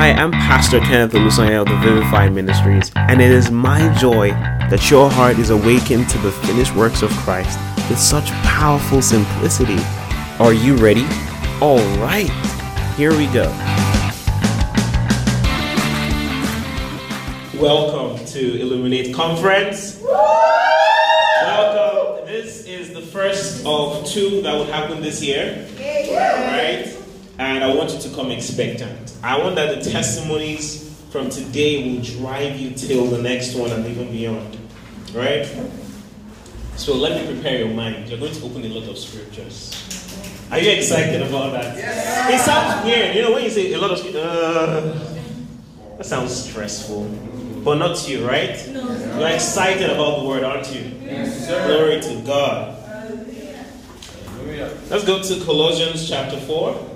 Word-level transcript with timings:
Hi, 0.00 0.12
I'm 0.12 0.32
Pastor 0.32 0.80
Kenneth 0.80 1.12
Olusanya 1.12 1.60
of 1.60 1.68
the 1.68 1.76
Vivify 1.76 2.30
Ministries, 2.30 2.90
and 2.94 3.20
it 3.20 3.30
is 3.30 3.50
my 3.50 3.92
joy 3.98 4.30
that 4.30 4.90
your 4.90 5.10
heart 5.10 5.38
is 5.38 5.50
awakened 5.50 6.08
to 6.08 6.16
the 6.16 6.32
finished 6.32 6.74
works 6.74 7.02
of 7.02 7.10
Christ 7.10 7.58
with 7.90 7.98
such 7.98 8.30
powerful 8.42 9.02
simplicity. 9.02 9.76
Are 10.38 10.54
you 10.54 10.76
ready? 10.76 11.04
All 11.60 11.80
right, 11.98 12.30
here 12.96 13.10
we 13.14 13.26
go. 13.26 13.50
Welcome 17.60 18.24
to 18.24 18.58
Illuminate 18.58 19.14
Conference. 19.14 20.00
Welcome. 21.42 22.24
This 22.26 22.64
is 22.64 22.94
the 22.94 23.02
first 23.02 23.66
of 23.66 24.06
two 24.06 24.40
that 24.40 24.54
will 24.54 24.64
happen 24.64 25.02
this 25.02 25.22
year. 25.22 25.68
Right? 25.78 26.99
And 27.40 27.64
I 27.64 27.74
want 27.74 27.90
you 27.90 27.98
to 27.98 28.10
come 28.10 28.30
expectant. 28.30 29.16
I 29.22 29.38
want 29.38 29.56
that 29.56 29.82
the 29.82 29.90
testimonies 29.90 30.94
from 31.08 31.30
today 31.30 31.90
will 31.90 32.02
drive 32.02 32.60
you 32.60 32.72
till 32.72 33.06
the 33.06 33.22
next 33.22 33.54
one 33.54 33.70
and 33.70 33.86
even 33.86 34.12
beyond. 34.12 34.58
Right? 35.14 35.46
So 36.76 36.94
let 36.94 37.18
me 37.18 37.32
prepare 37.32 37.60
your 37.60 37.74
mind. 37.74 38.10
You're 38.10 38.18
going 38.18 38.34
to 38.34 38.44
open 38.44 38.62
a 38.66 38.68
lot 38.68 38.86
of 38.90 38.98
scriptures. 38.98 39.72
Are 40.50 40.58
you 40.58 40.70
excited 40.70 41.22
about 41.22 41.52
that? 41.52 41.78
Yes. 41.78 42.42
It 42.42 42.44
sounds 42.44 42.84
weird. 42.84 43.16
You 43.16 43.22
know, 43.22 43.32
when 43.32 43.44
you 43.44 43.50
say 43.50 43.72
a 43.72 43.78
lot 43.78 43.90
of 43.90 43.98
scriptures, 44.00 44.22
uh, 44.22 45.16
that 45.96 46.04
sounds 46.04 46.44
stressful. 46.44 47.04
But 47.64 47.76
not 47.76 47.96
to 47.96 48.10
you, 48.10 48.28
right? 48.28 48.68
No. 48.68 49.18
You're 49.18 49.30
excited 49.30 49.88
about 49.88 50.20
the 50.20 50.28
word, 50.28 50.44
aren't 50.44 50.70
you? 50.74 50.92
Yes, 51.02 51.46
sir. 51.46 51.66
Glory 51.66 52.02
to 52.02 52.20
God. 52.26 52.76
Let's 54.90 55.04
go 55.04 55.22
to 55.22 55.44
Colossians 55.46 56.06
chapter 56.06 56.38
4 56.38 56.89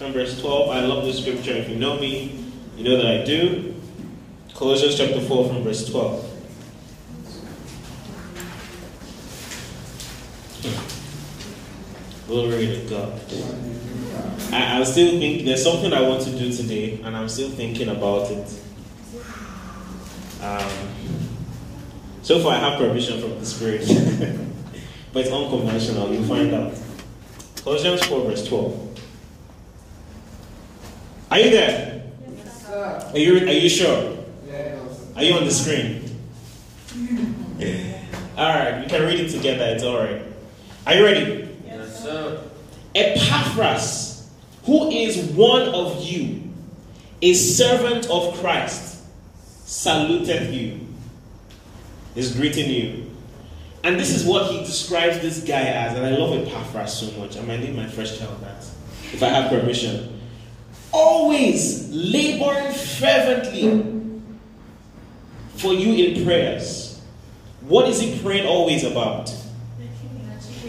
from 0.00 0.14
verse 0.14 0.40
12. 0.40 0.70
I 0.70 0.80
love 0.80 1.04
this 1.04 1.20
scripture. 1.20 1.52
If 1.52 1.68
you 1.68 1.76
know 1.76 2.00
me, 2.00 2.42
you 2.74 2.84
know 2.84 2.96
that 2.96 3.06
I 3.06 3.22
do. 3.22 3.74
Colossians 4.54 4.96
chapter 4.96 5.20
4 5.20 5.48
from 5.48 5.62
verse 5.62 5.86
12. 5.90 6.26
Glory 12.26 12.66
to 12.66 12.86
God. 12.88 13.20
I, 14.54 14.80
I 14.80 14.84
still 14.84 15.20
think 15.20 15.44
there's 15.44 15.62
something 15.62 15.92
I 15.92 16.00
want 16.00 16.22
to 16.22 16.30
do 16.30 16.50
today, 16.50 17.02
and 17.04 17.14
I'm 17.14 17.28
still 17.28 17.50
thinking 17.50 17.90
about 17.90 18.30
it. 18.30 18.48
Um, 20.40 20.70
so 22.22 22.40
far, 22.40 22.54
I 22.54 22.58
have 22.70 22.78
permission 22.78 23.20
from 23.20 23.38
the 23.38 23.44
Spirit, 23.44 23.86
but 25.12 25.26
it's 25.26 25.30
unconventional. 25.30 26.10
You'll 26.10 26.24
find 26.24 26.54
out. 26.54 26.72
Colossians 27.62 28.02
4, 28.06 28.24
verse 28.24 28.48
12. 28.48 28.89
Are 31.30 31.38
you 31.38 31.50
there? 31.50 32.02
Yes, 32.36 32.66
sir. 32.66 33.10
Are 33.12 33.18
you, 33.18 33.36
are 33.36 33.52
you 33.52 33.68
sure? 33.68 34.16
Yes. 34.46 35.06
Are 35.16 35.22
you 35.22 35.34
on 35.34 35.44
the 35.44 35.50
screen? 35.50 36.04
all 38.36 38.48
right, 38.48 38.80
we 38.82 38.88
can 38.88 39.02
read 39.02 39.20
it 39.20 39.30
together. 39.30 39.64
It's 39.66 39.82
all 39.82 39.98
right. 39.98 40.22
Are 40.86 40.94
you 40.94 41.04
ready? 41.04 41.48
Yes, 41.64 42.02
sir. 42.02 42.42
Epaphras, 42.94 44.30
who 44.64 44.90
is 44.90 45.30
one 45.30 45.68
of 45.68 46.02
you, 46.02 46.42
a 47.22 47.34
servant 47.34 48.10
of 48.10 48.34
Christ, 48.40 49.04
saluted 49.64 50.52
you, 50.52 50.80
is 52.16 52.34
greeting 52.34 52.70
you 52.70 53.10
and 53.82 53.98
this 53.98 54.10
is 54.10 54.24
what 54.24 54.50
he 54.50 54.58
describes 54.58 55.20
this 55.20 55.42
guy 55.42 55.62
as, 55.62 55.96
and 55.96 56.04
I 56.04 56.10
love 56.10 56.46
Epaphras 56.46 56.92
so 56.92 57.18
much. 57.18 57.36
I 57.38 57.42
might 57.42 57.60
name 57.60 57.76
my 57.76 57.86
first 57.86 58.18
child 58.18 58.40
that, 58.42 58.62
if 59.12 59.22
I 59.22 59.28
have 59.28 59.50
permission. 59.50 60.19
Always 60.92 61.88
laboring 61.90 62.72
fervently 62.72 64.20
for 65.56 65.72
you 65.72 65.92
in 65.92 66.24
prayers. 66.24 67.00
What 67.62 67.88
is 67.88 68.00
he 68.00 68.18
praying 68.20 68.46
always 68.46 68.84
about? 68.84 69.32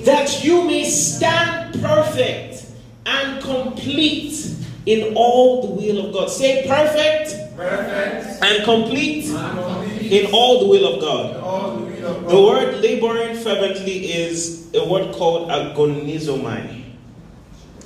That 0.04 0.44
you 0.44 0.64
may 0.66 0.84
stand 0.84 1.82
perfect 1.82 2.66
and 3.06 3.42
complete 3.42 4.56
in 4.86 5.14
all 5.16 5.68
the 5.68 5.74
will 5.74 6.06
of 6.08 6.14
God. 6.14 6.30
Say 6.30 6.68
perfect, 6.68 7.56
perfect. 7.56 8.44
and 8.44 8.64
complete, 8.64 9.26
and 9.30 9.59
complete. 9.59 10.12
in 10.12 10.34
all 10.34 10.59
the 10.62 10.68
will 10.68 10.96
of 10.96 11.02
God. 11.02 12.30
The 12.30 12.42
word 12.42 12.82
laboring 12.82 13.36
fervently 13.38 14.12
is 14.12 14.70
a 14.74 14.88
word 14.88 15.14
called 15.14 15.50
agonizomai. 15.50 16.84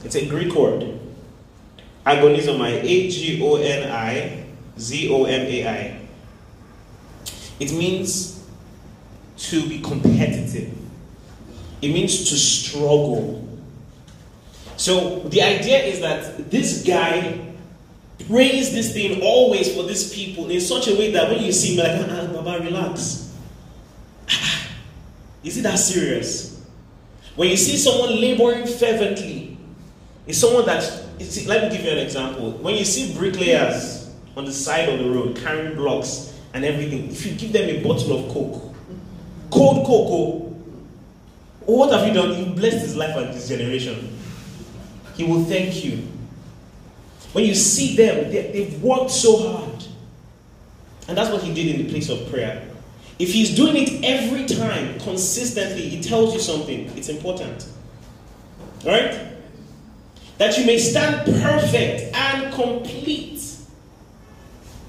It's 0.04 0.16
a 0.16 0.26
Greek 0.26 0.54
word. 0.54 1.00
Agonizomai, 2.06 2.84
A 2.84 3.10
G 3.10 3.42
O 3.42 3.56
N 3.56 3.92
I 3.92 4.46
Z 4.78 5.10
O 5.12 5.26
M 5.26 5.42
A 5.42 5.68
I. 5.68 6.02
It 7.60 7.72
means 7.74 8.48
to 9.38 9.68
be 9.68 9.80
competitive, 9.80 10.72
it 11.82 11.90
means 11.90 12.30
to 12.30 12.36
struggle. 12.36 13.42
So 14.78 15.20
the 15.20 15.42
idea 15.42 15.84
is 15.84 16.02
that 16.02 16.52
this 16.52 16.84
guy 16.84 17.46
prays 18.28 18.74
this 18.74 18.94
thing 18.94 19.22
always 19.22 19.74
for 19.76 19.84
these 19.84 20.14
people 20.14 20.50
in 20.50 20.60
such 20.62 20.88
a 20.88 20.96
way 20.96 21.12
that 21.12 21.30
when 21.30 21.44
you 21.44 21.52
see 21.52 21.76
him, 21.76 21.84
like, 21.84 22.10
ah, 22.10 22.34
Baba, 22.34 22.64
relax. 22.64 23.34
Is 25.44 25.58
it 25.58 25.62
that 25.62 25.78
serious? 25.78 26.66
When 27.36 27.50
you 27.50 27.58
see 27.58 27.78
someone 27.78 28.10
laboring 28.20 28.66
fervently, 28.66 29.58
it's 30.26 30.40
someone 30.40 30.66
that, 30.66 31.05
let 31.48 31.64
me 31.64 31.78
give 31.78 31.86
you 31.86 31.92
an 31.92 32.00
example. 32.00 32.52
When 32.52 32.76
you 32.76 32.86
see 32.86 33.14
bricklayers 33.18 34.14
on 34.36 34.46
the 34.46 34.52
side 34.52 34.90
of 34.90 35.00
the 35.00 35.10
road 35.10 35.38
carrying 35.38 35.76
blocks 35.76 36.38
and 36.54 36.66
everything, 36.66 37.10
if 37.10 37.26
you 37.26 37.36
give 37.36 37.54
them 37.54 37.70
a 37.70 37.84
bottle 37.84 38.20
of 38.20 38.34
Coke, 38.34 38.76
cold 39.52 39.86
cocoa, 39.86 40.56
oh, 41.68 41.78
what 41.78 41.92
have 41.92 42.08
you 42.08 42.14
done? 42.14 42.38
You 42.38 42.54
blessed 42.54 42.78
his 42.78 42.96
life 42.96 43.16
and 43.16 43.34
his 43.34 43.48
generation. 43.48 44.18
He 45.16 45.24
will 45.24 45.44
thank 45.46 45.84
you. 45.86 46.08
When 47.32 47.46
you 47.46 47.56
see 47.56 47.96
them, 47.96 48.32
they, 48.32 48.52
they've 48.52 48.82
worked 48.82 49.12
so 49.12 49.50
hard. 49.50 49.84
And 51.08 51.18
that's 51.18 51.30
what 51.30 51.42
he 51.44 51.54
did 51.54 51.76
in 51.76 51.86
the 51.86 51.92
place 51.92 52.10
of 52.10 52.30
prayer. 52.30 52.68
If 53.20 53.32
he's 53.32 53.56
doing 53.56 53.76
it 53.78 54.04
every 54.04 54.46
time, 54.46 55.00
consistently, 55.00 55.96
it 55.96 56.04
tells 56.04 56.34
you 56.34 56.40
something. 56.40 56.92
It's 56.98 57.10
important. 57.10 57.68
Right? 58.86 59.35
That 60.38 60.58
you 60.58 60.66
may 60.66 60.78
stand 60.78 61.26
perfect 61.42 62.16
and 62.16 62.54
complete. 62.54 63.42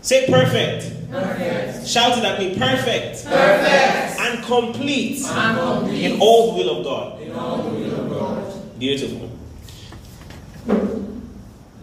Say 0.02 0.26
perfect. 0.28 1.10
Perfect. 1.10 1.86
Shout 1.86 2.18
it 2.18 2.24
at 2.24 2.38
me. 2.38 2.58
Perfect. 2.58 3.24
Perfect. 3.24 4.20
And 4.20 4.44
complete. 4.44 5.24
And 5.24 5.58
complete. 5.58 6.04
In 6.04 6.20
all 6.20 6.52
the 6.52 6.58
will 6.58 6.78
of 6.78 6.84
God. 6.84 7.20
In 7.22 7.32
all 7.32 7.62
the 7.62 7.70
will 7.70 8.00
of 8.00 8.10
God. 8.10 8.78
Beautiful. 8.78 9.30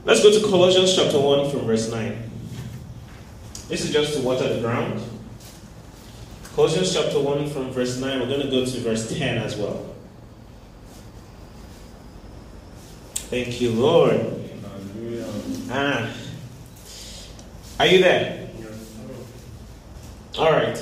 Let's 0.05 0.21
go 0.21 0.31
to 0.37 0.45
Colossians 0.47 0.95
chapter 0.95 1.19
1 1.19 1.49
from 1.49 1.61
verse 1.61 1.89
9. 1.89 2.29
This 3.69 3.85
is 3.85 3.91
just 3.91 4.13
to 4.15 4.21
water 4.21 4.53
the 4.53 4.59
ground. 4.59 5.01
Colossians 6.55 6.93
chapter 6.93 7.19
1 7.19 7.49
from 7.49 7.71
verse 7.71 7.97
9, 7.97 8.19
we're 8.19 8.27
going 8.27 8.41
to 8.41 8.51
go 8.51 8.65
to 8.65 8.79
verse 8.81 9.17
10 9.17 9.37
as 9.37 9.55
well. 9.55 9.92
Thank 13.33 13.59
you, 13.59 13.71
Lord. 13.71 14.21
Ah. 15.71 16.07
Are 17.79 17.87
you 17.87 17.97
there? 17.97 18.47
All 20.37 20.51
right. 20.51 20.77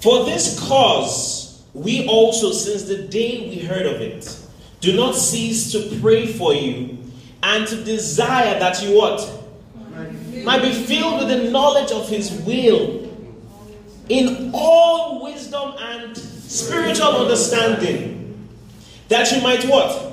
For 0.00 0.24
this 0.24 0.58
cause, 0.66 1.62
we 1.74 2.06
also, 2.08 2.52
since 2.52 2.84
the 2.84 3.06
day 3.08 3.50
we 3.50 3.58
heard 3.58 3.84
of 3.84 4.00
it, 4.00 4.40
do 4.80 4.96
not 4.96 5.14
cease 5.14 5.70
to 5.72 6.00
pray 6.00 6.26
for 6.26 6.54
you 6.54 6.96
and 7.42 7.66
to 7.66 7.84
desire 7.84 8.58
that 8.58 8.82
you 8.82 8.96
what? 8.96 9.30
Might 10.44 10.62
be 10.62 10.72
filled 10.72 11.18
with 11.18 11.28
the 11.28 11.50
knowledge 11.50 11.92
of 11.92 12.08
his 12.08 12.32
will 12.46 13.14
in 14.08 14.52
all 14.54 15.22
wisdom 15.22 15.74
and 15.78 16.16
spiritual 16.16 17.08
understanding, 17.08 18.48
that 19.08 19.30
you 19.30 19.42
might 19.42 19.64
what? 19.64 20.07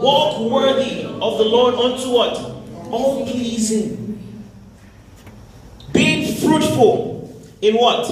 Walk 0.00 0.50
worthy 0.50 1.04
of 1.04 1.38
the 1.38 1.44
Lord 1.44 1.74
unto 1.74 2.10
what? 2.10 2.36
All 2.90 3.26
pleasing. 3.26 4.44
Being 5.92 6.36
fruitful 6.36 7.42
in 7.60 7.74
what? 7.74 8.10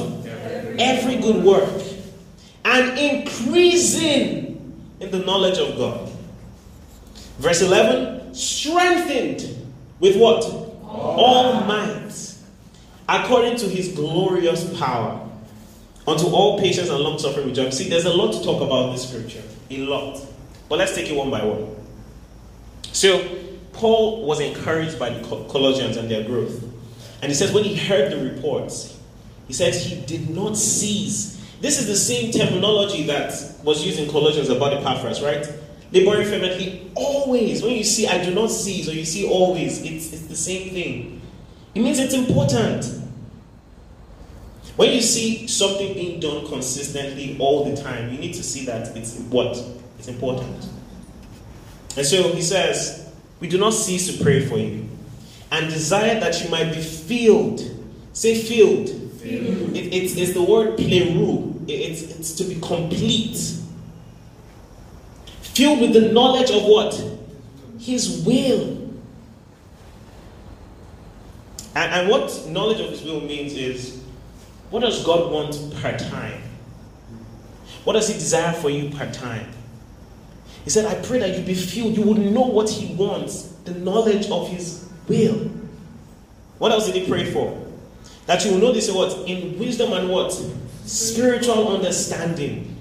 Every 0.79 1.17
good 1.17 1.43
work. 1.43 1.83
And 2.65 2.99
increasing 2.99 4.49
in 5.01 5.11
the 5.11 5.21
knowledge 5.21 5.59
of 5.59 5.77
God. 5.77 6.11
Verse 7.39 7.63
11, 7.63 8.35
strengthened 8.35 9.47
with 10.01 10.17
what? 10.17 10.45
All 10.83 11.61
might, 11.65 12.13
according 13.09 13.57
to 13.59 13.69
his 13.69 13.89
glorious 13.93 14.79
power 14.79 15.29
unto 16.07 16.27
all 16.27 16.59
patience 16.59 16.89
and 16.89 16.99
long 16.99 17.19
suffering 17.19 17.47
with 17.47 17.55
joy. 17.55 17.71
See, 17.71 17.89
there's 17.89 18.07
a 18.07 18.13
lot 18.13 18.33
to 18.33 18.43
talk 18.43 18.63
about 18.63 18.93
this 18.93 19.09
scripture. 19.09 19.43
A 19.71 19.79
lot. 19.79 20.21
But 20.69 20.79
let's 20.79 20.95
take 20.95 21.11
it 21.11 21.17
one 21.17 21.31
by 21.31 21.45
one. 21.45 21.78
So, 22.93 23.37
Paul 23.73 24.27
was 24.27 24.41
encouraged 24.41 24.99
by 24.99 25.11
the 25.11 25.23
Colossians 25.23 25.97
and 25.97 26.11
their 26.11 26.25
growth. 26.25 26.65
And 27.23 27.31
he 27.31 27.35
says, 27.35 27.53
when 27.53 27.65
he 27.65 27.77
heard 27.77 28.13
the 28.13 28.31
reports, 28.31 28.99
he 29.47 29.53
says 29.53 29.85
he 29.85 30.01
did 30.05 30.31
not 30.31 30.57
cease. 30.57 31.41
This 31.61 31.81
is 31.81 31.87
the 31.87 31.97
same 31.97 32.33
terminology 32.33 33.05
that 33.05 33.33
was 33.63 33.85
used 33.85 33.99
in 33.99 34.11
Colossians 34.11 34.49
about 34.49 34.75
Epaphras, 34.75 35.23
right? 35.23 35.47
Laboring 35.91 36.27
fervently 36.27 36.91
always. 36.95 37.63
When 37.63 37.73
you 37.73 37.85
see 37.85 38.07
I 38.07 38.23
do 38.23 38.35
not 38.35 38.51
cease 38.51 38.89
or 38.89 38.93
you 38.93 39.05
see 39.05 39.29
always, 39.29 39.81
it's, 39.83 40.13
it's 40.13 40.27
the 40.27 40.37
same 40.37 40.71
thing. 40.71 41.23
It 41.75 41.81
means 41.81 41.99
it's 41.99 42.15
important. 42.15 42.85
When 44.77 44.93
you 44.93 45.01
see 45.01 45.49
something 45.49 45.95
being 45.95 46.21
done 46.21 46.47
consistently 46.47 47.37
all 47.41 47.65
the 47.65 47.81
time, 47.81 48.13
you 48.13 48.19
need 48.19 48.35
to 48.35 48.43
see 48.43 48.65
that 48.67 48.97
it's 48.97 49.19
what? 49.19 49.57
It's 49.99 50.09
important. 50.09 50.69
And 51.99 52.07
so 52.07 52.33
he 52.33 52.43
says, 52.43 53.13
We 53.41 53.49
do 53.49 53.59
not 53.59 53.71
cease 53.71 54.17
to 54.17 54.23
pray 54.23 54.47
for 54.47 54.57
you 54.57 54.89
and 55.51 55.69
desire 55.69 56.21
that 56.21 56.41
you 56.45 56.49
might 56.49 56.73
be 56.73 56.81
filled. 56.81 57.61
Say 58.13 58.41
filled. 58.41 58.89
filled. 59.21 59.77
It, 59.77 59.93
it's, 59.93 60.17
it's 60.17 60.33
the 60.33 60.43
word 60.43 60.79
pleroo. 60.79 61.69
It, 61.69 61.73
it's, 61.73 62.03
it's 62.03 62.33
to 62.37 62.45
be 62.45 62.55
complete. 62.61 63.37
Filled 65.41 65.81
with 65.81 65.93
the 65.93 66.13
knowledge 66.13 66.53
of 66.53 66.63
what? 66.63 66.95
His 67.81 68.23
will. 68.25 68.77
And, 71.75 71.95
and 71.95 72.09
what 72.09 72.47
knowledge 72.47 72.79
of 72.79 72.91
his 72.91 73.03
will 73.03 73.23
means 73.23 73.55
is 73.55 74.01
what 74.71 74.83
does 74.83 75.05
God 75.05 75.33
want 75.33 75.75
per 75.83 75.99
time? 75.99 76.43
What 77.83 77.95
does 77.95 78.07
He 78.07 78.15
desire 78.15 78.53
for 78.53 78.71
you 78.71 78.91
per 78.91 79.11
time? 79.11 79.51
He 80.69 80.73
said, 80.73 80.85
I 80.85 81.01
pray 81.01 81.19
that 81.21 81.35
you 81.35 81.43
be 81.43 81.55
filled. 81.55 81.97
You 81.97 82.03
would 82.03 82.19
know 82.19 82.43
what 82.43 82.69
He 82.69 82.95
wants, 82.95 83.45
the 83.65 83.73
knowledge 83.73 84.29
of 84.29 84.51
His 84.51 84.87
will. 85.09 85.51
What 86.59 86.73
else 86.73 86.85
did 86.85 86.95
He 86.95 87.09
pray 87.09 87.33
for? 87.33 87.59
That 88.27 88.45
you 88.45 88.53
will 88.53 88.59
know 88.59 88.73
this 88.75 88.93
what? 88.93 89.27
In 89.27 89.59
wisdom 89.59 89.95
and 89.95 90.11
what? 90.11 90.31
Spiritual 90.85 91.75
understanding. 91.75 92.77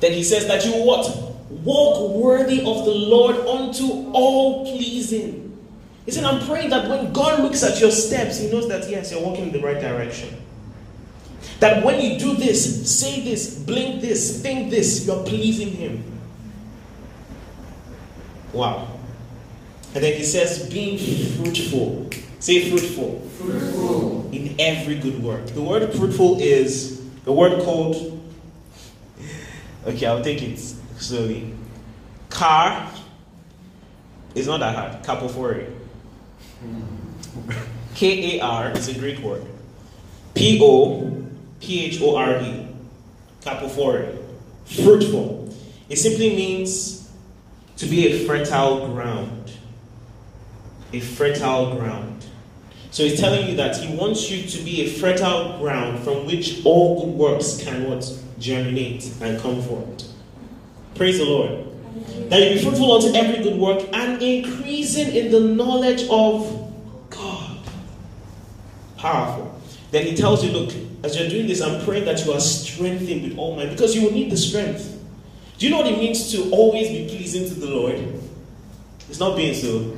Then 0.00 0.12
He 0.12 0.22
says 0.22 0.46
that 0.46 0.64
you 0.64 0.72
will 0.72 0.86
what? 0.86 1.34
Walk 1.50 2.10
worthy 2.12 2.60
of 2.60 2.86
the 2.86 2.94
Lord 2.94 3.36
unto 3.36 4.10
all 4.14 4.64
pleasing. 4.64 5.58
He 6.06 6.10
said, 6.10 6.24
I'm 6.24 6.40
praying 6.46 6.70
that 6.70 6.88
when 6.88 7.12
God 7.12 7.42
looks 7.42 7.62
at 7.64 7.78
your 7.82 7.90
steps, 7.90 8.38
He 8.38 8.50
knows 8.50 8.66
that 8.68 8.88
yes, 8.88 9.12
you're 9.12 9.20
walking 9.20 9.48
in 9.48 9.52
the 9.52 9.60
right 9.60 9.78
direction. 9.78 10.34
That 11.60 11.84
when 11.84 12.00
you 12.00 12.18
do 12.18 12.34
this, 12.34 12.90
say 12.98 13.20
this, 13.20 13.58
blink 13.58 14.00
this, 14.00 14.40
think 14.40 14.70
this, 14.70 15.06
you're 15.06 15.22
pleasing 15.22 15.72
Him. 15.72 16.15
Wow. 18.56 18.88
And 19.94 20.02
then 20.02 20.16
He 20.16 20.24
says, 20.24 20.68
being 20.70 20.98
fruitful. 21.36 22.10
Say 22.40 22.70
fruitful. 22.70 23.20
Fruitful. 23.38 24.30
In 24.32 24.54
every 24.58 24.98
good 24.98 25.22
work. 25.22 25.46
The 25.46 25.62
word 25.62 25.92
fruitful 25.94 26.40
is 26.40 27.02
the 27.24 27.32
word 27.32 27.62
called, 27.62 28.20
okay, 29.86 30.06
I'll 30.06 30.22
take 30.22 30.42
it 30.42 30.58
slowly. 30.98 31.54
Car 32.30 32.90
is 34.34 34.46
not 34.46 34.60
that 34.60 34.74
hard. 34.74 35.02
Karpophore. 35.02 35.72
Hmm. 36.60 36.96
K 37.94 38.38
A 38.38 38.42
R 38.42 38.70
is 38.72 38.88
a 38.88 38.94
Greek 38.94 39.20
word. 39.20 39.44
P 40.34 40.60
O 40.62 41.24
P 41.60 41.86
H 41.86 42.00
O 42.02 42.14
R 42.16 42.40
E, 42.42 42.68
karpophore, 43.40 44.16
fruitful. 44.66 45.54
It 45.88 45.96
simply 45.96 46.36
means 46.36 46.95
to 47.76 47.86
be 47.86 48.08
a 48.08 48.26
fertile 48.26 48.88
ground. 48.88 49.52
A 50.92 51.00
fertile 51.00 51.76
ground. 51.76 52.24
So 52.90 53.02
he's 53.02 53.20
telling 53.20 53.48
you 53.48 53.56
that 53.56 53.76
he 53.76 53.94
wants 53.94 54.30
you 54.30 54.48
to 54.48 54.64
be 54.64 54.82
a 54.82 54.88
fertile 54.88 55.58
ground 55.58 56.02
from 56.02 56.26
which 56.26 56.64
all 56.64 57.04
good 57.04 57.14
works 57.14 57.60
can 57.62 57.90
what? 57.90 58.10
Germinate 58.38 59.12
and 59.20 59.38
come 59.40 59.60
forth. 59.60 60.04
Praise 60.94 61.18
the 61.18 61.24
Lord. 61.24 61.66
That 62.30 62.42
you 62.42 62.54
be 62.54 62.62
fruitful 62.62 62.92
unto 62.92 63.14
every 63.14 63.42
good 63.42 63.58
work 63.58 63.86
and 63.92 64.22
increasing 64.22 65.14
in 65.14 65.30
the 65.30 65.40
knowledge 65.40 66.02
of 66.08 66.72
God. 67.10 67.58
Powerful. 68.96 69.60
Then 69.90 70.06
he 70.06 70.16
tells 70.16 70.42
you, 70.44 70.52
look, 70.52 70.72
as 71.02 71.18
you're 71.18 71.28
doing 71.28 71.46
this, 71.46 71.60
I'm 71.60 71.84
praying 71.84 72.06
that 72.06 72.24
you 72.24 72.32
are 72.32 72.40
strengthened 72.40 73.22
with 73.22 73.38
all 73.38 73.56
might 73.56 73.70
because 73.70 73.94
you 73.94 74.02
will 74.02 74.12
need 74.12 74.30
the 74.30 74.36
strength. 74.36 74.95
Do 75.58 75.66
you 75.66 75.70
know 75.70 75.78
what 75.78 75.86
it 75.86 75.98
means 75.98 76.30
to 76.32 76.50
always 76.50 76.88
be 76.88 77.08
pleasing 77.08 77.48
to 77.48 77.54
the 77.54 77.66
Lord? 77.66 77.94
It's 79.08 79.18
not 79.18 79.36
being 79.36 79.54
so. 79.54 79.96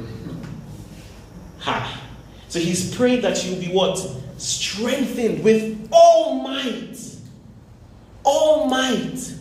Ha. 1.60 2.02
So 2.48 2.58
he's 2.58 2.94
praying 2.94 3.22
that 3.22 3.44
you'll 3.44 3.60
be 3.60 3.66
what? 3.66 3.98
Strengthened 4.38 5.42
with 5.42 5.88
all 5.92 6.40
might. 6.40 6.96
All 8.24 8.66
might. 8.68 9.34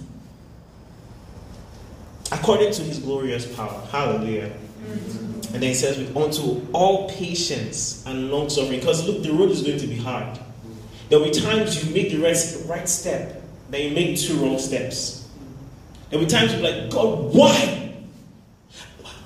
According 2.31 2.73
to 2.73 2.83
his 2.83 2.99
glorious 2.99 3.55
power. 3.55 3.87
Hallelujah. 3.91 4.51
And 5.53 5.63
then 5.63 5.69
he 5.69 5.73
says, 5.73 5.97
with 5.97 6.15
unto 6.15 6.65
all 6.73 7.09
patience 7.09 8.05
and 8.05 8.29
long 8.31 8.49
suffering. 8.49 8.79
Because 8.79 9.07
look, 9.07 9.23
the 9.23 9.31
road 9.31 9.51
is 9.51 9.61
going 9.61 9.79
to 9.79 9.87
be 9.87 9.97
hard. 9.97 10.39
There 11.09 11.19
will 11.19 11.27
be 11.27 11.31
times 11.31 11.85
you 11.85 11.93
make 11.93 12.11
the 12.11 12.17
right, 12.17 12.37
right 12.65 12.89
step, 12.89 13.41
then 13.69 13.89
you 13.89 13.95
make 13.95 14.19
two 14.19 14.35
wrong 14.37 14.59
steps. 14.59 15.16
There 16.09 16.19
be 16.19 16.25
times 16.25 16.53
you're 16.53 16.61
like, 16.61 16.89
God, 16.89 17.33
why? 17.33 17.93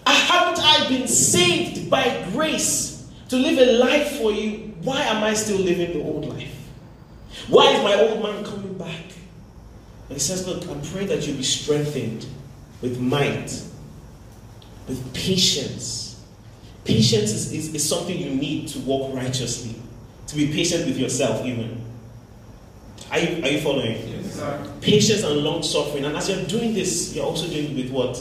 Haven't 0.07 0.63
I 0.63 0.87
been 0.89 1.07
saved 1.07 1.89
by 1.89 2.25
grace 2.31 3.09
to 3.29 3.35
live 3.35 3.59
a 3.59 3.73
life 3.73 4.17
for 4.17 4.31
you? 4.31 4.73
Why 4.81 5.01
am 5.01 5.23
I 5.23 5.33
still 5.33 5.59
living 5.59 5.93
the 5.93 6.03
old 6.03 6.25
life? 6.29 6.55
Why 7.47 7.71
is 7.73 7.83
my 7.83 7.93
old 7.95 8.23
man 8.23 8.43
coming 8.43 8.73
back? 8.77 9.03
And 10.09 10.17
he 10.17 10.19
says, 10.19 10.47
Look, 10.47 10.67
I 10.67 10.79
pray 10.91 11.05
that 11.05 11.27
you 11.27 11.33
be 11.33 11.43
strengthened 11.43 12.25
with 12.81 12.99
might, 12.99 13.61
with 14.87 15.13
patience. 15.13 16.25
Patience 16.83 17.31
is, 17.31 17.53
is, 17.53 17.75
is 17.75 17.87
something 17.87 18.17
you 18.17 18.31
need 18.31 18.67
to 18.69 18.79
walk 18.79 19.13
righteously 19.13 19.75
to 20.27 20.35
be 20.35 20.47
patient 20.51 20.85
with 20.85 20.97
yourself, 20.97 21.45
even. 21.45 21.80
Are 23.11 23.19
you, 23.19 23.43
are 23.43 23.49
you 23.49 23.59
following? 23.59 24.07
Yes, 24.07 24.35
sir. 24.35 24.73
Patience 24.79 25.23
and 25.23 25.37
long 25.41 25.61
suffering. 25.63 26.05
And 26.05 26.15
as 26.15 26.29
you're 26.29 26.45
doing 26.45 26.73
this, 26.73 27.13
you're 27.13 27.25
also 27.25 27.47
doing 27.47 27.77
it 27.77 27.83
with 27.83 27.91
what? 27.91 28.13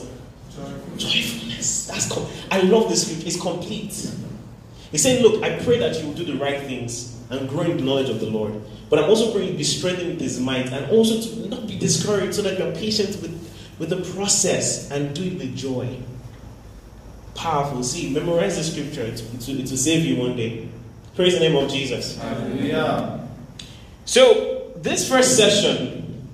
Joyfulness. 0.56 1.02
Joyfulness. 1.04 1.86
That's 1.86 2.12
com- 2.12 2.26
I 2.50 2.60
love 2.62 2.88
this 2.88 3.06
script. 3.06 3.26
It's 3.26 3.40
complete. 3.40 4.10
He's 4.90 5.02
saying, 5.02 5.22
Look, 5.22 5.42
I 5.44 5.58
pray 5.60 5.78
that 5.78 6.00
you 6.00 6.08
will 6.08 6.14
do 6.14 6.24
the 6.24 6.36
right 6.36 6.60
things 6.60 7.16
and 7.30 7.48
grow 7.48 7.62
in 7.62 7.76
the 7.76 7.84
knowledge 7.84 8.08
of 8.10 8.18
the 8.18 8.26
Lord. 8.26 8.60
But 8.88 8.98
I'm 8.98 9.08
also 9.08 9.32
praying 9.32 9.52
you 9.52 9.56
be 9.56 9.62
strengthened 9.62 10.08
with 10.08 10.20
his 10.20 10.40
might 10.40 10.66
and 10.72 10.90
also 10.90 11.20
to 11.20 11.48
not 11.48 11.68
be 11.68 11.78
discouraged 11.78 12.34
so 12.34 12.42
that 12.42 12.58
you're 12.58 12.72
patient 12.72 13.10
with, 13.22 13.76
with 13.78 13.90
the 13.90 14.02
process 14.14 14.90
and 14.90 15.14
do 15.14 15.22
it 15.22 15.34
with 15.38 15.56
joy. 15.56 15.96
Powerful. 17.36 17.84
See, 17.84 18.12
memorize 18.12 18.56
the 18.56 18.64
scripture. 18.64 19.02
It, 19.02 19.20
it 19.20 19.70
will 19.70 19.76
save 19.76 20.04
you 20.04 20.16
one 20.16 20.36
day. 20.36 20.68
Praise 21.14 21.34
the 21.34 21.40
name 21.40 21.56
of 21.56 21.70
Jesus. 21.70 22.18
Hallelujah. 22.18 23.28
So, 24.04 24.59
this 24.82 25.08
first 25.08 25.36
session, 25.36 26.28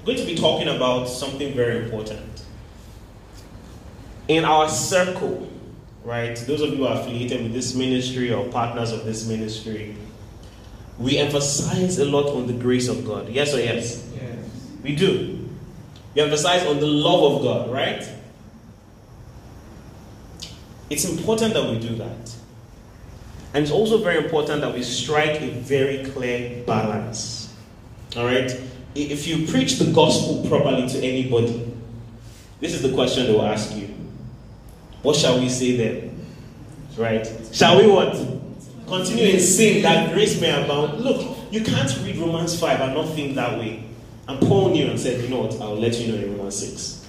we're 0.00 0.14
going 0.14 0.18
to 0.18 0.26
be 0.26 0.36
talking 0.36 0.68
about 0.68 1.08
something 1.08 1.54
very 1.54 1.84
important. 1.84 2.44
In 4.28 4.44
our 4.44 4.68
circle, 4.68 5.48
right, 6.04 6.36
those 6.46 6.60
of 6.62 6.70
you 6.70 6.76
who 6.76 6.86
are 6.86 7.00
affiliated 7.00 7.42
with 7.42 7.52
this 7.52 7.74
ministry 7.74 8.32
or 8.32 8.46
partners 8.48 8.92
of 8.92 9.04
this 9.04 9.26
ministry, 9.26 9.96
we 10.98 11.18
emphasize 11.18 11.98
a 11.98 12.04
lot 12.04 12.26
on 12.34 12.46
the 12.46 12.54
grace 12.54 12.88
of 12.88 13.04
God. 13.04 13.28
Yes 13.28 13.54
or 13.54 13.58
yes? 13.58 14.08
Yes. 14.14 14.38
We 14.82 14.96
do. 14.96 15.48
We 16.14 16.22
emphasize 16.22 16.66
on 16.66 16.80
the 16.80 16.86
love 16.86 17.36
of 17.36 17.42
God, 17.42 17.70
right? 17.70 18.08
It's 20.88 21.04
important 21.04 21.52
that 21.54 21.68
we 21.68 21.78
do 21.78 21.94
that. 21.96 22.34
And 23.52 23.62
it's 23.62 23.72
also 23.72 23.98
very 23.98 24.24
important 24.24 24.60
that 24.62 24.72
we 24.72 24.82
strike 24.82 25.40
a 25.42 25.50
very 25.50 26.04
clear 26.10 26.62
balance. 26.64 27.45
All 28.16 28.24
right? 28.24 28.50
If 28.94 29.26
you 29.26 29.46
preach 29.46 29.78
the 29.78 29.92
gospel 29.92 30.48
properly 30.48 30.88
to 30.88 30.98
anybody, 30.98 31.72
this 32.60 32.72
is 32.72 32.82
the 32.82 32.92
question 32.94 33.26
they 33.26 33.32
will 33.32 33.44
ask 33.44 33.76
you. 33.76 33.88
What 35.02 35.16
shall 35.16 35.38
we 35.38 35.48
say 35.48 35.76
then? 35.76 36.26
Right? 36.96 37.30
Shall 37.52 37.76
we 37.76 37.86
what? 37.86 38.14
Continue 38.86 39.34
in 39.34 39.40
sin 39.40 39.82
that 39.82 40.14
grace 40.14 40.40
may 40.40 40.50
abound. 40.64 41.00
Look, 41.00 41.36
you 41.50 41.62
can't 41.62 41.94
read 42.02 42.16
Romans 42.16 42.58
5 42.58 42.80
and 42.80 42.94
not 42.94 43.08
think 43.10 43.34
that 43.34 43.58
way. 43.58 43.84
And 44.28 44.40
Paul 44.40 44.70
knew 44.70 44.88
and 44.88 44.98
said, 44.98 45.20
you 45.20 45.28
know 45.28 45.42
what, 45.42 45.60
I'll 45.60 45.78
let 45.78 45.94
you 45.98 46.12
know 46.12 46.18
in 46.18 46.36
Romans 46.36 46.56
6. 46.56 47.06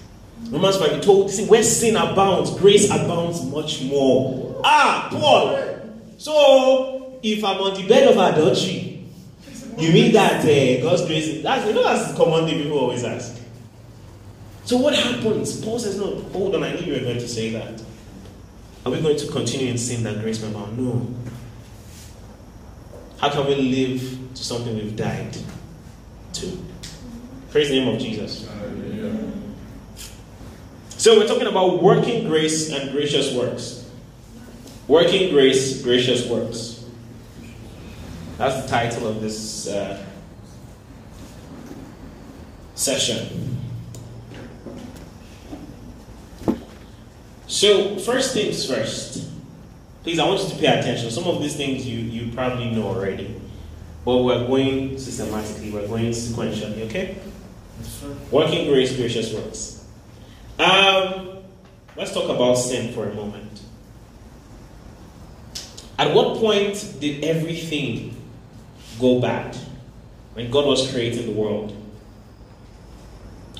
Romans 0.49 0.77
5, 0.77 0.91
he 0.91 1.01
told, 1.01 1.31
see, 1.31 1.45
where 1.45 1.63
sin 1.63 1.95
abounds, 1.95 2.51
grace 2.57 2.89
abounds 2.91 3.43
much 3.45 3.81
more. 3.83 4.61
Ah, 4.63 5.07
Paul, 5.11 5.77
so, 6.17 7.19
if 7.21 7.43
I'm 7.43 7.57
on 7.61 7.79
the 7.79 7.87
bed 7.87 8.07
of 8.07 8.17
adultery, 8.17 8.86
you 9.77 9.93
mean 9.93 10.11
that 10.13 10.41
uh, 10.43 10.81
God's 10.81 11.05
grace? 11.05 11.43
That's 11.43 11.65
you 11.65 11.73
know 11.73 11.83
that's 11.83 12.11
the 12.11 12.17
common 12.17 12.45
thing 12.45 12.61
people 12.63 12.79
always 12.79 13.03
ask. 13.03 13.39
So 14.65 14.77
what 14.77 14.95
happens? 14.95 15.63
Paul 15.63 15.79
says, 15.79 15.97
"No, 15.97 16.15
hold 16.33 16.55
on. 16.55 16.63
I 16.63 16.73
knew 16.73 16.81
you 16.81 16.93
were 16.93 16.99
going 16.99 17.19
to 17.19 17.27
say 17.27 17.51
that. 17.51 17.81
Are 18.85 18.91
we 18.91 19.01
going 19.01 19.17
to 19.17 19.27
continue 19.27 19.69
in 19.69 19.77
sin 19.77 20.03
that 20.03 20.21
grace 20.21 20.41
may 20.41 20.49
abound? 20.49 20.77
No. 20.77 21.07
How 23.17 23.29
can 23.29 23.45
we 23.47 23.55
live 23.55 24.33
to 24.35 24.43
something 24.43 24.75
we've 24.75 24.95
died 24.95 25.35
to? 26.33 26.57
Praise 27.51 27.69
the 27.69 27.79
name 27.79 27.93
of 27.93 27.99
Jesus. 27.99 28.47
So 30.89 31.17
we're 31.17 31.27
talking 31.27 31.47
about 31.47 31.81
working 31.81 32.27
grace 32.27 32.71
and 32.71 32.91
gracious 32.91 33.33
works. 33.33 33.89
Working 34.87 35.31
grace, 35.31 35.81
gracious 35.81 36.27
works. 36.27 36.76
That's 38.37 38.61
the 38.61 38.67
title 38.67 39.07
of 39.07 39.19
this 39.19 39.67
uh, 39.67 40.05
session. 42.75 43.57
So, 47.47 47.97
first 47.97 48.35
things 48.35 48.69
first. 48.69 49.27
Please, 50.03 50.19
I 50.19 50.25
want 50.25 50.41
you 50.43 50.49
to 50.49 50.55
pay 50.55 50.67
attention. 50.67 51.09
Some 51.09 51.23
of 51.23 51.41
these 51.41 51.55
things 51.55 51.87
you, 51.87 51.97
you 51.97 52.31
probably 52.31 52.69
know 52.69 52.83
already. 52.83 53.41
But 54.05 54.17
we're 54.17 54.45
going 54.45 54.99
systematically, 54.99 55.71
we're 55.71 55.87
going 55.87 56.11
sequentially, 56.11 56.81
okay? 56.83 57.17
Yes, 57.79 58.05
Working 58.29 58.67
grace, 58.71 58.95
gracious 58.95 59.33
works. 59.33 59.85
Um, 60.59 61.39
let's 61.95 62.13
talk 62.13 62.29
about 62.29 62.53
sin 62.55 62.93
for 62.93 63.09
a 63.09 63.13
moment. 63.15 63.61
At 65.97 66.13
what 66.13 66.37
point 66.37 66.95
did 66.99 67.23
everything 67.23 68.16
go 68.99 69.19
bad? 69.19 69.55
When 70.33 70.51
God 70.51 70.65
was 70.65 70.91
creating 70.91 71.25
the 71.25 71.31
world. 71.31 71.75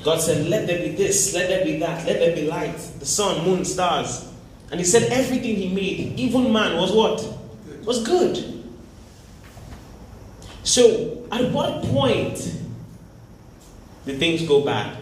God 0.04 0.20
said, 0.20 0.46
Let 0.46 0.66
there 0.66 0.78
be 0.78 0.94
this, 0.94 1.34
let 1.34 1.48
there 1.48 1.64
be 1.64 1.78
that, 1.78 2.06
let 2.06 2.18
there 2.20 2.34
be 2.34 2.42
light, 2.42 2.76
the 2.98 3.06
sun, 3.06 3.44
moon, 3.44 3.64
stars. 3.64 4.32
And 4.70 4.78
He 4.78 4.86
said, 4.86 5.10
Everything 5.10 5.56
He 5.56 5.74
made, 5.74 6.18
even 6.18 6.52
man, 6.52 6.76
was 6.76 6.92
what? 6.92 7.26
Was 7.84 8.04
good. 8.04 8.64
So, 10.62 11.26
at 11.32 11.50
what 11.50 11.82
point 11.84 12.36
did 14.04 14.18
things 14.18 14.46
go 14.46 14.64
bad? 14.64 14.96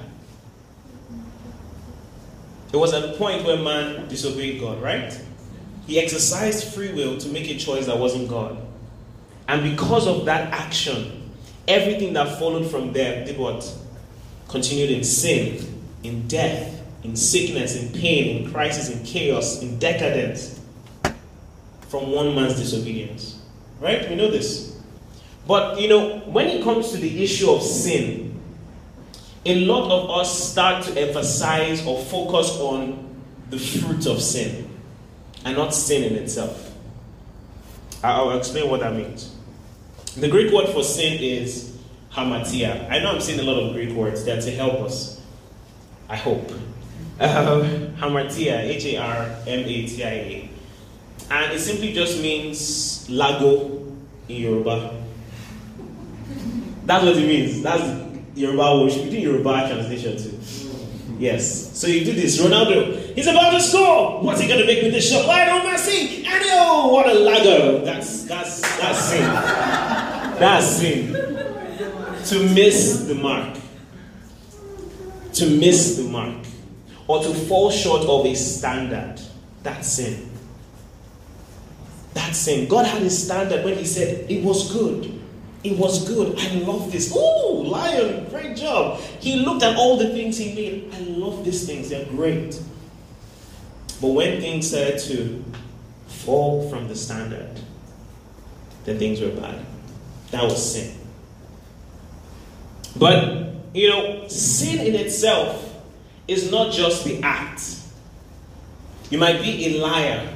It 2.73 2.77
was 2.77 2.93
at 2.93 3.03
the 3.03 3.13
point 3.17 3.45
where 3.45 3.57
man 3.57 4.09
disobeyed 4.09 4.61
God, 4.61 4.81
right? 4.83 5.19
He 5.87 6.01
exercised 6.01 6.75
free 6.75 6.93
will 6.93 7.17
to 7.19 7.29
make 7.29 7.49
a 7.49 7.57
choice 7.57 7.87
that 7.87 7.99
wasn't 7.99 8.29
God. 8.29 8.66
And 9.49 9.63
because 9.63 10.07
of 10.07 10.25
that 10.25 10.53
action, 10.53 11.31
everything 11.69 12.13
that 12.15 12.39
followed 12.39 12.71
from 12.71 12.93
there 12.93 13.25
did 13.25 13.39
what? 13.39 13.73
Continued 14.49 14.91
in 14.91 15.05
sin, 15.05 15.83
in 16.03 16.27
death, 16.29 16.83
in 17.05 17.17
sickness, 17.17 17.77
in 17.77 17.93
pain, 17.93 18.45
in 18.45 18.53
crisis, 18.53 18.91
in 18.91 19.05
chaos, 19.05 19.63
in 19.63 19.79
decadence 19.79 20.61
from 21.89 22.11
one 22.11 22.35
man's 22.35 22.57
disobedience. 22.57 23.41
Right? 23.81 24.09
We 24.09 24.17
know 24.17 24.31
this. 24.31 24.79
But, 25.47 25.81
you 25.81 25.89
know, 25.89 26.19
when 26.21 26.49
it 26.49 26.65
comes 26.65 26.91
to 26.91 26.97
the 26.97 27.23
issue 27.23 27.51
of 27.51 27.63
sin, 27.63 28.41
a 29.45 29.65
lot 29.65 29.91
of 29.93 30.11
us 30.11 30.51
start 30.51 30.85
to 30.85 31.01
emphasize 31.01 31.87
or 31.87 32.03
focus 32.03 32.51
on 32.59 33.23
the 33.51 33.59
fruit 33.59 34.07
of 34.07 34.21
sin 34.21 34.69
and 35.45 35.57
not 35.57 35.73
sin 35.73 36.03
in 36.03 36.15
itself. 36.17 36.75
I'll 38.03 38.37
explain 38.37 38.69
what 38.69 38.81
that 38.81 38.95
means. 38.95 39.36
The 40.17 40.29
Greek 40.29 40.51
word 40.51 40.69
for 40.71 40.83
sin 40.83 41.19
is 41.23 41.77
hamartia. 42.11 42.91
I 42.91 43.01
know 43.01 43.13
I'm 43.13 43.21
saying 43.21 43.39
a 43.39 43.43
lot 43.43 43.59
of 43.63 43.75
Greek 43.75 43.91
words 43.91 44.25
there 44.25 44.41
to 44.41 44.51
help 44.51 44.81
us. 44.81 45.21
I 46.09 46.17
hope. 46.17 46.51
Um, 47.21 47.93
hamartia, 47.97 48.61
H 48.61 48.87
A 48.87 48.97
R 48.97 49.23
M 49.47 49.61
A 49.61 49.87
T 49.87 50.03
I 50.05 50.09
A. 50.09 50.51
And 51.31 51.53
it 51.53 51.61
simply 51.61 51.93
just 51.93 52.23
means 52.23 53.11
lago 53.11 53.83
in 54.29 54.37
Yoruba. 54.43 55.03
That's 56.87 57.05
what 57.05 57.17
it 57.17 57.27
means. 57.27 57.63
That's 57.63 57.83
Yoruba 58.35 58.83
worship. 58.85 59.05
You 59.05 59.11
do 59.11 59.19
Yoruba 59.19 59.69
translation 59.69 60.17
too. 60.17 60.41
Yes. 61.19 61.79
So 61.79 61.89
you 61.89 62.05
do 62.07 62.13
this. 62.13 62.41
Ronaldo, 62.41 63.15
he's 63.15 63.27
about 63.27 63.51
to 63.51 63.61
score. 63.61 64.23
What's 64.23 64.41
he 64.41 64.49
gonna 64.49 64.65
make 64.65 64.83
with 64.83 64.93
this 64.93 65.11
shot? 65.11 65.27
Why 65.27 65.45
don't? 65.45 65.67
And 65.69 66.43
oh, 66.47 66.93
what 66.93 67.07
a 67.09 67.15
lago. 67.15 67.85
That's 67.85 68.25
that's 68.25 68.61
that's 68.79 68.99
sin. 69.05 69.76
That's 70.39 70.67
sin. 70.67 71.13
To 72.27 72.55
miss 72.55 73.07
the 73.07 73.15
mark. 73.15 73.59
To 75.35 75.51
miss 75.51 75.97
the 75.97 76.05
mark. 76.05 76.45
Or 77.07 77.23
to 77.23 77.33
fall 77.33 77.71
short 77.71 78.03
of 78.03 78.27
a 78.27 78.35
standard. 78.35 79.21
That's 79.63 79.93
sin. 79.93 80.31
That's 82.15 82.39
sin. 82.39 82.69
God 82.69 82.87
had 82.87 83.03
a 83.03 83.11
standard 83.11 83.65
when 83.65 83.77
He 83.77 83.85
said 83.85 84.31
it 84.31 84.43
was 84.43 84.73
good. 84.73 85.21
It 85.63 85.79
was 85.79 86.07
good. 86.09 86.39
I 86.39 86.55
love 86.59 86.93
this. 86.93 87.15
Ooh, 87.15 87.65
lion, 87.65 88.29
great 88.31 88.57
job. 88.57 89.01
He 89.21 89.37
looked 89.37 89.63
at 89.63 89.77
all 89.77 89.97
the 89.97 90.09
things 90.11 90.39
he 90.39 90.55
made. 90.55 90.95
I 90.95 91.01
love 91.01 91.45
these 91.45 91.67
things. 91.67 91.89
They're 91.91 92.07
great. 92.07 92.61
But 94.01 94.09
when 94.09 94.41
things 94.41 94.69
started 94.69 94.99
to 95.01 95.45
fall 96.07 96.69
from 96.71 96.87
the 96.89 96.95
standard, 96.95 97.59
then 98.85 98.99
things 98.99 99.21
were 99.21 99.31
bad. 99.31 99.65
That 100.31 100.45
was 100.45 100.73
sin. 100.73 100.99
But, 102.99 103.55
you 103.75 103.89
know, 103.91 104.29
sin 104.29 104.87
in 104.87 104.95
itself 104.95 105.63
is 106.27 106.51
not 106.51 106.73
just 106.73 107.05
the 107.05 107.23
act. 107.23 107.63
You 109.11 109.19
might 109.19 109.41
be 109.41 109.67
a 109.67 109.81
liar. 109.81 110.35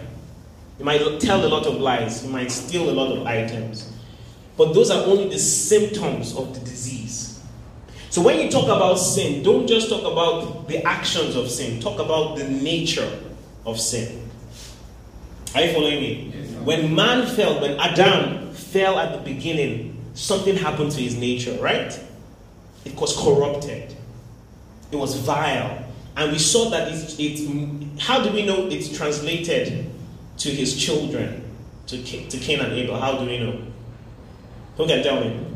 You 0.78 0.84
might 0.84 1.20
tell 1.20 1.44
a 1.44 1.48
lot 1.48 1.66
of 1.66 1.80
lies. 1.80 2.24
You 2.24 2.30
might 2.30 2.50
steal 2.50 2.88
a 2.88 2.92
lot 2.92 3.16
of 3.16 3.26
items. 3.26 3.90
But 4.56 4.74
those 4.74 4.90
are 4.90 5.04
only 5.04 5.28
the 5.28 5.38
symptoms 5.38 6.36
of 6.36 6.54
the 6.54 6.60
disease. 6.60 7.42
So 8.10 8.20
when 8.22 8.40
you 8.40 8.50
talk 8.50 8.64
about 8.64 8.96
sin, 8.96 9.42
don't 9.42 9.66
just 9.66 9.88
talk 9.88 10.02
about 10.02 10.68
the 10.68 10.84
actions 10.84 11.36
of 11.36 11.48
sin, 11.48 11.80
talk 11.80 11.98
about 12.00 12.36
the 12.36 12.44
nature 12.44 13.08
of 13.64 13.78
sin. 13.78 14.28
Are 15.54 15.62
you 15.62 15.72
following 15.72 16.00
me? 16.00 16.30
When 16.64 16.94
man 16.94 17.26
fell, 17.26 17.60
when 17.60 17.78
Adam 17.78 18.49
fell 18.60 18.98
at 18.98 19.12
the 19.12 19.18
beginning, 19.18 20.02
something 20.14 20.56
happened 20.56 20.92
to 20.92 21.00
his 21.00 21.16
nature, 21.16 21.56
right? 21.60 21.98
It 22.84 22.94
was 22.96 23.16
corrupted. 23.16 23.94
It 24.90 24.96
was 24.96 25.14
vile. 25.16 25.84
And 26.16 26.32
we 26.32 26.38
saw 26.38 26.70
that 26.70 26.88
it, 26.88 27.16
it 27.18 28.00
how 28.00 28.22
do 28.22 28.32
we 28.32 28.44
know 28.44 28.66
it's 28.66 28.96
translated 28.96 29.90
to 30.38 30.50
his 30.50 30.76
children, 30.76 31.42
to, 31.86 32.02
to 32.02 32.38
Cain 32.38 32.60
and 32.60 32.72
Abel? 32.72 32.98
How 32.98 33.18
do 33.18 33.26
we 33.26 33.38
know? 33.38 33.62
Who 34.76 34.86
can 34.86 35.02
tell 35.02 35.20
me? 35.20 35.46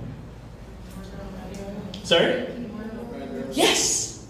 Sorry? 2.03 2.47
Yes. 3.53 4.27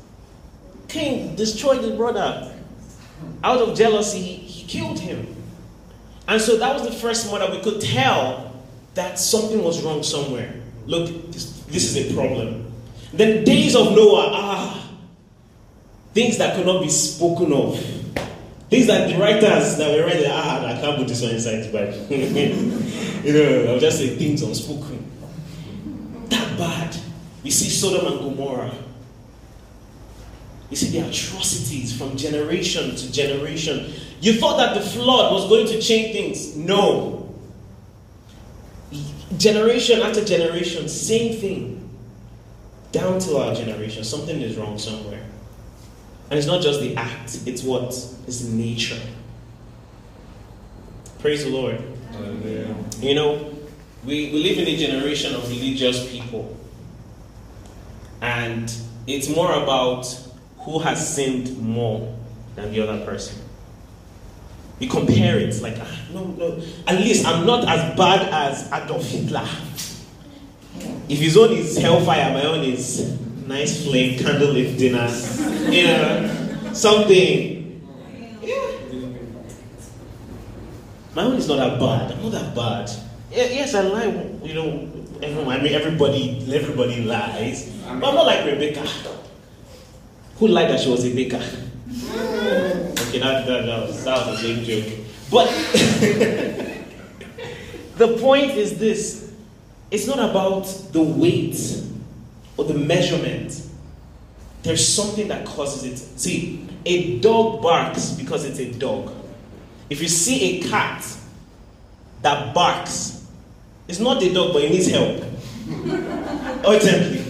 Cain 0.89 1.35
destroyed 1.35 1.83
his 1.83 1.93
brother. 1.93 2.55
Out 3.43 3.59
of 3.59 3.77
jealousy, 3.77 4.21
he 4.21 4.67
killed 4.67 5.01
him. 5.01 5.35
And 6.29 6.41
so 6.41 6.57
that 6.57 6.73
was 6.73 6.85
the 6.85 6.93
first 6.93 7.31
one 7.31 7.41
that 7.41 7.51
we 7.51 7.61
could 7.61 7.81
tell 7.81 8.54
that 8.95 9.19
something 9.19 9.63
was 9.63 9.83
wrong 9.83 10.03
somewhere. 10.03 10.55
Look, 10.87 11.33
this, 11.33 11.61
this 11.67 11.97
is 11.97 12.11
a 12.11 12.15
problem. 12.15 12.73
Then 13.13 13.45
days 13.45 13.77
of 13.77 13.95
Noah, 13.95 14.31
ah, 14.33 14.91
things 16.13 16.39
that 16.39 16.57
could 16.57 16.67
not 16.67 16.83
be 16.83 16.89
spoken 16.89 17.53
of. 17.53 17.79
Things 18.71 18.87
that 18.87 19.09
the 19.09 19.19
writers 19.19 19.77
that 19.77 19.97
were 19.97 20.05
writing, 20.05 20.27
ah, 20.29 20.67
I 20.67 20.81
can't 20.81 20.97
put 20.99 21.09
this 21.09 21.23
one 21.23 21.33
inside 21.33 21.63
the 21.63 21.73
Bible. 21.73 23.25
You 23.25 23.33
know, 23.33 23.73
I'll 23.73 23.81
just 23.81 23.99
say 23.99 24.17
things 24.17 24.43
unspoken. 24.43 25.11
That 26.29 26.59
bad. 26.59 26.97
We 27.43 27.51
see 27.51 27.69
Sodom 27.69 28.13
and 28.13 28.21
Gomorrah. 28.21 28.75
You 30.71 30.77
see 30.77 30.99
the 30.99 31.07
atrocities 31.09 31.97
from 31.97 32.17
generation 32.17 32.97
to 32.97 33.13
generation. 33.13 33.93
You 34.21 34.35
thought 34.35 34.57
that 34.57 34.75
the 34.75 34.81
flood 34.81 35.33
was 35.33 35.49
going 35.49 35.67
to 35.69 35.81
change 35.81 36.13
things. 36.13 36.57
No. 36.57 37.24
Generation 39.37 40.01
after 40.01 40.25
generation, 40.25 40.89
same 40.89 41.39
thing. 41.41 41.81
Down 42.93 43.19
to 43.21 43.39
our 43.39 43.55
generation, 43.55 44.05
something 44.05 44.41
is 44.41 44.57
wrong 44.57 44.79
somewhere. 44.79 45.25
And 46.31 46.39
it's 46.39 46.47
not 46.47 46.63
just 46.63 46.81
the 46.81 46.97
act, 46.97 47.41
it's 47.47 47.63
what? 47.63 47.89
It's 48.27 48.45
nature. 48.45 49.01
Praise 51.19 51.45
the 51.45 51.51
Lord. 51.51 51.83
You 53.01 53.15
know, 53.15 53.55
we, 54.05 54.31
we 54.31 54.43
live 54.43 54.59
in 54.59 54.69
a 54.69 54.77
generation 54.77 55.35
of 55.35 55.49
religious 55.49 56.11
people. 56.11 56.57
And 58.21 58.73
it's 59.07 59.29
more 59.29 59.53
about 59.63 60.07
who 60.59 60.79
has 60.79 61.15
sinned 61.15 61.59
more 61.59 62.17
than 62.57 62.73
the 62.73 62.81
other 62.81 63.05
person. 63.05 63.44
We 64.81 64.89
compare 64.89 65.39
it 65.39 65.61
like, 65.63 65.77
ah, 65.81 66.01
no, 66.13 66.25
no, 66.25 66.61
at 66.87 66.99
least 67.01 67.25
I'm 67.27 67.47
not 67.47 67.67
as 67.69 67.97
bad 67.97 68.29
as 68.33 68.69
Adolf 68.73 69.05
Hitler. 69.09 69.47
If 71.09 71.19
his 71.21 71.37
own 71.37 71.53
is 71.53 71.79
hellfire, 71.79 72.33
my 72.35 72.43
own 72.45 72.61
is 72.65 73.17
nice 73.47 73.85
flame, 73.85 74.19
candlelit 74.19 74.77
dinner, 74.77 75.09
you 75.71 75.87
know, 75.87 76.73
something 76.73 77.81
Yeah. 78.43 78.71
my 81.15 81.23
own 81.23 81.35
is 81.37 81.47
not 81.49 81.57
that 81.59 81.79
bad. 81.79 82.13
I'm 82.13 82.23
not 82.23 82.33
that 82.33 82.55
bad. 82.55 82.91
Yes, 83.31 83.75
I 83.75 83.83
lie. 83.83 84.31
You 84.43 84.55
know, 84.55 84.89
everyone, 85.23 85.57
I 85.57 85.63
mean, 85.63 85.73
everybody, 85.75 86.45
everybody 86.53 87.05
lies. 87.05 87.71
But 87.87 87.91
I'm 87.93 88.15
not 88.15 88.27
like 88.27 88.45
Rebecca, 88.45 88.85
who 90.39 90.49
lied 90.49 90.71
that 90.71 90.81
she 90.81 90.91
was 90.91 91.05
a 91.05 91.15
baker. 91.15 91.41
Okay, 91.95 93.21
that, 93.21 93.47
that, 93.47 93.67
that, 93.67 93.89
was, 93.89 94.07
a 94.07 94.33
lame 94.43 94.65
joke. 94.65 94.93
But 95.31 95.47
the 97.97 98.19
point 98.21 98.53
is 98.53 98.79
this 98.79 99.33
it's 99.91 100.07
not 100.07 100.19
about 100.19 100.65
the 100.93 101.03
weight 101.03 101.83
or 102.57 102.65
the 102.65 102.75
measurement. 102.75 103.61
There's 104.63 104.87
something 104.87 105.29
that 105.29 105.47
causes 105.47 105.85
it. 105.85 105.99
See, 106.19 106.67
a 106.85 107.21
dog 107.21 107.63
barks 107.63 108.11
because 108.11 108.45
it's 108.45 108.59
a 108.59 108.73
dog. 108.73 109.15
If 109.91 110.03
you 110.03 110.09
see 110.09 110.59
a 110.59 110.69
cat 110.69 111.07
that 112.23 112.55
barks, 112.55 113.27
it's 113.87 114.01
not 114.01 114.21
the 114.21 114.33
dog, 114.33 114.55
but 114.55 114.63
it 114.63 114.71
needs 114.71 114.89
help. 114.89 115.23
Ultimately. 116.65 117.24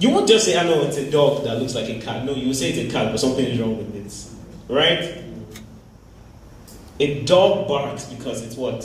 You 0.00 0.08
won't 0.08 0.26
just 0.26 0.46
say, 0.46 0.58
I 0.58 0.64
know 0.64 0.80
it's 0.82 0.96
a 0.96 1.10
dog 1.10 1.44
that 1.44 1.58
looks 1.58 1.74
like 1.74 1.90
a 1.90 2.00
cat. 2.00 2.24
No, 2.24 2.32
you 2.34 2.48
will 2.48 2.54
say 2.54 2.70
it's 2.70 2.90
a 2.90 2.90
cat, 2.90 3.12
but 3.12 3.20
something 3.20 3.44
is 3.44 3.60
wrong 3.60 3.76
with 3.76 3.94
it. 3.94 4.72
Right? 4.72 5.22
A 6.98 7.22
dog 7.24 7.68
barks 7.68 8.06
because 8.06 8.42
it's 8.42 8.56
what? 8.56 8.78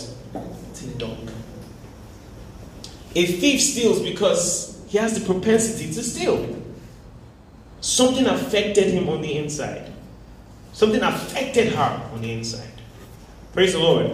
It's 0.71 0.83
a 0.83 0.87
dog. 0.97 1.31
A 3.15 3.25
thief 3.25 3.61
steals 3.61 4.01
because 4.01 4.83
he 4.87 4.97
has 4.97 5.17
the 5.17 5.25
propensity 5.25 5.87
to 5.93 6.03
steal. 6.03 6.61
Something 7.79 8.25
affected 8.25 8.93
him 8.93 9.07
on 9.07 9.21
the 9.21 9.37
inside. 9.37 9.89
Something 10.73 11.01
affected 11.01 11.71
her 11.73 12.09
on 12.13 12.21
the 12.21 12.33
inside. 12.33 12.73
Praise 13.53 13.71
the 13.71 13.79
Lord. 13.79 14.11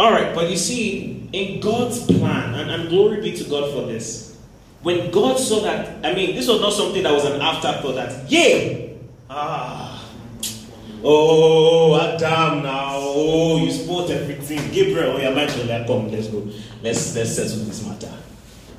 All 0.00 0.10
right, 0.10 0.34
but 0.34 0.50
you 0.50 0.56
see, 0.56 1.28
in 1.32 1.60
God's 1.60 2.04
plan, 2.06 2.54
and, 2.54 2.70
and 2.70 2.88
glory 2.88 3.20
be 3.20 3.36
to 3.36 3.44
God 3.44 3.72
for 3.72 3.86
this, 3.86 4.38
when 4.82 5.10
God 5.10 5.38
saw 5.38 5.60
that, 5.60 6.04
I 6.04 6.14
mean, 6.14 6.34
this 6.34 6.48
was 6.48 6.60
not 6.60 6.72
something 6.72 7.02
that 7.02 7.12
was 7.12 7.24
an 7.24 7.40
afterthought 7.40 7.94
that, 7.94 8.30
yeah, 8.30 8.88
ah, 9.30 10.04
oh, 11.04 12.00
Adam 12.00 12.62
now, 12.62 12.96
oh, 12.96 13.58
you 13.58 13.70
spoiled 13.70 14.10
everything. 14.10 14.58
Gabriel, 14.72 15.12
oh, 15.12 15.18
yeah, 15.18 15.32
Michael, 15.32 15.66
yeah, 15.66 15.86
come, 15.86 16.10
let's 16.10 16.28
go. 16.28 16.48
Let's, 16.82 17.14
let's 17.14 17.36
settle 17.36 17.64
this 17.64 17.86
matter. 17.86 18.12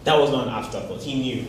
That 0.03 0.19
was 0.19 0.31
not 0.31 0.47
an 0.47 0.53
afterthought. 0.53 1.01
He 1.01 1.21
knew. 1.21 1.45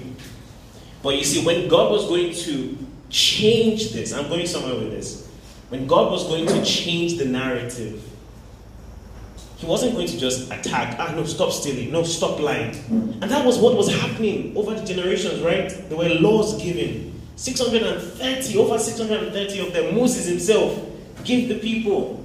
But 1.02 1.16
you 1.16 1.24
see, 1.24 1.44
when 1.44 1.68
God 1.68 1.90
was 1.90 2.06
going 2.06 2.32
to 2.32 2.78
change 3.10 3.90
this, 3.90 4.12
I'm 4.12 4.28
going 4.28 4.46
somewhere 4.46 4.74
with 4.74 4.90
this. 4.90 5.28
When 5.68 5.86
God 5.86 6.12
was 6.12 6.28
going 6.28 6.46
to 6.46 6.64
change 6.64 7.18
the 7.18 7.24
narrative, 7.24 8.02
he 9.64 9.70
wasn't 9.70 9.94
going 9.94 10.06
to 10.06 10.18
just 10.18 10.52
attack, 10.52 10.96
ah, 10.98 11.12
no, 11.16 11.24
stop 11.24 11.50
stealing, 11.50 11.90
no, 11.90 12.02
stop 12.02 12.38
lying. 12.38 12.74
And 13.22 13.22
that 13.22 13.44
was 13.46 13.58
what 13.58 13.76
was 13.76 13.88
happening 13.92 14.54
over 14.56 14.74
the 14.74 14.84
generations, 14.84 15.40
right? 15.40 15.70
There 15.88 15.96
were 15.96 16.08
laws 16.08 16.62
given. 16.62 17.12
630, 17.36 18.58
over 18.58 18.78
630 18.78 19.66
of 19.66 19.72
them, 19.72 19.96
Moses 19.96 20.26
himself 20.26 20.78
gave 21.24 21.48
the 21.48 21.58
people. 21.58 22.22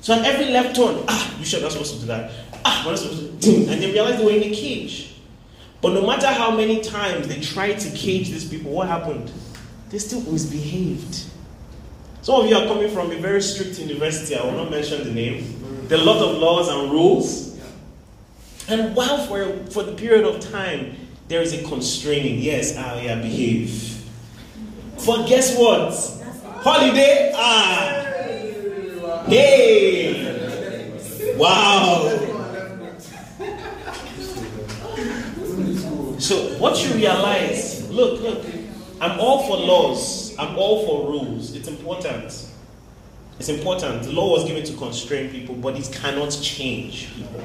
So 0.00 0.14
at 0.14 0.24
every 0.24 0.46
left 0.46 0.74
turn, 0.74 1.04
ah, 1.06 1.38
you 1.38 1.44
sure 1.44 1.60
not 1.60 1.72
supposed 1.72 1.94
to 1.94 2.00
do 2.00 2.06
that. 2.06 2.30
Ah, 2.64 2.82
we're 2.84 2.92
not 2.92 2.98
supposed 2.98 3.40
to 3.42 3.50
do 3.50 3.70
And 3.70 3.82
they 3.82 3.92
realized 3.92 4.18
they 4.18 4.24
were 4.24 4.30
in 4.32 4.42
a 4.42 4.54
cage. 4.54 5.16
But 5.82 5.92
no 5.92 6.06
matter 6.06 6.28
how 6.28 6.50
many 6.50 6.80
times 6.80 7.28
they 7.28 7.40
tried 7.40 7.78
to 7.80 7.90
cage 7.90 8.30
these 8.30 8.48
people, 8.48 8.70
what 8.70 8.88
happened? 8.88 9.30
They 9.90 9.98
still 9.98 10.22
misbehaved. 10.22 11.24
Some 12.22 12.40
of 12.40 12.48
you 12.48 12.56
are 12.56 12.66
coming 12.66 12.90
from 12.90 13.12
a 13.12 13.16
very 13.18 13.42
strict 13.42 13.78
university, 13.78 14.34
I 14.34 14.42
will 14.44 14.52
not 14.64 14.70
mention 14.70 15.04
the 15.04 15.12
name. 15.12 15.63
There 15.94 16.02
are 16.02 16.08
a 16.08 16.12
lot 16.12 16.28
of 16.28 16.38
laws 16.38 16.66
and 16.66 16.90
rules. 16.90 17.56
And 18.66 18.96
while 18.96 19.24
for, 19.28 19.46
for 19.70 19.84
the 19.84 19.92
period 19.92 20.24
of 20.24 20.40
time, 20.40 20.96
there 21.28 21.40
is 21.40 21.52
a 21.52 21.62
constraining, 21.62 22.40
yes, 22.40 22.74
ah, 22.76 23.00
yeah, 23.00 23.14
behave. 23.14 24.04
But 25.06 25.28
guess 25.28 25.56
what? 25.56 25.94
Holiday? 26.64 27.30
Ah. 27.36 28.02
Hey. 29.28 30.34
Wow. 31.36 32.08
So 36.18 36.58
what 36.58 36.84
you 36.84 36.92
realize, 36.94 37.88
look, 37.88 38.20
look, 38.20 38.44
I'm 39.00 39.20
all 39.20 39.46
for 39.46 39.56
laws, 39.58 40.36
I'm 40.40 40.58
all 40.58 40.84
for 40.86 41.08
rules. 41.08 41.54
It's 41.54 41.68
important. 41.68 42.43
It's 43.38 43.48
important. 43.48 44.04
The 44.04 44.12
law 44.12 44.30
was 44.30 44.44
given 44.44 44.64
to 44.64 44.72
constrain 44.74 45.30
people, 45.30 45.54
but 45.56 45.76
it 45.76 45.90
cannot 45.92 46.30
change 46.30 47.12
people. 47.14 47.42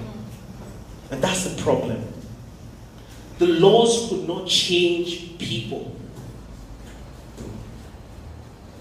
And 1.12 1.22
that's 1.22 1.46
the 1.46 1.62
problem. 1.62 2.04
The 3.40 3.48
laws 3.48 4.10
could 4.10 4.28
not 4.28 4.48
change 4.48 5.38
people. 5.40 5.96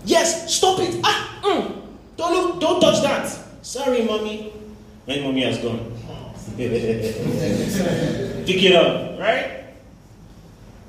Yes, 0.05 0.55
stop 0.55 0.81
it. 0.81 1.01
Ah, 1.05 1.40
mm, 1.42 1.83
don't 2.16 2.33
look, 2.33 2.61
don't 2.61 2.81
touch 2.81 3.03
that. 3.03 3.27
Sorry, 3.62 4.03
mommy. 4.03 4.53
When 5.05 5.23
mommy 5.23 5.44
has 5.44 5.59
gone. 5.59 5.94
Pick 6.57 6.73
it 8.64 8.75
up, 8.75 9.18
right? 9.21 9.64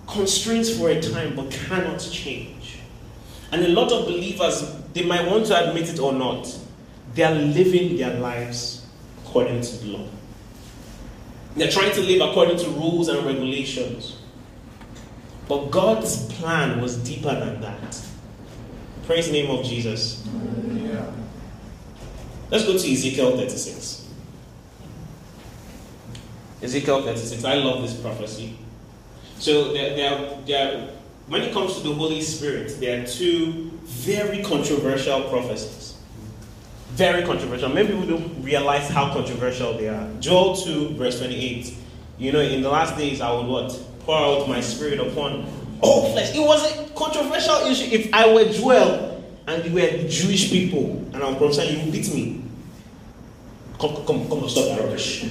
Constraints 0.07 0.75
for 0.75 0.89
a 0.89 1.01
time, 1.01 1.35
but 1.35 1.51
cannot 1.51 1.99
change. 1.99 2.79
And 3.51 3.65
a 3.65 3.69
lot 3.69 3.91
of 3.91 4.05
believers 4.05 4.63
they 4.93 5.05
might 5.05 5.27
want 5.27 5.45
to 5.47 5.69
admit 5.69 5.89
it 5.89 5.99
or 5.99 6.13
not, 6.13 6.57
they 7.13 7.23
are 7.23 7.35
living 7.35 7.97
their 7.97 8.19
lives 8.19 8.85
according 9.25 9.61
to 9.61 9.77
the 9.77 9.87
law. 9.97 10.07
They're 11.55 11.71
trying 11.71 11.93
to 11.93 12.01
live 12.01 12.21
according 12.21 12.57
to 12.59 12.69
rules 12.69 13.07
and 13.07 13.25
regulations. 13.25 14.17
But 15.47 15.71
God's 15.71 16.31
plan 16.33 16.79
was 16.79 16.97
deeper 16.97 17.33
than 17.33 17.59
that. 17.61 18.01
Praise 19.05 19.27
the 19.27 19.33
name 19.33 19.49
of 19.49 19.65
Jesus. 19.65 20.27
Yeah. 20.71 21.11
Let's 22.51 22.65
go 22.65 22.77
to 22.77 22.91
Ezekiel 22.91 23.35
36. 23.37 24.07
Ezekiel 26.61 27.03
36. 27.03 27.43
I 27.43 27.55
love 27.55 27.81
this 27.81 27.99
prophecy. 27.99 28.57
So 29.39 29.73
there, 29.73 29.95
there, 29.95 30.37
there, 30.45 30.89
when 31.27 31.41
it 31.41 31.53
comes 31.53 31.75
to 31.77 31.87
the 31.87 31.93
Holy 31.93 32.21
Spirit, 32.21 32.79
there 32.79 33.01
are 33.01 33.07
two 33.07 33.68
very 33.89 34.43
controversial 34.43 35.23
prophecies. 35.23 35.97
Very 36.91 37.23
controversial. 37.25 37.69
Maybe 37.69 37.93
we 37.93 38.05
don't 38.05 38.43
realize 38.43 38.89
how 38.89 39.11
controversial 39.11 39.73
they 39.77 39.87
are. 39.89 40.09
Joel 40.19 40.55
2, 40.55 40.95
verse 40.95 41.17
28. 41.19 41.75
You 42.17 42.31
know, 42.31 42.39
in 42.39 42.61
the 42.61 42.69
last 42.69 42.97
days 42.97 43.21
I 43.21 43.31
will 43.31 43.47
what? 43.47 43.79
Pour 44.01 44.15
out 44.15 44.47
my 44.47 44.61
spirit 44.61 44.99
upon 44.99 45.45
all 45.81 46.11
flesh. 46.11 46.35
It 46.35 46.39
was 46.39 46.71
a 46.71 46.89
controversial 46.93 47.55
issue. 47.67 47.89
If 47.91 48.13
I 48.13 48.31
were 48.33 48.45
Joel 48.45 49.23
and 49.47 49.65
you 49.65 49.73
were 49.73 50.07
Jewish 50.07 50.51
people 50.51 50.91
and 51.13 51.23
I'm 51.23 51.37
prophesying, 51.37 51.77
you 51.77 51.83
would 51.85 51.91
beat 51.91 52.13
me. 52.13 52.43
Come, 53.79 54.05
come, 54.05 54.27
come, 54.27 54.49
stop 54.49 54.65
that 54.65 54.81
rubbish. 54.81 55.25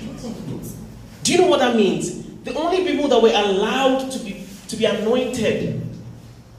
Do 1.23 1.33
you 1.33 1.39
know 1.39 1.49
what 1.49 1.61
that 1.61 1.77
means? 1.77 2.25
The 2.45 2.55
only 2.55 2.85
people 2.85 3.09
that 3.09 3.21
were 3.21 3.29
allowed 3.29 4.11
to 4.11 4.19
be 4.21 4.45
to 4.69 4.77
be 4.77 4.85
anointed 4.85 5.88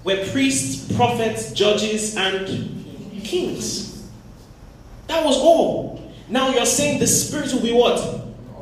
were 0.03 0.25
priests, 0.31 0.91
prophets, 0.95 1.51
judges, 1.51 2.15
and 2.15 2.47
kings. 3.23 4.09
That 5.07 5.25
was 5.25 5.37
all. 5.37 6.11
Now 6.27 6.49
you're 6.49 6.65
saying 6.65 6.99
the 6.99 7.07
spirit 7.07 7.51
will 7.51 7.61
be 7.61 7.73
what? 7.73 7.99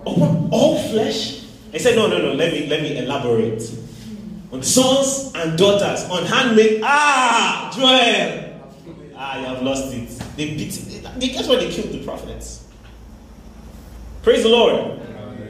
Upon 0.01 0.49
all 0.51 0.81
flesh? 0.89 1.43
I 1.73 1.77
said, 1.77 1.95
no, 1.95 2.07
no, 2.07 2.19
no, 2.19 2.33
let 2.33 2.53
me 2.53 2.67
let 2.67 2.81
me 2.81 2.97
elaborate. 2.97 3.61
On 4.51 4.63
sons 4.63 5.33
and 5.35 5.57
daughters, 5.57 6.05
on 6.09 6.25
handmaid. 6.25 6.81
Ah, 6.83 7.69
Joel. 7.75 8.47
Ah, 9.15 9.39
you 9.39 9.45
have 9.45 9.61
lost 9.61 9.93
it. 9.93 10.09
They 10.37 10.55
beat 10.55 10.71
they, 11.19 11.29
guess 11.29 11.47
what 11.47 11.59
they 11.59 11.69
killed 11.69 11.91
the 11.91 12.03
prophets. 12.03 12.67
Praise 14.21 14.43
the 14.43 14.49
Lord. 14.49 14.99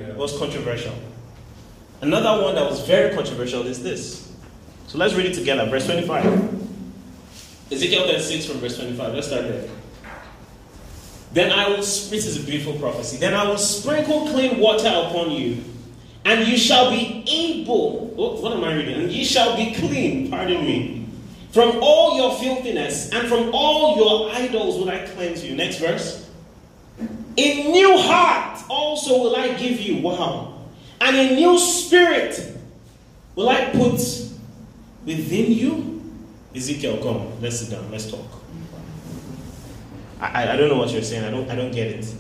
It 0.10 0.15
was 0.15 0.38
controversial. 0.38 0.93
Another 2.02 2.41
one 2.43 2.56
that 2.56 2.69
was 2.69 2.86
very 2.88 3.13
controversial 3.13 3.65
is 3.67 3.84
this. 3.84 4.27
So 4.88 4.97
let's 4.97 5.13
read 5.13 5.26
it 5.26 5.34
together. 5.34 5.69
Verse 5.69 5.86
25. 5.86 6.26
Ezekiel 7.71 8.08
36 8.08 8.45
from 8.45 8.58
verse 8.58 8.78
25. 8.78 9.13
Let's 9.13 9.28
start 9.28 9.43
there. 9.43 9.69
Then 11.34 11.52
I 11.52 11.67
will, 11.67 11.78
this 11.78 12.26
is 12.26 12.41
a 12.41 12.45
beautiful 12.45 12.80
prophecy. 12.80 13.17
Then 13.17 13.34
I 13.34 13.47
will 13.47 13.58
sprinkle 13.58 14.30
clean 14.30 14.60
water 14.60 14.88
upon 14.88 15.32
you, 15.32 15.62
and 16.23 16.47
you 16.47 16.58
shall 16.58 16.89
be 16.89 17.26
able, 17.28 18.15
oh, 18.17 18.41
what 18.41 18.54
am 18.54 18.63
I 18.63 18.73
reading? 18.73 19.02
And 19.04 19.12
you 19.12 19.26
shall 19.26 19.58
be 19.58 19.73
clean, 19.76 20.32
pardon 20.32 20.65
me, 20.65 21.06
from 21.52 21.80
all 21.82 22.15
your 22.17 22.34
filthiness, 22.39 23.12
and 23.12 23.28
from 23.28 23.52
all 23.54 23.97
your 23.97 24.34
idols 24.36 24.78
will 24.78 24.89
I 24.89 25.06
cleanse 25.06 25.43
you. 25.43 25.54
Next 25.56 25.80
verse. 25.80 26.30
A 27.38 27.71
new 27.71 27.97
heart 28.00 28.63
also 28.69 29.21
will 29.21 29.36
I 29.36 29.54
give 29.56 29.82
you. 29.82 30.02
Wow. 30.02 30.60
And 31.02 31.15
a 31.15 31.36
new 31.36 31.60
spirit 31.60 32.58
will 33.36 33.50
I 33.50 33.69
put 33.71 34.00
within 35.08 35.52
you? 35.54 36.04
Ezekiel, 36.54 36.98
come, 37.02 37.41
let's 37.41 37.62
sit 37.62 37.72
down, 37.72 37.89
let's 37.89 38.12
talk. 38.12 38.26
I, 40.20 40.54
I, 40.54 40.56
don't 40.58 40.70
know 40.70 40.78
what 40.78 40.91
you're 40.91 41.02
saying. 41.02 41.24
I 41.24 41.32
don't, 41.32 41.50
I 41.50 41.56
don't 41.56 41.72
get 41.72 41.88
it. 41.88 42.13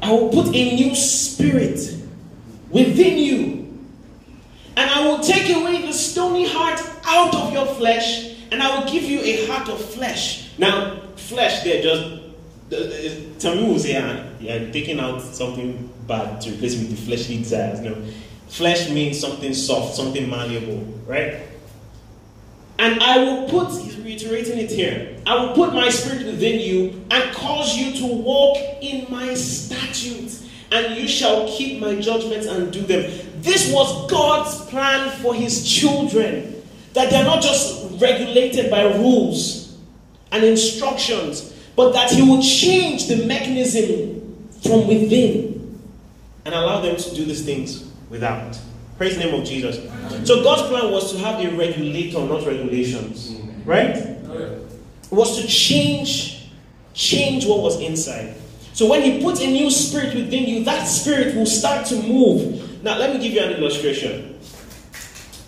I 0.00 0.10
will 0.12 0.30
put 0.30 0.54
a 0.54 0.74
new 0.76 0.94
spirit 0.94 1.78
within 2.70 3.18
you, 3.18 3.78
and 4.76 4.90
I 4.90 5.06
will 5.06 5.18
take 5.18 5.54
away 5.54 5.82
the 5.82 5.92
stony 5.92 6.48
heart 6.48 6.80
out 7.04 7.34
of 7.34 7.52
your 7.52 7.66
flesh, 7.66 8.36
and 8.50 8.62
I 8.62 8.78
will 8.78 8.90
give 8.90 9.02
you 9.02 9.20
a 9.20 9.46
heart 9.46 9.68
of 9.68 9.84
flesh. 9.84 10.56
Now, 10.56 11.00
flesh, 11.16 11.64
there 11.64 11.82
just 11.82 12.18
people 12.70 13.66
will 13.66 13.78
say, 13.78 14.00
ah, 14.00 14.24
you're 14.40 14.70
taking 14.70 15.00
out 15.00 15.20
something 15.20 15.90
bad 16.06 16.40
to 16.42 16.50
replace 16.50 16.74
it 16.74 16.80
with 16.80 16.90
the 16.90 16.96
fleshly 16.96 17.38
desires. 17.38 17.80
No, 17.80 17.96
flesh 18.48 18.88
means 18.90 19.18
something 19.18 19.52
soft, 19.52 19.96
something 19.96 20.28
malleable, 20.28 20.84
right? 21.06 21.40
And 22.78 23.02
I 23.02 23.18
will 23.18 23.48
put, 23.48 23.70
he's 23.80 23.96
reiterating 23.96 24.58
it 24.58 24.70
here, 24.70 25.16
I 25.26 25.44
will 25.44 25.54
put 25.54 25.74
my 25.74 25.88
spirit 25.88 26.24
within 26.26 26.60
you 26.60 27.04
and 27.10 27.34
cause 27.34 27.76
you 27.76 27.92
to 27.98 28.14
walk 28.14 28.56
in 28.80 29.06
my 29.10 29.34
statutes, 29.34 30.48
and 30.70 30.96
you 30.96 31.08
shall 31.08 31.48
keep 31.48 31.80
my 31.80 31.96
judgments 31.96 32.46
and 32.46 32.72
do 32.72 32.82
them. 32.82 33.10
This 33.40 33.72
was 33.72 34.10
God's 34.10 34.64
plan 34.70 35.10
for 35.20 35.34
his 35.34 35.68
children, 35.68 36.62
that 36.94 37.10
they're 37.10 37.24
not 37.24 37.42
just 37.42 38.00
regulated 38.00 38.70
by 38.70 38.82
rules 38.82 39.76
and 40.30 40.44
instructions, 40.44 41.52
but 41.74 41.92
that 41.92 42.10
he 42.10 42.22
will 42.22 42.42
change 42.42 43.08
the 43.08 43.24
mechanism 43.26 44.48
from 44.62 44.86
within 44.86 45.80
and 46.44 46.54
allow 46.54 46.80
them 46.80 46.96
to 46.96 47.14
do 47.14 47.24
these 47.24 47.44
things 47.44 47.90
without. 48.10 48.58
Praise 48.98 49.16
the 49.16 49.24
name 49.24 49.40
of 49.40 49.46
Jesus. 49.46 49.76
So 50.26 50.42
God's 50.42 50.68
plan 50.68 50.90
was 50.90 51.12
to 51.12 51.18
have 51.18 51.40
a 51.40 51.56
regulator, 51.56 52.18
not 52.18 52.44
regulations. 52.44 53.36
Right? 53.64 53.96
It 53.96 55.12
was 55.12 55.40
to 55.40 55.46
change, 55.46 56.50
change 56.94 57.46
what 57.46 57.60
was 57.60 57.80
inside. 57.80 58.34
So 58.72 58.88
when 58.88 59.02
he 59.02 59.22
put 59.22 59.40
a 59.40 59.46
new 59.46 59.70
spirit 59.70 60.14
within 60.14 60.44
you, 60.44 60.64
that 60.64 60.84
spirit 60.84 61.34
will 61.36 61.46
start 61.46 61.86
to 61.86 61.96
move. 61.96 62.82
Now 62.82 62.98
let 62.98 63.14
me 63.14 63.22
give 63.22 63.32
you 63.32 63.40
an 63.40 63.52
illustration. 63.52 64.38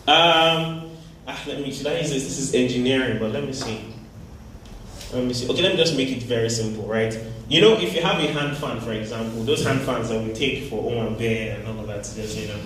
Um, 0.06 0.90
ah, 1.26 1.44
let 1.46 1.60
me 1.60 1.72
should 1.72 1.86
I 1.88 1.98
use 1.98 2.10
this? 2.10 2.24
This 2.24 2.38
is 2.38 2.54
engineering, 2.54 3.18
but 3.18 3.32
let 3.32 3.44
me 3.44 3.52
see. 3.52 3.94
Let 5.12 5.24
me 5.24 5.34
see. 5.34 5.48
Okay, 5.50 5.62
let 5.62 5.72
me 5.72 5.76
just 5.76 5.96
make 5.96 6.08
it 6.10 6.22
very 6.22 6.50
simple, 6.50 6.84
right? 6.86 7.16
You 7.48 7.60
know, 7.60 7.74
if 7.74 7.94
you 7.94 8.02
have 8.02 8.22
a 8.22 8.26
hand 8.32 8.56
fan, 8.56 8.80
for 8.80 8.92
example, 8.92 9.42
those 9.42 9.64
hand 9.64 9.80
fans 9.80 10.08
that 10.08 10.22
we 10.22 10.32
take 10.32 10.70
for 10.70 10.90
Owambe 10.90 11.56
and 11.56 11.66
all 11.66 11.80
of 11.80 11.86
that, 11.88 12.02
just 12.02 12.36
you 12.38 12.48
know, 12.48 12.58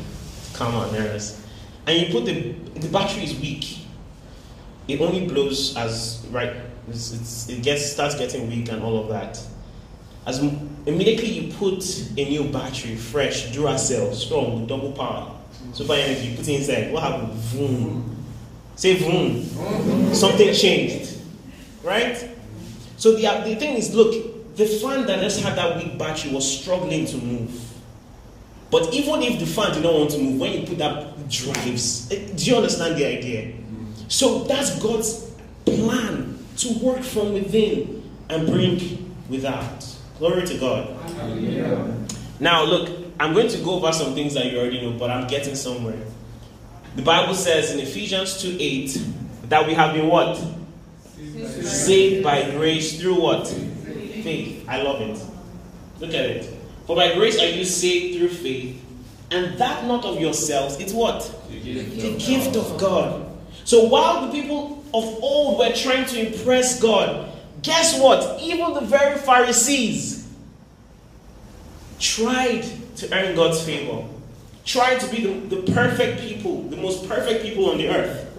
our 0.61 0.91
nerves, 0.93 1.41
and 1.87 2.01
you 2.01 2.13
put 2.13 2.25
the 2.25 2.53
the 2.81 2.89
battery 2.89 3.25
is 3.25 3.35
weak. 3.41 3.79
It 4.87 5.01
only 5.01 5.27
blows 5.27 5.77
as 5.77 6.27
right. 6.31 6.55
It's, 6.89 7.13
it's, 7.13 7.49
it 7.49 7.63
gets 7.63 7.93
starts 7.93 8.15
getting 8.15 8.49
weak 8.49 8.71
and 8.71 8.83
all 8.83 8.99
of 9.01 9.09
that. 9.09 9.41
As 10.27 10.39
immediately 10.39 11.29
you 11.29 11.53
put 11.55 11.83
a 12.17 12.25
new 12.29 12.45
battery, 12.51 12.95
fresh, 12.97 13.51
Duracell, 13.53 14.15
strong, 14.15 14.67
double 14.67 14.93
power, 14.93 15.35
super 15.73 15.95
energy, 15.95 16.29
you 16.29 16.37
put 16.37 16.49
it 16.49 16.61
inside. 16.61 16.93
What 16.93 17.03
happened? 17.03 17.33
Vroom. 17.33 18.25
Say 18.77 18.97
vroom. 18.97 20.15
Something 20.15 20.53
changed, 20.53 21.19
right? 21.83 22.31
So 22.97 23.13
the 23.13 23.23
the 23.45 23.57
thing 23.57 23.77
is, 23.77 23.95
look, 23.95 24.57
the 24.57 24.67
fan 24.67 25.07
that 25.07 25.21
just 25.21 25.41
had 25.41 25.57
that 25.57 25.77
weak 25.77 25.99
battery 25.99 26.33
was 26.33 26.61
struggling 26.61 27.07
to 27.07 27.17
move. 27.17 27.64
But 28.75 28.93
even 28.93 29.23
if 29.23 29.39
the 29.39 29.47
fan 29.47 29.73
did 29.73 29.85
not 29.85 29.95
want 29.95 30.11
to 30.11 30.19
move, 30.19 30.41
when 30.41 30.53
you 30.53 30.67
put 30.67 30.79
that 30.79 31.29
drives, 31.29 32.11
eh, 32.11 32.27
do 32.35 32.45
you 32.45 32.57
understand 32.57 32.97
the 32.97 33.07
idea? 33.07 33.55
So 34.09 34.43
that's 34.43 34.77
God's 34.83 35.31
plan 35.65 36.45
to 36.57 36.79
work 36.83 37.05
from 37.05 37.35
within 37.35 38.03
and 38.29 38.49
bring 38.49 39.15
without. 39.29 39.87
Glory 40.19 40.45
to 40.45 40.59
God. 40.59 42.41
Now, 42.41 42.65
look, 42.65 42.91
I'm 43.21 43.33
going 43.33 43.47
to 43.47 43.59
go 43.59 43.75
over 43.75 43.93
some 43.93 44.13
things 44.13 44.35
that 44.35 44.47
you 44.47 44.59
already 44.59 44.81
know, 44.81 44.99
but 44.99 45.09
I'm 45.09 45.29
getting 45.29 45.55
somewhere. 45.55 46.03
The 46.97 47.03
Bible 47.03 47.35
says 47.35 47.73
in 47.73 47.79
Ephesians 47.79 48.43
2 48.43 48.57
8 48.59 49.03
that 49.51 49.69
we 49.69 49.75
have 49.75 49.95
been 49.95 50.09
what? 50.09 50.37
Saved 51.63 52.25
by 52.25 52.51
grace 52.51 53.01
through 53.01 53.21
what? 53.21 53.47
Faith. 53.47 54.65
I 54.69 54.83
love 54.83 55.01
it. 55.01 55.17
Look 56.01 56.11
at 56.11 56.25
it. 56.25 56.54
For 56.87 56.97
by 56.97 57.15
grace 57.15 57.41
are 57.41 57.49
you 57.49 57.65
saved 57.65 58.19
through 58.19 58.29
faith, 58.29 58.83
and 59.31 59.57
that 59.59 59.87
not 59.87 60.05
of 60.05 60.21
yourselves. 60.21 60.79
It's 60.79 60.93
what? 60.93 61.21
The 61.49 61.61
gift, 61.61 62.01
the 62.01 62.17
gift 62.19 62.57
of 62.57 62.79
God. 62.79 63.27
So 63.65 63.85
while 63.85 64.27
the 64.27 64.33
people 64.33 64.85
of 64.93 65.05
old 65.23 65.59
were 65.59 65.73
trying 65.73 66.05
to 66.07 66.27
impress 66.27 66.81
God, 66.81 67.33
guess 67.63 67.99
what? 67.99 68.41
Even 68.41 68.75
the 68.75 68.83
very 68.83 69.19
Pharisees 69.19 70.29
tried 71.99 72.65
to 72.97 73.15
earn 73.15 73.35
God's 73.35 73.63
favor, 73.63 74.05
tried 74.65 75.01
to 75.01 75.09
be 75.09 75.25
the, 75.25 75.57
the 75.57 75.73
perfect 75.73 76.21
people, 76.21 76.63
the 76.65 76.77
most 76.77 77.09
perfect 77.09 77.43
people 77.43 77.71
on 77.71 77.79
the 77.79 77.89
earth. 77.89 78.31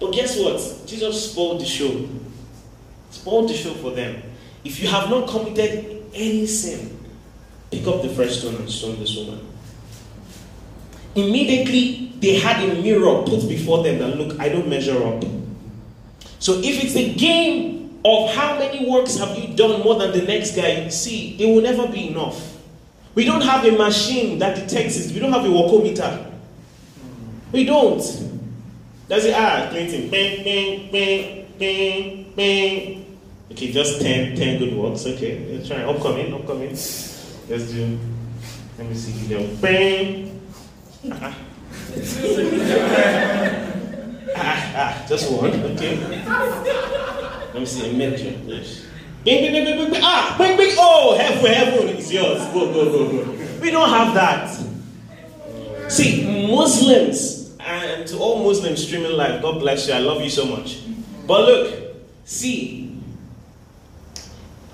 But 0.00 0.12
guess 0.12 0.38
what? 0.38 0.86
Jesus 0.86 1.30
spoiled 1.30 1.60
the 1.60 1.66
show. 1.66 2.08
Spoiled 3.10 3.50
the 3.50 3.54
show 3.54 3.74
for 3.74 3.90
them. 3.90 4.22
If 4.64 4.82
you 4.82 4.88
have 4.88 5.10
not 5.10 5.28
committed 5.28 6.04
any 6.14 6.46
sin, 6.46 6.95
Pick 7.70 7.86
up 7.86 8.02
the 8.02 8.08
first 8.08 8.40
stone 8.40 8.54
and 8.56 8.70
stone 8.70 8.98
this 8.98 9.16
woman. 9.16 9.46
Immediately, 11.14 12.12
they 12.20 12.38
had 12.38 12.62
a 12.62 12.82
mirror 12.82 13.22
put 13.22 13.48
before 13.48 13.82
them 13.82 13.98
that 13.98 14.16
look, 14.16 14.38
I 14.38 14.48
don't 14.48 14.68
measure 14.68 15.02
up. 15.02 15.24
So 16.38 16.58
if 16.58 16.84
it's 16.84 16.94
a 16.94 17.14
game 17.14 17.98
of 18.04 18.32
how 18.34 18.58
many 18.58 18.88
works 18.88 19.16
have 19.16 19.36
you 19.36 19.56
done 19.56 19.80
more 19.82 19.98
than 19.98 20.12
the 20.12 20.22
next 20.22 20.54
guy, 20.54 20.88
see, 20.88 21.36
it 21.40 21.46
will 21.46 21.62
never 21.62 21.88
be 21.88 22.08
enough. 22.10 22.56
We 23.14 23.24
don't 23.24 23.40
have 23.40 23.64
a 23.64 23.72
machine 23.72 24.38
that 24.38 24.56
detects 24.56 24.98
it. 24.98 25.12
We 25.12 25.20
don't 25.20 25.32
have 25.32 25.44
a 25.44 25.48
workometer. 25.48 26.32
We 27.50 27.64
don't. 27.64 28.02
Does 29.08 29.24
it 29.24 29.34
ah 29.34 29.68
Clinton? 29.70 30.10
Bang, 30.10 30.44
bang, 30.44 30.90
bang, 30.92 31.48
bang, 31.58 32.32
bang. 32.36 33.18
Okay, 33.52 33.72
just 33.72 34.02
10, 34.02 34.36
10 34.36 34.58
good 34.58 34.74
works. 34.76 35.06
Okay, 35.06 35.46
let's 35.50 35.68
try. 35.68 35.82
Upcoming, 35.82 36.34
upcoming. 36.34 36.76
Let's 37.48 37.70
do, 37.70 37.98
let 38.76 38.88
me 38.88 38.94
see, 38.96 39.12
video. 39.12 39.46
Bang! 39.58 40.40
Ah. 41.12 41.36
ah, 44.74 45.06
just 45.08 45.30
one, 45.30 45.52
okay. 45.52 45.96
Let 47.54 47.54
me 47.54 47.66
see, 47.66 47.88
a 47.88 47.92
major. 47.92 48.36
Yes. 48.46 48.84
Bing, 49.22 49.42
bing, 49.44 49.64
bing, 49.64 49.78
bing, 49.78 49.92
bing, 49.92 50.02
ah, 50.02 50.34
bing, 50.36 50.56
bing, 50.56 50.74
oh, 50.76 51.16
heaven, 51.16 51.52
heaven 51.52 51.88
is 51.96 52.12
yours. 52.12 52.42
Go, 52.52 52.72
go, 52.72 52.90
go, 52.90 53.22
go. 53.24 53.32
We 53.60 53.70
don't 53.70 53.90
have 53.90 54.12
that. 54.14 54.50
See, 55.88 56.48
Muslims, 56.48 57.56
and 57.60 58.08
to 58.08 58.18
all 58.18 58.42
Muslims 58.42 58.84
streaming 58.84 59.12
live, 59.12 59.40
God 59.40 59.60
bless 59.60 59.86
you, 59.86 59.94
I 59.94 60.00
love 60.00 60.20
you 60.20 60.30
so 60.30 60.46
much. 60.46 60.80
But 61.28 61.42
look, 61.42 61.96
see, 62.24 63.00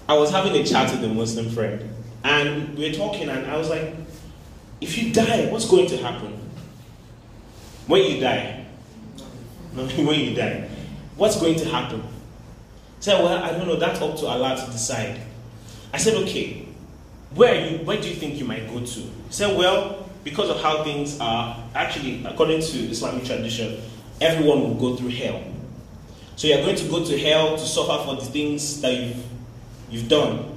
I 0.09 0.15
was 0.15 0.31
having 0.31 0.57
a 0.57 0.65
chat 0.65 0.91
with 0.91 1.05
a 1.05 1.13
Muslim 1.13 1.51
friend. 1.51 1.92
And 2.25 2.77
we 2.77 2.89
were 2.89 2.95
talking, 2.95 3.29
and 3.29 3.51
I 3.51 3.57
was 3.57 3.69
like, 3.69 3.95
if 4.81 4.99
you 4.99 5.13
die, 5.13 5.51
what's 5.51 5.69
going 5.69 5.89
to 5.89 5.97
happen? 5.97 6.39
When 7.87 8.03
you 8.05 8.21
die, 8.21 8.65
when 9.75 10.21
you 10.21 10.35
die, 10.35 10.69
what's 11.17 11.41
going 11.41 11.57
to 11.57 11.69
happen? 11.69 12.01
He 12.01 12.07
said, 13.01 13.23
well, 13.23 13.43
I 13.43 13.51
don't 13.51 13.67
know, 13.67 13.77
that's 13.77 14.01
up 14.01 14.17
to 14.19 14.27
Allah 14.27 14.57
to 14.65 14.71
decide. 14.71 15.21
I 15.93 15.99
said, 15.99 16.15
okay, 16.23 16.69
where, 17.35 17.71
you, 17.71 17.79
where 17.79 18.01
do 18.01 18.09
you 18.09 18.15
think 18.15 18.39
you 18.39 18.45
might 18.45 18.69
go 18.69 18.81
to? 18.81 19.01
He 19.01 19.11
said, 19.31 19.57
well, 19.57 20.09
because 20.25 20.51
of 20.51 20.61
how 20.61 20.85
things 20.85 21.19
are, 21.19 21.57
actually, 21.75 22.25
according 22.25 22.61
to 22.61 22.79
Islamic 22.79 23.25
tradition, 23.25 23.81
everyone 24.21 24.61
will 24.61 24.75
go 24.75 24.97
through 24.97 25.11
hell. 25.11 25.43
So 26.37 26.47
you're 26.49 26.63
going 26.63 26.77
to 26.77 26.89
go 26.89 27.05
to 27.05 27.19
hell 27.19 27.57
to 27.57 27.65
suffer 27.65 28.05
for 28.05 28.17
the 28.17 28.25
things 28.25 28.81
that 28.81 28.95
you've, 28.95 29.25
you've 29.91 30.09
done. 30.09 30.52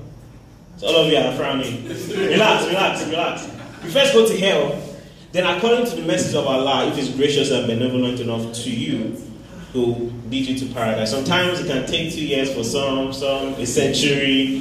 So 0.78 0.88
all 0.88 1.06
of 1.06 1.12
you 1.12 1.18
are 1.18 1.34
frowning. 1.36 1.88
relax, 1.88 2.68
relax, 2.68 3.06
relax. 3.08 3.44
You 3.84 3.92
first 3.92 4.14
go 4.14 4.28
to 4.28 4.38
hell, 4.40 4.82
then 5.32 5.46
according 5.46 5.86
to 5.86 5.96
the 5.96 6.02
message 6.04 6.36
of 6.36 6.46
Allah, 6.46 6.88
if 6.88 6.96
He's 6.96 7.10
gracious 7.16 7.52
and 7.52 7.68
benevolent 7.68 8.20
enough 8.20 8.54
to 8.54 8.70
you, 8.70 9.16
will 9.76 10.12
lead 10.30 10.48
you 10.48 10.58
to 10.58 10.74
paradise. 10.74 11.12
Sometimes 11.12 11.60
it 11.60 11.68
can 11.68 11.86
take 11.86 12.14
two 12.14 12.26
years 12.26 12.54
for 12.54 12.64
some, 12.64 13.12
some 13.14 13.54
a 13.56 13.66
century. 13.66 14.60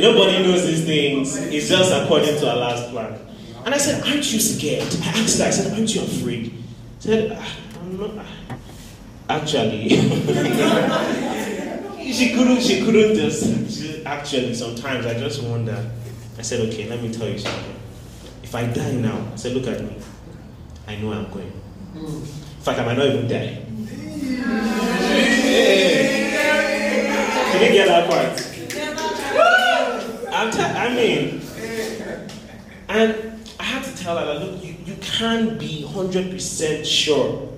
Nobody 0.00 0.42
knows 0.42 0.66
these 0.66 0.84
things. 0.84 1.36
It's 1.36 1.68
just 1.68 1.92
according 1.92 2.36
to 2.40 2.50
Allah's 2.50 2.90
plan. 2.90 3.18
And 3.64 3.74
I 3.74 3.78
said, 3.78 4.02
Aren't 4.02 4.32
you 4.32 4.40
scared? 4.40 4.82
I 5.02 5.20
asked 5.20 5.38
her, 5.38 5.46
I 5.46 5.50
said, 5.50 5.72
Aren't 5.72 5.94
you 5.94 6.02
afraid? 6.02 6.52
I 6.98 7.00
said, 7.00 7.38
ah, 7.38 7.56
I'm 7.80 7.96
not. 7.96 8.26
Actually, 9.28 9.88
she 12.12 12.34
couldn't, 12.34 12.60
she 12.62 12.84
couldn't 12.84 13.14
just. 13.16 13.44
She, 13.70 14.04
actually, 14.04 14.54
sometimes 14.54 15.06
I 15.06 15.14
just 15.18 15.42
wonder. 15.42 15.90
I 16.38 16.42
said, 16.42 16.60
okay, 16.68 16.88
let 16.88 17.02
me 17.02 17.12
tell 17.12 17.28
you 17.28 17.38
something. 17.38 17.74
If 18.42 18.54
I 18.54 18.66
die 18.66 18.92
now, 18.92 19.28
I 19.32 19.36
said, 19.36 19.52
look 19.52 19.66
at 19.66 19.80
me. 19.82 19.96
I 20.86 20.96
know 20.96 21.12
I'm 21.12 21.30
going. 21.30 21.52
In 21.94 22.22
fact, 22.60 22.78
I 22.78 22.84
might 22.84 22.96
not 22.96 23.06
even 23.06 23.26
die. 23.28 23.62
Can 27.52 27.62
you 27.62 27.72
get 27.72 27.88
that 27.88 28.08
part? 28.08 28.46
I'm 30.38 30.94
mean, 30.94 31.40
and 32.88 33.40
I 33.58 33.62
had 33.62 33.82
to 33.84 33.96
tell 33.96 34.18
her, 34.18 34.26
that 34.26 34.40
look, 34.44 34.62
you, 34.62 34.76
you 34.84 34.94
can't 35.00 35.58
be 35.58 35.84
100% 35.88 36.84
sure 36.84 37.48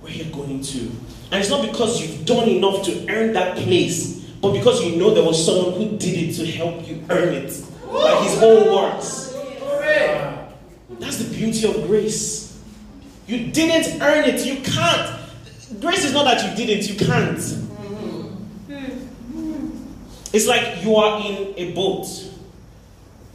where 0.00 0.12
you're 0.12 0.32
going 0.32 0.60
to. 0.60 0.92
And 1.30 1.40
it's 1.40 1.50
not 1.50 1.68
because 1.68 2.00
you've 2.00 2.24
done 2.24 2.48
enough 2.48 2.84
to 2.84 3.06
earn 3.12 3.32
that 3.32 3.56
place, 3.56 4.24
but 4.40 4.52
because 4.52 4.82
you 4.84 4.96
know 4.96 5.12
there 5.12 5.24
was 5.24 5.44
someone 5.44 5.74
who 5.74 5.96
did 5.96 6.30
it 6.30 6.34
to 6.34 6.46
help 6.46 6.86
you 6.86 7.02
earn 7.10 7.34
it 7.34 7.64
by 7.90 8.22
his 8.22 8.42
own 8.42 8.74
works. 8.74 9.36
That's 11.00 11.18
the 11.18 11.34
beauty 11.34 11.68
of 11.68 11.86
grace. 11.86 12.60
You 13.26 13.50
didn't 13.50 14.00
earn 14.00 14.24
it, 14.24 14.46
you 14.46 14.62
can't. 14.62 15.20
Grace 15.80 16.04
is 16.04 16.12
not 16.12 16.24
that 16.24 16.48
you 16.48 16.66
didn't, 16.66 16.88
you 16.88 16.94
can't. 16.94 17.38
It's 20.32 20.46
like 20.46 20.84
you 20.84 20.94
are 20.96 21.20
in 21.26 21.54
a 21.56 21.72
boat. 21.72 22.06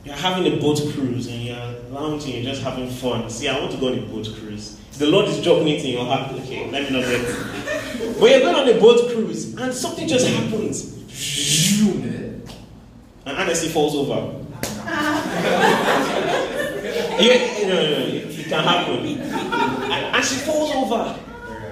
You're 0.06 0.16
having 0.16 0.52
a 0.52 0.62
boat 0.62 0.80
cruise 0.94 1.28
and 1.28 1.44
you're 1.44 1.74
lounging, 1.90 2.36
you're 2.36 2.52
just 2.54 2.64
having 2.64 2.90
fun. 2.90 3.30
See, 3.30 3.48
I 3.48 3.60
want 3.60 3.72
to 3.74 3.78
go 3.78 3.88
on 3.88 4.00
a 4.00 4.02
boat 4.02 4.28
cruise. 4.40 4.78
The 4.98 5.08
Lord 5.08 5.28
is 5.28 5.44
dropping 5.44 5.68
it 5.68 5.84
in 5.84 5.92
your 5.92 6.06
heart. 6.06 6.32
Okay, 6.34 6.70
let 6.70 6.84
me 6.84 7.00
not 7.00 7.10
it. 7.10 7.81
But 8.20 8.30
you're 8.30 8.40
going 8.40 8.56
on 8.56 8.68
a 8.70 8.80
boat 8.80 9.12
cruise 9.12 9.56
and 9.58 9.74
something 9.74 10.08
just 10.08 10.28
happens. 10.28 10.92
And 13.26 13.38
Annecy 13.38 13.70
falls 13.70 13.96
over. 13.96 14.16
you, 17.22 17.30
no, 17.68 17.76
no, 17.76 17.98
it 18.08 18.48
can 18.48 18.64
happen. 18.64 19.06
And, 19.06 20.16
and 20.16 20.26
she 20.26 20.36
falls 20.38 20.72
over. 20.76 21.20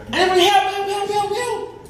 And 0.05 0.15
everybody, 0.15 0.41
help, 0.41 0.63
help, 0.63 0.87
help, 0.87 1.09
help, 1.09 1.35
help. 1.35 1.89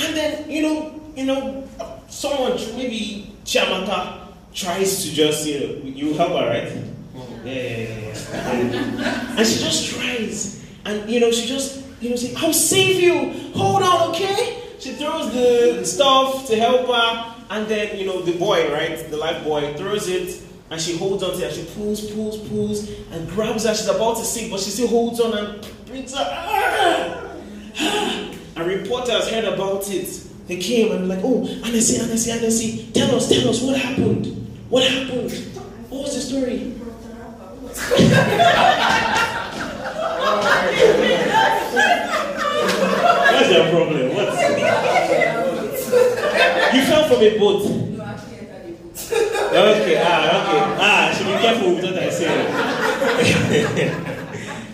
And 0.00 0.16
then, 0.16 0.50
you 0.50 0.62
know, 0.62 1.00
you 1.14 1.24
know, 1.26 1.68
someone, 2.08 2.52
maybe 2.76 3.32
Chiamaka, 3.44 4.28
tries 4.52 5.02
to 5.04 5.10
just, 5.12 5.46
you 5.46 5.60
know, 5.60 5.74
you 5.84 6.14
help 6.14 6.30
her, 6.30 6.48
right? 6.48 6.72
Yeah, 7.44 7.52
yeah, 7.52 7.78
yeah. 7.78 8.14
yeah. 8.32 8.50
And, 8.50 8.74
and 9.38 9.46
she 9.46 9.60
just 9.60 9.94
tries. 9.94 10.64
And, 10.84 11.08
you 11.08 11.20
know, 11.20 11.30
she 11.30 11.46
just, 11.46 11.84
you 12.00 12.10
know, 12.10 12.16
say, 12.16 12.34
I'll 12.36 12.52
save 12.52 13.00
you. 13.00 13.32
Hold 13.54 13.82
on, 13.82 14.10
okay? 14.10 14.62
She 14.78 14.92
throws 14.94 15.32
the 15.32 15.84
stuff 15.84 16.46
to 16.46 16.56
help 16.56 16.86
her. 16.86 17.34
And 17.50 17.66
then, 17.66 17.96
you 17.98 18.06
know, 18.06 18.22
the 18.22 18.38
boy, 18.38 18.70
right? 18.72 18.98
The 19.10 19.16
life 19.16 19.42
boy 19.44 19.74
throws 19.74 20.08
it. 20.08 20.42
And 20.70 20.80
she 20.80 20.96
holds 20.96 21.22
on 21.22 21.32
to 21.32 21.46
it. 21.46 21.54
She 21.54 21.64
pulls, 21.74 22.10
pulls, 22.10 22.38
pulls, 22.48 22.90
and 23.10 23.28
grabs 23.30 23.64
her. 23.64 23.74
She's 23.74 23.88
about 23.88 24.18
to 24.18 24.24
sink, 24.24 24.50
but 24.50 24.60
she 24.60 24.70
still 24.70 24.88
holds 24.88 25.18
on 25.20 25.36
and 25.36 25.68
brings 25.86 26.14
her. 26.14 26.24
Ah! 26.30 27.34
Ah! 27.78 28.30
And 28.56 28.66
reporters 28.66 29.28
heard 29.28 29.44
about 29.44 29.90
it. 29.90 30.24
They 30.46 30.58
came 30.58 30.92
and 30.92 31.08
like, 31.08 31.20
oh, 31.22 31.46
Annecy, 31.64 32.00
Annecy, 32.00 32.30
Annecy, 32.30 32.90
tell 32.92 33.14
us, 33.14 33.28
tell 33.28 33.48
us, 33.48 33.62
what 33.62 33.78
happened? 33.78 34.26
What 34.68 34.82
happened? 34.86 35.30
What 35.88 36.02
was 36.02 36.14
the 36.14 36.20
story? 36.20 36.74
What's 43.32 43.50
your 43.50 43.70
problem? 43.70 44.14
What? 44.14 44.28
You 46.74 46.82
fell 46.84 47.08
from 47.08 47.22
a 47.22 47.38
boat. 47.38 47.62
No, 47.64 48.04
actually, 48.04 48.38
I 48.38 48.50
fell 48.50 48.68
a 48.68 48.82
boat. 48.82 49.82
Okay, 49.82 49.96
ah, 50.04 50.42
okay. 50.42 50.60
Ah, 50.80 51.14
should 51.16 51.26
be 51.26 51.32
careful 51.40 51.68
with 51.74 51.84
what 51.84 51.98
I 51.98 52.10
say. 52.10 52.28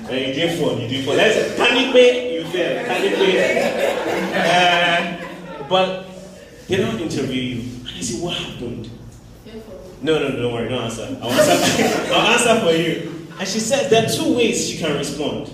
when 0.09 0.19
you 0.29 0.35
did 0.35 0.59
fun, 0.59 0.81
you 0.81 0.89
did 0.89 1.05
fun. 1.05 1.17
Let's, 1.17 1.55
canipe, 1.59 2.05
you 2.35 2.45
fail. 2.47 2.85
Canipe. 2.85 3.33
Uh, 4.35 5.67
but 5.69 6.07
they 6.69 6.77
don't 6.77 7.01
interview 7.01 7.43
you. 7.43 7.61
And 7.87 7.97
they 7.97 8.03
say, 8.03 8.21
what 8.21 8.35
happened? 8.37 8.91
No, 10.03 10.19
no, 10.19 10.37
don't 10.37 10.53
worry, 10.53 10.69
don't 10.69 10.83
answer. 10.83 11.17
I'll 11.23 11.31
answer, 11.31 12.13
I'll 12.13 12.33
answer 12.33 12.61
for 12.61 12.73
you. 12.73 13.29
And 13.39 13.49
she 13.49 13.61
says 13.61 13.89
there 13.91 14.05
are 14.05 14.09
two 14.09 14.37
ways 14.37 14.69
she 14.69 14.79
can 14.79 14.97
respond. 14.97 15.51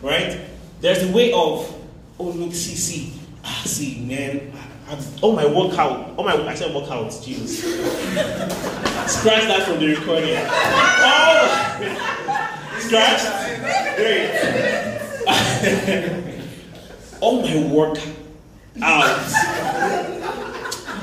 Right? 0.00 0.40
There's 0.82 1.06
the 1.06 1.12
way 1.12 1.30
of, 1.30 1.72
oh, 2.18 2.24
look, 2.24 2.52
see, 2.52 2.74
see. 2.74 3.12
Ah, 3.44 3.62
see, 3.64 4.00
man. 4.00 4.52
All 5.22 5.32
my 5.32 5.46
workout, 5.46 6.12
all 6.16 6.24
my, 6.24 6.32
I 6.32 6.54
said 6.56 6.74
workout, 6.74 7.08
Jesus. 7.22 7.62
Scratch 9.06 9.46
that 9.46 9.62
from 9.62 9.78
the 9.78 9.86
recording. 9.94 10.34
Oh! 10.34 11.46
Scratch? 12.80 13.22
Great. 13.94 14.28
all 17.20 17.42
my 17.42 17.56
workout. 17.72 18.02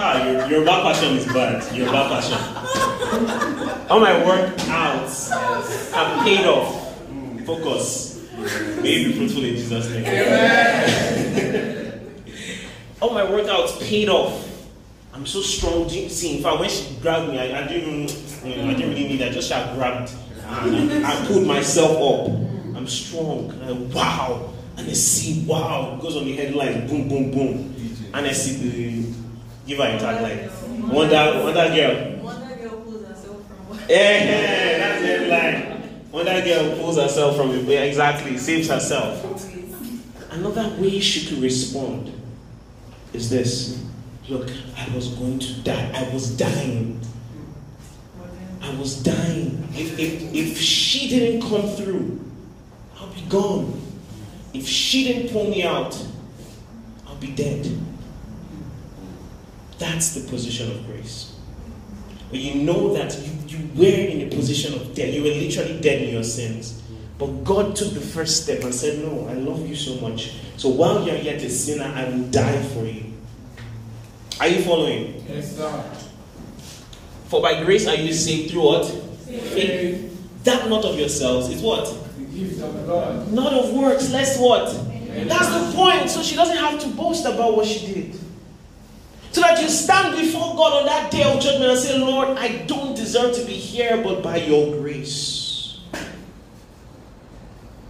Ah, 0.01 0.25
your, 0.25 0.45
your 0.47 0.65
back 0.65 0.83
passion 0.83 1.15
is 1.15 1.25
bad. 1.27 1.63
Your 1.73 1.89
back 1.89 2.09
passion. 2.11 2.37
All 3.89 4.01
my 4.01 4.11
workouts 4.11 5.29
have 5.93 6.23
paid 6.25 6.45
off. 6.45 6.97
Focus. 7.45 8.18
May 8.82 8.99
you 8.99 9.10
be 9.10 9.17
fruitful 9.17 9.43
in 9.43 9.56
Jesus' 9.56 9.89
name. 9.89 10.06
All 13.02 13.12
oh, 13.12 13.13
my 13.13 13.23
workouts 13.23 13.82
paid 13.82 14.10
off. 14.10 14.45
I'm 15.13 15.25
so 15.25 15.41
strong. 15.41 15.89
See, 15.89 16.38
in 16.38 16.43
fact, 16.43 16.60
when 16.60 16.69
she 16.69 16.95
grabbed 17.02 17.30
me, 17.30 17.39
I, 17.39 17.63
I 17.63 17.67
didn't, 17.67 18.10
you 18.45 18.56
know, 18.56 18.69
I 18.69 18.73
didn't 18.73 18.89
really 18.89 19.08
need 19.08 19.19
that. 19.19 19.32
Just 19.32 19.52
I 19.52 19.73
grabbed 19.75 20.13
and 20.45 21.06
I, 21.06 21.12
I 21.13 21.25
pulled 21.25 21.47
myself 21.47 21.91
up. 21.91 22.28
I'm 22.75 22.88
strong. 22.88 23.52
And 23.52 23.63
I, 23.63 23.71
wow. 23.95 24.54
And 24.78 24.89
I 24.89 24.93
see, 24.93 25.45
wow, 25.45 25.95
it 25.97 26.02
goes 26.02 26.15
on 26.15 26.25
the 26.25 26.36
headline, 26.36 26.88
boom, 26.88 27.08
boom, 27.10 27.32
boom. 27.32 27.75
And 28.13 28.25
I 28.25 28.32
see 28.32 28.56
the 28.56 29.13
give 29.67 29.78
her 29.78 29.84
a 29.84 29.99
tagline. 29.99 30.49
Wonder, 30.89 31.43
Wonder 31.43 31.75
girl. 31.75 32.23
Wonder 32.23 32.56
girl 32.56 32.82
pulls 32.82 33.06
herself 33.06 33.47
from 33.47 33.69
what? 33.69 33.80
Yeah, 33.89 33.95
eh, 33.97 34.78
that's 34.78 35.02
the 35.02 35.08
headline. 35.08 35.68
Wonder 36.11 36.41
girl 36.41 36.75
pulls 36.77 36.97
herself 36.97 37.35
from 37.35 37.51
it. 37.51 37.69
Exactly, 37.69 38.37
saves 38.37 38.67
herself. 38.67 39.23
Another 40.31 40.75
way 40.81 40.99
she 40.99 41.27
could 41.27 41.43
respond 41.43 42.11
is 43.13 43.29
this. 43.29 43.83
Look, 44.27 44.49
I 44.77 44.93
was 44.95 45.09
going 45.09 45.39
to 45.39 45.61
die. 45.61 45.91
I 45.93 46.11
was 46.13 46.35
dying. 46.35 46.99
I 48.61 48.75
was 48.75 49.01
dying. 49.01 49.67
If, 49.73 49.97
if, 49.99 50.33
if 50.33 50.57
she 50.57 51.09
didn't 51.09 51.41
come 51.41 51.67
through, 51.67 52.19
I'll 52.99 53.13
be 53.13 53.21
gone. 53.29 53.81
If 54.53 54.67
she 54.67 55.05
didn't 55.05 55.31
pull 55.31 55.49
me 55.49 55.63
out, 55.63 55.95
I'll 57.07 57.15
be 57.15 57.31
dead. 57.31 57.67
That's 59.77 60.13
the 60.13 60.27
position 60.29 60.71
of 60.71 60.85
grace. 60.85 61.28
When 62.29 62.41
you 62.41 62.55
know 62.63 62.93
that 62.93 63.17
you, 63.19 63.57
you 63.57 63.69
were 63.75 64.07
in 64.07 64.27
a 64.27 64.29
position 64.35 64.73
of 64.73 64.93
death, 64.93 65.13
you 65.13 65.23
were 65.23 65.29
literally 65.29 65.79
dead 65.81 66.03
in 66.03 66.13
your 66.13 66.23
sins. 66.23 66.81
But 67.17 67.43
God 67.43 67.75
took 67.75 67.93
the 67.93 68.01
first 68.01 68.43
step 68.43 68.63
and 68.63 68.73
said, 68.73 68.99
No, 69.03 69.27
I 69.27 69.33
love 69.33 69.67
you 69.67 69.75
so 69.75 69.95
much. 70.07 70.33
So 70.57 70.69
while 70.69 71.05
you're 71.05 71.17
yet 71.17 71.41
a 71.41 71.49
sinner, 71.49 71.85
I 71.85 72.07
will 72.07 72.23
die 72.29 72.61
for 72.63 72.85
you. 72.85 73.13
Are 74.39 74.47
you 74.47 74.61
following? 74.63 75.25
Yes, 75.27 75.57
sir. 75.57 75.83
For 77.27 77.41
by 77.41 77.63
grace 77.63 77.87
are 77.87 77.95
you 77.95 78.13
saved 78.13 78.51
through 78.51 78.63
what? 78.63 78.85
Faith. 78.85 80.05
That 80.45 80.69
not 80.69 80.85
of 80.85 80.97
yourselves 80.97 81.49
is 81.49 81.61
what? 81.61 81.85
The 82.17 82.23
gift 82.25 82.61
of 82.61 82.87
God. 82.87 83.31
Not 83.33 83.53
of 83.53 83.73
works, 83.73 84.11
less 84.11 84.39
what? 84.39 84.67
That's 85.27 85.49
the 85.49 85.75
point. 85.75 86.09
So 86.09 86.23
she 86.23 86.35
doesn't 86.35 86.57
have 86.57 86.79
to 86.79 86.87
boast 86.89 87.25
about 87.25 87.55
what 87.57 87.65
she 87.65 87.93
did. 87.93 88.19
So 89.31 89.41
that 89.41 89.61
you 89.61 89.69
stand 89.69 90.17
before 90.17 90.55
God 90.55 90.81
on 90.81 90.85
that 90.87 91.11
day 91.11 91.23
of 91.23 91.39
judgment 91.39 91.71
and 91.71 91.79
say, 91.79 91.97
Lord, 91.97 92.37
I 92.37 92.65
don't 92.65 92.95
deserve 92.95 93.35
to 93.35 93.45
be 93.45 93.53
here, 93.53 94.01
but 94.03 94.23
by 94.23 94.37
your 94.37 94.75
grace. 94.75 95.79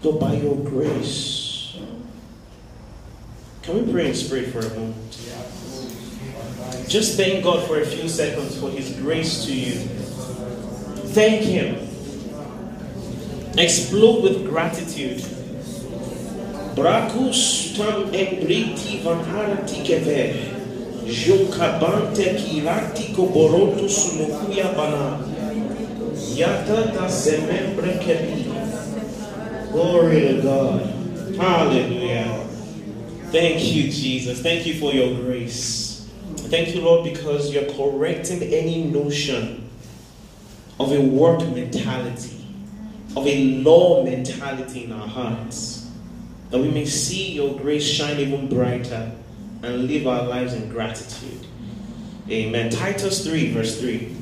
But 0.03 0.19
by 0.19 0.33
your 0.33 0.57
grace. 0.57 1.77
Can 3.61 3.85
we 3.85 3.91
pray 3.91 4.09
in 4.09 4.15
spirit 4.15 4.47
for 4.51 4.59
a 4.59 4.69
moment? 4.73 4.95
Just 6.89 7.17
thank 7.17 7.43
God 7.43 7.67
for 7.67 7.79
a 7.79 7.85
few 7.85 8.09
seconds 8.09 8.59
for 8.59 8.69
His 8.69 8.91
grace 8.99 9.45
to 9.45 9.53
you. 9.53 9.73
Thank 11.13 11.43
Him. 11.43 11.87
Explode 13.57 14.23
with 14.23 14.47
gratitude. 14.47 15.19
Brakus 16.75 17.75
tam 17.75 18.11
embriti 18.11 19.03
van 19.03 19.23
harati 19.25 19.83
keve. 19.85 20.58
Jokabante 21.09 22.35
kirati 22.35 23.03
koboroto 23.13 23.89
sumokuya 23.89 24.73
bana. 24.75 25.19
Yata 26.35 26.93
da 26.93 27.09
semembre 27.09 27.99
kebi. 27.99 28.45
Glory 29.71 30.21
to 30.27 30.41
God. 30.41 30.81
Hallelujah. 31.35 32.45
Thank 33.31 33.73
you, 33.73 33.91
Jesus. 33.91 34.41
Thank 34.41 34.67
you 34.67 34.79
for 34.79 34.93
your 34.93 35.15
grace. 35.15 36.07
Thank 36.35 36.75
you, 36.75 36.81
Lord, 36.81 37.03
because 37.03 37.51
you're 37.51 37.71
correcting 37.73 38.43
any 38.43 38.83
notion 38.83 39.67
of 40.79 40.91
a 40.91 41.01
work 41.01 41.39
mentality, 41.49 42.45
of 43.15 43.25
a 43.25 43.61
law 43.63 44.03
mentality 44.03 44.85
in 44.85 44.91
our 44.91 45.07
hearts, 45.07 45.89
that 46.51 46.59
we 46.59 46.69
may 46.69 46.85
see 46.85 47.33
your 47.33 47.57
grace 47.57 47.83
shine 47.83 48.19
even 48.19 48.47
brighter 48.47 49.11
and 49.61 49.87
live 49.87 50.07
our 50.07 50.23
lives 50.23 50.53
in 50.53 50.69
gratitude. 50.69 51.45
Amen. 52.29 52.69
Titus 52.69 53.25
3, 53.25 53.51
verse 53.51 53.79
3. 53.79 54.15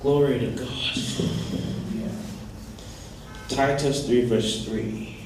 Glory 0.00 0.38
to 0.38 0.46
God. 0.52 0.68
Titus 3.48 4.06
3, 4.06 4.24
verse 4.24 4.64
3. 4.64 5.16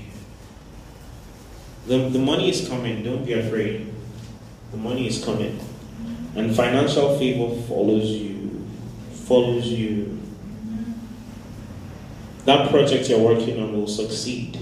The, 1.87 2.09
the 2.09 2.19
money 2.19 2.51
is 2.51 2.67
coming, 2.69 3.03
don't 3.03 3.25
be 3.25 3.35
afraid. 3.35 3.93
The 4.73 4.77
money 4.77 5.07
is 5.07 5.25
coming. 5.25 5.61
And 6.35 6.55
financial 6.57 7.17
favor 7.19 7.55
follows 7.69 8.11
you. 8.11 8.67
Follows 9.12 9.67
you. 9.67 10.19
That 12.47 12.71
project 12.71 13.09
you're 13.09 13.21
working 13.21 13.62
on 13.62 13.73
will 13.73 13.87
succeed. 13.87 14.59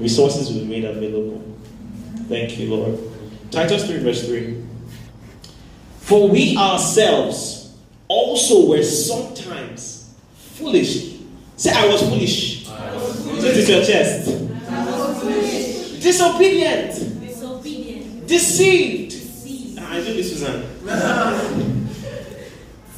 Resources 0.00 0.52
will 0.52 0.60
be 0.60 0.66
made 0.66 0.84
available. 0.84 1.42
Thank 2.28 2.58
you, 2.58 2.74
Lord. 2.74 2.98
Titus 3.50 3.86
3, 3.86 3.98
verse 3.98 4.26
3. 4.26 4.62
For 6.00 6.28
we 6.28 6.56
ourselves 6.56 7.76
also 8.06 8.68
were 8.68 8.82
sometimes 8.82 10.14
foolish. 10.54 11.16
Say, 11.56 11.72
I 11.72 11.86
was 11.88 12.02
foolish. 12.02 12.68
I 12.68 12.94
was 12.94 13.24
foolish. 13.24 13.42
Say 13.42 13.60
it 13.62 13.68
your 13.68 13.84
chest. 13.84 14.28
I 14.70 14.84
was 14.86 15.20
foolish. 15.20 16.02
Disobedient. 16.02 17.20
Disobedient. 17.20 18.26
Deceived. 18.26 19.10
Deceived. 19.10 19.78
Ah, 19.80 19.92
I 19.94 19.96
do 19.98 20.14
this, 20.14 20.30
Susan. 20.30 20.62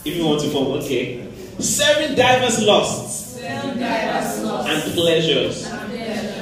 if 0.05 0.17
you 0.17 0.25
want 0.27 0.43
to 0.43 0.51
form, 0.51 0.79
okay. 0.79 1.27
Serving 1.59 2.15
divers 2.17 2.63
lusts 2.65 3.21
Selling 3.41 3.79
diverse 3.79 4.43
lusts 4.45 4.87
and 4.87 4.95
pleasures. 4.95 5.70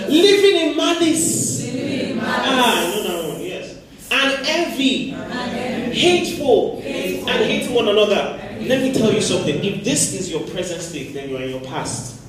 Living 0.09 0.71
in 0.71 0.77
malice. 0.77 1.65
Living 1.73 2.11
in 2.11 2.17
malice 2.17 2.47
Ah, 2.47 2.93
no, 2.95 3.03
no, 3.09 3.33
no, 3.33 3.39
yes. 3.43 3.79
And 4.11 4.47
envy. 4.47 5.13
and. 5.13 5.93
Hateful. 5.93 6.81
Hateful. 6.81 7.29
And 7.31 7.45
hating 7.45 7.75
one 7.75 7.89
another. 7.89 8.39
Let 8.61 8.83
me 8.83 8.93
tell 8.93 9.13
you 9.13 9.21
something. 9.21 9.63
If 9.65 9.85
this 9.85 10.15
is 10.15 10.31
your 10.31 10.41
present 10.41 10.81
state, 10.83 11.15
then 11.15 11.29
you 11.31 11.37
are 11.37 11.43
in 11.43 11.51
your 11.51 11.61
past. 11.61 12.21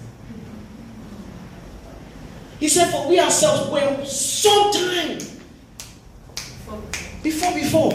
He 2.59 2.67
said, 2.67 2.91
For 2.91 3.07
we 3.09 3.19
ourselves 3.19 3.69
were 3.71 4.05
sometime 4.05 5.17
before, 7.23 7.53
before. 7.53 7.91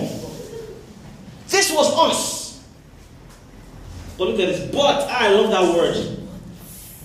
This 1.48 1.70
was 1.72 1.92
us. 2.10 2.64
But 4.16 4.28
look 4.28 4.40
at 4.40 4.46
this. 4.46 4.74
But, 4.74 5.08
I 5.10 5.28
love 5.28 5.50
that 5.50 5.74
word. 5.74 6.23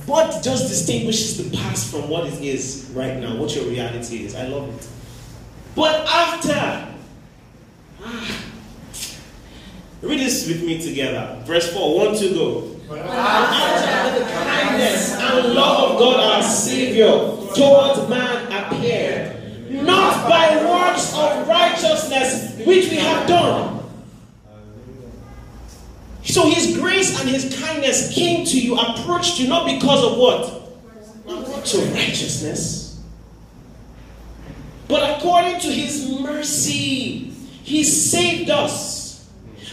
But 0.09 0.41
just 0.41 0.67
distinguishes 0.67 1.37
the 1.37 1.55
past 1.55 1.91
from 1.91 2.09
what 2.09 2.25
it 2.25 2.41
is 2.41 2.89
right 2.95 3.15
now, 3.17 3.35
what 3.37 3.55
your 3.55 3.65
reality 3.65 4.25
is. 4.25 4.33
I 4.33 4.47
love 4.47 4.67
it. 4.67 4.87
But 5.75 6.03
after, 6.07 6.87
ah, 8.03 8.41
read 10.01 10.19
this 10.19 10.47
with 10.47 10.63
me 10.63 10.81
together. 10.81 11.39
Verse 11.45 11.71
4, 11.71 12.07
1 12.07 12.15
to 12.17 12.29
go. 12.33 12.75
After 12.97 14.19
the 14.19 14.25
kindness 14.31 15.13
and 15.13 15.53
love 15.53 15.91
of 15.91 15.99
God 15.99 16.19
our 16.19 16.41
Savior 16.41 17.11
towards 17.53 18.09
man 18.09 18.51
appeared, 18.51 19.71
not 19.83 20.27
by 20.27 20.55
works 20.65 21.13
of 21.13 21.47
righteousness 21.47 22.57
which 22.65 22.89
we 22.89 22.95
have 22.95 23.27
done. 23.27 23.78
So 26.29 26.47
his 26.47 26.77
grace 26.77 27.19
and 27.19 27.27
his 27.27 27.59
kindness 27.59 28.13
came 28.13 28.45
to 28.45 28.61
you, 28.61 28.77
approached 28.77 29.39
you, 29.39 29.47
not 29.47 29.65
because 29.65 30.03
of 30.03 30.15
what? 30.15 31.65
To 31.65 31.77
righteousness. 31.95 33.01
But 34.87 35.17
according 35.17 35.59
to 35.61 35.67
his 35.67 36.07
mercy, 36.21 37.31
he 37.63 37.83
saved 37.83 38.51
us 38.51 39.27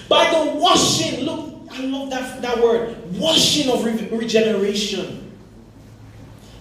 by 0.09 0.31
the 0.31 0.59
washing. 0.59 1.25
Look, 1.25 1.71
I 1.73 1.85
love 1.85 2.09
that, 2.09 2.40
that 2.40 2.62
word 2.62 2.97
washing 3.19 3.71
of 3.71 3.85
re- 3.85 4.09
regeneration 4.16 5.26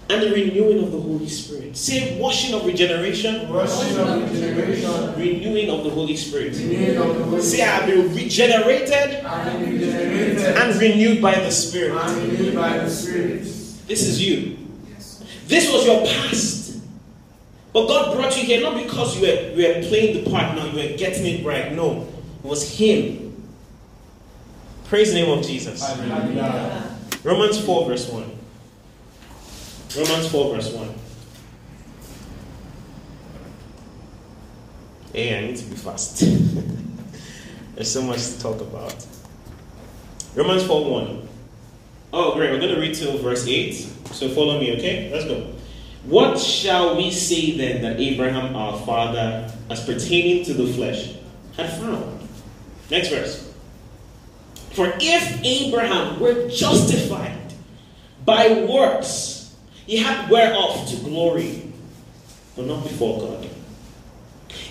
and 0.08 0.22
the 0.22 0.30
renewing 0.30 0.84
of 0.84 0.92
the 0.92 1.00
Holy 1.00 1.28
Spirit. 1.28 1.76
Say 1.76 2.18
washing 2.20 2.54
of 2.54 2.64
regeneration, 2.64 3.48
Worship 3.52 3.98
of 3.98 4.32
regeneration, 4.32 5.14
renewing 5.18 5.68
of 5.70 5.84
the 5.84 5.90
Holy 5.90 6.16
Spirit. 6.16 6.52
of 6.52 6.58
the 7.18 7.24
Holy 7.24 7.42
Say, 7.42 7.62
I 7.62 7.66
have 7.66 7.86
been 7.86 8.14
regenerated 8.14 8.92
and 9.24 9.68
regenerated 9.72 10.38
and 10.38 10.80
renewed 10.80 11.20
by 11.20 11.34
the 11.40 11.50
Spirit. 11.50 11.96
and 11.98 12.22
renewed 12.32 12.54
by 12.54 12.78
the 12.78 12.88
Spirit. 12.90 13.40
This 13.88 14.02
is 14.02 14.22
you. 14.24 14.56
This 15.48 15.72
was 15.72 15.84
your 15.86 16.04
past. 16.06 16.80
But 17.72 17.88
God 17.88 18.16
brought 18.16 18.36
you 18.36 18.44
here 18.44 18.60
not 18.62 18.80
because 18.82 19.16
you 19.20 19.22
were, 19.26 19.50
you 19.54 19.68
were 19.68 19.82
playing 19.88 20.24
the 20.24 20.30
part 20.30 20.56
now, 20.56 20.64
you 20.66 20.76
were 20.90 20.96
getting 20.96 21.26
it 21.26 21.44
right. 21.44 21.72
No, 21.72 22.02
it 22.42 22.46
was 22.48 22.78
Him. 22.78 23.34
Praise 24.86 25.12
the 25.12 25.20
name 25.20 25.36
of 25.38 25.44
Jesus. 25.44 25.82
Hallelujah. 25.86 26.96
Romans 27.24 27.58
4, 27.64 27.86
verse 27.88 28.08
1. 28.08 28.35
Romans 29.96 30.28
4, 30.30 30.54
verse 30.54 30.72
1. 30.72 30.94
Hey, 35.12 35.38
I 35.38 35.46
need 35.46 35.56
to 35.56 35.64
be 35.64 35.76
fast. 35.76 36.20
There's 37.74 37.90
so 37.90 38.02
much 38.02 38.18
to 38.18 38.40
talk 38.40 38.60
about. 38.60 39.06
Romans 40.34 40.64
4 40.66 40.90
1. 40.90 41.28
Oh, 42.12 42.34
great. 42.34 42.50
We're 42.50 42.60
going 42.60 42.74
to 42.74 42.80
read 42.80 42.94
till 42.94 43.16
verse 43.18 43.46
8. 43.46 43.72
So 44.12 44.28
follow 44.28 44.60
me, 44.60 44.76
okay? 44.76 45.10
Let's 45.12 45.24
go. 45.24 45.52
What 46.04 46.38
shall 46.38 46.96
we 46.96 47.10
say 47.10 47.56
then 47.56 47.82
that 47.82 47.98
Abraham 47.98 48.54
our 48.54 48.78
father, 48.86 49.50
as 49.70 49.84
pertaining 49.84 50.44
to 50.44 50.54
the 50.54 50.72
flesh, 50.72 51.14
had 51.56 51.72
found? 51.80 52.28
Next 52.90 53.08
verse. 53.08 53.52
For 54.72 54.92
if 55.00 55.42
Abraham 55.42 56.20
were 56.20 56.48
justified 56.48 57.54
by 58.24 58.66
works, 58.68 59.35
he 59.86 59.98
had 59.98 60.28
whereof 60.28 60.88
to 60.88 60.96
glory, 60.96 61.72
but 62.56 62.66
not 62.66 62.82
before 62.82 63.20
God. 63.20 63.48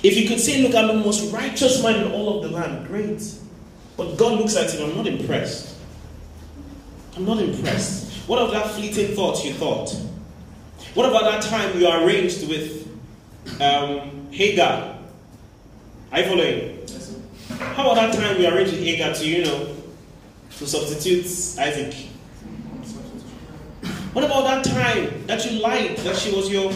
If 0.04 0.18
you 0.18 0.28
could 0.28 0.40
say, 0.40 0.62
Look, 0.62 0.76
I'm 0.76 0.88
the 0.88 0.94
most 0.94 1.34
righteous 1.34 1.82
man 1.82 2.06
in 2.06 2.12
all 2.12 2.38
of 2.38 2.44
the 2.44 2.56
land, 2.56 2.86
great. 2.88 3.24
But 3.98 4.18
God 4.18 4.40
looks 4.40 4.56
at 4.56 4.72
him, 4.72 4.90
I'm 4.90 4.98
not 4.98 5.08
impressed. 5.08 5.76
I'm 7.16 7.26
not 7.26 7.40
impressed. 7.40 8.28
What 8.28 8.40
of 8.40 8.52
that 8.52 8.72
fleeting 8.72 9.16
thought 9.16 9.44
you 9.46 9.54
thought? 9.54 9.90
What 10.96 11.10
about 11.10 11.24
that 11.24 11.44
time 11.44 11.80
you 11.80 11.90
arranged 11.90 12.48
with 12.50 12.88
um, 13.62 14.28
Hagar? 14.32 14.98
Are 16.12 16.20
you 16.20 16.26
following? 16.26 16.88
How 17.76 17.90
about 17.90 17.96
that 17.96 18.14
time 18.14 18.42
you 18.42 18.48
arranged 18.48 18.74
with 18.74 18.84
Hagar 18.84 19.14
to, 19.14 19.26
you 19.26 19.46
know, 19.46 19.76
to 20.58 20.68
substitute 20.68 21.26
Isaac? 21.26 21.96
What 24.16 24.24
about 24.24 24.46
that 24.46 24.64
time 24.64 25.28
that 25.28 25.44
you 25.46 25.60
lied 25.60 25.98
that 25.98 26.16
she 26.16 26.34
was 26.34 26.50
your, 26.50 26.72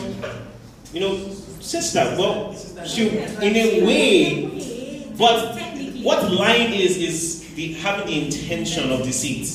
you 0.91 0.99
know, 0.99 1.29
sister? 1.61 2.13
Well, 2.19 2.53
she, 2.85 3.07
in 3.07 3.55
a 3.55 3.85
way, 3.85 5.07
but 5.17 5.57
what 6.03 6.29
lying 6.33 6.73
is 6.73 6.97
is 6.97 7.53
the, 7.53 7.75
having 7.75 8.07
the 8.07 8.25
intention 8.25 8.91
of 8.91 9.03
deceit. 9.03 9.47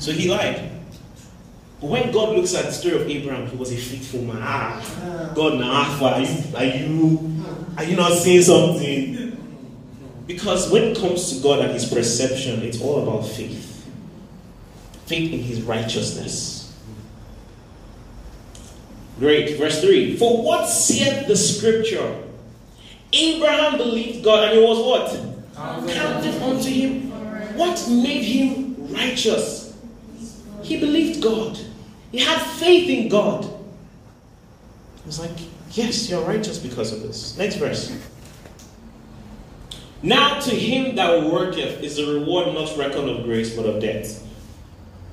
So 0.00 0.10
he 0.10 0.28
lied. 0.28 0.72
But 1.80 1.90
when 1.90 2.10
God 2.10 2.34
looks 2.34 2.56
at 2.56 2.64
the 2.64 2.72
story 2.72 3.02
of 3.02 3.08
Abraham, 3.08 3.46
he 3.46 3.56
was 3.56 3.70
a 3.72 3.76
faithful 3.76 4.22
man. 4.22 4.38
Ah, 4.40 5.30
God, 5.36 5.60
now, 5.60 5.70
are 6.04 6.20
you, 6.20 6.56
are 6.56 6.64
you, 6.64 7.44
are 7.76 7.84
you 7.84 7.94
not 7.94 8.14
saying 8.14 8.42
something? 8.42 9.38
Because 10.26 10.72
when 10.72 10.82
it 10.82 10.98
comes 10.98 11.36
to 11.36 11.40
God 11.40 11.60
and 11.60 11.70
His 11.70 11.88
perception, 11.88 12.64
it's 12.64 12.82
all 12.82 13.00
about 13.04 13.28
faith. 13.28 13.67
Faith 15.08 15.32
in 15.32 15.40
His 15.40 15.62
righteousness. 15.62 16.58
Great. 19.18 19.58
Verse 19.58 19.80
3. 19.80 20.16
For 20.16 20.42
what 20.42 20.68
saith 20.68 21.26
the 21.26 21.36
scripture? 21.36 22.22
Abraham 23.12 23.78
believed 23.78 24.24
God 24.24 24.48
and 24.48 24.58
it 24.58 24.62
was 24.62 24.78
what? 24.78 25.88
Counted 25.90 26.42
unto 26.42 26.68
him. 26.68 27.10
What 27.56 27.88
made 27.88 28.22
him 28.22 28.92
righteous? 28.92 29.76
He 30.62 30.78
believed 30.78 31.22
God. 31.22 31.58
He 32.12 32.18
had 32.18 32.40
faith 32.40 32.88
in 32.88 33.08
God. 33.08 33.44
He 33.44 35.06
was 35.06 35.18
like, 35.18 35.36
Yes, 35.72 36.08
you're 36.08 36.22
righteous 36.22 36.58
because 36.58 36.92
of 36.92 37.02
this. 37.02 37.36
Next 37.36 37.56
verse. 37.56 37.96
Now 40.02 40.38
to 40.40 40.50
him 40.50 40.96
that 40.96 41.24
worketh 41.24 41.82
is 41.82 41.96
the 41.96 42.06
reward 42.06 42.54
not 42.54 42.76
reckoned 42.78 43.08
of 43.10 43.24
grace 43.24 43.54
but 43.54 43.66
of 43.66 43.80
debt. 43.80 44.06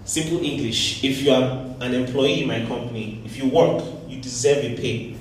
Simple 0.05 0.39
English. 0.43 1.03
If 1.03 1.21
you 1.21 1.31
are 1.31 1.75
an 1.81 1.93
employee 1.93 2.43
in 2.43 2.47
my 2.47 2.65
company, 2.65 3.21
if 3.25 3.37
you 3.37 3.49
work, 3.49 3.83
you 4.07 4.21
deserve 4.21 4.63
a 4.63 4.75
pay. 4.75 5.17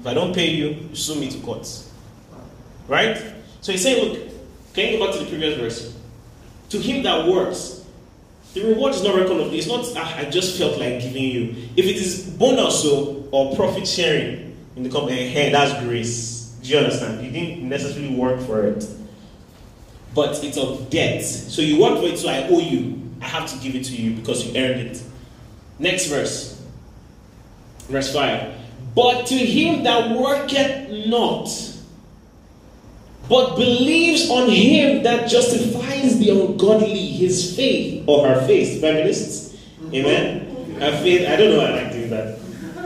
If 0.00 0.06
I 0.06 0.14
don't 0.14 0.34
pay 0.34 0.50
you, 0.50 0.68
you 0.90 0.96
sue 0.96 1.20
me 1.20 1.30
to 1.30 1.38
court. 1.40 1.68
Right? 2.88 3.16
So 3.60 3.72
he's 3.72 3.82
saying, 3.82 4.02
look, 4.04 4.28
can 4.74 4.92
you 4.92 4.98
go 4.98 5.06
back 5.06 5.14
to 5.16 5.24
the 5.24 5.28
previous 5.30 5.58
verse? 5.58 5.96
To 6.70 6.78
him 6.78 7.02
that 7.02 7.26
works, 7.28 7.84
the 8.54 8.64
reward 8.64 8.94
is 8.94 9.02
not 9.02 9.14
reckoned 9.14 9.52
It's 9.54 9.66
not, 9.66 9.84
ah, 9.96 10.16
I 10.18 10.24
just 10.24 10.58
felt 10.58 10.78
like 10.78 11.00
giving 11.00 11.24
you. 11.24 11.54
If 11.76 11.84
it 11.84 11.96
is 11.96 12.28
bonus 12.30 12.84
or, 12.86 13.24
or 13.30 13.54
profit 13.56 13.86
sharing 13.86 14.56
in 14.74 14.82
the 14.82 14.90
company, 14.90 15.28
hey, 15.28 15.50
that's 15.50 15.82
grace. 15.84 16.56
Do 16.62 16.70
you 16.70 16.78
understand? 16.78 17.24
You 17.24 17.30
didn't 17.30 17.68
necessarily 17.68 18.14
work 18.14 18.40
for 18.40 18.66
it. 18.66 18.84
but 20.14 20.42
it's 20.42 20.56
of 20.56 20.90
debt. 20.90 21.22
So 21.22 21.62
you 21.62 21.80
work 21.80 22.00
for 22.00 22.06
it, 22.06 22.18
so 22.18 22.28
I 22.28 22.48
owe 22.48 22.58
you. 22.58 23.07
I 23.20 23.26
have 23.26 23.50
to 23.50 23.58
give 23.58 23.74
it 23.74 23.84
to 23.84 23.96
you 23.96 24.12
because 24.14 24.46
you 24.46 24.60
earned 24.60 24.80
it. 24.80 25.02
Next 25.78 26.06
verse. 26.06 26.60
Verse 27.88 28.12
5. 28.12 28.54
But 28.94 29.26
to 29.26 29.36
him 29.36 29.84
that 29.84 30.16
worketh 30.16 31.06
not, 31.06 31.48
but 33.28 33.56
believes 33.56 34.30
on 34.30 34.48
him 34.48 35.02
that 35.02 35.28
justifies 35.28 36.18
the 36.18 36.30
ungodly, 36.30 37.06
his 37.08 37.54
faith, 37.54 38.04
or 38.06 38.26
her 38.26 38.46
faith, 38.46 38.80
feminists, 38.80 39.56
amen? 39.92 40.76
Her 40.80 40.92
faith, 41.02 41.28
I 41.28 41.36
don't 41.36 41.50
know, 41.50 41.58
why 41.58 41.66
I 41.66 41.82
like 41.82 41.92
doing 41.92 42.10
that, 42.10 42.38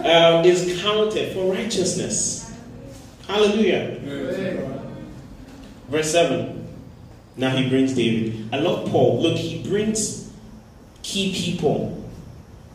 uh, 0.05 0.43
is 0.45 0.83
counted 0.83 1.33
for 1.33 1.53
righteousness. 1.53 2.53
Hallelujah. 3.27 3.99
Verse 5.89 6.11
7. 6.11 6.69
Now 7.37 7.51
he 7.57 7.69
brings 7.69 7.95
David. 7.95 8.49
I 8.53 8.59
love 8.59 8.91
Paul. 8.91 9.23
Look, 9.23 9.37
he 9.37 9.63
brings 9.63 10.22
key 11.03 11.33
people 11.35 12.03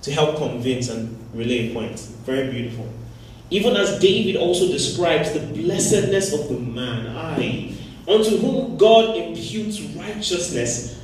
to 0.01 0.11
help 0.11 0.38
convince 0.38 0.89
and 0.89 1.17
relay 1.34 1.69
a 1.69 1.73
point. 1.73 1.99
Very 2.25 2.51
beautiful. 2.51 2.88
Even 3.49 3.75
as 3.78 3.99
David 3.99 4.36
also 4.36 4.67
describes 4.67 5.32
the 5.32 5.39
blessedness 5.39 6.34
of 6.34 6.49
the 6.49 6.59
man, 6.59 7.15
I, 7.15 7.73
unto 8.07 8.38
whom 8.38 8.78
God 8.78 9.15
imputes 9.15 9.82
righteousness 9.82 11.01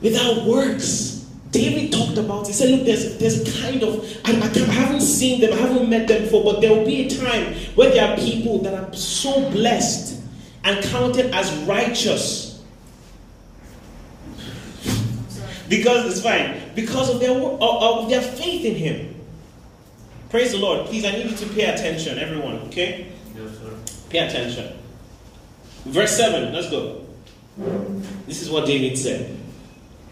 without 0.00 0.44
works. 0.44 1.26
David 1.50 1.92
talked 1.92 2.18
about, 2.18 2.46
he 2.46 2.52
said, 2.52 2.70
Look, 2.70 2.84
there's, 2.84 3.16
there's 3.18 3.40
a 3.40 3.62
kind 3.62 3.82
of, 3.82 4.04
I, 4.24 4.32
I, 4.32 4.50
I 4.50 4.72
haven't 4.72 5.00
seen 5.00 5.40
them, 5.40 5.52
I 5.52 5.56
haven't 5.56 5.88
met 5.88 6.06
them 6.06 6.24
before, 6.24 6.44
but 6.44 6.60
there 6.60 6.74
will 6.74 6.84
be 6.84 7.06
a 7.06 7.10
time 7.10 7.54
where 7.74 7.90
there 7.90 8.10
are 8.10 8.16
people 8.16 8.58
that 8.62 8.74
are 8.74 8.92
so 8.92 9.50
blessed 9.50 10.20
and 10.64 10.84
counted 10.86 11.34
as 11.34 11.52
righteous. 11.60 12.47
Because 15.68 16.10
it's 16.10 16.22
fine, 16.22 16.74
because 16.74 17.10
of 17.12 17.20
their, 17.20 17.30
of, 17.30 17.60
of 17.60 18.08
their 18.08 18.22
faith 18.22 18.64
in 18.64 18.74
Him. 18.74 19.14
Praise 20.30 20.52
the 20.52 20.58
Lord. 20.58 20.86
Please, 20.86 21.04
I 21.04 21.12
need 21.12 21.30
you 21.30 21.36
to 21.36 21.46
pay 21.54 21.64
attention, 21.64 22.18
everyone, 22.18 22.56
okay? 22.68 23.12
Yes, 23.34 23.58
sir. 23.58 24.02
Pay 24.10 24.18
attention. 24.18 24.78
Verse 25.84 26.16
7, 26.16 26.52
let's 26.52 26.70
go. 26.70 27.06
This 28.26 28.42
is 28.42 28.50
what 28.50 28.66
David 28.66 28.98
said. 28.98 29.36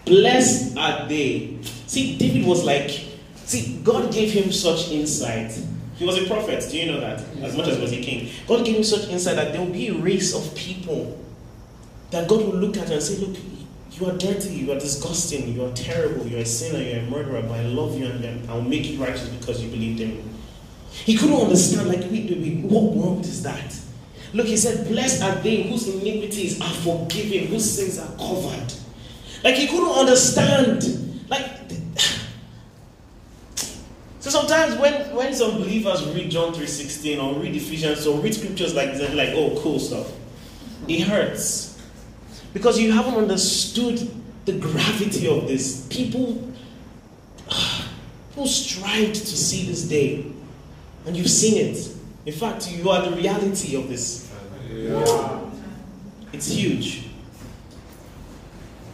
Blessed 0.04 0.76
are 0.76 1.08
they. 1.08 1.58
See, 1.86 2.16
David 2.16 2.46
was 2.46 2.64
like, 2.64 2.90
see, 3.44 3.80
God 3.82 4.12
gave 4.12 4.32
him 4.32 4.52
such 4.52 4.90
insight. 4.90 5.52
He 5.96 6.04
was 6.04 6.18
a 6.18 6.26
prophet, 6.26 6.64
do 6.70 6.78
you 6.78 6.92
know 6.92 7.00
that? 7.00 7.20
As 7.42 7.56
much 7.56 7.68
as 7.68 7.76
he 7.76 7.82
was 7.82 7.92
a 7.92 8.00
king. 8.00 8.30
God 8.46 8.64
gave 8.64 8.76
him 8.76 8.84
such 8.84 9.08
insight 9.08 9.36
that 9.36 9.52
there 9.52 9.60
will 9.60 9.72
be 9.72 9.88
a 9.88 9.94
race 9.94 10.34
of 10.34 10.54
people 10.54 11.18
that 12.10 12.28
God 12.28 12.40
will 12.44 12.54
look 12.54 12.76
at 12.76 12.90
and 12.90 13.02
say, 13.02 13.16
Look, 13.16 13.36
you 13.98 14.06
are 14.06 14.16
dirty, 14.18 14.54
you 14.54 14.72
are 14.72 14.78
disgusting, 14.78 15.54
you 15.54 15.64
are 15.64 15.72
terrible, 15.72 16.26
you 16.26 16.36
are 16.36 16.40
a 16.40 16.46
sinner, 16.46 16.78
you 16.78 16.96
are 16.96 17.00
a 17.00 17.10
murderer, 17.10 17.42
but 17.42 17.60
I 17.60 17.62
love 17.62 17.98
you 17.98 18.06
and 18.06 18.50
I'll 18.50 18.60
make 18.60 18.86
you 18.90 19.02
righteous 19.02 19.28
because 19.28 19.62
you 19.62 19.70
believed 19.70 20.00
in 20.00 20.16
me. 20.16 20.24
He 20.90 21.16
couldn't 21.16 21.40
understand, 21.40 21.88
like, 21.88 22.00
wait, 22.10 22.30
wait, 22.30 22.58
what 22.64 22.94
world 22.94 23.24
is 23.24 23.42
that? 23.42 23.78
Look, 24.32 24.46
he 24.46 24.56
said, 24.56 24.86
Blessed 24.88 25.22
are 25.22 25.36
they 25.36 25.62
whose 25.62 25.88
iniquities 25.88 26.60
are 26.60 26.74
forgiven, 26.74 27.46
whose 27.48 27.70
sins 27.70 27.98
are 27.98 28.16
covered. 28.18 28.72
Like, 29.42 29.54
he 29.54 29.66
couldn't 29.66 29.92
understand. 29.92 31.24
Like, 31.28 31.44
so 34.20 34.30
sometimes 34.30 34.78
when, 34.78 35.14
when 35.14 35.32
some 35.34 35.52
believers 35.52 36.04
read 36.08 36.30
John 36.30 36.52
3.16 36.52 37.22
or 37.22 37.40
read 37.40 37.56
Ephesians 37.56 38.06
or 38.06 38.18
read 38.20 38.34
scriptures 38.34 38.74
like 38.74 38.92
this, 38.92 39.14
like, 39.14 39.30
oh, 39.30 39.58
cool 39.62 39.78
stuff. 39.78 40.12
It 40.88 41.02
hurts. 41.02 41.75
Because 42.56 42.78
you 42.78 42.90
haven't 42.90 43.16
understood 43.16 43.98
the 44.46 44.52
gravity 44.52 45.28
of 45.28 45.46
this. 45.46 45.86
People, 45.90 46.50
people 48.30 48.46
strived 48.46 49.14
to 49.14 49.36
see 49.36 49.66
this 49.66 49.86
day. 49.86 50.24
And 51.04 51.14
you've 51.14 51.28
seen 51.28 51.58
it. 51.66 51.86
In 52.24 52.32
fact, 52.32 52.72
you 52.72 52.88
are 52.88 53.10
the 53.10 53.14
reality 53.14 53.76
of 53.76 53.90
this. 53.90 54.32
Yeah. 54.72 55.40
It's 56.32 56.46
huge. 56.46 57.08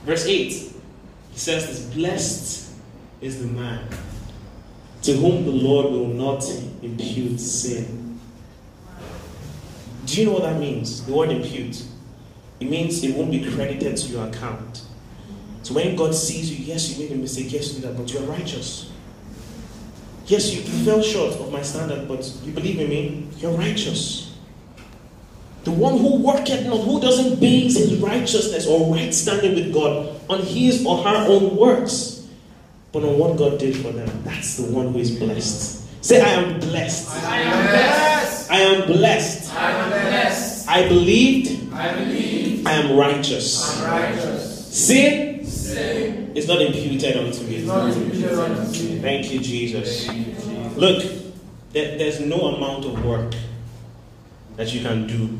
Verse 0.06 0.26
8, 0.26 0.50
he 0.50 0.72
says 1.32 1.68
this 1.68 1.94
Blessed 1.94 2.68
is 3.20 3.42
the 3.42 3.46
man 3.46 3.86
to 5.02 5.12
whom 5.12 5.44
the 5.44 5.52
Lord 5.52 5.92
will 5.92 6.08
not 6.08 6.44
impute 6.82 7.38
sin. 7.38 8.18
Do 10.06 10.20
you 10.20 10.26
know 10.26 10.32
what 10.32 10.42
that 10.42 10.58
means? 10.58 11.06
The 11.06 11.12
word 11.12 11.30
impute. 11.30 11.84
It 12.62 12.70
means 12.70 13.02
it 13.02 13.16
won't 13.16 13.32
be 13.32 13.42
credited 13.50 13.96
to 13.96 14.06
your 14.06 14.28
account. 14.28 14.82
So 15.64 15.74
when 15.74 15.96
God 15.96 16.14
sees 16.14 16.48
you, 16.56 16.64
yes, 16.64 16.96
you 16.96 17.02
made 17.02 17.12
a 17.12 17.18
mistake, 17.18 17.50
yes, 17.50 17.74
you 17.74 17.80
did 17.80 17.90
that, 17.90 17.96
but 17.96 18.12
you 18.12 18.20
are 18.20 18.22
righteous. 18.22 18.92
Yes, 20.26 20.54
you 20.54 20.62
fell 20.84 21.02
short 21.02 21.34
of 21.40 21.50
my 21.50 21.62
standard, 21.62 22.06
but 22.06 22.24
you 22.44 22.52
believe 22.52 22.78
in 22.78 22.88
me, 22.88 23.28
you're 23.38 23.50
righteous. 23.50 24.36
The 25.64 25.72
one 25.72 25.98
who 25.98 26.22
worketh 26.22 26.64
not, 26.66 26.84
who 26.84 27.00
doesn't 27.00 27.40
base 27.40 27.76
his 27.76 27.96
righteousness 27.96 28.64
or 28.68 28.94
right 28.94 29.12
standing 29.12 29.56
with 29.56 29.74
God 29.74 30.20
on 30.30 30.42
his 30.42 30.86
or 30.86 31.02
her 31.02 31.26
own 31.26 31.56
works, 31.56 32.28
but 32.92 33.02
on 33.02 33.18
what 33.18 33.36
God 33.38 33.58
did 33.58 33.76
for 33.76 33.90
them. 33.90 34.08
That's 34.22 34.56
the 34.56 34.70
one 34.72 34.92
who 34.92 35.00
is 35.00 35.10
blessed. 35.18 36.04
Say, 36.04 36.20
I 36.20 36.28
am 36.28 36.60
blessed. 36.60 37.10
I 37.24 37.38
am 37.40 37.66
blessed. 37.66 38.50
I 38.52 38.58
am 38.60 38.86
blessed. 38.86 39.52
I 39.52 39.70
am 39.72 39.90
blessed. 39.90 40.68
I 40.68 40.88
believed. 40.88 41.72
I 41.72 41.94
believe. 41.94 42.41
I 42.64 42.72
am 42.72 42.96
righteous. 42.96 43.80
Righteous. 43.84 44.68
Sin 44.74 45.32
Sin 45.72 46.32
is 46.36 46.48
not 46.48 46.60
imputed 46.60 47.16
unto 47.16 47.44
me. 47.44 47.60
Thank 49.00 49.32
you, 49.32 49.40
Jesus. 49.40 50.08
Look, 50.76 51.02
there, 51.72 51.98
there's 51.98 52.20
no 52.20 52.54
amount 52.56 52.84
of 52.84 53.04
work 53.04 53.34
that 54.56 54.72
you 54.72 54.82
can 54.82 55.06
do 55.06 55.38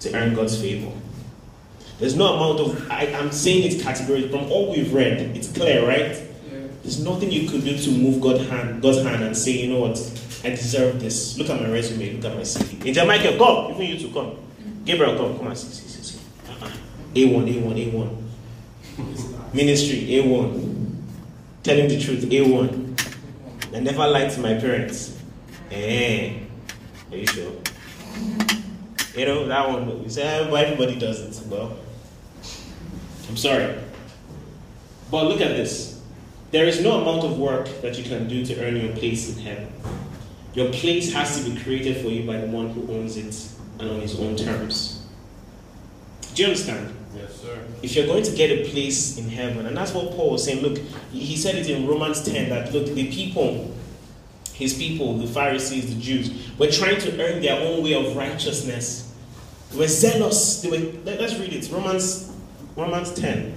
to 0.00 0.14
earn 0.16 0.34
God's 0.34 0.60
favor. 0.60 0.92
There's 1.98 2.16
no 2.16 2.34
amount 2.34 2.60
of, 2.60 2.90
I, 2.90 3.06
I'm 3.14 3.32
saying 3.32 3.72
it 3.72 3.82
categorically, 3.82 4.28
from 4.28 4.50
all 4.52 4.70
we've 4.70 4.92
read, 4.92 5.20
it's 5.36 5.52
clear, 5.52 5.86
right? 5.86 6.16
There's 6.82 7.04
nothing 7.04 7.30
you 7.30 7.48
could 7.48 7.64
do 7.64 7.76
to 7.76 7.90
move 7.90 8.20
God 8.20 8.40
hand, 8.42 8.80
God's 8.80 9.02
hand 9.02 9.22
and 9.22 9.36
say, 9.36 9.52
you 9.52 9.72
know 9.72 9.80
what, 9.80 9.98
I 10.44 10.50
deserve 10.50 11.00
this. 11.00 11.36
Look 11.36 11.50
at 11.50 11.60
my 11.60 11.68
resume, 11.68 12.14
look 12.14 12.24
at 12.24 12.36
my 12.36 12.42
CV. 12.42 12.86
Angel 12.86 13.06
Michael, 13.06 13.36
come, 13.36 13.72
even 13.72 13.86
you 13.86 13.98
two 13.98 14.12
come. 14.12 14.36
Gabriel, 14.84 15.16
come, 15.16 15.36
come 15.38 15.48
and 15.48 15.58
see, 15.58 15.68
see, 15.68 15.88
see, 15.88 16.02
see. 16.02 16.20
Uh-uh. 16.48 16.70
A1, 17.14 17.62
A1, 17.62 17.92
A1. 17.92 19.54
Ministry, 19.54 19.98
A1. 20.08 20.94
Telling 21.62 21.88
the 21.88 22.00
truth, 22.00 22.24
A1. 22.24 22.88
I 23.74 23.80
never 23.80 24.06
lied 24.06 24.30
to 24.32 24.40
my 24.40 24.54
parents. 24.54 25.18
Eh, 25.70 26.32
are 27.10 27.16
you 27.16 27.26
sure? 27.26 27.52
You 29.16 29.24
know, 29.26 29.46
that 29.48 29.68
one, 29.68 30.02
you 30.02 30.08
say, 30.08 30.22
"Ah, 30.24 30.54
everybody 30.54 30.98
does 30.98 31.20
it. 31.20 31.46
Well, 31.48 31.76
I'm 33.28 33.36
sorry. 33.36 33.74
But 35.10 35.24
look 35.24 35.40
at 35.40 35.56
this. 35.56 36.00
There 36.50 36.66
is 36.66 36.80
no 36.80 37.02
amount 37.02 37.24
of 37.24 37.38
work 37.38 37.68
that 37.82 37.98
you 37.98 38.04
can 38.04 38.28
do 38.28 38.44
to 38.46 38.64
earn 38.64 38.76
your 38.76 38.94
place 38.96 39.28
in 39.28 39.42
heaven. 39.42 39.68
Your 40.54 40.70
place 40.72 41.12
has 41.12 41.36
to 41.36 41.50
be 41.50 41.60
created 41.60 41.98
for 41.98 42.08
you 42.08 42.26
by 42.26 42.38
the 42.38 42.46
one 42.46 42.70
who 42.70 42.90
owns 42.90 43.16
it 43.16 43.34
and 43.80 43.90
on 43.90 44.00
his 44.00 44.18
own 44.18 44.34
terms. 44.36 45.02
Do 46.34 46.42
you 46.42 46.48
understand? 46.48 46.94
Yes, 47.14 47.40
sir. 47.40 47.58
if 47.82 47.96
you're 47.96 48.06
going 48.06 48.22
to 48.22 48.32
get 48.32 48.50
a 48.50 48.70
place 48.70 49.18
in 49.18 49.28
heaven, 49.28 49.66
and 49.66 49.76
that's 49.76 49.92
what 49.92 50.10
Paul 50.12 50.32
was 50.32 50.44
saying. 50.44 50.62
Look, 50.62 50.78
he 51.12 51.20
he 51.20 51.36
said 51.36 51.54
it 51.54 51.68
in 51.68 51.86
Romans 51.86 52.22
10 52.22 52.50
that 52.50 52.72
look, 52.72 52.86
the 52.86 53.10
people, 53.10 53.74
his 54.52 54.74
people, 54.74 55.16
the 55.16 55.26
Pharisees, 55.26 55.94
the 55.94 56.00
Jews, 56.00 56.30
were 56.58 56.70
trying 56.70 57.00
to 57.00 57.22
earn 57.22 57.40
their 57.40 57.60
own 57.60 57.82
way 57.82 57.94
of 57.94 58.16
righteousness. 58.16 59.14
They 59.70 59.78
were 59.78 59.88
zealous. 59.88 60.62
They 60.62 60.70
were, 60.70 60.92
let, 61.04 61.20
us 61.20 61.38
read 61.38 61.52
it. 61.52 61.70
Romans, 61.70 62.32
Romans 62.76 63.12
10. 63.14 63.54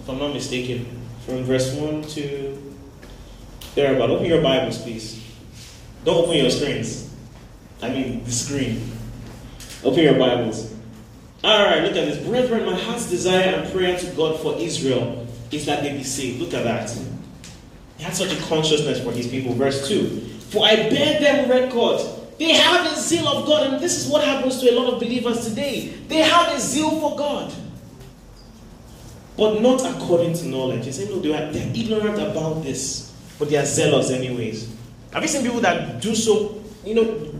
If 0.00 0.08
I'm 0.08 0.18
not 0.18 0.34
mistaken, 0.34 0.86
from 1.24 1.44
verse 1.44 1.72
1 1.74 2.02
to 2.02 2.68
there 3.74 3.94
about. 3.94 4.10
Open 4.10 4.26
your 4.26 4.42
Bibles, 4.42 4.78
please. 4.82 5.22
Don't 6.04 6.24
open 6.24 6.36
your 6.36 6.50
screens. 6.50 7.14
I 7.80 7.90
mean 7.90 8.24
the 8.24 8.32
screen. 8.32 8.90
Open 9.84 10.02
your 10.02 10.18
Bibles. 10.18 10.74
All 11.44 11.64
right, 11.64 11.82
look 11.82 11.94
at 11.94 12.06
this. 12.06 12.26
Brethren, 12.26 12.66
my 12.66 12.78
heart's 12.78 13.08
desire 13.08 13.54
and 13.54 13.72
prayer 13.72 13.96
to 13.96 14.06
God 14.16 14.40
for 14.40 14.56
Israel 14.56 15.26
is 15.52 15.66
that 15.66 15.82
they 15.82 15.92
be 15.92 16.02
saved. 16.02 16.40
Look 16.40 16.52
at 16.52 16.64
that. 16.64 16.90
He 17.96 18.04
had 18.04 18.14
such 18.14 18.32
a 18.32 18.42
consciousness 18.42 19.02
for 19.02 19.12
his 19.12 19.28
people. 19.28 19.54
Verse 19.54 19.88
2 19.88 20.08
For 20.50 20.64
I 20.66 20.74
bear 20.88 21.20
them 21.20 21.50
record. 21.50 22.00
They 22.38 22.52
have 22.52 22.92
a 22.92 22.96
zeal 22.96 23.26
of 23.26 23.46
God, 23.46 23.66
and 23.66 23.82
this 23.82 24.04
is 24.04 24.10
what 24.10 24.22
happens 24.24 24.60
to 24.60 24.70
a 24.70 24.74
lot 24.78 24.92
of 24.92 25.00
believers 25.00 25.44
today. 25.48 25.88
They 26.06 26.18
have 26.18 26.56
a 26.56 26.60
zeal 26.60 26.90
for 27.00 27.16
God, 27.16 27.52
but 29.36 29.60
not 29.60 29.84
according 29.84 30.34
to 30.34 30.46
knowledge. 30.46 30.86
You 30.86 30.92
say, 30.92 31.06
no, 31.06 31.18
they 31.18 31.34
are, 31.34 31.50
they're 31.52 31.72
ignorant 31.74 32.20
about 32.22 32.62
this, 32.62 33.12
but 33.40 33.50
they 33.50 33.56
are 33.56 33.64
zealous, 33.64 34.10
anyways. 34.10 34.72
Have 35.12 35.22
you 35.22 35.28
seen 35.28 35.42
people 35.42 35.60
that 35.62 36.00
do 36.00 36.14
so? 36.14 36.62
You 36.84 36.94
know, 36.94 37.32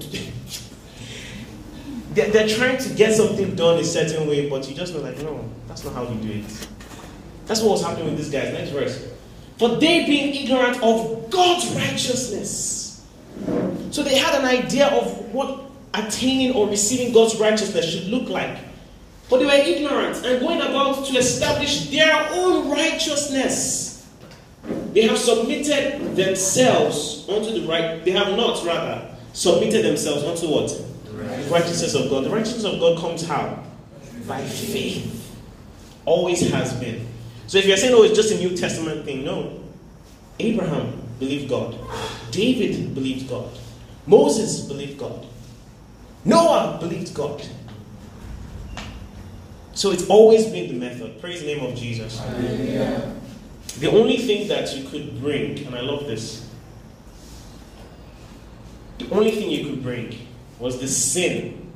they're, 2.26 2.48
trying 2.48 2.78
to 2.78 2.94
get 2.94 3.14
something 3.14 3.54
done 3.54 3.78
a 3.78 3.84
certain 3.84 4.28
way, 4.28 4.48
but 4.48 4.68
you 4.68 4.74
just 4.74 4.94
know, 4.94 5.00
like, 5.00 5.18
no, 5.18 5.48
that's 5.66 5.84
not 5.84 5.94
how 5.94 6.02
you 6.02 6.20
do 6.20 6.40
it. 6.40 6.68
That's 7.46 7.60
what 7.60 7.70
was 7.70 7.82
happening 7.82 8.06
with 8.06 8.18
these 8.18 8.30
guys. 8.30 8.52
Next 8.52 8.70
verse. 8.70 9.10
For 9.58 9.76
they 9.76 10.04
being 10.06 10.34
ignorant 10.34 10.82
of 10.82 11.30
God's 11.30 11.68
righteousness. 11.74 13.06
So 13.90 14.02
they 14.02 14.18
had 14.18 14.38
an 14.38 14.44
idea 14.44 14.88
of 14.88 15.32
what 15.32 15.62
attaining 15.94 16.54
or 16.54 16.68
receiving 16.68 17.12
God's 17.12 17.36
righteousness 17.36 17.90
should 17.90 18.04
look 18.04 18.28
like. 18.28 18.58
But 19.30 19.38
they 19.38 19.46
were 19.46 19.52
ignorant 19.52 20.24
and 20.24 20.40
going 20.40 20.60
about 20.60 21.06
to 21.06 21.18
establish 21.18 21.90
their 21.90 22.28
own 22.32 22.70
righteousness. 22.70 24.06
They 24.92 25.02
have 25.02 25.18
submitted 25.18 26.16
themselves 26.16 27.26
unto 27.28 27.60
the 27.60 27.66
right, 27.66 28.04
they 28.04 28.10
have 28.12 28.36
not 28.36 28.64
rather 28.64 29.14
submitted 29.32 29.84
themselves 29.84 30.24
unto 30.24 30.48
what? 30.52 30.87
The 31.18 31.50
righteousness 31.50 31.94
of 31.94 32.08
God. 32.10 32.24
The 32.24 32.30
righteousness 32.30 32.64
of 32.64 32.78
God 32.78 32.98
comes 32.98 33.26
how? 33.26 33.64
By 34.26 34.42
faith. 34.44 35.36
Always 36.04 36.50
has 36.50 36.72
been. 36.74 37.06
So 37.46 37.58
if 37.58 37.66
you're 37.66 37.76
saying, 37.76 37.94
oh, 37.94 38.02
it's 38.02 38.14
just 38.14 38.32
a 38.32 38.38
New 38.38 38.56
Testament 38.56 39.04
thing, 39.04 39.24
no. 39.24 39.60
Abraham 40.38 41.02
believed 41.18 41.48
God. 41.48 41.78
David 42.30 42.94
believed 42.94 43.28
God. 43.28 43.50
Moses 44.06 44.60
believed 44.60 44.98
God. 44.98 45.26
Noah 46.24 46.78
believed 46.80 47.14
God. 47.14 47.42
So 49.72 49.90
it's 49.92 50.08
always 50.08 50.46
been 50.46 50.68
the 50.68 50.74
method. 50.74 51.20
Praise 51.20 51.40
the 51.40 51.46
name 51.46 51.64
of 51.64 51.76
Jesus. 51.76 52.18
Hallelujah. 52.18 53.14
The 53.78 53.90
only 53.90 54.18
thing 54.18 54.48
that 54.48 54.74
you 54.76 54.88
could 54.88 55.20
bring, 55.20 55.66
and 55.66 55.74
I 55.74 55.80
love 55.80 56.06
this, 56.06 56.48
the 58.98 59.08
only 59.10 59.30
thing 59.30 59.50
you 59.50 59.66
could 59.66 59.82
bring 59.82 60.27
was 60.58 60.80
the 60.80 60.88
sin 60.88 61.70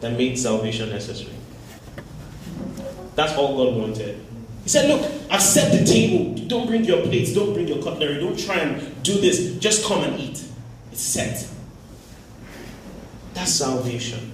that 0.00 0.12
made 0.12 0.38
salvation 0.38 0.90
necessary. 0.90 1.32
That's 3.14 3.34
all 3.34 3.56
God 3.56 3.80
wanted. 3.80 4.20
He 4.62 4.68
said, 4.68 4.88
Look, 4.88 5.10
I've 5.30 5.42
set 5.42 5.78
the 5.78 5.84
table. 5.84 6.34
Don't 6.48 6.66
bring 6.66 6.84
your 6.84 7.02
plates, 7.02 7.32
don't 7.32 7.54
bring 7.54 7.68
your 7.68 7.82
cutlery, 7.82 8.18
don't 8.20 8.38
try 8.38 8.56
and 8.56 9.02
do 9.02 9.20
this. 9.20 9.56
Just 9.58 9.84
come 9.86 10.04
and 10.04 10.18
eat. 10.20 10.44
It's 10.92 11.02
set. 11.02 11.48
That's 13.34 13.52
salvation. 13.52 14.32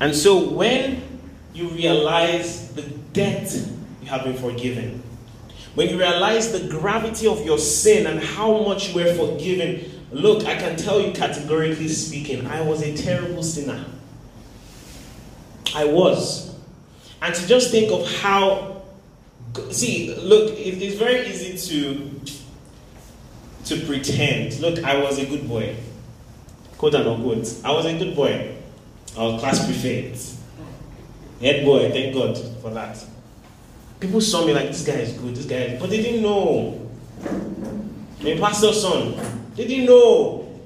And 0.00 0.14
so 0.14 0.48
when 0.48 1.02
you 1.54 1.68
realize 1.68 2.72
the 2.72 2.82
debt 3.12 3.52
you 4.02 4.08
have 4.08 4.24
been 4.24 4.36
forgiven, 4.36 5.02
when 5.74 5.88
you 5.88 5.98
realize 5.98 6.52
the 6.52 6.68
gravity 6.68 7.26
of 7.26 7.44
your 7.44 7.58
sin 7.58 8.06
and 8.06 8.18
how 8.18 8.62
much 8.62 8.90
you 8.90 8.94
were 8.94 9.14
forgiven, 9.14 9.95
look, 10.12 10.44
I 10.46 10.56
can 10.56 10.76
tell 10.76 11.00
you 11.00 11.12
categorically 11.12 11.88
speaking, 11.88 12.46
I 12.46 12.60
was 12.60 12.82
a 12.82 12.96
terrible 12.96 13.42
sinner. 13.42 13.84
I 15.74 15.84
was. 15.84 16.54
And 17.22 17.34
to 17.34 17.46
just 17.46 17.70
think 17.70 17.90
of 17.90 18.10
how, 18.20 18.82
see, 19.70 20.14
look, 20.14 20.52
it 20.52 20.82
is 20.82 20.98
very 20.98 21.26
easy 21.26 21.56
to 21.68 22.10
to 23.66 23.84
pretend. 23.84 24.60
Look, 24.60 24.84
I 24.84 24.96
was 25.02 25.18
a 25.18 25.26
good 25.26 25.48
boy, 25.48 25.76
quote 26.78 26.94
unquote. 26.94 27.52
I 27.64 27.72
was 27.72 27.84
a 27.84 27.98
good 27.98 28.14
boy. 28.14 28.54
I 29.18 29.22
was 29.22 29.40
class 29.40 29.64
prefect, 29.64 30.20
head 31.40 31.64
boy. 31.64 31.90
Thank 31.90 32.14
God 32.14 32.38
for 32.62 32.70
that. 32.70 33.04
People 33.98 34.20
saw 34.20 34.44
me 34.46 34.52
like 34.52 34.68
this 34.68 34.86
guy 34.86 34.94
is 34.94 35.14
good. 35.14 35.34
This 35.34 35.46
guy, 35.46 35.56
is, 35.56 35.80
but 35.80 35.90
they 35.90 36.02
didn't 36.02 36.22
know. 36.22 36.88
My 38.22 38.36
pastor's 38.38 38.80
son, 38.80 39.14
they 39.56 39.66
didn't 39.66 39.86
know. 39.86 40.60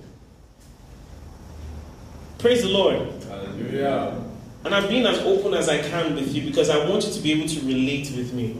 Praise 2.39 2.63
the 2.63 2.69
Lord. 2.69 3.07
Hallelujah. 3.25 4.21
And 4.65 4.75
I'm 4.75 4.89
being 4.89 5.07
as 5.07 5.19
open 5.21 5.55
as 5.55 5.69
I 5.69 5.79
can 5.79 6.15
with 6.15 6.35
you 6.35 6.43
because 6.43 6.69
I 6.69 6.89
want 6.89 7.07
you 7.07 7.13
to 7.13 7.21
be 7.21 7.33
able 7.33 7.49
to 7.49 7.61
relate 7.61 8.13
with 8.17 8.33
me. 8.35 8.57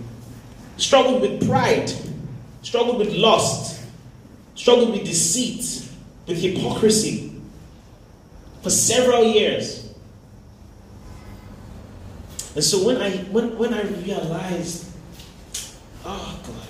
Struggled 0.77 1.21
with 1.21 1.47
pride, 1.47 1.93
struggled 2.63 2.99
with 2.99 3.13
lust, 3.13 3.83
struggled 4.55 4.93
with 4.93 5.05
deceit, 5.05 5.89
with 6.27 6.41
hypocrisy 6.41 7.31
for 8.63 8.71
several 8.71 9.25
years. 9.25 9.93
And 12.55 12.65
so 12.65 12.85
when 12.85 13.01
I 13.01 13.11
when, 13.25 13.57
when 13.59 13.75
I 13.75 13.83
realized, 13.83 14.87
oh 16.05 16.41
God, 16.47 16.70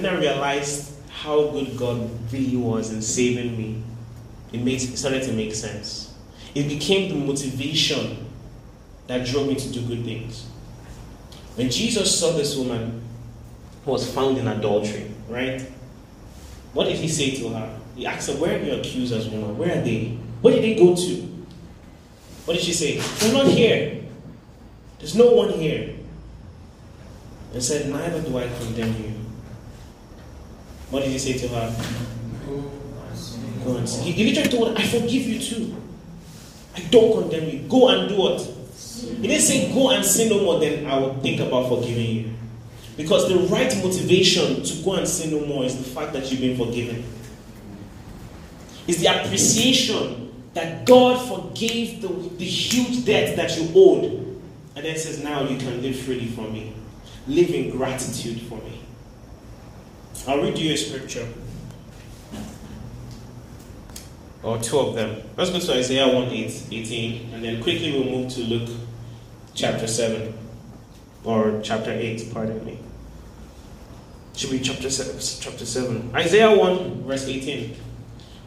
when 0.00 0.14
I 0.14 0.18
realized 0.18 0.94
how 1.10 1.48
good 1.48 1.76
God 1.76 2.10
really 2.32 2.56
was 2.56 2.92
in 2.92 3.02
saving 3.02 3.56
me, 3.56 3.82
it 4.52 4.62
makes 4.62 4.84
it 4.84 4.96
started 4.96 5.22
to 5.24 5.32
make 5.32 5.54
sense. 5.54 6.14
It 6.54 6.68
became 6.68 7.10
the 7.10 7.26
motivation 7.26 8.26
that 9.06 9.26
drove 9.26 9.48
me 9.48 9.56
to 9.56 9.72
do 9.72 9.86
good 9.86 10.04
things. 10.04 10.46
When 11.56 11.70
Jesus 11.70 12.18
saw 12.18 12.32
this 12.32 12.56
woman 12.56 13.02
who 13.84 13.90
was 13.90 14.12
found 14.12 14.38
in 14.38 14.48
adultery, 14.48 15.10
right? 15.28 15.60
What 16.72 16.84
did 16.84 16.96
he 16.96 17.08
say 17.08 17.34
to 17.36 17.50
her? 17.50 17.80
He 17.96 18.06
asked 18.06 18.30
her, 18.30 18.36
Where 18.36 18.58
are 18.58 18.62
your 18.62 18.78
accusers, 18.78 19.28
woman? 19.28 19.58
Where 19.58 19.78
are 19.78 19.82
they? 19.82 20.18
Where 20.40 20.54
did 20.54 20.64
they 20.64 20.76
go 20.76 20.96
to? 20.96 21.44
What 22.46 22.54
did 22.54 22.62
she 22.62 22.72
say? 22.72 22.98
They're 23.18 23.34
not 23.34 23.46
here. 23.46 24.02
There's 24.98 25.14
no 25.14 25.32
one 25.32 25.50
here. 25.50 25.96
And 27.52 27.62
said, 27.62 27.90
Neither 27.90 28.22
do 28.22 28.38
I 28.38 28.48
condemn 28.48 28.96
you. 29.02 29.19
What 30.90 31.04
did 31.04 31.12
he 31.12 31.18
say 31.18 31.38
to 31.38 31.48
her? 31.48 31.76
Go 33.64 33.76
and 33.76 33.88
sin. 33.88 34.12
He, 34.12 34.32
literally 34.32 34.50
told 34.50 34.68
her, 34.68 34.82
I 34.82 34.86
forgive 34.86 35.26
you 35.26 35.38
too. 35.38 35.76
I 36.76 36.80
don't 36.90 37.20
condemn 37.20 37.48
you. 37.48 37.60
Go 37.68 37.88
and 37.88 38.08
do 38.08 38.16
what? 38.16 38.40
He 38.40 39.28
didn't 39.28 39.42
say 39.42 39.72
go 39.72 39.90
and 39.90 40.04
sin 40.04 40.30
no 40.30 40.42
more, 40.42 40.60
then 40.60 40.86
I 40.86 40.98
will 40.98 41.14
think 41.20 41.40
about 41.40 41.68
forgiving 41.68 42.16
you. 42.16 42.30
Because 42.96 43.28
the 43.28 43.36
right 43.54 43.74
motivation 43.82 44.62
to 44.62 44.84
go 44.84 44.94
and 44.94 45.06
sin 45.08 45.30
no 45.30 45.46
more 45.46 45.64
is 45.64 45.76
the 45.76 45.84
fact 45.84 46.12
that 46.12 46.30
you've 46.30 46.40
been 46.40 46.56
forgiven. 46.56 47.04
It's 48.86 48.98
the 48.98 49.06
appreciation 49.06 50.32
that 50.54 50.84
God 50.84 51.16
forgave 51.28 52.02
the, 52.02 52.08
the 52.08 52.44
huge 52.44 53.04
debt 53.04 53.36
that 53.36 53.56
you 53.56 53.70
owed. 53.74 54.04
And 54.74 54.84
then 54.84 54.96
says, 54.96 55.22
now 55.22 55.44
you 55.44 55.56
can 55.58 55.82
live 55.82 55.98
freely 55.98 56.26
for 56.26 56.42
me. 56.42 56.72
Live 57.26 57.50
in 57.50 57.70
gratitude 57.70 58.40
for 58.42 58.56
me. 58.56 58.79
I'll 60.26 60.42
read 60.42 60.58
you 60.58 60.72
a 60.72 60.76
scripture. 60.76 61.26
Or 64.42 64.58
two 64.58 64.78
of 64.78 64.94
them. 64.94 65.22
Let's 65.36 65.50
go 65.50 65.58
to 65.58 65.78
Isaiah 65.78 66.12
1 66.12 66.28
8, 66.28 66.66
18, 66.70 67.34
and 67.34 67.44
then 67.44 67.62
quickly 67.62 67.92
we'll 67.92 68.04
move 68.04 68.32
to 68.32 68.40
Luke 68.40 68.70
chapter 69.54 69.86
7. 69.86 70.34
Or 71.24 71.60
chapter 71.62 71.92
8, 71.92 72.32
pardon 72.32 72.64
me. 72.64 72.78
Should 74.34 74.50
be 74.50 74.60
chapter 74.60 74.88
7, 74.88 75.40
chapter 75.40 75.66
7. 75.66 76.12
Isaiah 76.14 76.56
1, 76.56 77.04
verse 77.04 77.26
18. 77.26 77.76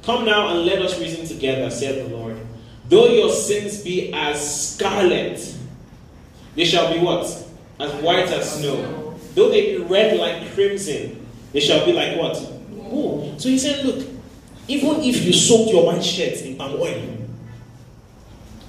Come 0.04 0.26
now 0.26 0.50
and 0.50 0.66
let 0.66 0.82
us 0.82 1.00
reason 1.00 1.26
together, 1.28 1.70
said 1.70 2.06
the 2.06 2.16
Lord. 2.16 2.38
Though 2.90 3.08
your 3.08 3.32
sins 3.32 3.84
be 3.84 4.12
as 4.14 4.74
scarlet, 4.74 5.56
they 6.56 6.66
shall 6.66 6.94
be 6.94 7.00
what? 7.00 7.26
As 7.80 7.94
white 8.02 8.28
as 8.28 8.60
snow. 8.60 9.16
Though 9.36 9.50
they 9.50 9.78
be 9.78 9.84
red 9.84 10.20
like 10.20 10.54
crimson, 10.54 11.23
they 11.54 11.60
shall 11.60 11.86
be 11.86 11.94
like 11.94 12.18
what? 12.18 12.36
So 13.40 13.50
he 13.50 13.58
said, 13.58 13.86
Look, 13.86 14.06
even 14.68 15.02
if 15.02 15.24
you 15.24 15.34
soak 15.34 15.72
your 15.72 15.86
white 15.86 16.04
shirt 16.04 16.42
in 16.42 16.58
palm 16.58 16.74
oil, 16.74 17.18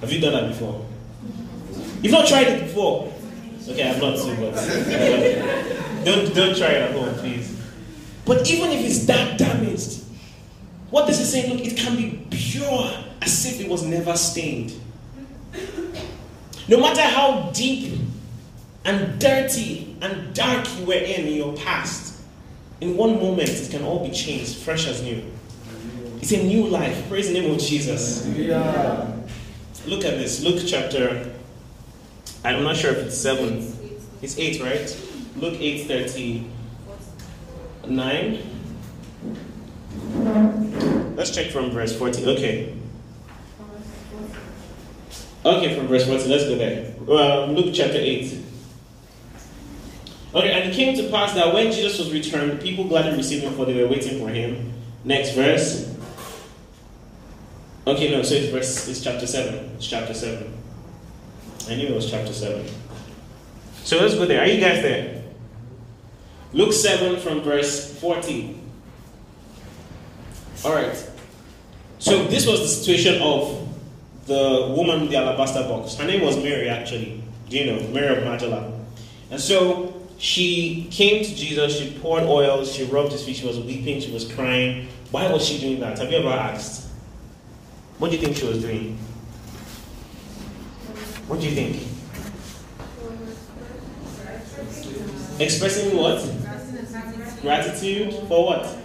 have 0.01 0.11
you 0.11 0.21
done 0.21 0.33
that 0.33 0.49
before? 0.49 0.85
You've 2.01 2.11
not 2.11 2.27
tried 2.27 2.47
it 2.47 2.61
before. 2.61 3.11
Okay, 3.67 3.89
I've 3.89 3.99
not 3.99 4.17
too, 4.17 4.35
but 4.35 4.53
don't 6.05 6.35
don't 6.35 6.55
try 6.55 6.67
it 6.67 6.81
at 6.83 6.91
home, 6.91 7.15
please. 7.15 7.59
But 8.25 8.49
even 8.49 8.71
if 8.71 8.85
it's 8.85 9.05
that 9.05 9.37
damaged, 9.37 10.03
what 10.91 11.07
this 11.07 11.19
is 11.19 11.31
saying, 11.31 11.51
look, 11.51 11.65
it 11.65 11.75
can 11.77 11.95
be 11.95 12.25
pure 12.29 12.91
as 13.21 13.45
if 13.45 13.59
it 13.61 13.69
was 13.69 13.83
never 13.83 14.15
stained. 14.15 14.73
No 16.67 16.79
matter 16.79 17.01
how 17.01 17.51
deep 17.53 17.99
and 18.83 19.19
dirty 19.19 19.95
and 20.01 20.33
dark 20.35 20.67
you 20.77 20.85
were 20.85 20.93
in, 20.93 21.25
in 21.27 21.33
your 21.33 21.55
past, 21.57 22.14
in 22.81 22.97
one 22.97 23.15
moment 23.15 23.49
it 23.49 23.69
can 23.71 23.83
all 23.83 24.05
be 24.05 24.13
changed, 24.13 24.57
fresh 24.57 24.87
as 24.87 25.01
new. 25.01 25.23
It's 26.21 26.31
a 26.31 26.43
new 26.43 26.67
life. 26.67 27.07
Praise 27.07 27.27
the 27.27 27.39
name 27.39 27.51
of 27.51 27.59
Jesus. 27.59 28.25
Hallelujah. 28.25 29.23
Look 29.85 30.03
at 30.05 30.17
this. 30.17 30.43
Luke 30.43 30.63
chapter. 30.65 31.31
I'm 32.43 32.63
not 32.63 32.75
sure 32.75 32.91
if 32.91 32.97
it's 32.97 33.17
seven. 33.17 33.71
It's 34.21 34.37
eight, 34.39 34.61
right? 34.61 34.85
Luke 35.35 35.55
eight 35.59 35.87
thirty 35.87 36.49
nine. 37.87 38.39
Let's 41.15 41.31
check 41.31 41.51
from 41.51 41.71
verse 41.71 41.97
14. 41.97 42.27
Okay. 42.29 42.73
Okay, 45.45 45.75
from 45.77 45.87
verse 45.87 46.05
14. 46.07 46.29
Let's 46.29 46.43
go 46.45 46.55
there. 46.55 46.95
Um, 47.01 47.55
Luke 47.55 47.73
chapter 47.73 47.97
8. 47.97 48.44
Okay, 50.35 50.51
and 50.51 50.69
it 50.69 50.75
came 50.75 50.95
to 50.97 51.09
pass 51.09 51.33
that 51.33 51.53
when 51.53 51.71
Jesus 51.71 51.97
was 51.97 52.11
returned, 52.11 52.59
people 52.59 52.83
gladly 52.83 53.15
received 53.15 53.43
him, 53.43 53.53
for 53.53 53.65
they 53.65 53.81
were 53.81 53.89
waiting 53.89 54.19
for 54.19 54.27
him. 54.27 54.73
Next 55.05 55.31
verse. 55.31 55.95
Okay, 57.87 58.11
no, 58.11 58.21
so 58.21 58.35
it's 58.35 58.51
verse 58.51 58.87
it's 58.89 59.01
chapter 59.01 59.25
seven. 59.25 59.71
It's 59.75 59.87
chapter 59.87 60.13
seven. 60.13 60.53
I 61.69 61.75
knew 61.75 61.87
it 61.87 61.95
was 61.95 62.11
chapter 62.11 62.33
seven. 62.33 62.65
So 63.85 63.97
let's 63.97 64.15
go 64.15 64.25
there. 64.25 64.41
Are 64.41 64.47
you 64.47 64.59
guys 64.59 64.81
there? 64.81 65.23
Luke 66.53 66.73
7 66.73 67.19
from 67.19 67.41
verse 67.41 67.99
14. 67.99 68.61
Alright. 70.63 71.11
So 71.99 72.25
this 72.27 72.47
was 72.47 72.61
the 72.61 72.67
situation 72.67 73.21
of 73.21 73.67
the 74.25 74.73
woman 74.75 75.01
with 75.01 75.11
the 75.11 75.17
alabaster 75.17 75.63
box. 75.63 75.95
Her 75.95 76.07
name 76.07 76.21
was 76.21 76.37
Mary, 76.37 76.69
actually. 76.69 77.21
Do 77.49 77.57
you 77.57 77.65
know? 77.65 77.87
Mary 77.89 78.17
of 78.17 78.23
Magdala. 78.23 78.71
And 79.29 79.39
so 79.39 80.04
she 80.17 80.87
came 80.91 81.23
to 81.23 81.35
Jesus, 81.35 81.77
she 81.77 81.97
poured 81.99 82.23
oil, 82.23 82.63
she 82.65 82.85
rubbed 82.85 83.11
his 83.11 83.23
feet, 83.23 83.35
she 83.35 83.45
was 83.45 83.59
weeping, 83.59 83.99
she 84.01 84.11
was 84.11 84.31
crying. 84.31 84.87
Why 85.11 85.31
was 85.31 85.45
she 85.45 85.59
doing 85.59 85.79
that? 85.81 85.97
Have 85.99 86.11
you 86.11 86.17
ever 86.17 86.29
asked? 86.29 86.89
What 87.97 88.11
do 88.11 88.17
you 88.17 88.23
think 88.23 88.37
she 88.37 88.45
was 88.45 88.61
doing? 88.61 88.97
What 91.27 91.39
do 91.39 91.47
you 91.47 91.55
think? 91.55 91.75
Expressing 95.39 95.97
what? 95.97 96.21
Gratitude 97.41 98.13
for 98.27 98.45
what? 98.45 98.77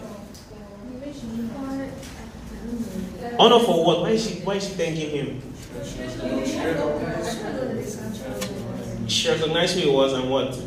Honor 3.39 3.59
for 3.61 3.85
what? 3.85 4.01
Why 4.01 4.11
is 4.11 4.29
she 4.29 4.41
why 4.41 4.55
is 4.55 4.67
she 4.67 4.75
thanking 4.75 5.11
him? 5.11 5.43
She 9.07 9.29
recognized 9.29 9.75
who 9.77 9.81
he 9.81 9.91
was 9.91 10.13
and 10.13 10.31
what? 10.31 10.59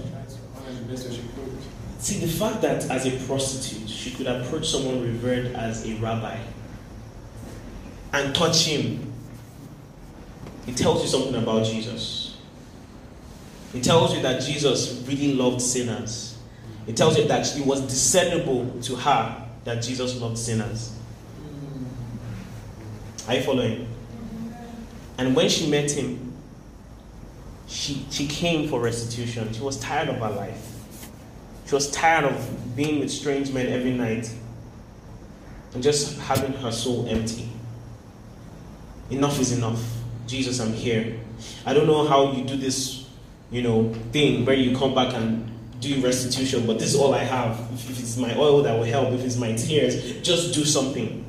See 0.97 2.19
the 2.19 2.27
fact 2.27 2.61
that 2.61 2.89
as 2.89 3.05
a 3.05 3.25
prostitute 3.25 3.89
she 3.89 4.11
could 4.11 4.27
approach 4.27 4.67
someone 4.67 5.01
revered 5.01 5.55
as 5.55 5.87
a 5.87 5.93
rabbi 5.95 6.37
and 8.11 8.35
touch 8.35 8.65
him. 8.65 9.11
It 10.67 10.77
tells 10.77 11.01
you 11.01 11.07
something 11.07 11.35
about 11.35 11.65
Jesus. 11.65 12.37
It 13.73 13.83
tells 13.83 14.13
you 14.15 14.21
that 14.21 14.41
Jesus 14.41 15.03
really 15.07 15.33
loved 15.33 15.61
sinners. 15.61 16.37
It 16.85 16.95
tells 16.95 17.17
you 17.17 17.27
that 17.27 17.57
it 17.57 17.65
was 17.65 17.81
discernible 17.81 18.81
to 18.83 18.95
her 18.95 19.47
that 19.63 19.81
Jesus 19.81 20.19
loved 20.19 20.37
sinners. 20.37 20.93
Are 23.27 23.35
you 23.35 23.41
following? 23.41 23.87
And 25.17 25.35
when 25.35 25.49
she 25.49 25.69
met 25.69 25.89
him, 25.89 26.33
she, 27.67 28.05
she 28.11 28.27
came 28.27 28.67
for 28.67 28.79
restitution. 28.81 29.51
She 29.53 29.61
was 29.61 29.79
tired 29.79 30.09
of 30.09 30.17
her 30.17 30.29
life. 30.29 30.72
She 31.65 31.75
was 31.75 31.89
tired 31.91 32.25
of 32.25 32.75
being 32.75 32.99
with 32.99 33.11
strange 33.11 33.51
men 33.51 33.67
every 33.67 33.91
night 33.91 34.33
and 35.73 35.81
just 35.81 36.19
having 36.19 36.53
her 36.53 36.71
soul 36.71 37.07
empty. 37.07 37.49
Enough 39.09 39.39
is 39.39 39.51
enough. 39.51 39.81
Jesus, 40.27 40.59
I'm 40.59 40.73
here. 40.73 41.19
I 41.65 41.73
don't 41.73 41.87
know 41.87 42.07
how 42.07 42.31
you 42.31 42.43
do 42.43 42.55
this, 42.55 43.07
you 43.51 43.61
know, 43.61 43.93
thing 44.11 44.45
where 44.45 44.55
you 44.55 44.75
come 44.77 44.93
back 44.95 45.13
and 45.13 45.49
do 45.79 46.01
restitution, 46.01 46.65
but 46.65 46.79
this 46.79 46.93
is 46.93 46.99
all 46.99 47.13
I 47.13 47.23
have. 47.23 47.59
If, 47.73 47.89
if 47.89 47.99
it's 47.99 48.17
my 48.17 48.35
oil 48.37 48.63
that 48.63 48.77
will 48.77 48.85
help, 48.85 49.11
if 49.13 49.23
it's 49.23 49.37
my 49.37 49.53
tears, 49.53 50.21
just 50.21 50.53
do 50.53 50.63
something. 50.63 51.25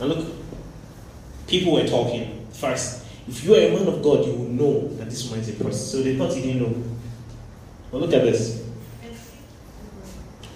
And 0.00 0.08
look, 0.08 0.34
people 1.46 1.72
were 1.72 1.86
talking 1.86 2.46
first. 2.52 3.04
If 3.28 3.44
you 3.44 3.54
are 3.54 3.58
a 3.58 3.70
man 3.70 3.86
of 3.88 4.02
God, 4.02 4.26
you 4.26 4.32
will 4.32 4.48
know 4.48 4.88
that 4.96 5.10
this 5.10 5.30
man 5.30 5.40
is 5.40 5.48
a 5.48 5.52
prostitute. 5.52 5.74
So 5.74 6.02
they 6.02 6.16
thought 6.16 6.32
he 6.32 6.42
didn't 6.42 6.62
know. 6.62 6.84
But 7.90 8.00
look 8.00 8.12
at 8.12 8.22
this. 8.22 8.63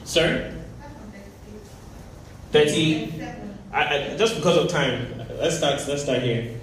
Sir? 0.08 0.54
30. 2.50 3.12
I, 3.70 3.84
I, 3.84 4.16
just 4.16 4.36
because 4.36 4.56
of 4.56 4.68
time, 4.68 5.06
let's 5.38 5.58
start, 5.58 5.86
let's 5.86 6.02
start 6.02 6.22
here. 6.22 6.56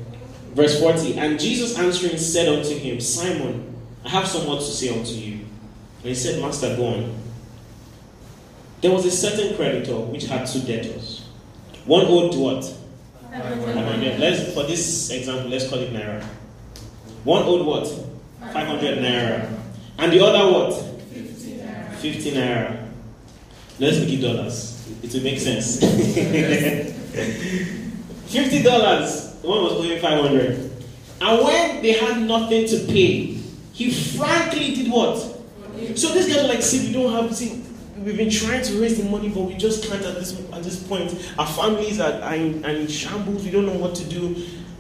Verse 0.55 0.79
40. 0.79 1.19
And 1.19 1.39
Jesus 1.39 1.77
answering 1.77 2.17
said 2.17 2.49
unto 2.49 2.75
him, 2.75 2.99
Simon, 2.99 3.75
I 4.03 4.09
have 4.09 4.27
somewhat 4.27 4.61
to 4.61 4.65
say 4.65 4.89
unto 4.89 5.11
you. 5.11 5.33
And 5.99 6.05
he 6.05 6.15
said, 6.15 6.41
Master, 6.41 6.75
go 6.75 6.87
on. 6.87 7.15
There 8.81 8.91
was 8.91 9.05
a 9.05 9.11
certain 9.11 9.55
creditor 9.55 9.95
which 9.95 10.25
had 10.25 10.47
two 10.47 10.61
debtors. 10.61 11.29
One 11.85 12.07
owed 12.07 12.35
what? 12.35 12.65
500. 13.29 14.19
Let's, 14.19 14.53
for 14.55 14.63
this 14.63 15.11
example, 15.11 15.51
let's 15.51 15.69
call 15.69 15.77
it 15.77 15.93
Naira. 15.93 16.23
One 17.23 17.43
owed 17.43 17.63
what? 17.63 17.87
500 18.51 18.97
Naira. 18.97 19.55
And 19.99 20.11
the 20.11 20.25
other 20.25 20.51
what? 20.51 20.73
50 22.01 22.31
Naira. 22.31 22.84
Let's 23.79 23.99
make 23.99 24.09
it 24.09 24.21
dollars. 24.21 24.87
It 25.03 25.13
will 25.13 25.23
make 25.23 25.39
sense. 25.39 25.79
Fifty 28.31 28.63
dollars. 28.63 29.35
One 29.41 29.63
was 29.63 29.73
owing 29.73 29.99
five 29.99 30.21
hundred. 30.21 30.71
And 31.21 31.43
when 31.43 31.81
they 31.81 31.93
had 31.93 32.21
nothing 32.21 32.67
to 32.67 32.77
pay, 32.85 33.37
he 33.73 33.91
frankly 33.91 34.75
did 34.75 34.91
what? 34.91 35.17
So 35.95 36.13
this 36.13 36.27
guy 36.33 36.41
was 36.41 36.49
like, 36.49 36.61
see, 36.61 36.87
we 36.87 36.93
don't 36.93 37.11
have 37.11 37.35
see, 37.35 37.63
we've 37.97 38.17
been 38.17 38.29
trying 38.29 38.63
to 38.63 38.81
raise 38.81 38.97
the 39.01 39.09
money, 39.09 39.29
but 39.29 39.41
we 39.41 39.55
just 39.55 39.89
can't 39.89 40.03
at 40.03 40.15
this 40.15 40.39
at 40.53 40.63
this 40.63 40.81
point. 40.83 41.11
Our 41.37 41.47
families 41.47 41.99
are, 41.99 42.21
are, 42.21 42.35
in, 42.35 42.65
are 42.65 42.69
in 42.69 42.87
shambles, 42.87 43.43
we 43.43 43.51
don't 43.51 43.65
know 43.65 43.77
what 43.77 43.95
to 43.95 44.05
do. 44.05 44.35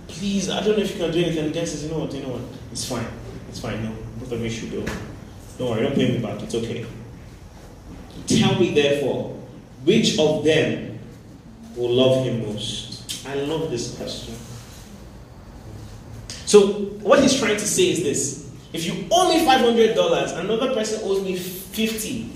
Please, 0.07 0.49
I 0.49 0.63
don't 0.63 0.77
know 0.77 0.83
if 0.83 0.93
you 0.93 0.99
can 1.03 1.11
do 1.11 1.19
anything. 1.21 1.45
And 1.45 1.53
Dan 1.53 1.65
says, 1.65 1.83
you 1.83 1.91
know 1.91 1.99
what, 1.99 2.13
you 2.13 2.23
know 2.23 2.29
what? 2.29 2.41
It's 2.71 2.85
fine. 2.87 3.07
It's 3.49 3.59
fine. 3.59 3.83
No, 3.83 3.91
both 4.19 4.31
of 4.31 4.41
you 4.41 4.49
should 4.49 4.71
go. 4.71 4.85
Don't 5.57 5.71
worry, 5.71 5.83
don't 5.83 5.95
pay 5.95 6.11
me 6.11 6.19
back. 6.19 6.41
It's 6.41 6.55
okay. 6.55 6.85
Tell 8.27 8.59
me 8.59 8.73
therefore, 8.73 9.37
which 9.83 10.17
of 10.17 10.43
them 10.43 10.99
will 11.75 11.91
love 11.91 12.25
him 12.25 12.45
most? 12.45 13.25
I 13.27 13.35
love 13.35 13.69
this 13.69 13.95
question. 13.97 14.35
So, 16.45 16.67
what 17.01 17.21
he's 17.21 17.37
trying 17.39 17.57
to 17.57 17.67
say 17.67 17.89
is 17.91 18.03
this 18.03 18.51
if 18.73 18.85
you 18.85 19.07
owe 19.11 19.29
me 19.33 19.45
$500, 19.45 20.39
another 20.39 20.73
person 20.73 21.01
owes 21.03 21.23
me 21.23 21.37
50 21.37 22.31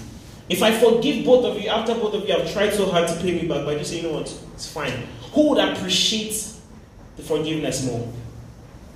If 0.49 0.63
I 0.63 0.71
forgive 0.77 1.23
both 1.25 1.45
of 1.45 1.61
you, 1.61 1.69
after 1.69 1.93
both 1.93 2.15
of 2.15 2.27
you 2.27 2.33
have 2.33 2.51
tried 2.51 2.73
so 2.73 2.89
hard 2.89 3.07
to 3.07 3.15
pay 3.15 3.39
me 3.39 3.47
back, 3.47 3.65
but 3.65 3.75
I 3.75 3.77
just 3.77 3.91
say, 3.91 3.97
you 3.97 4.03
know 4.03 4.13
what, 4.13 4.33
it's 4.53 4.71
fine. 4.71 5.07
Who 5.33 5.49
would 5.49 5.59
appreciate 5.59 6.43
the 7.17 7.23
forgiveness 7.23 7.85
more? 7.85 8.11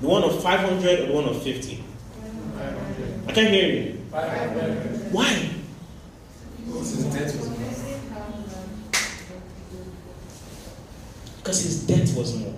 The 0.01 0.07
one 0.07 0.23
of 0.23 0.41
500 0.41 0.99
or 1.01 1.05
the 1.05 1.13
one 1.13 1.25
of 1.25 1.41
50? 1.43 1.83
I 3.27 3.31
can't 3.31 3.49
hear 3.49 3.67
you. 3.67 3.91
Why? 5.11 5.49
Because 11.37 11.63
his 11.63 11.85
debt 11.85 12.17
was 12.17 12.37
more. 12.37 12.53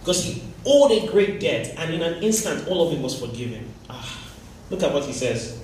Because 0.00 0.24
he 0.24 0.42
owed 0.64 0.92
a 0.92 1.06
great 1.08 1.38
debt, 1.40 1.74
and 1.76 1.92
in 1.92 2.02
an 2.02 2.22
instant, 2.22 2.66
all 2.68 2.88
of 2.88 2.94
it 2.98 3.02
was 3.02 3.18
forgiven. 3.18 3.72
Ah, 3.90 4.18
look 4.70 4.82
at 4.82 4.92
what 4.92 5.04
he 5.04 5.12
says. 5.12 5.60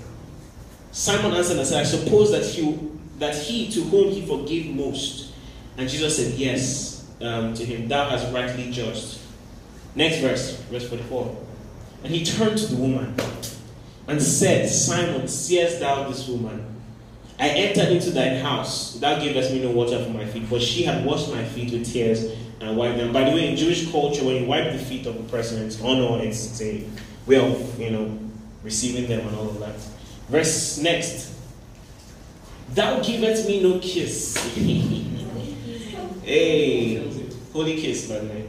Simon 0.92 1.32
answered 1.32 1.58
and 1.58 1.66
said, 1.66 1.80
I 1.80 1.84
suppose 1.84 2.30
that 2.32 2.44
he, 2.44 2.78
that 3.18 3.34
he 3.34 3.70
to 3.70 3.80
whom 3.84 4.10
he 4.10 4.26
forgave 4.26 4.74
most. 4.74 5.32
And 5.76 5.88
Jesus 5.88 6.16
said, 6.16 6.34
Yes, 6.34 7.06
um, 7.20 7.54
to 7.54 7.64
him, 7.64 7.88
thou 7.88 8.08
hast 8.10 8.32
rightly 8.34 8.70
judged. 8.70 9.18
Next 9.94 10.18
verse, 10.18 10.60
verse 10.62 10.88
44. 10.88 11.36
And 12.04 12.12
he 12.12 12.24
turned 12.24 12.58
to 12.58 12.66
the 12.66 12.76
woman 12.76 13.14
and 14.06 14.22
said, 14.22 14.68
Simon, 14.68 15.26
seest 15.26 15.80
thou 15.80 16.08
this 16.08 16.28
woman? 16.28 16.77
I 17.38 17.48
entered 17.50 17.88
into 17.92 18.10
thine 18.10 18.40
house. 18.42 18.94
Thou 18.94 19.18
gavest 19.20 19.52
me 19.52 19.62
no 19.62 19.70
water 19.70 20.02
for 20.02 20.10
my 20.10 20.24
feet, 20.24 20.46
for 20.46 20.58
she 20.58 20.82
had 20.82 21.04
washed 21.04 21.30
my 21.30 21.44
feet 21.44 21.72
with 21.72 21.90
tears 21.90 22.32
and 22.60 22.76
wiped 22.76 22.98
them. 22.98 23.12
By 23.12 23.24
the 23.30 23.30
way, 23.30 23.48
in 23.48 23.56
Jewish 23.56 23.90
culture, 23.92 24.24
when 24.24 24.36
you 24.36 24.46
wipe 24.46 24.72
the 24.72 24.78
feet 24.78 25.06
of 25.06 25.16
a 25.18 25.22
person, 25.24 25.64
it's 25.64 25.80
honor, 25.80 26.22
it's, 26.22 26.50
it's 26.50 26.62
a 26.62 26.84
way 27.26 27.36
of, 27.36 27.78
you 27.80 27.90
know, 27.90 28.18
receiving 28.64 29.08
them 29.08 29.26
and 29.26 29.36
all 29.36 29.48
of 29.48 29.60
that. 29.60 29.76
Verse 30.28 30.78
next. 30.78 31.34
Thou 32.70 33.00
givest 33.00 33.46
me 33.46 33.62
no 33.62 33.78
kiss. 33.78 34.36
hey, 36.24 36.96
holy 37.52 37.76
kiss, 37.80 38.08
by 38.08 38.18
the 38.18 38.26
way. 38.26 38.48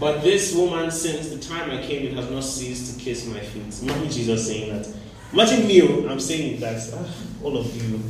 But 0.00 0.22
this 0.22 0.54
woman, 0.54 0.90
since 0.90 1.28
the 1.28 1.38
time 1.38 1.70
I 1.70 1.80
came 1.80 2.06
in, 2.06 2.16
has 2.16 2.28
not 2.30 2.42
ceased 2.42 2.98
to 2.98 3.04
kiss 3.04 3.26
my 3.26 3.38
feet. 3.38 3.82
Imagine 3.82 4.10
Jesus 4.10 4.46
saying 4.46 4.72
that. 4.72 4.88
Imagine 5.34 5.66
me, 5.66 6.06
I'm 6.08 6.20
saying 6.20 6.60
that. 6.60 6.80
Ah, 6.94 7.12
all 7.42 7.56
of 7.56 7.66
you, 7.74 8.00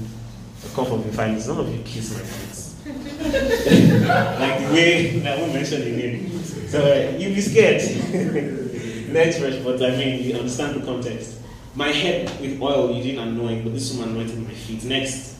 come 0.74 0.84
from 0.84 1.02
the 1.04 1.10
finance, 1.10 1.48
none 1.48 1.58
of 1.58 1.74
you 1.74 1.82
kiss 1.82 2.12
my 2.12 2.20
feet. 2.20 2.60
like 4.38 4.58
the 4.60 4.74
way 4.74 5.26
I 5.26 5.40
won't 5.40 5.54
mention 5.54 5.80
the 5.80 5.90
name. 5.90 6.44
So 6.68 6.84
uh, 6.84 7.16
you'll 7.16 7.34
be 7.34 7.40
scared. 7.40 7.80
Next 9.10 9.38
verse, 9.38 9.56
but 9.64 9.82
I 9.82 9.96
mean, 9.96 10.22
you 10.22 10.34
understand 10.36 10.82
the 10.82 10.84
context. 10.84 11.40
My 11.74 11.88
head 11.88 12.28
with 12.42 12.60
oil 12.60 12.94
you 12.94 13.02
didn't 13.02 13.26
anoint, 13.26 13.64
but 13.64 13.72
this 13.72 13.94
woman 13.94 14.16
anointed 14.16 14.46
my 14.46 14.52
feet. 14.52 14.84
Next. 14.84 15.38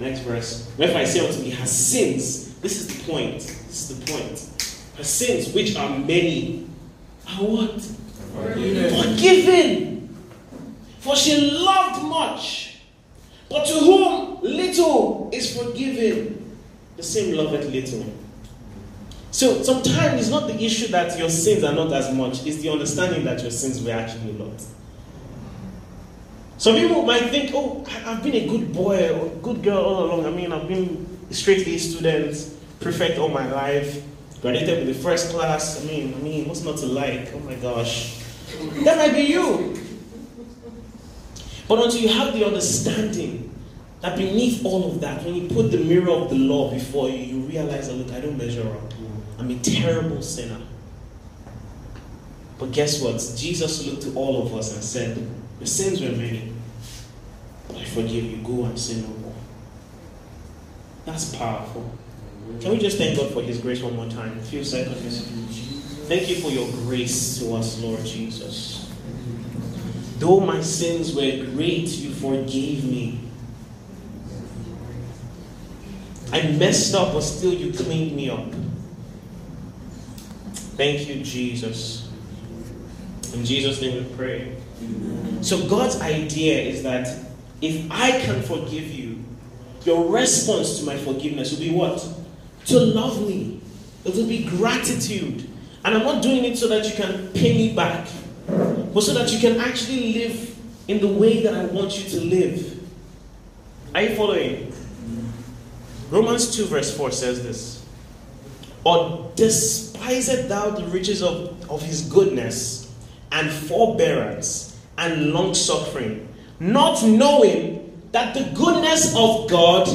Next 0.00 0.20
verse. 0.22 0.72
Wherefore 0.76 0.98
I 0.98 1.04
say 1.04 1.24
unto 1.24 1.40
me, 1.40 1.50
her 1.50 1.66
sins, 1.66 2.56
this 2.56 2.80
is 2.80 2.88
the 2.88 3.12
point. 3.12 3.36
This 3.36 3.90
is 3.92 4.00
the 4.00 4.12
point. 4.12 4.72
Her 4.96 5.04
sins, 5.04 5.54
which 5.54 5.76
are 5.76 5.96
many, 6.00 6.68
are 7.28 7.44
what? 7.44 7.80
Forgiven. 7.80 9.02
Forgiven. 9.04 9.97
For 11.00 11.16
she 11.16 11.50
loved 11.50 12.02
much. 12.02 12.80
But 13.48 13.64
to 13.66 13.74
whom 13.74 14.40
little 14.42 15.30
is 15.32 15.56
forgiven, 15.56 16.56
the 16.96 17.02
same 17.02 17.34
loveth 17.34 17.70
little. 17.72 18.04
So 19.30 19.62
sometimes 19.62 20.20
it's 20.20 20.30
not 20.30 20.48
the 20.48 20.62
issue 20.62 20.88
that 20.88 21.18
your 21.18 21.30
sins 21.30 21.62
are 21.64 21.74
not 21.74 21.92
as 21.92 22.12
much, 22.14 22.46
it's 22.46 22.58
the 22.58 22.70
understanding 22.70 23.24
that 23.24 23.40
your 23.40 23.50
sins 23.50 23.82
were 23.82 23.92
actually 23.92 24.30
a 24.30 24.44
lot. 24.44 24.62
Some 26.56 26.74
people 26.74 27.02
might 27.02 27.30
think, 27.30 27.52
oh, 27.54 27.86
I've 28.04 28.22
been 28.22 28.34
a 28.34 28.48
good 28.48 28.72
boy 28.72 29.10
or 29.16 29.28
good 29.42 29.62
girl 29.62 29.78
all 29.78 30.04
along. 30.04 30.26
I 30.26 30.30
mean, 30.30 30.52
I've 30.52 30.66
been 30.66 31.06
a 31.30 31.34
straight 31.34 31.66
A 31.68 31.78
student, 31.78 32.50
perfect 32.80 33.18
all 33.18 33.28
my 33.28 33.48
life, 33.52 34.02
graduated 34.42 34.86
with 34.86 34.96
the 34.96 35.02
first 35.02 35.30
class. 35.30 35.80
I 35.82 35.86
mean, 35.86 36.14
I 36.14 36.18
mean, 36.18 36.48
what's 36.48 36.64
not 36.64 36.78
to 36.78 36.86
like? 36.86 37.32
Oh 37.32 37.38
my 37.40 37.54
gosh. 37.54 38.20
That 38.82 38.98
might 38.98 39.12
be 39.12 39.22
you. 39.22 39.78
But 41.68 41.84
until 41.84 42.00
you 42.00 42.08
have 42.08 42.32
the 42.32 42.46
understanding 42.46 43.54
that 44.00 44.16
beneath 44.16 44.64
all 44.64 44.90
of 44.90 45.00
that, 45.02 45.22
when 45.24 45.34
you 45.34 45.48
put 45.48 45.70
the 45.70 45.78
mirror 45.78 46.10
of 46.10 46.30
the 46.30 46.36
law 46.36 46.70
before 46.70 47.08
you, 47.10 47.18
you 47.18 47.40
realize 47.40 47.88
that, 47.88 47.94
look, 47.94 48.12
I 48.12 48.20
don't 48.20 48.38
measure 48.38 48.66
up. 48.66 48.94
I'm 49.38 49.50
a 49.50 49.58
terrible 49.58 50.22
sinner. 50.22 50.60
But 52.58 52.72
guess 52.72 53.00
what? 53.00 53.16
Jesus 53.36 53.86
looked 53.86 54.02
to 54.02 54.14
all 54.14 54.46
of 54.46 54.54
us 54.54 54.74
and 54.74 54.82
said, 54.82 55.16
Your 55.60 55.66
sins 55.66 56.00
were 56.00 56.08
many, 56.08 56.52
I 57.76 57.84
forgive 57.84 58.24
you. 58.24 58.38
Go 58.38 58.64
and 58.64 58.78
sin 58.78 59.02
no 59.02 59.08
more. 59.18 59.34
That's 61.04 61.34
powerful. 61.36 61.90
Can 62.60 62.72
we 62.72 62.78
just 62.78 62.98
thank 62.98 63.16
God 63.16 63.32
for 63.32 63.42
His 63.42 63.60
grace 63.60 63.82
one 63.82 63.94
more 63.94 64.08
time? 64.08 64.36
A 64.38 64.42
few 64.42 64.64
seconds. 64.64 65.28
Thank 66.08 66.28
you 66.28 66.36
for 66.36 66.50
your 66.50 66.68
grace 66.84 67.38
to 67.38 67.54
us, 67.54 67.80
Lord 67.80 68.04
Jesus. 68.04 68.87
Though 70.18 70.40
my 70.40 70.60
sins 70.60 71.14
were 71.14 71.44
great, 71.52 71.88
you 71.88 72.10
forgave 72.10 72.84
me. 72.84 73.20
I 76.32 76.42
messed 76.52 76.94
up, 76.94 77.14
but 77.14 77.22
still 77.22 77.54
you 77.54 77.72
cleaned 77.72 78.14
me 78.14 78.28
up. 78.28 78.52
Thank 80.76 81.08
you, 81.08 81.22
Jesus. 81.22 82.10
In 83.32 83.44
Jesus' 83.44 83.80
name 83.80 84.08
we 84.08 84.16
pray. 84.16 84.56
So, 85.40 85.66
God's 85.68 86.00
idea 86.00 86.60
is 86.62 86.82
that 86.82 87.08
if 87.60 87.90
I 87.90 88.12
can 88.20 88.42
forgive 88.42 88.90
you, 88.92 89.24
your 89.84 90.10
response 90.10 90.78
to 90.78 90.84
my 90.84 90.96
forgiveness 90.96 91.52
will 91.52 91.60
be 91.60 91.70
what? 91.70 92.06
To 92.66 92.78
love 92.78 93.26
me. 93.26 93.60
It 94.04 94.14
will 94.14 94.26
be 94.26 94.44
gratitude. 94.44 95.48
And 95.84 95.94
I'm 95.96 96.04
not 96.04 96.22
doing 96.22 96.44
it 96.44 96.58
so 96.58 96.68
that 96.68 96.84
you 96.86 96.94
can 96.94 97.28
pay 97.28 97.56
me 97.56 97.74
back, 97.74 98.06
but 98.92 99.02
so 99.02 99.14
that 99.14 99.32
you 99.32 99.38
can 99.38 99.60
actually 99.60 100.14
live 100.14 100.56
in 100.88 101.00
the 101.00 101.08
way 101.08 101.42
that 101.42 101.54
I 101.54 101.64
want 101.66 101.98
you 101.98 102.08
to 102.10 102.20
live. 102.24 102.80
Are 103.94 104.02
you 104.02 104.16
following? 104.16 104.72
Romans 106.10 106.56
2, 106.56 106.66
verse 106.66 106.96
4 106.96 107.10
says 107.10 107.42
this 107.42 107.84
Or 108.84 109.30
despiseth 109.34 110.48
thou 110.48 110.70
the 110.70 110.84
riches 110.84 111.22
of, 111.22 111.70
of 111.70 111.82
his 111.82 112.02
goodness 112.08 112.92
and 113.30 113.50
forbearance 113.50 114.80
and 114.96 115.32
long 115.32 115.54
suffering, 115.54 116.28
not 116.60 117.02
knowing 117.04 118.08
that 118.12 118.34
the 118.34 118.44
goodness 118.56 119.14
of 119.16 119.50
God 119.50 119.86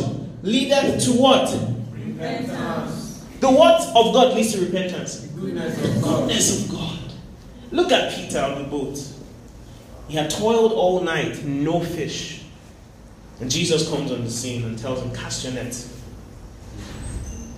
leadeth 0.43 1.03
to 1.05 1.11
what? 1.13 1.51
Repentance. 1.91 3.25
The 3.39 3.49
what 3.51 3.81
of 3.89 4.13
God 4.13 4.35
leads 4.35 4.53
to 4.53 4.61
repentance? 4.63 5.21
The 5.21 5.39
goodness 5.39 5.83
of 5.83 6.01
God. 6.01 6.19
Goodness 6.19 6.65
of 6.65 6.71
God. 6.71 6.92
Look 7.73 7.91
at 7.91 8.13
Peter 8.13 8.39
on 8.39 8.61
the 8.61 8.69
boat. 8.69 8.99
He 10.07 10.15
had 10.15 10.29
toiled 10.29 10.73
all 10.73 11.01
night, 11.01 11.43
no 11.43 11.79
fish. 11.79 12.43
And 13.41 13.49
Jesus 13.49 13.89
comes 13.89 14.11
on 14.11 14.23
the 14.23 14.29
scene 14.29 14.63
and 14.63 14.77
tells 14.77 15.01
him, 15.01 15.11
Cast 15.11 15.43
your 15.43 15.53
net. 15.53 15.71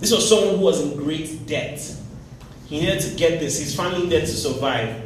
This 0.00 0.10
was 0.10 0.26
someone 0.26 0.56
who 0.56 0.62
was 0.62 0.80
in 0.80 0.96
great 0.96 1.46
debt. 1.46 1.94
He 2.64 2.80
needed 2.80 3.00
to 3.02 3.14
get 3.14 3.40
this. 3.40 3.58
He's 3.58 3.76
finally 3.76 4.08
there 4.08 4.22
to 4.22 4.26
survive. 4.26 5.02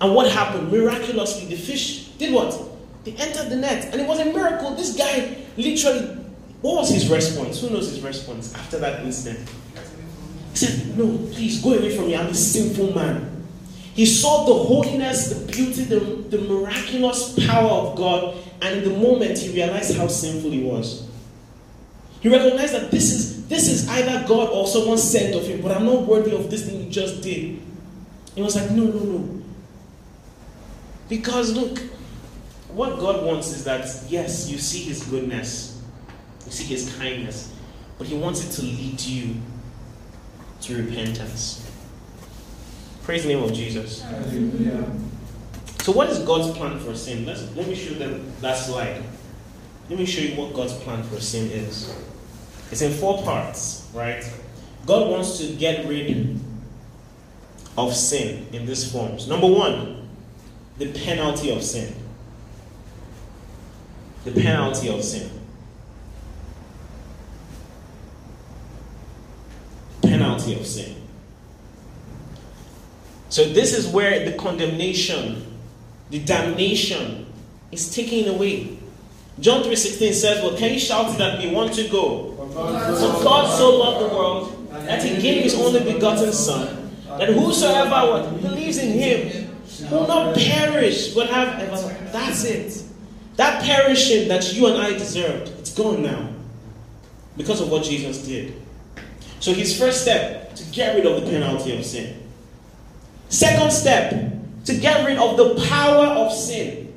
And 0.00 0.14
what 0.14 0.30
happened? 0.30 0.72
Miraculously, 0.72 1.46
the 1.46 1.56
fish 1.56 2.08
did 2.18 2.32
what? 2.32 2.58
They 3.04 3.12
entered 3.12 3.50
the 3.50 3.56
net. 3.56 3.92
And 3.92 4.00
it 4.00 4.08
was 4.08 4.18
a 4.18 4.24
miracle. 4.24 4.74
This 4.74 4.96
guy 4.96 5.44
literally, 5.58 6.06
what 6.62 6.76
was 6.76 6.88
his 6.88 7.10
response? 7.10 7.60
Who 7.60 7.68
knows 7.68 7.90
his 7.90 8.00
response 8.00 8.54
after 8.54 8.78
that 8.78 9.04
incident? 9.04 9.46
He 10.52 10.56
said, 10.56 10.96
No, 10.96 11.18
please 11.32 11.62
go 11.62 11.74
away 11.74 11.94
from 11.94 12.06
me. 12.06 12.16
I'm 12.16 12.28
a 12.28 12.34
sinful 12.34 12.94
man. 12.94 13.33
He 13.94 14.06
saw 14.06 14.44
the 14.44 14.54
holiness, 14.54 15.28
the 15.28 15.52
beauty, 15.52 15.84
the, 15.84 16.00
the 16.00 16.38
miraculous 16.38 17.38
power 17.46 17.70
of 17.70 17.96
God, 17.96 18.36
and 18.60 18.78
in 18.78 18.92
the 18.92 18.98
moment 18.98 19.38
he 19.38 19.54
realized 19.54 19.96
how 19.96 20.08
sinful 20.08 20.50
he 20.50 20.64
was. 20.64 21.08
He 22.20 22.28
recognized 22.28 22.74
that 22.74 22.90
this 22.90 23.12
is 23.12 23.46
this 23.48 23.68
is 23.68 23.88
either 23.88 24.26
God 24.26 24.48
or 24.50 24.66
someone 24.66 24.98
sent 24.98 25.34
of 25.34 25.46
him, 25.46 25.60
but 25.60 25.70
I'm 25.70 25.84
not 25.84 26.06
worthy 26.06 26.34
of 26.34 26.50
this 26.50 26.66
thing 26.66 26.84
you 26.84 26.90
just 26.90 27.22
did. 27.22 27.60
He 28.34 28.42
was 28.42 28.56
like, 28.56 28.70
No, 28.70 28.84
no, 28.84 28.98
no. 28.98 29.42
Because 31.08 31.52
look, 31.52 31.78
what 32.68 32.98
God 32.98 33.24
wants 33.24 33.52
is 33.52 33.64
that 33.64 33.86
yes, 34.08 34.50
you 34.50 34.58
see 34.58 34.80
his 34.80 35.04
goodness, 35.04 35.82
you 36.46 36.50
see 36.50 36.64
his 36.64 36.96
kindness, 36.96 37.54
but 37.98 38.08
he 38.08 38.16
wants 38.16 38.44
it 38.44 38.60
to 38.60 38.62
lead 38.62 39.00
you 39.00 39.36
to 40.62 40.82
repentance. 40.82 41.63
Praise 43.04 43.24
the 43.24 43.28
name 43.28 43.42
of 43.44 43.52
Jesus. 43.52 44.02
So, 45.82 45.92
what 45.92 46.08
is 46.08 46.20
God's 46.20 46.56
plan 46.56 46.78
for 46.78 46.94
sin? 46.94 47.26
Let's, 47.26 47.54
let 47.54 47.68
me 47.68 47.74
show 47.74 47.92
them 47.92 48.32
that 48.40 48.56
slide. 48.56 49.02
Let 49.90 49.98
me 49.98 50.06
show 50.06 50.22
you 50.22 50.34
what 50.40 50.54
God's 50.54 50.72
plan 50.72 51.02
for 51.02 51.20
sin 51.20 51.50
is. 51.50 51.94
It's 52.70 52.80
in 52.80 52.92
four 52.92 53.22
parts, 53.22 53.90
right? 53.92 54.24
God 54.86 55.10
wants 55.10 55.36
to 55.36 55.52
get 55.52 55.86
rid 55.86 56.40
of 57.76 57.94
sin 57.94 58.46
in 58.52 58.64
these 58.64 58.90
forms. 58.90 59.28
Number 59.28 59.48
one, 59.48 60.08
the 60.78 60.90
penalty 61.04 61.54
of 61.54 61.62
sin. 61.62 61.94
The 64.24 64.32
penalty 64.32 64.88
of 64.88 65.04
sin. 65.04 65.30
Penalty 70.00 70.58
of 70.58 70.66
sin. 70.66 71.03
So, 73.34 73.42
this 73.42 73.76
is 73.76 73.88
where 73.88 74.30
the 74.30 74.38
condemnation, 74.38 75.44
the 76.08 76.20
damnation 76.20 77.26
is 77.72 77.92
taken 77.92 78.32
away. 78.32 78.78
John 79.40 79.64
3:16 79.64 80.12
says, 80.14 80.40
Well, 80.40 80.56
can 80.56 80.72
you 80.72 80.78
shout 80.78 81.18
that 81.18 81.40
we 81.40 81.50
want 81.50 81.74
to 81.74 81.88
go? 81.88 82.30
For 82.36 83.24
God 83.24 83.58
so 83.58 83.76
loved 83.76 84.04
the 84.04 84.16
world 84.16 84.70
that 84.86 85.02
he 85.02 85.20
gave 85.20 85.42
his 85.42 85.56
only 85.56 85.80
begotten 85.80 86.32
Son, 86.32 86.92
that 87.08 87.30
whosoever 87.30 88.30
believes 88.38 88.78
in 88.78 88.92
him 88.92 89.58
will 89.90 90.06
not 90.06 90.36
perish 90.36 91.12
but 91.12 91.28
have 91.28 91.60
everlasting. 91.60 92.06
That's 92.12 92.44
it. 92.44 92.84
That 93.34 93.64
perishing 93.64 94.28
that 94.28 94.54
you 94.54 94.68
and 94.68 94.80
I 94.80 94.92
deserved, 94.92 95.48
it's 95.58 95.74
gone 95.74 96.04
now. 96.04 96.30
Because 97.36 97.60
of 97.60 97.68
what 97.68 97.82
Jesus 97.82 98.24
did. 98.24 98.54
So 99.40 99.52
his 99.52 99.76
first 99.76 100.02
step 100.02 100.54
to 100.54 100.64
get 100.66 100.94
rid 100.94 101.04
of 101.04 101.20
the 101.20 101.28
penalty 101.28 101.76
of 101.76 101.84
sin. 101.84 102.20
Second 103.34 103.72
step, 103.72 104.32
to 104.64 104.76
get 104.76 105.04
rid 105.04 105.18
of 105.18 105.36
the 105.36 105.66
power 105.66 106.06
of 106.06 106.32
sin. 106.32 106.94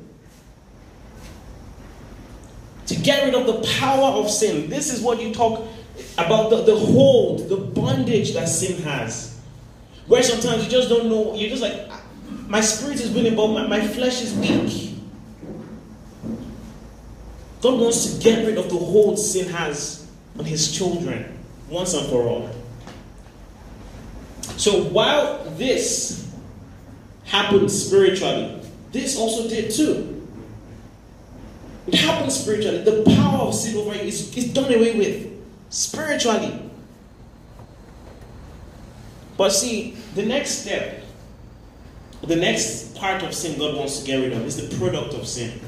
To 2.86 2.94
get 2.94 3.24
rid 3.24 3.34
of 3.34 3.44
the 3.44 3.68
power 3.80 4.12
of 4.12 4.30
sin. 4.30 4.70
This 4.70 4.92
is 4.92 5.02
what 5.02 5.20
you 5.20 5.34
talk 5.34 5.66
about 6.16 6.50
the, 6.50 6.62
the 6.62 6.76
hold, 6.76 7.48
the 7.48 7.56
bondage 7.56 8.34
that 8.34 8.48
sin 8.48 8.80
has. 8.82 9.36
Where 10.06 10.22
sometimes 10.22 10.62
you 10.62 10.70
just 10.70 10.88
don't 10.88 11.08
know, 11.08 11.34
you're 11.34 11.50
just 11.50 11.60
like, 11.60 11.74
"Ah, 11.90 12.00
my 12.46 12.60
spirit 12.60 13.00
is 13.00 13.10
willing, 13.10 13.34
but 13.34 13.48
my, 13.48 13.66
my 13.66 13.84
flesh 13.84 14.22
is 14.22 14.32
weak. 14.34 14.94
God 17.60 17.80
wants 17.80 18.14
to 18.14 18.22
get 18.22 18.46
rid 18.46 18.58
of 18.58 18.68
the 18.70 18.78
hold 18.78 19.18
sin 19.18 19.48
has 19.48 20.08
on 20.38 20.44
his 20.44 20.70
children 20.70 21.36
once 21.68 21.94
and 21.94 22.06
for 22.06 22.22
all. 22.22 22.48
So 24.56 24.84
while 24.84 25.42
this 25.56 26.27
happened 27.28 27.70
spiritually, 27.70 28.60
this 28.90 29.16
also 29.16 29.48
did 29.48 29.70
too. 29.70 30.26
It 31.86 31.94
happened 31.94 32.32
spiritually. 32.32 32.82
The 32.82 33.02
power 33.14 33.48
of 33.48 33.54
sin 33.54 33.76
over 33.76 33.94
you 33.94 34.02
is, 34.02 34.36
is 34.36 34.52
done 34.52 34.72
away 34.72 34.96
with 34.96 35.32
spiritually. 35.70 36.70
But 39.36 39.50
see, 39.50 39.96
the 40.14 40.24
next 40.24 40.62
step, 40.62 41.04
the 42.22 42.36
next 42.36 42.96
part 42.96 43.22
of 43.22 43.32
sin 43.32 43.58
God 43.58 43.76
wants 43.76 44.00
to 44.00 44.06
get 44.06 44.16
rid 44.16 44.32
of 44.32 44.44
is 44.44 44.68
the 44.68 44.76
product 44.76 45.14
of 45.14 45.26
sin. 45.26 45.60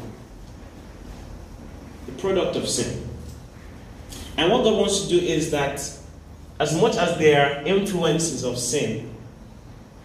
The 2.06 2.12
product 2.12 2.56
of 2.56 2.68
sin. 2.68 3.08
And 4.36 4.50
what 4.50 4.64
God 4.64 4.76
wants 4.76 5.02
to 5.02 5.08
do 5.08 5.18
is 5.18 5.50
that, 5.52 5.80
as 6.58 6.78
much 6.80 6.96
as 6.96 7.16
there 7.18 7.60
are 7.60 7.62
influences 7.64 8.44
of 8.44 8.58
sin, 8.58 9.14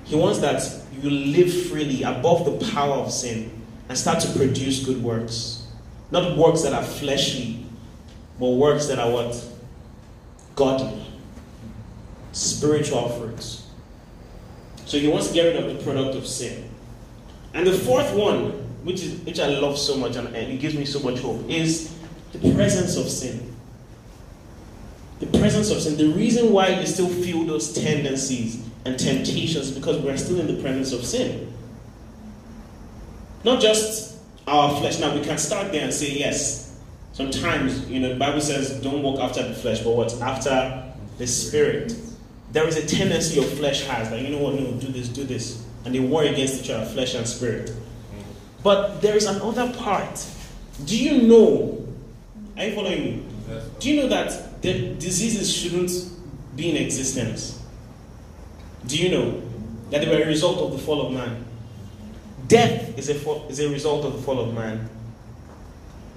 He 0.04 0.16
wants 0.16 0.40
that 0.40 0.62
you 1.02 1.10
live 1.10 1.68
freely 1.68 2.04
above 2.04 2.46
the 2.46 2.72
power 2.72 2.96
of 2.96 3.12
sin 3.12 3.52
and 3.90 3.98
start 3.98 4.20
to 4.22 4.32
produce 4.38 4.86
good 4.86 5.02
works. 5.04 5.68
Not 6.12 6.38
works 6.38 6.62
that 6.64 6.74
are 6.74 6.84
fleshly, 6.84 7.66
but 8.40 8.50
works 8.50 8.88
that 8.88 9.00
are 9.00 9.12
what? 9.12 9.44
Godly. 10.56 11.06
Spiritual 12.32 13.10
fruits. 13.10 13.68
So 14.86 15.00
he 15.00 15.08
wants 15.08 15.30
to 15.30 15.34
get 15.34 15.44
rid 15.44 15.56
of 15.58 15.78
the 15.78 15.84
product 15.84 16.16
of 16.16 16.28
sin. 16.28 16.70
And 17.54 17.66
the 17.66 17.74
fourth 17.74 18.14
one, 18.14 18.52
which 18.84 19.02
is 19.02 19.20
which 19.22 19.40
I 19.40 19.48
love 19.48 19.78
so 19.78 19.98
much 19.98 20.16
and, 20.16 20.28
and 20.28 20.52
it 20.52 20.60
gives 20.60 20.76
me 20.76 20.86
so 20.86 21.00
much 21.00 21.20
hope, 21.20 21.50
is 21.50 21.96
the 22.34 22.54
presence 22.54 22.98
of 22.98 23.10
sin. 23.10 23.56
The 25.20 25.28
presence 25.28 25.72
of 25.72 25.82
sin. 25.82 25.98
The 25.98 26.14
reason 26.14 26.52
why 26.52 26.70
you 26.70 26.86
still 26.86 27.08
feel 27.08 27.46
those 27.46 27.74
tendencies 27.74 28.65
and 28.86 28.98
temptations 29.00 29.72
because 29.72 29.98
we're 30.00 30.18
still 30.18 30.40
in 30.40 30.48
the 30.48 30.62
presence 30.62 30.94
of 30.94 31.04
sin. 31.04 31.52
Not 33.44 33.62
just 33.62 34.18
our 34.48 34.80
flesh. 34.80 35.00
Now 35.00 35.14
we 35.14 35.24
can 35.24 35.38
start 35.38 35.72
there 35.72 35.84
and 35.84 35.94
say, 35.94 36.12
yes, 36.12 36.80
sometimes, 37.14 37.90
you 37.90 38.00
know, 38.00 38.10
the 38.10 38.20
Bible 38.20 38.42
says 38.42 38.80
don't 38.82 39.02
walk 39.02 39.20
after 39.20 39.48
the 39.48 39.54
flesh, 39.54 39.82
but 39.82 39.96
what? 39.96 40.22
After 40.22 40.84
the 41.18 41.28
spirit. 41.28 41.96
There 42.52 42.68
is 42.68 42.78
a 42.78 42.86
tendency 42.86 43.36
your 43.40 43.50
flesh 43.50 43.86
has 43.88 44.10
that, 44.12 44.22
you 44.22 44.30
know 44.30 44.38
what, 44.38 44.56
no, 44.56 44.72
do 44.74 44.88
this, 44.88 45.10
do 45.10 45.24
this. 45.24 45.66
And 45.84 45.94
they 45.94 46.00
war 46.00 46.24
against 46.24 46.64
each 46.64 46.70
other, 46.70 46.86
flesh 46.86 47.16
and 47.16 47.28
spirit. 47.28 47.72
But 48.64 49.02
there 49.02 49.16
is 49.16 49.26
another 49.26 49.72
part. 49.74 50.26
Do 50.86 50.98
you 50.98 51.24
know? 51.28 51.88
Are 52.58 52.66
you 52.66 52.76
following 52.76 53.04
me? 53.04 53.26
Do 53.80 53.92
you 53.92 54.02
know 54.02 54.08
that 54.08 54.62
the 54.62 54.96
diseases 54.96 55.54
shouldn't 55.54 55.92
be 56.56 56.72
in 56.72 56.78
existence? 56.78 57.55
Do 58.88 58.98
you 58.98 59.10
know 59.10 59.42
that 59.90 60.02
they 60.02 60.08
were 60.08 60.24
a 60.24 60.28
result 60.28 60.60
of 60.60 60.72
the 60.72 60.78
fall 60.78 61.06
of 61.06 61.14
man? 61.14 61.46
Death 62.48 62.98
is 62.98 63.10
a, 63.10 63.46
is 63.48 63.60
a 63.60 63.70
result 63.70 64.06
of 64.06 64.14
the 64.14 64.22
fall 64.22 64.40
of 64.40 64.54
man. 64.54 64.90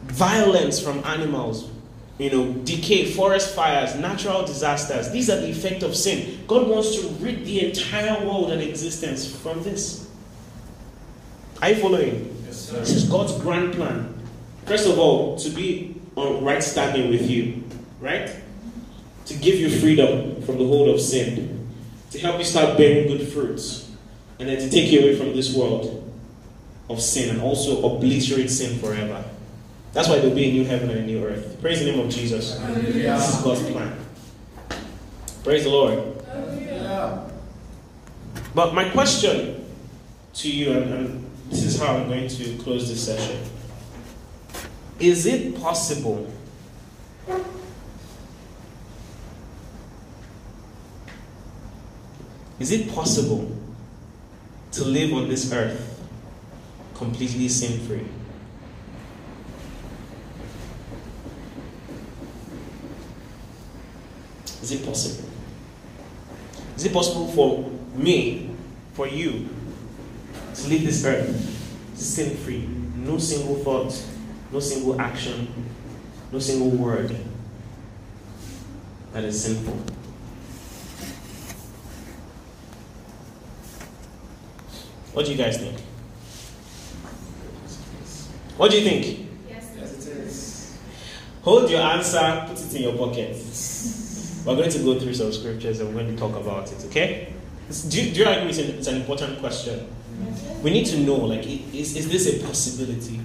Violence 0.04 0.80
from 0.80 1.02
animals, 1.04 1.70
you 2.18 2.30
know, 2.30 2.52
decay, 2.64 3.10
forest 3.10 3.54
fires, 3.54 3.94
natural 3.94 4.44
disasters. 4.44 5.10
These 5.10 5.30
are 5.30 5.40
the 5.40 5.50
effect 5.50 5.82
of 5.82 5.96
sin. 5.96 6.40
God 6.46 6.68
wants 6.68 6.96
to 7.00 7.08
rid 7.20 7.44
the 7.44 7.66
entire 7.66 8.24
world 8.26 8.52
and 8.52 8.60
existence 8.60 9.34
from 9.34 9.62
this. 9.62 10.08
Are 11.62 11.70
you 11.70 11.76
following? 11.76 12.36
Yes, 12.44 12.70
this 12.70 12.92
is 12.92 13.04
God's 13.04 13.32
grand 13.40 13.74
plan. 13.74 14.14
First 14.66 14.86
of 14.86 14.98
all, 14.98 15.36
to 15.38 15.50
be 15.50 15.94
on 16.14 16.44
right 16.44 16.62
standing 16.62 17.10
with 17.10 17.28
you, 17.28 17.64
right? 18.00 18.30
To 19.26 19.34
give 19.34 19.56
you 19.56 19.70
freedom 19.70 20.42
from 20.42 20.58
the 20.58 20.64
hold 20.66 20.88
of 20.88 21.00
sin, 21.00 21.57
to 22.10 22.18
help 22.18 22.38
you 22.38 22.44
start 22.44 22.76
bearing 22.78 23.08
good 23.08 23.28
fruits, 23.28 23.90
and 24.38 24.48
then 24.48 24.58
to 24.58 24.70
take 24.70 24.90
you 24.90 25.00
away 25.00 25.16
from 25.16 25.34
this 25.34 25.54
world 25.54 26.10
of 26.88 27.00
sin 27.00 27.30
and 27.30 27.40
also 27.42 27.84
obliterate 27.84 28.50
sin 28.50 28.78
forever. 28.78 29.24
That's 29.92 30.08
why 30.08 30.18
there'll 30.18 30.34
be 30.34 30.48
a 30.48 30.52
new 30.52 30.64
heaven 30.64 30.90
and 30.90 31.00
a 31.00 31.02
new 31.02 31.24
earth. 31.24 31.58
Praise 31.60 31.80
the 31.80 31.86
name 31.86 32.00
of 32.00 32.10
Jesus. 32.10 32.58
Hallelujah. 32.58 33.16
This 33.16 33.36
is 33.36 33.42
God's 33.42 33.70
plan. 33.70 33.98
Praise 35.44 35.64
the 35.64 35.70
Lord. 35.70 36.24
Hallelujah. 36.26 37.30
But 38.54 38.74
my 38.74 38.88
question 38.90 39.66
to 40.34 40.50
you, 40.50 40.72
and, 40.72 40.92
and 40.94 41.30
this 41.50 41.64
is 41.64 41.80
how 41.80 41.96
I'm 41.96 42.08
going 42.08 42.28
to 42.28 42.58
close 42.58 42.88
this 42.88 43.04
session. 43.04 43.40
Is 45.00 45.26
it 45.26 45.60
possible 45.60 46.30
Is 52.58 52.72
it 52.72 52.92
possible 52.92 53.56
to 54.72 54.84
live 54.84 55.12
on 55.12 55.28
this 55.28 55.52
earth 55.52 55.88
completely 56.98 57.48
sin 57.48 57.78
free. 57.86 58.04
Is 64.60 64.72
it 64.72 64.84
possible? 64.84 65.28
Is 66.76 66.84
it 66.84 66.92
possible 66.92 67.28
for 67.28 67.70
me, 67.96 68.50
for 68.94 69.06
you, 69.06 69.48
to 70.54 70.68
leave 70.68 70.84
this 70.84 71.04
earth 71.04 71.94
sin 71.94 72.36
free? 72.36 72.68
No 72.96 73.18
single 73.18 73.56
thought, 73.56 74.04
no 74.52 74.58
single 74.58 75.00
action, 75.00 75.48
no 76.32 76.40
single 76.40 76.70
word 76.70 77.16
that 79.12 79.24
is 79.24 79.42
sinful. 79.42 79.97
What 85.12 85.26
do 85.26 85.32
you 85.32 85.38
guys 85.38 85.56
think? 85.56 85.78
What 88.56 88.70
do 88.70 88.80
you 88.80 88.88
think? 88.88 89.28
Yes, 89.48 89.72
yes 89.76 90.06
it 90.06 90.16
is. 90.18 90.78
Hold 91.42 91.70
your 91.70 91.80
answer, 91.80 92.44
put 92.48 92.60
it 92.60 92.74
in 92.74 92.82
your 92.82 92.96
pocket. 92.96 93.36
We're 94.44 94.56
going 94.56 94.70
to 94.70 94.78
go 94.78 94.98
through 94.98 95.14
some 95.14 95.32
scriptures 95.32 95.80
and 95.80 95.94
we're 95.94 96.02
going 96.02 96.14
to 96.14 96.20
talk 96.20 96.36
about 96.36 96.72
it, 96.72 96.84
okay? 96.86 97.32
Do 97.88 98.02
you, 98.02 98.14
do 98.14 98.20
you 98.20 98.26
agree 98.26 98.48
it's 98.48 98.58
an, 98.58 98.70
it's 98.70 98.86
an 98.86 98.96
important 98.96 99.38
question? 99.40 99.86
Yes. 100.24 100.60
We 100.62 100.70
need 100.70 100.86
to 100.86 100.98
know, 100.98 101.16
like, 101.16 101.46
is, 101.46 101.96
is 101.96 102.08
this 102.08 102.26
a 102.34 102.44
possibility? 102.46 103.20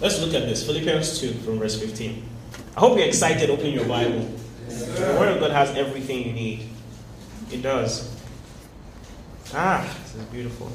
Let's 0.00 0.20
look 0.20 0.34
at 0.34 0.48
this. 0.48 0.66
Philippians 0.66 1.20
2 1.20 1.32
from 1.34 1.58
verse 1.58 1.80
15. 1.80 2.22
I 2.76 2.80
hope 2.80 2.98
you're 2.98 3.06
excited. 3.06 3.50
Open 3.50 3.70
your 3.70 3.84
Bible. 3.84 4.28
Yes, 4.68 4.98
the 4.98 5.04
Word 5.18 5.28
of 5.28 5.40
God 5.40 5.52
has 5.52 5.70
everything 5.76 6.26
you 6.26 6.32
need. 6.32 6.68
It 7.52 7.62
does. 7.62 8.11
Ah, 9.54 9.86
this 10.02 10.14
is 10.14 10.22
beautiful. 10.24 10.70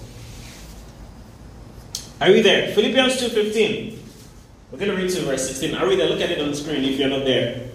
Are 2.21 2.29
we 2.29 2.41
there? 2.41 2.73
Philippians 2.73 3.21
2.15. 3.21 3.97
We're 4.71 4.79
going 4.79 4.91
to 4.91 4.97
read 4.97 5.09
to 5.11 5.21
verse 5.21 5.47
16. 5.47 5.75
Are 5.75 5.87
we 5.87 5.95
there? 5.95 6.09
Look 6.09 6.21
at 6.21 6.29
it 6.29 6.39
on 6.39 6.49
the 6.51 6.55
screen 6.55 6.83
if 6.83 6.99
you're 6.99 7.09
not 7.09 7.25
there. 7.25 7.69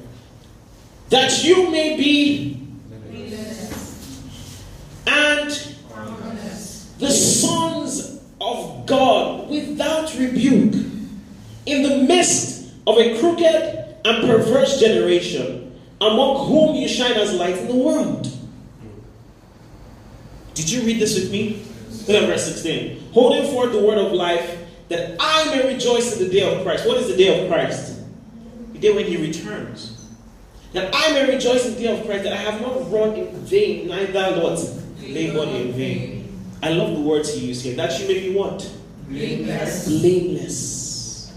That 1.09 1.45
you 1.45 1.71
may 1.71 1.97
be 1.97 2.63
and 5.07 5.51
the 6.99 7.11
sons 7.11 8.21
of 8.41 8.87
God 8.87 9.51
without 9.51 10.15
rebuke 10.17 10.75
in 11.67 11.83
the 11.83 12.05
midst 12.09 12.73
of 12.87 12.99
a 12.99 13.19
crooked 13.19 13.97
and 14.05 14.27
perverse 14.27 14.81
generation 14.81 15.79
among 16.01 16.49
whom 16.49 16.77
you 16.77 16.89
shine 16.89 17.13
as 17.13 17.35
light 17.35 17.59
in 17.59 17.69
the 17.69 17.75
world. 17.75 18.32
Did 20.55 20.71
you 20.71 20.83
read 20.83 21.01
this 21.01 21.15
with 21.19 21.31
me? 21.31 21.65
Look 22.07 22.23
at 22.23 22.29
verse 22.29 22.45
16. 22.45 23.13
Holding 23.13 23.51
forth 23.51 23.73
the 23.73 23.81
word 23.81 23.99
of 23.99 24.13
life, 24.13 24.59
that 24.89 25.17
I 25.19 25.45
may 25.47 25.73
rejoice 25.73 26.17
in 26.17 26.27
the 26.27 26.33
day 26.33 26.43
of 26.43 26.63
Christ. 26.65 26.87
What 26.87 26.99
is 26.99 27.09
the 27.09 27.17
day 27.17 27.43
of 27.43 27.51
Christ? 27.51 28.01
The 28.73 28.79
day 28.79 28.93
when 28.95 29.07
he 29.07 29.17
returns. 29.17 30.11
That 30.73 30.91
I 30.95 31.13
may 31.13 31.35
rejoice 31.35 31.67
in 31.67 31.75
the 31.75 31.81
day 31.81 31.99
of 31.99 32.05
Christ, 32.07 32.25
that 32.25 32.33
I 32.33 32.37
have 32.37 32.61
not 32.61 32.91
run 32.91 33.15
in 33.15 33.35
vain, 33.45 33.89
neither 33.89 34.41
what? 34.41 34.59
Labored 35.01 35.49
in 35.49 35.73
vain. 35.73 36.41
I 36.63 36.71
love 36.71 36.95
the 36.95 37.01
words 37.01 37.35
he 37.35 37.47
used 37.47 37.65
here. 37.65 37.75
That 37.77 37.99
you 38.01 38.09
may 38.09 38.21
be 38.21 38.35
what? 38.35 38.71
Blameless. 39.09 39.89
Blameless. 39.89 41.33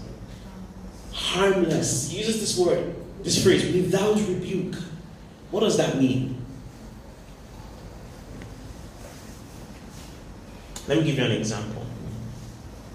Harmless. 1.12 2.10
He 2.10 2.18
uses 2.18 2.40
this 2.40 2.58
word, 2.58 2.94
this 3.22 3.42
phrase, 3.42 3.64
without 3.74 4.16
rebuke. 4.16 4.76
What 5.50 5.60
does 5.60 5.76
that 5.76 5.98
mean? 5.98 6.35
Let 10.88 10.98
me 10.98 11.04
give 11.04 11.18
you 11.18 11.24
an 11.24 11.32
example. 11.32 11.84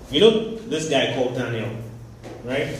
You 0.09 0.21
know 0.21 0.55
this 0.55 0.89
guy 0.89 1.13
called 1.13 1.35
Daniel, 1.35 1.69
right? 2.43 2.77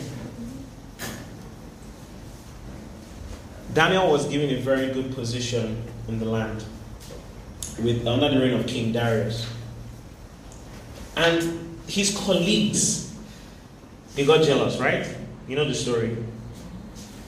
Daniel 3.74 4.12
was 4.12 4.26
given 4.28 4.50
a 4.50 4.60
very 4.60 4.94
good 4.94 5.14
position 5.14 5.82
in 6.08 6.20
the 6.20 6.26
land 6.26 6.64
with 7.80 8.06
under 8.06 8.30
the 8.30 8.40
reign 8.40 8.60
of 8.60 8.68
King 8.68 8.92
Darius. 8.92 9.52
And 11.16 11.80
his 11.88 12.18
colleagues, 12.18 13.14
they 14.16 14.26
got 14.26 14.44
jealous, 14.44 14.78
right? 14.78 15.08
You 15.48 15.56
know 15.56 15.66
the 15.66 15.74
story. 15.74 16.18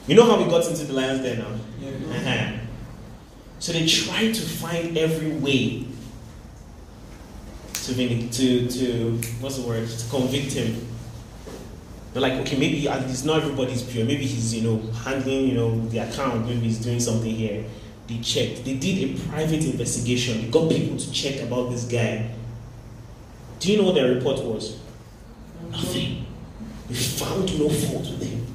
You 0.06 0.16
know 0.16 0.24
how 0.24 0.42
we 0.42 0.50
got 0.50 0.66
into 0.66 0.84
the 0.84 0.92
lion's 0.92 1.20
den 1.20 1.38
now? 1.38 1.48
Yeah. 1.80 2.16
Uh-huh. 2.16 2.58
So 3.58 3.72
they 3.72 3.86
tried 3.86 4.34
to 4.34 4.42
find 4.42 4.98
every 4.98 5.32
way 5.32 5.86
to, 7.86 8.28
to, 8.28 8.68
to 8.68 9.18
what's 9.40 9.56
the 9.58 9.66
word, 9.66 9.88
to 9.88 10.10
convict 10.10 10.52
him. 10.52 10.88
They're 12.12 12.22
like, 12.22 12.34
okay, 12.34 12.56
maybe 12.56 12.86
it's 12.86 13.24
not 13.24 13.42
everybody's 13.42 13.82
pure. 13.82 14.04
Maybe 14.04 14.24
he's, 14.24 14.54
you 14.54 14.62
know, 14.62 14.92
handling, 14.92 15.48
you 15.48 15.54
know, 15.54 15.80
the 15.88 15.98
account. 15.98 16.46
Maybe 16.46 16.60
he's 16.60 16.78
doing 16.78 17.00
something 17.00 17.34
here. 17.34 17.64
They 18.06 18.18
checked. 18.18 18.64
They 18.64 18.74
did 18.74 19.10
a 19.10 19.20
private 19.28 19.64
investigation. 19.64 20.42
They 20.42 20.48
got 20.48 20.70
people 20.70 20.96
to 20.96 21.12
check 21.12 21.40
about 21.42 21.70
this 21.70 21.84
guy. 21.84 22.30
Do 23.58 23.72
you 23.72 23.78
know 23.78 23.84
what 23.84 23.94
their 23.96 24.14
report 24.14 24.44
was? 24.44 24.78
Nothing. 25.70 26.26
They 26.88 26.94
found 26.94 27.58
no 27.58 27.68
fault 27.68 28.02
with 28.02 28.22
him. 28.22 28.46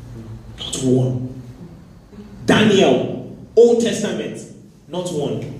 Not 0.57 0.77
one. 0.83 1.41
Daniel, 2.45 3.37
Old 3.55 3.81
Testament, 3.81 4.41
not 4.87 5.09
one. 5.11 5.58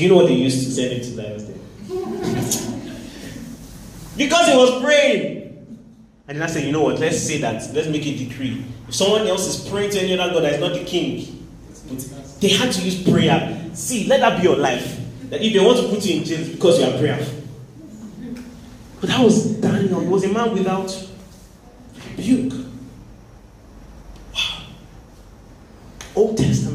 Do 0.00 0.04
you 0.04 0.12
know 0.12 0.16
what 0.16 0.28
they 0.28 0.34
used 0.34 0.64
to 0.64 0.70
send 0.70 0.92
it 0.92 1.02
to 1.02 1.10
Lions? 1.14 1.42
Because 4.16 4.48
he 4.48 4.56
was 4.56 4.82
praying. 4.82 5.76
And 6.26 6.38
then 6.38 6.42
I 6.42 6.46
said, 6.46 6.64
you 6.64 6.72
know 6.72 6.80
what? 6.80 6.98
Let's 6.98 7.18
say 7.18 7.36
that. 7.42 7.70
Let's 7.74 7.86
make 7.86 8.06
a 8.06 8.16
decree. 8.16 8.64
If 8.88 8.94
someone 8.94 9.26
else 9.26 9.46
is 9.46 9.68
praying 9.68 9.90
to 9.90 10.00
any 10.00 10.18
other 10.18 10.32
God 10.32 10.44
that 10.44 10.54
is 10.54 10.60
not 10.60 10.72
the 10.72 10.84
king, 10.84 11.46
they 12.40 12.48
had 12.48 12.72
to 12.72 12.80
use 12.80 13.06
prayer. 13.06 13.70
See, 13.74 14.06
let 14.06 14.20
that 14.20 14.38
be 14.38 14.44
your 14.44 14.56
life. 14.56 14.98
That 15.28 15.42
if 15.42 15.52
they 15.52 15.60
want 15.60 15.78
to 15.80 15.88
put 15.90 16.02
you 16.06 16.20
in 16.20 16.24
jail 16.24 16.48
because 16.50 16.78
you 16.78 16.86
are 16.86 16.98
prayerful. 16.98 17.42
But 19.02 19.10
that 19.10 19.20
was 19.22 19.54
Daniel. 19.56 20.00
He 20.00 20.06
was 20.06 20.24
a 20.24 20.32
man 20.32 20.54
without 20.54 21.08
rebuke. 22.16 22.54
Wow. 24.34 24.62
Old 26.14 26.38
Testament. 26.38 26.69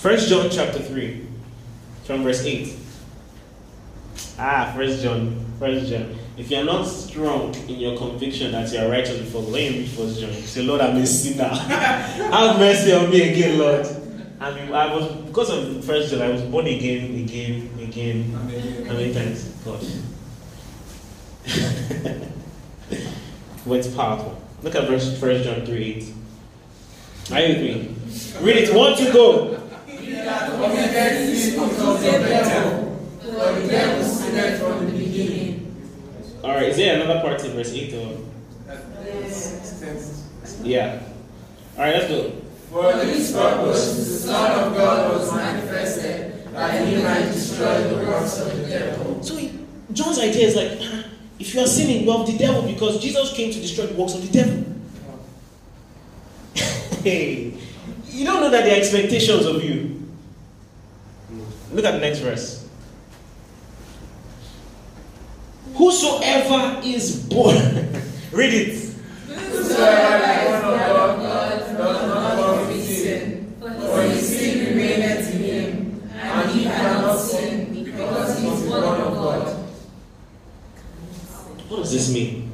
First 0.00 0.30
John 0.30 0.48
chapter 0.50 0.78
3, 0.78 1.26
from 2.04 2.22
verse 2.22 2.42
8. 2.42 2.74
Ah, 4.38 4.72
First 4.74 5.02
John. 5.02 5.44
First 5.58 5.90
John. 5.90 6.16
If 6.38 6.50
you're 6.50 6.64
not 6.64 6.84
strong 6.84 7.54
in 7.68 7.78
your 7.78 7.98
conviction 7.98 8.52
that 8.52 8.72
you 8.72 8.78
are 8.78 8.88
righteous 8.88 9.18
before 9.18 9.42
God, 9.42 9.58
you 9.58 9.70
read 9.72 9.90
First 9.90 10.20
John, 10.20 10.32
say, 10.32 10.62
Lord, 10.62 10.80
I'm 10.80 10.96
a 10.96 11.06
sinner. 11.06 11.44
Have 11.48 12.58
mercy 12.58 12.94
on 12.94 13.10
me 13.10 13.30
again, 13.30 13.58
Lord. 13.58 13.86
I 14.40 14.54
mean, 14.54 14.72
I 14.72 14.90
was 14.90 15.12
because 15.26 15.50
of 15.50 15.84
First 15.84 16.10
John, 16.10 16.22
I 16.22 16.30
was 16.30 16.40
born 16.44 16.66
again, 16.66 17.22
again, 17.22 17.70
again. 17.78 18.32
How 18.86 18.94
many 18.94 19.12
times? 19.12 19.52
God. 19.66 19.80
but 23.66 23.76
it's 23.76 23.88
powerful. 23.88 24.40
Look 24.62 24.74
at 24.74 24.88
verse 24.88 25.20
First 25.20 25.44
John 25.44 25.66
3 25.66 25.84
8. 25.84 26.14
Are 27.32 27.40
you 27.40 27.48
with 27.48 27.62
me? 27.62 27.94
Read 28.40 28.56
it. 28.56 28.74
One, 28.74 28.96
two, 28.96 29.12
go. 29.12 29.59
All 36.42 36.50
right. 36.54 36.68
Is 36.68 36.76
there 36.76 37.00
another 37.00 37.20
part 37.20 37.44
in 37.44 37.52
verse 37.52 37.72
8 37.72 37.94
or? 37.94 38.16
Yeah. 40.62 41.00
All 41.76 41.84
right. 41.84 41.94
Let's 41.94 42.08
go. 42.08 42.32
For 42.70 42.92
this 42.92 43.32
purpose 43.32 43.96
the 43.96 44.04
Son 44.04 44.58
of 44.60 44.76
God 44.76 45.12
was 45.18 45.32
manifested, 45.34 46.52
that 46.52 46.86
he 46.86 47.02
might 47.02 47.32
destroy 47.32 47.82
the 47.88 48.06
works 48.06 48.38
of 48.40 48.56
the 48.56 48.66
devil. 48.68 49.22
So 49.22 49.36
he- 49.36 49.50
John's 49.92 50.18
idea 50.20 50.46
is 50.46 50.54
like, 50.54 50.78
"Ah, 50.80 51.04
if 51.40 51.52
you 51.52 51.60
are 51.62 51.66
sinning, 51.66 52.04
you 52.04 52.10
have 52.16 52.26
the 52.26 52.38
devil 52.38 52.62
because 52.62 53.00
Jesus 53.02 53.32
came 53.32 53.52
to 53.52 53.58
destroy 53.60 53.86
the 53.86 53.94
works 53.94 54.14
of 54.14 54.22
the 54.22 54.32
devil. 54.38 54.64
hey, 57.02 57.54
you 58.08 58.24
don't 58.24 58.40
know 58.40 58.50
that 58.50 58.64
there 58.64 58.74
are 58.74 58.78
expectations 58.78 59.46
of 59.46 59.64
you. 59.64 59.89
Look 61.80 61.94
at 61.94 61.98
the 61.98 62.06
next 62.06 62.18
verse. 62.18 62.68
Whosoever 65.72 66.78
is 66.84 67.24
born, 67.24 67.56
read 68.32 68.52
it. 68.52 68.86
What 81.70 81.76
does 81.78 81.92
this 81.92 82.12
mean? 82.12 82.50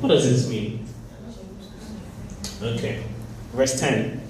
What 0.00 0.08
does 0.10 0.24
this 0.28 0.50
mean? 0.50 0.86
Okay. 2.60 3.02
Verse 3.54 3.80
10. 3.80 4.25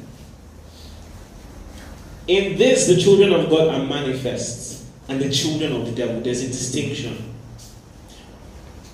In 2.27 2.59
this, 2.59 2.87
the 2.89 2.97
children 2.97 3.33
of 3.33 3.49
God 3.49 3.69
are 3.75 3.85
manifest, 3.87 4.85
and 5.09 5.21
the 5.21 5.31
children 5.31 5.73
of 5.73 5.87
the 5.87 5.93
devil. 5.93 6.21
There's 6.21 6.43
a 6.43 6.49
distinction. 6.49 7.17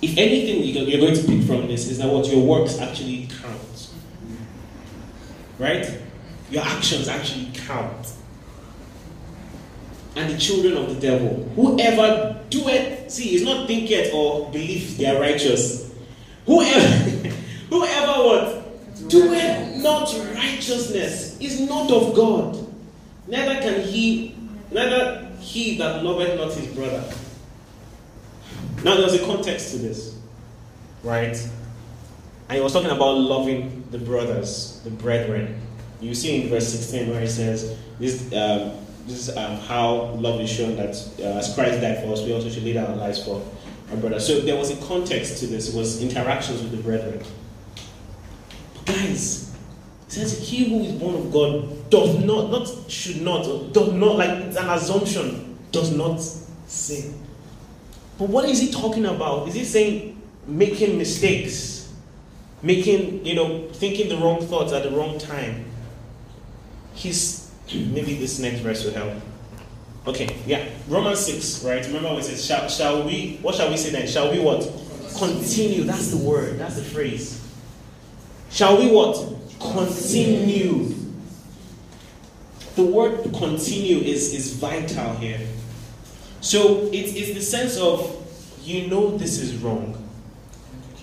If 0.02 0.18
anything 0.18 0.64
you- 0.64 0.84
you're 0.84 1.00
going 1.00 1.14
to 1.14 1.22
pick 1.22 1.42
from 1.44 1.68
this 1.68 1.88
is 1.88 1.98
that 1.98 2.08
what 2.08 2.26
your 2.26 2.40
works 2.40 2.78
actually 2.78 3.28
count. 3.40 3.88
Right? 5.58 5.86
Your 6.50 6.62
actions 6.62 7.08
actually 7.08 7.48
count. 7.66 8.08
And 10.16 10.34
the 10.34 10.38
children 10.38 10.76
of 10.76 10.88
the 10.94 11.00
devil. 11.00 11.48
Whoever 11.56 12.36
doeth, 12.50 13.10
see, 13.10 13.34
is 13.34 13.42
not 13.42 13.66
thinketh 13.66 14.12
or 14.12 14.50
believe 14.50 14.98
they 14.98 15.06
are 15.06 15.18
righteous. 15.18 15.86
Whoever, 16.44 16.86
whoever 17.70 18.12
what? 18.24 19.08
Doeth 19.08 19.76
not 19.82 20.14
righteousness 20.34 21.36
is 21.40 21.60
not 21.60 21.90
of 21.90 22.14
God. 22.14 22.61
Neither 23.26 23.60
can 23.60 23.82
he, 23.82 24.34
neither 24.70 25.28
he 25.40 25.78
that 25.78 26.04
loveth 26.04 26.38
not 26.38 26.52
his 26.52 26.66
brother. 26.74 27.04
Now 28.84 28.96
there's 28.96 29.14
a 29.14 29.24
context 29.24 29.72
to 29.72 29.78
this, 29.78 30.16
right? 31.02 31.36
And 32.48 32.56
he 32.56 32.60
was 32.60 32.72
talking 32.72 32.90
about 32.90 33.16
loving 33.16 33.84
the 33.90 33.98
brothers, 33.98 34.80
the 34.84 34.90
brethren. 34.90 35.60
You 36.00 36.14
see 36.14 36.42
in 36.42 36.48
verse 36.48 36.68
16 36.68 37.10
where 37.10 37.20
he 37.20 37.28
says, 37.28 37.78
This, 37.98 38.22
um, 38.32 38.72
this 39.06 39.28
is 39.28 39.36
um, 39.36 39.56
how 39.58 40.14
love 40.14 40.40
is 40.40 40.50
shown 40.50 40.76
that 40.76 40.96
uh, 41.20 41.38
as 41.38 41.54
Christ 41.54 41.80
died 41.80 42.02
for 42.02 42.12
us, 42.12 42.22
we 42.22 42.32
also 42.32 42.50
should 42.50 42.64
down 42.74 42.90
our 42.90 42.96
lives 42.96 43.24
for 43.24 43.42
our 43.90 43.96
brothers. 43.96 44.26
So 44.26 44.40
there 44.40 44.56
was 44.56 44.70
a 44.70 44.86
context 44.86 45.38
to 45.38 45.46
this, 45.46 45.72
it 45.72 45.78
was 45.78 46.02
interactions 46.02 46.60
with 46.60 46.72
the 46.72 46.82
brethren. 46.82 47.22
But 48.74 48.86
guys, 48.86 49.51
says, 50.12 50.48
He 50.48 50.68
who 50.68 50.80
is 50.80 50.92
born 50.92 51.14
of 51.14 51.32
God 51.32 51.90
does 51.90 52.22
not, 52.24 52.50
not 52.50 52.68
should 52.90 53.22
not, 53.22 53.72
does 53.72 53.92
not, 53.92 54.16
like 54.16 54.30
it's 54.30 54.56
an 54.56 54.68
assumption, 54.68 55.58
does 55.72 55.94
not 55.96 56.20
sin. 56.66 57.14
But 58.18 58.28
what 58.28 58.44
is 58.44 58.60
he 58.60 58.70
talking 58.70 59.06
about? 59.06 59.48
Is 59.48 59.54
he 59.54 59.64
saying 59.64 60.20
making 60.46 60.98
mistakes? 60.98 61.92
Making, 62.62 63.26
you 63.26 63.34
know, 63.34 63.68
thinking 63.72 64.08
the 64.08 64.16
wrong 64.16 64.46
thoughts 64.46 64.72
at 64.72 64.84
the 64.84 64.90
wrong 64.90 65.18
time? 65.18 65.64
He's, 66.94 67.50
maybe 67.74 68.14
this 68.14 68.38
next 68.38 68.60
verse 68.60 68.84
will 68.84 68.92
help. 68.92 69.14
Okay, 70.06 70.36
yeah. 70.46 70.68
Romans 70.88 71.20
6, 71.20 71.64
right? 71.64 71.84
Remember 71.86 72.08
it 72.18 72.24
says, 72.24 72.44
shall, 72.44 72.68
shall 72.68 73.04
we, 73.04 73.38
what 73.40 73.54
shall 73.54 73.70
we 73.70 73.76
say 73.76 73.90
then? 73.90 74.06
Shall 74.06 74.30
we 74.30 74.40
what? 74.40 74.60
Continue. 75.16 75.84
That's 75.84 76.10
the 76.10 76.16
word, 76.16 76.58
that's 76.58 76.76
the 76.76 76.82
phrase. 76.82 77.40
Shall 78.50 78.78
we 78.78 78.90
what? 78.90 79.41
Continue. 79.70 80.94
The 82.74 82.84
word 82.84 83.22
continue 83.34 83.98
is, 83.98 84.34
is 84.34 84.54
vital 84.54 85.14
here. 85.14 85.40
So 86.40 86.86
it 86.86 87.14
is 87.14 87.34
the 87.34 87.40
sense 87.40 87.78
of 87.78 88.18
you 88.64 88.88
know 88.88 89.16
this 89.16 89.38
is 89.38 89.56
wrong, 89.56 89.96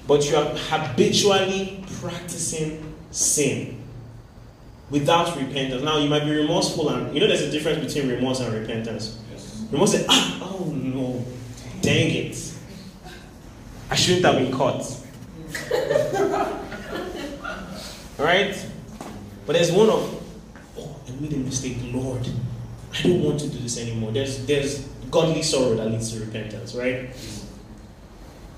but 0.07 0.29
you 0.29 0.35
are 0.35 0.53
habitually 0.55 1.83
practicing 2.01 2.93
sin 3.11 3.81
without 4.89 5.37
repentance. 5.37 5.83
Now 5.83 5.97
you 5.97 6.09
might 6.09 6.25
be 6.25 6.31
remorseful, 6.31 6.89
and 6.89 7.13
you 7.13 7.21
know 7.21 7.27
there's 7.27 7.41
a 7.41 7.51
difference 7.51 7.93
between 7.93 8.11
remorse 8.13 8.39
and 8.41 8.53
repentance. 8.53 9.19
Remorse 9.71 9.93
is 9.93 10.05
ah 10.09 10.39
oh 10.41 10.65
no, 10.65 11.23
dang 11.81 12.13
it, 12.13 12.53
I 13.89 13.95
shouldn't 13.95 14.25
have 14.25 14.35
been 14.35 14.51
caught. 14.51 14.83
right? 18.19 18.65
But 19.45 19.53
there's 19.53 19.71
one 19.71 19.89
of 19.89 20.23
oh 20.77 20.95
I 21.07 21.11
made 21.19 21.33
a 21.33 21.37
mistake, 21.37 21.77
Lord. 21.91 22.27
I 22.93 23.01
don't 23.01 23.23
want 23.23 23.39
to 23.39 23.47
do 23.47 23.57
this 23.59 23.79
anymore. 23.79 24.11
There's 24.11 24.45
there's 24.45 24.87
godly 25.09 25.41
sorrow 25.41 25.75
that 25.75 25.87
leads 25.87 26.13
to 26.13 26.19
repentance, 26.19 26.75
right? 26.75 27.09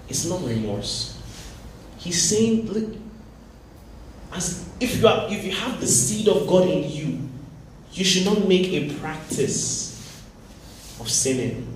It's 0.09 0.25
not 0.25 0.43
remorse. 0.43 1.17
He's 1.97 2.21
saying, 2.21 2.67
look, 2.67 2.95
as 4.33 4.67
if 4.79 4.99
you 4.99 5.07
are 5.07 5.27
if 5.29 5.45
you 5.45 5.51
have 5.51 5.79
the 5.79 5.87
seed 5.87 6.27
of 6.27 6.47
God 6.47 6.67
in 6.67 6.89
you, 6.89 7.29
you 7.93 8.03
should 8.03 8.25
not 8.25 8.47
make 8.47 8.67
a 8.67 8.93
practice 8.95 9.91
of 10.99 11.09
sinning. 11.09 11.70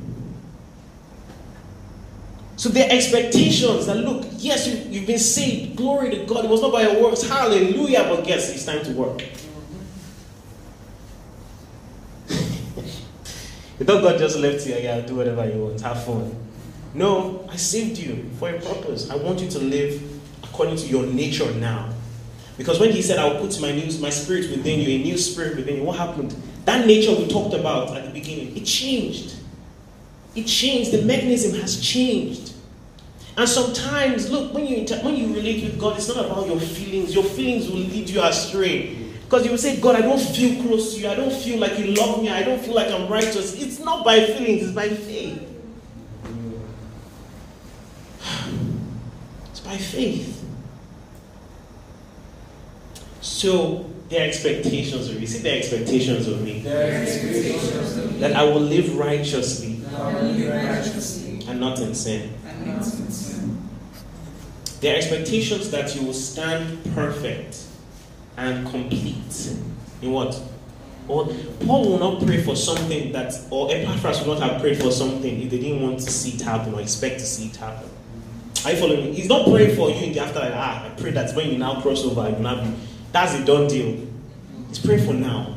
So 2.66 2.72
their 2.72 2.90
expectations 2.90 3.86
that 3.86 3.98
look, 3.98 4.26
yes, 4.38 4.68
you, 4.68 4.74
you've 4.90 5.06
been 5.06 5.20
saved, 5.20 5.76
glory 5.76 6.10
to 6.10 6.26
God. 6.26 6.46
It 6.46 6.50
was 6.50 6.64
not 6.64 6.72
by 6.72 6.82
your 6.82 7.00
works, 7.00 7.22
hallelujah, 7.22 8.08
but 8.10 8.26
guess 8.26 8.50
it's 8.50 8.66
time 8.66 8.84
to 8.84 8.92
work. 8.94 9.22
You 13.78 13.86
thought 13.86 14.02
God 14.02 14.18
just 14.18 14.40
left 14.40 14.66
you, 14.66 14.74
yeah, 14.78 15.02
do 15.02 15.16
whatever 15.16 15.48
you 15.48 15.64
want, 15.64 15.80
have 15.82 16.04
fun. 16.06 16.36
No, 16.96 17.48
I 17.52 17.56
saved 17.56 18.00
you 18.00 18.32
for 18.40 18.50
a 18.50 18.60
purpose. 18.60 19.12
I 19.12 19.16
want 19.18 19.42
you 19.42 19.50
to 19.52 19.60
live 19.60 20.02
according 20.42 20.78
to 20.78 20.88
your 20.88 21.06
nature 21.06 21.54
now. 21.54 21.94
Because 22.58 22.80
when 22.80 22.92
he 22.92 23.04
said, 23.04 23.20
I'll 23.20 23.40
put 23.40 23.62
my 23.62 23.74
new 23.74 23.96
my 24.00 24.10
spirit 24.10 24.50
within 24.50 24.80
you, 24.80 24.90
a 24.90 25.04
new 25.04 25.20
spirit 25.20 25.56
within 25.56 25.76
you, 25.76 25.84
what 25.84 25.98
happened? 25.98 26.36
That 26.64 26.88
nature 26.88 27.14
we 27.14 27.28
talked 27.28 27.54
about 27.54 27.96
at 27.96 28.06
the 28.06 28.12
beginning, 28.12 28.58
it 28.58 28.66
changed. 28.66 29.36
It 30.34 30.46
changed. 30.46 30.94
The 30.94 31.04
mechanism 31.04 31.60
has 31.62 31.80
changed. 31.80 32.54
And 33.38 33.50
sometimes, 33.50 34.30
look, 34.32 34.54
when 34.54 34.66
you 34.66 34.78
inter- 34.78 35.02
when 35.02 35.16
you 35.18 35.28
relate 35.34 35.64
with 35.64 35.78
God, 35.80 35.98
it's 35.98 36.08
not 36.08 36.26
about 36.26 36.48
your 36.48 36.60
feelings. 36.60 37.14
Your 37.14 37.24
feelings 37.24 37.70
will 37.70 37.80
lead 37.80 38.10
you 38.10 38.22
astray. 38.24 38.96
Because 39.26 39.44
you 39.44 39.52
will 39.52 39.58
say, 39.58 39.80
God, 39.82 39.96
I 39.96 40.02
don't 40.02 40.20
feel 40.22 40.62
close 40.64 40.94
to 40.94 41.02
you. 41.02 41.10
I 41.10 41.16
don't 41.16 41.34
feel 41.34 41.60
like 41.60 41.78
you 41.78 41.88
love 41.96 42.22
me. 42.22 42.30
I 42.30 42.44
don't 42.44 42.62
feel 42.62 42.76
like 42.76 42.92
I'm 42.92 43.08
righteous. 43.12 43.60
It's 43.62 43.80
not 43.80 44.06
by 44.06 44.24
feelings, 44.26 44.64
it's 44.64 44.72
by 44.72 44.88
faith. 44.90 45.42
It's 49.52 49.60
by 49.60 49.78
faith. 49.78 50.44
So, 53.22 53.90
their 54.10 54.28
expectations 54.28 55.10
of 55.10 55.20
me. 55.20 55.26
See 55.26 55.40
their 55.40 55.58
expectations 55.58 56.28
of 56.28 56.42
me. 56.42 56.66
Expectations 56.66 57.98
of 57.98 58.14
me. 58.14 58.20
That 58.20 58.34
I 58.34 58.44
will 58.44 58.62
live 58.62 58.96
righteously 58.98 59.82
I 59.96 60.14
will 60.14 60.22
live 60.24 60.54
righteously 60.54 61.40
and 61.48 61.60
not 61.60 61.80
in 61.80 61.96
sin. 61.96 62.34
and 62.46 62.68
not 62.68 62.78
in 62.78 63.12
sin. 63.12 63.25
Their 64.82 64.98
expectations 64.98 65.72
that 65.72 65.96
you 65.96 66.06
will 66.06 66.14
stand 66.14 66.84
perfect 66.94 67.64
and 68.38 68.68
complete. 68.68 69.54
In 70.02 70.12
what? 70.12 70.40
Or 71.08 71.28
Paul 71.66 71.92
will 71.92 72.00
not 72.00 72.26
pray 72.26 72.42
for 72.44 72.56
something 72.56 73.12
that, 73.12 73.34
or 73.52 73.72
Epaphras 73.72 74.22
will 74.26 74.38
not 74.38 74.50
have 74.50 74.62
prayed 74.62 74.82
for 74.82 74.92
something 74.92 75.42
if 75.42 75.50
they 75.50 75.60
didn't 75.60 75.82
want 75.82 76.00
to 76.00 76.12
see 76.12 76.32
it 76.32 76.42
happen 76.42 76.74
or 76.74 76.82
expect 76.82 77.20
to 77.20 77.26
see 77.26 77.48
it 77.48 77.56
happen. 77.56 77.90
Are 78.66 78.72
you 78.72 78.78
following 78.78 79.06
me? 79.06 79.14
He's 79.14 79.30
not 79.30 79.46
praying 79.46 79.76
for 79.76 79.92
you 79.92 79.96
in 80.08 80.14
the 80.14 80.20
afterlife. 80.20 80.54
Ah, 80.56 80.86
I 80.86 80.90
pray 81.00 81.12
that 81.12 81.36
when 81.36 81.52
you 81.52 81.60
now 81.60 81.82
cross 81.82 82.04
over, 82.04 82.28
you 82.28 82.38
now 82.38 82.64
be. 82.64 82.74
That's 83.12 83.36
a 83.36 83.46
done 83.46 83.68
deal. 83.68 84.08
He's 84.70 84.80
praying 84.80 85.06
for 85.06 85.14
now. 85.14 85.54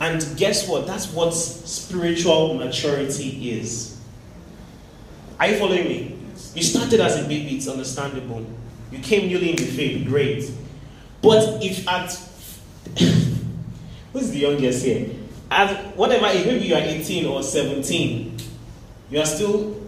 And 0.00 0.26
guess 0.36 0.66
what? 0.66 0.86
That's 0.86 1.12
what 1.12 1.32
spiritual 1.32 2.54
maturity 2.54 3.52
is. 3.52 4.00
Are 5.38 5.48
you 5.48 5.58
following 5.58 5.84
me? 5.84 6.11
You 6.54 6.62
started 6.62 7.00
as 7.00 7.18
a 7.18 7.22
baby, 7.28 7.56
it's 7.56 7.68
understandable. 7.68 8.46
You 8.90 8.98
came 8.98 9.28
newly 9.28 9.50
in 9.50 9.56
the 9.56 9.64
faith, 9.64 10.06
great. 10.06 10.50
But 11.22 11.62
if 11.62 11.88
at 11.88 12.10
who's 14.12 14.30
the 14.30 14.38
youngest 14.38 14.84
here? 14.84 15.10
At 15.50 15.96
whatever 15.96 16.26
age, 16.26 16.46
maybe 16.46 16.66
you 16.66 16.74
are 16.74 16.80
18 16.80 17.26
or 17.26 17.42
17, 17.42 18.36
you 19.10 19.20
are 19.20 19.26
still, 19.26 19.80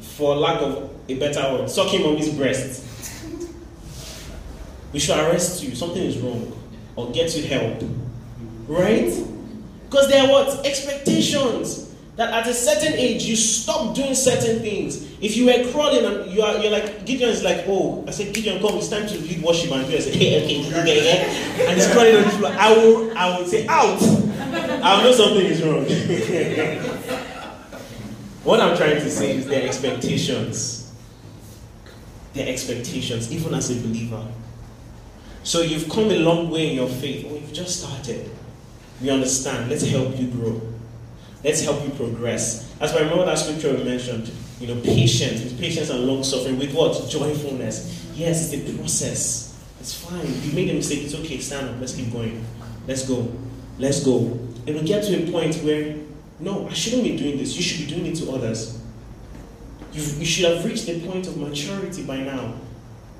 for 0.00 0.34
lack 0.36 0.60
of 0.62 0.90
a 1.08 1.14
better 1.18 1.40
word, 1.52 1.70
sucking 1.70 2.02
mommy's 2.02 2.32
breast. 2.34 2.86
We 4.92 4.98
should 4.98 5.18
arrest 5.18 5.62
you. 5.62 5.74
Something 5.74 6.02
is 6.02 6.18
wrong. 6.18 6.52
Or 6.96 7.10
get 7.12 7.36
you 7.36 7.46
help. 7.46 7.82
Right? 8.66 9.12
Because 9.84 10.08
there 10.08 10.24
are 10.24 10.28
what? 10.28 10.66
Expectations. 10.66 11.89
That 12.16 12.32
at 12.34 12.46
a 12.46 12.54
certain 12.54 12.92
age 12.94 13.24
you 13.24 13.36
stop 13.36 13.94
doing 13.94 14.14
certain 14.14 14.60
things. 14.60 15.10
If 15.20 15.36
you 15.36 15.46
were 15.46 15.70
crawling 15.72 16.04
and 16.04 16.30
you 16.30 16.42
are 16.42 16.58
you're 16.58 16.72
like 16.72 17.06
Gideon 17.06 17.30
is 17.30 17.42
like, 17.42 17.64
oh, 17.66 18.04
I 18.06 18.10
said 18.10 18.34
Gideon, 18.34 18.60
come, 18.60 18.76
it's 18.76 18.88
time 18.88 19.06
to 19.06 19.18
lead 19.18 19.42
worship 19.42 19.72
and 19.72 19.86
I 19.86 19.98
say, 19.98 20.10
hey, 20.10 20.44
okay, 20.44 20.68
okay, 20.68 20.80
okay. 20.80 21.66
And 21.66 21.76
he's 21.76 21.90
crawling 21.92 22.16
on 22.16 22.22
the 22.24 22.30
floor. 22.30 22.52
I 22.52 22.72
will 22.72 23.16
I 23.16 23.38
will 23.38 23.46
say 23.46 23.66
out. 23.66 24.02
I 24.82 25.02
know 25.02 25.12
something 25.12 25.46
is 25.46 25.62
wrong. 25.62 25.84
what 28.44 28.60
I'm 28.60 28.76
trying 28.76 29.00
to 29.00 29.10
say 29.10 29.36
is 29.36 29.46
their 29.46 29.66
expectations. 29.66 30.92
Their 32.34 32.48
expectations, 32.48 33.32
even 33.32 33.54
as 33.54 33.70
a 33.70 33.74
believer. 33.80 34.26
So 35.42 35.62
you've 35.62 35.88
come 35.88 36.10
a 36.10 36.18
long 36.18 36.50
way 36.50 36.68
in 36.70 36.76
your 36.76 36.88
faith, 36.88 37.24
or 37.26 37.34
you've 37.36 37.52
just 37.52 37.80
started. 37.80 38.30
We 39.00 39.10
understand. 39.10 39.70
Let's 39.70 39.86
help 39.86 40.18
you 40.18 40.28
grow. 40.28 40.60
Let's 41.42 41.62
help 41.62 41.82
you 41.84 41.90
progress. 41.90 42.70
As 42.80 42.94
I 42.94 43.00
remember 43.00 43.24
that 43.24 43.38
scripture 43.38 43.74
we 43.74 43.84
mentioned, 43.84 44.30
you 44.60 44.66
know, 44.66 44.80
patience, 44.82 45.42
with 45.42 45.58
patience 45.58 45.88
and 45.88 46.04
long 46.04 46.22
suffering, 46.22 46.58
with 46.58 46.74
what? 46.74 47.08
Joyfulness. 47.08 48.10
Yes, 48.14 48.52
it's 48.52 48.70
a 48.70 48.76
process. 48.76 49.58
It's 49.80 49.94
fine. 49.94 50.26
You 50.44 50.52
made 50.52 50.68
a 50.70 50.74
mistake, 50.74 51.04
it's 51.04 51.14
okay, 51.14 51.38
stand 51.38 51.70
up, 51.70 51.80
let's 51.80 51.94
keep 51.94 52.12
going. 52.12 52.44
Let's 52.86 53.08
go. 53.08 53.32
Let's 53.78 54.04
go. 54.04 54.18
And 54.66 54.76
we 54.76 54.82
get 54.82 55.02
to 55.04 55.22
a 55.26 55.32
point 55.32 55.56
where, 55.56 55.96
no, 56.38 56.68
I 56.68 56.74
shouldn't 56.74 57.04
be 57.04 57.16
doing 57.16 57.38
this. 57.38 57.56
You 57.56 57.62
should 57.62 57.86
be 57.88 57.94
doing 57.94 58.06
it 58.06 58.16
to 58.16 58.32
others. 58.32 58.78
You, 59.92 60.02
you 60.02 60.26
should 60.26 60.44
have 60.44 60.64
reached 60.64 60.86
the 60.86 61.00
point 61.06 61.26
of 61.26 61.38
maturity 61.38 62.04
by 62.04 62.18
now. 62.18 62.54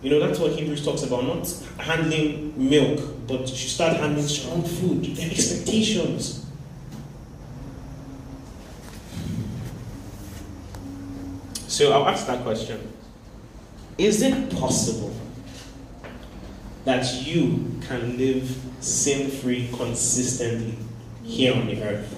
You 0.02 0.10
know, 0.10 0.26
that's 0.26 0.38
what 0.38 0.52
Hebrews 0.52 0.84
talks 0.84 1.02
about, 1.02 1.24
not 1.24 1.48
handling 1.78 2.52
milk, 2.56 3.00
but 3.26 3.40
you 3.40 3.56
should 3.56 3.70
start 3.70 3.96
handling 3.96 4.26
strong 4.26 4.62
food. 4.62 5.04
Their 5.04 5.30
expectations. 5.30 6.39
So 11.80 11.92
I'll 11.92 12.06
ask 12.06 12.26
that 12.26 12.42
question. 12.42 12.78
Is 13.96 14.20
it 14.20 14.50
possible 14.50 15.16
that 16.84 17.10
you 17.24 17.80
can 17.88 18.18
live 18.18 18.54
sin 18.80 19.30
free 19.30 19.66
consistently 19.72 20.76
here 21.22 21.54
on 21.54 21.68
the 21.68 21.82
earth? 21.82 22.12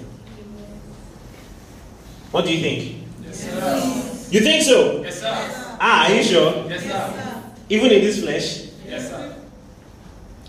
What 2.31 2.43
do 2.43 2.53
you 2.53 2.59
think? 2.59 3.07
Yes, 3.23 3.39
sir. 3.39 4.27
You 4.31 4.41
think 4.41 4.63
so? 4.63 5.01
Yes, 5.01 5.21
sir. 5.21 5.77
Ah, 5.79 6.09
are 6.09 6.13
you 6.13 6.23
sure? 6.23 6.69
Yes, 6.69 6.83
sir. 6.83 7.43
Even 7.69 7.89
in 7.93 8.01
this 8.01 8.21
flesh? 8.21 8.67
Yes, 8.85 9.11
sir. 9.11 9.33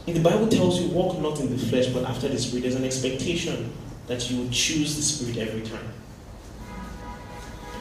In 0.08 0.14
the 0.14 0.28
Bible 0.28 0.48
tells 0.48 0.80
you, 0.80 0.88
walk 0.88 1.20
not 1.20 1.38
in 1.38 1.56
the 1.56 1.66
flesh, 1.66 1.86
but 1.86 2.02
after 2.02 2.26
the 2.26 2.36
Spirit. 2.36 2.62
There's 2.62 2.74
an 2.74 2.84
expectation 2.84 3.72
that 4.08 4.28
you 4.28 4.38
will 4.38 4.50
choose 4.50 4.96
the 4.96 5.02
Spirit 5.02 5.38
every 5.38 5.62
time. 5.62 5.92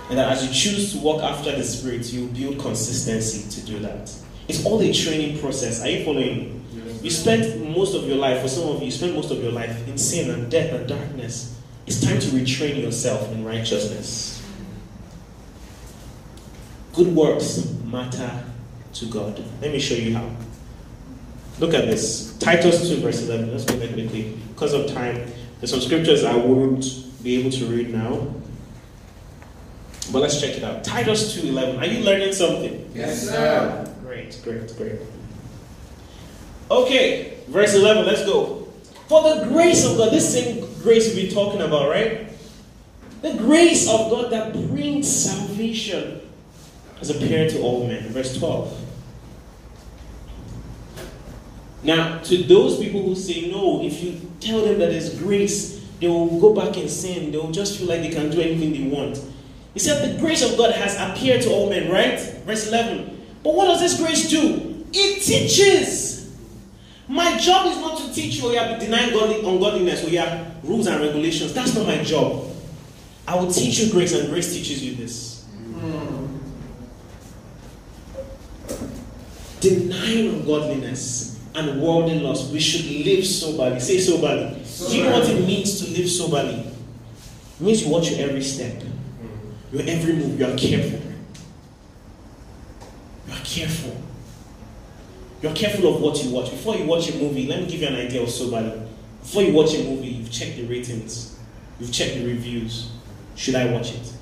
And 0.10 0.18
that 0.18 0.32
as 0.32 0.46
you 0.46 0.54
choose 0.54 0.94
to 0.94 1.00
walk 1.00 1.24
after 1.24 1.56
the 1.56 1.64
Spirit, 1.64 2.12
you 2.12 2.28
build 2.28 2.60
consistency 2.60 3.50
to 3.50 3.66
do 3.66 3.80
that. 3.80 4.14
It's 4.48 4.66
all 4.66 4.82
a 4.82 4.94
training 4.94 5.40
process. 5.40 5.82
Are 5.82 5.90
you 5.90 6.04
following 6.04 6.38
me? 6.38 6.62
You 7.02 7.10
spent 7.10 7.70
most 7.70 7.96
of 7.96 8.08
your 8.08 8.18
life, 8.18 8.42
for 8.42 8.48
some 8.48 8.70
of 8.70 8.80
you, 8.80 8.86
you 8.86 8.92
spent 8.92 9.14
most 9.14 9.32
of 9.32 9.42
your 9.42 9.52
life 9.52 9.88
in 9.88 9.98
sin 9.98 10.30
and 10.30 10.50
death 10.50 10.72
and 10.74 10.88
darkness. 10.88 11.60
It's 11.86 12.02
time 12.02 12.20
to 12.20 12.28
retrain 12.28 12.82
yourself 12.82 13.30
in 13.32 13.44
righteousness. 13.44 14.42
Good 16.94 17.08
works 17.08 17.68
matter 17.84 18.44
to 18.94 19.06
God. 19.08 19.44
Let 19.62 19.72
me 19.72 19.80
show 19.80 19.96
you 19.96 20.16
how. 20.16 20.30
Look 21.60 21.74
at 21.74 21.86
this. 21.86 22.38
Titus 22.38 22.88
2, 22.90 23.02
verse 23.02 23.24
11. 23.24 23.52
Let's 23.52 23.66
go 23.66 23.76
there 23.78 23.92
quickly. 23.92 24.38
Because 24.54 24.74
of 24.74 24.88
time, 24.94 25.28
there's 25.60 25.72
some 25.72 25.82
scriptures 25.82 26.24
I 26.24 26.36
won't 26.36 26.86
be 27.24 27.40
able 27.40 27.52
to 27.52 27.66
read 27.66 27.94
now. 27.94 28.34
But 30.12 30.22
let's 30.22 30.40
check 30.40 30.58
it 30.58 30.64
out. 30.64 30.84
Titus 30.84 31.34
2, 31.36 31.48
11. 31.48 31.80
Are 31.80 31.86
you 31.86 32.04
learning 32.04 32.34
something? 32.34 32.92
Yes, 32.94 33.30
sir. 33.30 33.90
Great, 34.04 34.40
great, 34.44 34.76
great. 34.78 35.00
Okay, 36.70 37.38
verse 37.48 37.74
11, 37.76 38.06
let's 38.06 38.26
go. 38.26 38.68
For 39.08 39.22
the 39.22 39.46
grace 39.46 39.86
of 39.86 39.98
God, 39.98 40.12
this 40.12 40.34
same 40.34 40.66
grace 40.82 41.14
we've 41.14 41.28
been 41.28 41.34
talking 41.34 41.62
about, 41.62 41.90
right? 41.90 42.30
The 43.22 43.34
grace 43.36 43.88
of 43.88 44.10
God 44.10 44.32
that 44.32 44.54
brings 44.54 45.08
salvation 45.08 46.22
has 46.98 47.10
appeared 47.10 47.52
to 47.52 47.62
all 47.62 47.88
men. 47.88 48.10
Verse 48.10 48.38
12. 48.38 48.82
Now, 51.84 52.20
to 52.20 52.44
those 52.44 52.80
people 52.80 53.02
who 53.04 53.16
say 53.16 53.52
no, 53.52 53.84
if 53.84 54.02
you 54.02 54.20
tell 54.40 54.62
them 54.62 54.80
that 54.80 54.90
there's 54.90 55.18
grace, 55.20 55.86
they 56.00 56.08
will 56.08 56.40
go 56.40 56.54
back 56.54 56.78
and 56.78 56.90
sin. 56.90 57.32
They 57.32 57.38
will 57.38 57.52
just 57.52 57.78
feel 57.78 57.88
like 57.88 58.02
they 58.02 58.10
can 58.10 58.30
do 58.30 58.42
anything 58.42 58.74
they 58.74 58.96
want. 58.96 59.20
He 59.74 59.80
said 59.80 60.16
the 60.16 60.20
grace 60.20 60.42
of 60.44 60.58
God 60.58 60.74
has 60.76 60.96
appeared 61.00 61.42
to 61.44 61.50
all 61.50 61.70
men, 61.70 61.92
right? 61.92 62.20
Verse 62.46 62.68
11. 62.68 63.22
But 63.44 63.56
what 63.56 63.66
does 63.66 63.80
this 63.80 64.00
grace 64.00 64.30
do? 64.30 64.86
It 64.94 65.22
teaches. 65.24 66.14
My 67.08 67.38
job 67.38 67.68
is 67.68 67.78
not 67.78 68.00
to 68.00 68.14
teach 68.14 68.36
you, 68.36 68.48
oh, 68.48 68.52
you 68.52 68.60
have 68.60 68.80
denying 68.80 69.12
godly, 69.12 69.40
ungodliness, 69.40 70.04
or 70.06 70.10
you 70.10 70.20
have 70.20 70.64
rules 70.64 70.88
and 70.88 71.02
regulations. 71.02 71.54
That's 71.54 71.76
not 71.76 71.86
my 71.86 72.04
job. 72.04 72.46
I 73.28 73.36
will 73.36 73.52
teach 73.52 73.80
you 73.80 73.92
grace, 73.92 74.14
and 74.14 74.30
grace 74.30 74.54
teaches 74.54 74.84
you 74.84 74.96
this. 74.96 75.46
Denying 79.60 80.36
ungodliness 80.36 81.40
and 81.56 81.82
worldly 81.82 82.20
lust, 82.20 82.52
we 82.52 82.60
should 82.60 82.86
live 83.06 83.26
soberly. 83.26 83.80
Say 83.80 83.98
soberly. 83.98 84.62
Do 84.90 84.98
you 84.98 85.04
know 85.04 85.20
what 85.20 85.30
it 85.30 85.46
means 85.46 85.82
to 85.82 85.92
live 85.92 86.10
soberly? 86.10 86.56
It 86.56 87.62
means 87.62 87.84
you 87.84 87.92
watch 87.92 88.12
your 88.12 88.28
every 88.28 88.42
step, 88.42 88.82
your 89.74 89.82
every 89.88 90.14
move. 90.14 90.40
You 90.40 90.46
are 90.46 90.56
careful. 90.56 91.02
You 93.28 93.34
are 93.34 93.44
careful. 93.44 93.98
You 95.42 95.50
are 95.50 95.56
careful 95.56 95.96
of 95.96 96.02
what 96.02 96.24
you 96.24 96.30
watch. 96.30 96.52
Before 96.52 96.76
you 96.76 96.86
watch 96.86 97.10
a 97.10 97.18
movie, 97.18 97.48
let 97.48 97.62
me 97.62 97.68
give 97.68 97.82
you 97.82 97.88
an 97.88 97.96
idea 97.96 98.22
of 98.22 98.30
soberly. 98.30 98.82
Before 99.22 99.42
you 99.42 99.52
watch 99.54 99.74
a 99.74 99.84
movie, 99.84 100.08
you've 100.08 100.32
checked 100.32 100.58
the 100.58 100.64
ratings, 100.64 101.40
you've 101.80 101.92
checked 101.92 102.16
the 102.16 102.26
reviews. 102.26 102.92
Should 103.36 103.56
I 103.56 103.72
watch 103.74 103.94
it? 103.94 104.14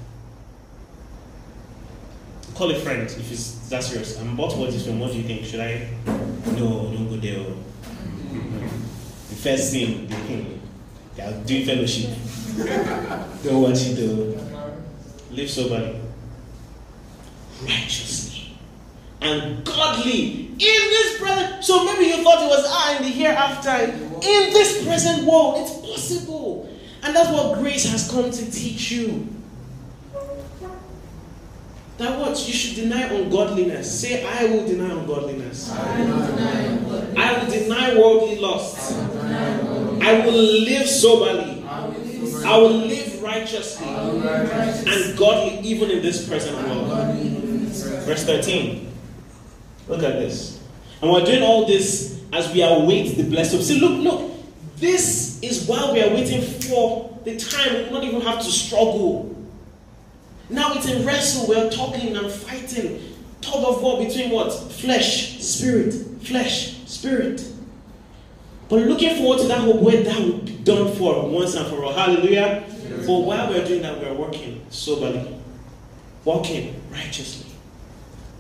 Call 2.55 2.71
a 2.71 2.75
friend 2.79 3.03
if 3.03 3.31
it's 3.31 3.67
that 3.69 3.83
serious. 3.83 4.19
I'm 4.19 4.33
about 4.33 4.51
to 4.51 4.57
watch 4.57 4.71
this 4.71 4.85
film. 4.85 4.99
What 4.99 5.11
do 5.11 5.17
you 5.17 5.23
think? 5.23 5.45
Should 5.45 5.59
I? 5.59 5.89
No, 6.05 6.91
don't 6.93 7.09
go 7.09 7.17
there. 7.17 7.43
The 9.29 9.35
first 9.35 9.71
scene, 9.71 10.07
the 10.07 10.15
king, 10.15 10.61
they 11.15 11.23
are 11.23 11.43
doing 11.43 11.65
fellowship. 11.65 12.11
don't 13.43 13.61
watch 13.61 13.81
it 13.81 13.95
though. 13.95 14.50
Live 15.31 15.49
soberly, 15.49 15.99
righteously, 17.63 18.57
and 19.21 19.63
godly 19.63 20.47
in 20.47 20.57
this 20.57 21.19
present. 21.19 21.63
So 21.63 21.85
maybe 21.85 22.05
you 22.05 22.21
thought 22.21 22.41
it 22.43 22.47
was 22.47 22.65
ah 22.67 22.97
in 22.97 23.03
the 23.03 23.09
hereafter. 23.09 23.69
In 23.69 24.53
this 24.53 24.83
present 24.85 25.23
world, 25.25 25.61
it's 25.61 25.71
possible. 25.79 26.69
And 27.03 27.15
that's 27.15 27.29
what 27.29 27.59
grace 27.59 27.89
has 27.89 28.11
come 28.11 28.29
to 28.29 28.51
teach 28.51 28.91
you. 28.91 29.27
That 31.97 32.19
what? 32.19 32.37
You 32.47 32.53
should 32.53 32.75
deny 32.75 33.03
ungodliness. 33.03 34.01
Say, 34.01 34.25
I 34.25 34.45
will 34.45 34.65
deny 34.67 34.91
ungodliness. 34.91 35.71
I 35.71 36.01
will 36.01 36.25
deny 36.25 36.61
ungodliness. 36.61 37.17
I 37.17 37.43
will 37.43 37.51
deny 37.51 37.95
worldly 37.95 38.39
lusts. 38.39 38.91
I 38.93 39.59
will. 39.63 40.03
I 40.03 40.25
will 40.25 40.33
live 40.33 40.87
soberly. 40.89 41.63
I 41.63 42.57
will 42.57 42.69
live 42.69 43.10
Righteously 43.31 43.87
I 43.87 44.05
will 44.07 44.13
live 44.15 44.51
righteous. 44.51 45.07
and 45.09 45.17
godly 45.17 45.59
even 45.59 45.89
in 45.89 46.01
this 46.01 46.27
present 46.27 46.57
world. 46.57 46.89
Godly 46.89 47.27
in 47.27 47.65
this 47.65 47.81
present 47.81 48.03
Verse 48.03 48.25
13. 48.25 48.91
Look 49.87 50.03
at 50.03 50.19
this. 50.19 50.61
And 51.01 51.09
we're 51.09 51.23
doing 51.23 51.41
all 51.41 51.65
this 51.65 52.21
as 52.33 52.51
we 52.53 52.61
await 52.61 53.15
the 53.15 53.23
blessed 53.23 53.53
hope. 53.53 53.61
See, 53.61 53.79
look, 53.79 53.99
look. 53.99 54.31
This 54.75 55.41
is 55.41 55.65
while 55.65 55.93
we 55.93 56.03
are 56.03 56.09
waiting 56.09 56.41
for 56.41 57.17
the 57.23 57.37
time 57.37 57.73
we 57.73 57.83
will 57.83 57.91
not 57.91 58.03
even 58.03 58.21
have 58.21 58.39
to 58.39 58.51
struggle. 58.51 59.33
Now 60.49 60.73
it's 60.73 60.89
a 60.89 61.01
wrestle. 61.05 61.47
We're 61.47 61.69
talking 61.69 62.17
and 62.17 62.29
fighting. 62.29 63.01
Tug 63.39 63.63
of 63.63 63.81
war 63.81 64.03
between 64.05 64.31
what? 64.31 64.49
Flesh, 64.73 65.39
spirit, 65.39 65.93
flesh, 66.21 66.85
spirit. 66.85 67.45
But 68.67 68.81
looking 68.81 69.15
forward 69.17 69.39
to 69.39 69.47
that 69.47 69.59
hope 69.59 69.81
where 69.81 70.03
that 70.03 70.19
will 70.19 70.39
be 70.39 70.57
done 70.57 70.93
for 70.95 71.29
once 71.29 71.55
and 71.55 71.65
for 71.67 71.85
all. 71.85 71.93
Hallelujah. 71.93 72.63
But 73.07 73.19
while 73.21 73.49
we're 73.49 73.65
doing 73.65 73.81
that, 73.81 73.99
we're 73.99 74.13
working 74.13 74.65
soberly, 74.69 75.35
walking 76.23 76.81
righteously. 76.91 77.51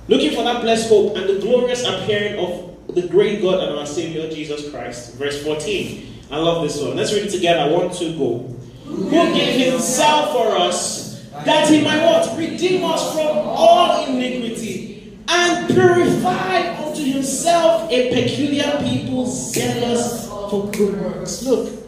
Looking 0.07 0.31
for 0.31 0.43
that 0.43 0.61
blessed 0.61 0.89
hope 0.89 1.15
and 1.15 1.29
the 1.29 1.39
glorious 1.39 1.85
appearing 1.85 2.39
of 2.39 2.95
the 2.95 3.07
great 3.07 3.41
God 3.41 3.63
and 3.63 3.77
our 3.77 3.85
Savior 3.85 4.29
Jesus 4.29 4.69
Christ. 4.69 5.15
Verse 5.15 5.43
14. 5.43 6.07
I 6.31 6.37
love 6.37 6.63
this 6.63 6.81
one. 6.81 6.95
Let's 6.95 7.13
read 7.13 7.25
it 7.25 7.31
together. 7.31 7.71
One, 7.71 7.93
two, 7.93 8.17
go. 8.17 8.39
Who 8.85 9.33
gave 9.33 9.71
himself 9.71 10.31
for 10.31 10.55
us 10.57 11.29
that 11.45 11.69
he 11.69 11.81
might 11.81 12.03
what? 12.03 12.37
Redeem 12.37 12.83
us 12.83 13.13
from 13.13 13.37
all 13.37 14.05
iniquity 14.05 15.17
and 15.27 15.67
purify 15.73 16.75
unto 16.83 17.03
himself 17.03 17.89
a 17.89 18.13
peculiar 18.13 18.77
people 18.83 19.25
zealous 19.25 20.27
for 20.27 20.69
good 20.71 21.01
works. 21.01 21.43
Look, 21.43 21.80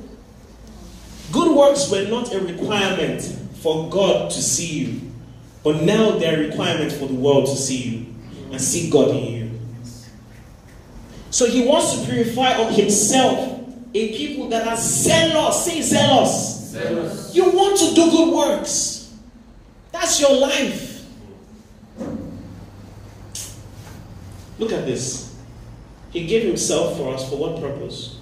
good 1.33 1.53
works 1.53 1.91
were 1.91 2.07
not 2.07 2.33
a 2.33 2.39
requirement 2.39 3.21
for 3.61 3.89
God 3.89 4.29
to 4.31 4.41
see 4.41 4.79
you, 4.79 5.01
but 5.63 5.81
now 5.81 6.11
they're 6.11 6.41
a 6.43 6.47
requirement 6.47 6.93
for 6.93 7.07
the 7.07 7.15
world 7.15 7.47
to 7.47 7.55
see 7.55 7.81
you 7.81 8.15
and 8.51 8.61
see 8.61 8.89
God 8.89 9.09
in 9.09 9.25
you. 9.25 9.59
So 11.31 11.47
he 11.47 11.65
wants 11.65 11.97
to 11.97 12.05
purify 12.05 12.53
of 12.57 12.73
himself 12.73 13.59
a 13.95 14.15
people 14.15 14.49
that 14.49 14.67
are 14.67 14.77
zealous. 14.77 15.65
Say 15.65 15.81
zealous. 15.81 16.69
Zealous. 16.69 17.35
You 17.35 17.49
want 17.49 17.77
to 17.79 17.95
do 17.95 18.11
good 18.11 18.33
works. 18.33 19.15
That's 19.91 20.21
your 20.21 20.35
life. 20.35 21.05
Look 24.59 24.71
at 24.71 24.85
this. 24.85 25.35
He 26.11 26.27
gave 26.27 26.43
himself 26.43 26.97
for 26.97 27.13
us 27.13 27.27
for 27.27 27.37
what 27.37 27.59
purpose? 27.59 28.19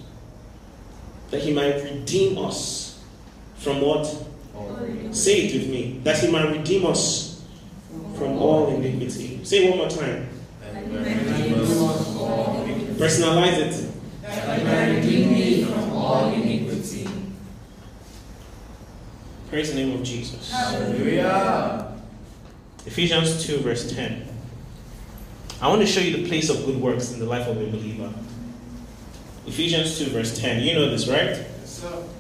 That 1.32 1.42
he 1.42 1.54
might 1.54 1.84
redeem 1.84 2.38
us 2.38 2.91
from 3.62 3.82
what? 3.82 4.06
Say 5.12 5.48
it 5.48 5.54
with 5.54 5.70
me. 5.70 6.00
That 6.04 6.18
he 6.20 6.32
might 6.32 6.50
redeem 6.52 6.86
us 6.86 7.44
from 8.16 8.38
all 8.38 8.74
iniquity. 8.74 9.44
Say 9.44 9.66
it 9.66 9.70
one 9.70 9.78
more 9.80 9.90
time. 9.90 10.30
Personalize 12.98 13.58
it. 13.58 13.74
That 14.24 14.60
he 14.60 14.64
might 14.66 14.96
redeem 14.96 15.34
me 15.34 15.64
from 15.66 15.92
all 15.92 16.34
iniquity. 16.34 17.08
Praise 19.50 19.70
the 19.74 19.76
name 19.76 20.00
of 20.00 20.04
Jesus. 20.04 20.52
Hallelujah. 20.52 21.94
Ephesians 22.86 23.46
2, 23.46 23.60
verse 23.60 23.94
10. 23.94 24.28
I 25.62 25.68
want 25.68 25.82
to 25.82 25.88
show 25.88 26.00
you 26.00 26.18
the 26.18 26.28
place 26.28 26.50
of 26.50 26.66
good 26.66 26.82
works 26.82 27.12
in 27.12 27.20
the 27.20 27.26
life 27.26 27.48
of 27.48 27.58
a 27.58 27.66
believer. 27.68 28.12
Ephesians 29.46 30.00
2, 30.00 30.06
verse 30.06 30.40
10. 30.40 30.64
You 30.64 30.74
know 30.74 30.90
this, 30.90 31.08
right? 31.08 31.46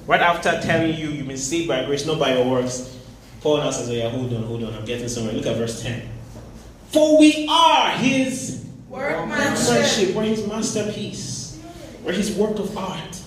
Right 0.07 0.21
after 0.21 0.59
telling 0.61 0.95
you 0.95 1.09
you've 1.09 1.27
been 1.27 1.38
saved 1.38 1.67
by 1.67 1.85
grace, 1.85 2.05
not 2.05 2.19
by 2.19 2.33
your 2.35 2.49
works, 2.49 2.97
Paul 3.41 3.57
now 3.57 3.71
says, 3.71 3.89
Oh, 3.89 3.93
yeah, 3.93 4.09
hold 4.09 4.33
on, 4.33 4.43
hold 4.43 4.63
on, 4.63 4.73
I'm 4.73 4.85
getting 4.85 5.07
somewhere. 5.07 5.33
Look 5.33 5.45
at 5.45 5.57
verse 5.57 5.81
10. 5.81 6.07
For 6.89 7.19
we 7.19 7.47
are 7.49 7.91
his 7.91 8.65
Workmanship. 8.89 10.13
we're 10.13 10.23
his 10.23 10.45
masterpiece, 10.45 11.59
we're 12.03 12.11
his 12.11 12.35
work 12.35 12.59
of 12.59 12.77
art. 12.77 13.21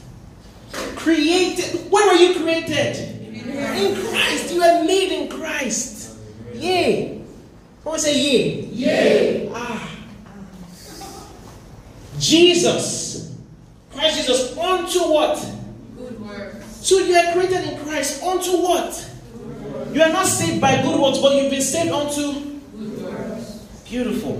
Created, 0.96 1.90
where 1.90 2.06
were 2.06 2.20
you 2.20 2.40
created? 2.40 2.96
In 3.30 3.94
Christ. 3.94 4.52
You 4.52 4.62
are 4.62 4.84
made 4.84 5.12
in 5.12 5.28
Christ. 5.28 6.16
Yay. 6.54 7.22
Someone 7.82 8.00
say 8.00 8.18
yay. 8.18 8.60
Yea. 8.66 9.50
Ah. 9.54 9.90
Jesus. 12.18 13.36
Christ 13.92 14.16
Jesus. 14.16 14.58
Unto 14.58 14.98
what? 15.12 15.54
So 16.80 16.98
you 16.98 17.14
are 17.14 17.32
created 17.32 17.72
in 17.72 17.78
Christ. 17.84 18.22
Unto 18.22 18.50
what? 18.62 19.10
You 19.92 20.02
are 20.02 20.12
not 20.12 20.26
saved 20.26 20.60
by 20.60 20.82
good 20.82 21.00
works, 21.00 21.18
but 21.18 21.34
you've 21.36 21.50
been 21.50 21.62
saved 21.62 21.90
unto 21.92 22.32
Good 22.76 23.02
works. 23.02 23.50
beautiful. 23.88 24.36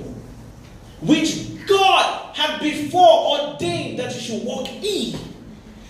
Which 1.01 1.67
God 1.67 2.35
had 2.35 2.61
before 2.61 3.39
ordained 3.53 3.99
that 3.99 4.15
you 4.15 4.21
should 4.21 4.45
walk 4.45 4.69
in. 4.83 5.19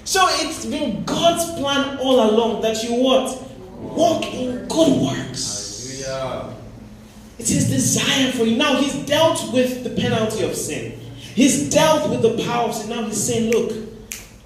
So 0.05 0.27
it's 0.31 0.67
been 0.67 1.05
God's 1.05 1.45
plan 1.59 1.99
all 1.99 2.31
along 2.31 2.63
that 2.63 2.83
you 2.85 2.95
what? 3.03 3.41
Walk 3.79 4.25
in 4.35 4.67
good 4.69 5.01
works. 5.03 6.03
Hallelujah. 6.07 6.55
It's 7.39 7.49
his 7.51 7.69
desire 7.71 8.31
for 8.33 8.45
you. 8.45 8.57
Now 8.57 8.77
he's 8.81 8.95
dealt 9.07 9.53
with 9.53 9.83
the 9.83 9.91
penalty 9.91 10.45
of 10.45 10.55
sin. 10.55 11.01
He's 11.19 11.71
dealt 11.71 12.11
with 12.11 12.23
the 12.23 12.45
power 12.45 12.69
of 12.69 12.75
sin. 12.75 12.91
Now 12.91 13.05
he's 13.05 13.23
saying, 13.23 13.51
look, 13.51 13.84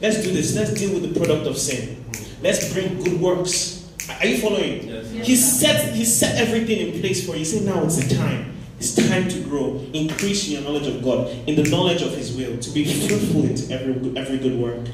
let's 0.01 0.23
do 0.23 0.33
this. 0.33 0.55
Let's 0.57 0.75
deal 0.75 0.93
with 0.99 1.13
the 1.13 1.19
product 1.19 1.47
of 1.47 1.57
sin. 1.59 2.05
Let's 2.43 2.73
bring 2.73 3.03
good 3.03 3.21
works. 3.21 3.91
Are 4.21 4.27
you 4.27 4.39
following? 4.39 4.89
Yes. 4.89 5.11
He 5.27 5.37
set 5.37 5.95
he 5.95 6.05
set 6.05 6.37
everything 6.41 6.89
in 6.95 7.01
place 7.01 7.25
for 7.27 7.33
you. 7.33 7.39
He 7.39 7.45
said, 7.45 7.63
now 7.63 7.83
it's 7.85 7.97
the 7.97 8.15
time. 8.15 8.55
It's 8.79 8.95
time 8.95 9.29
to 9.29 9.41
grow. 9.43 9.85
Increase 9.93 10.47
in 10.47 10.53
your 10.55 10.63
knowledge 10.63 10.87
of 10.87 11.03
God, 11.03 11.29
in 11.49 11.57
the 11.57 11.69
knowledge 11.69 12.01
of 12.01 12.13
His 12.17 12.37
will, 12.37 12.57
to 12.59 12.71
be 12.71 12.85
fruitful 12.85 13.45
into 13.45 13.73
every 13.75 13.95
good- 13.95 14.17
every 14.17 14.39
good 14.39 14.57
work. 14.59 14.87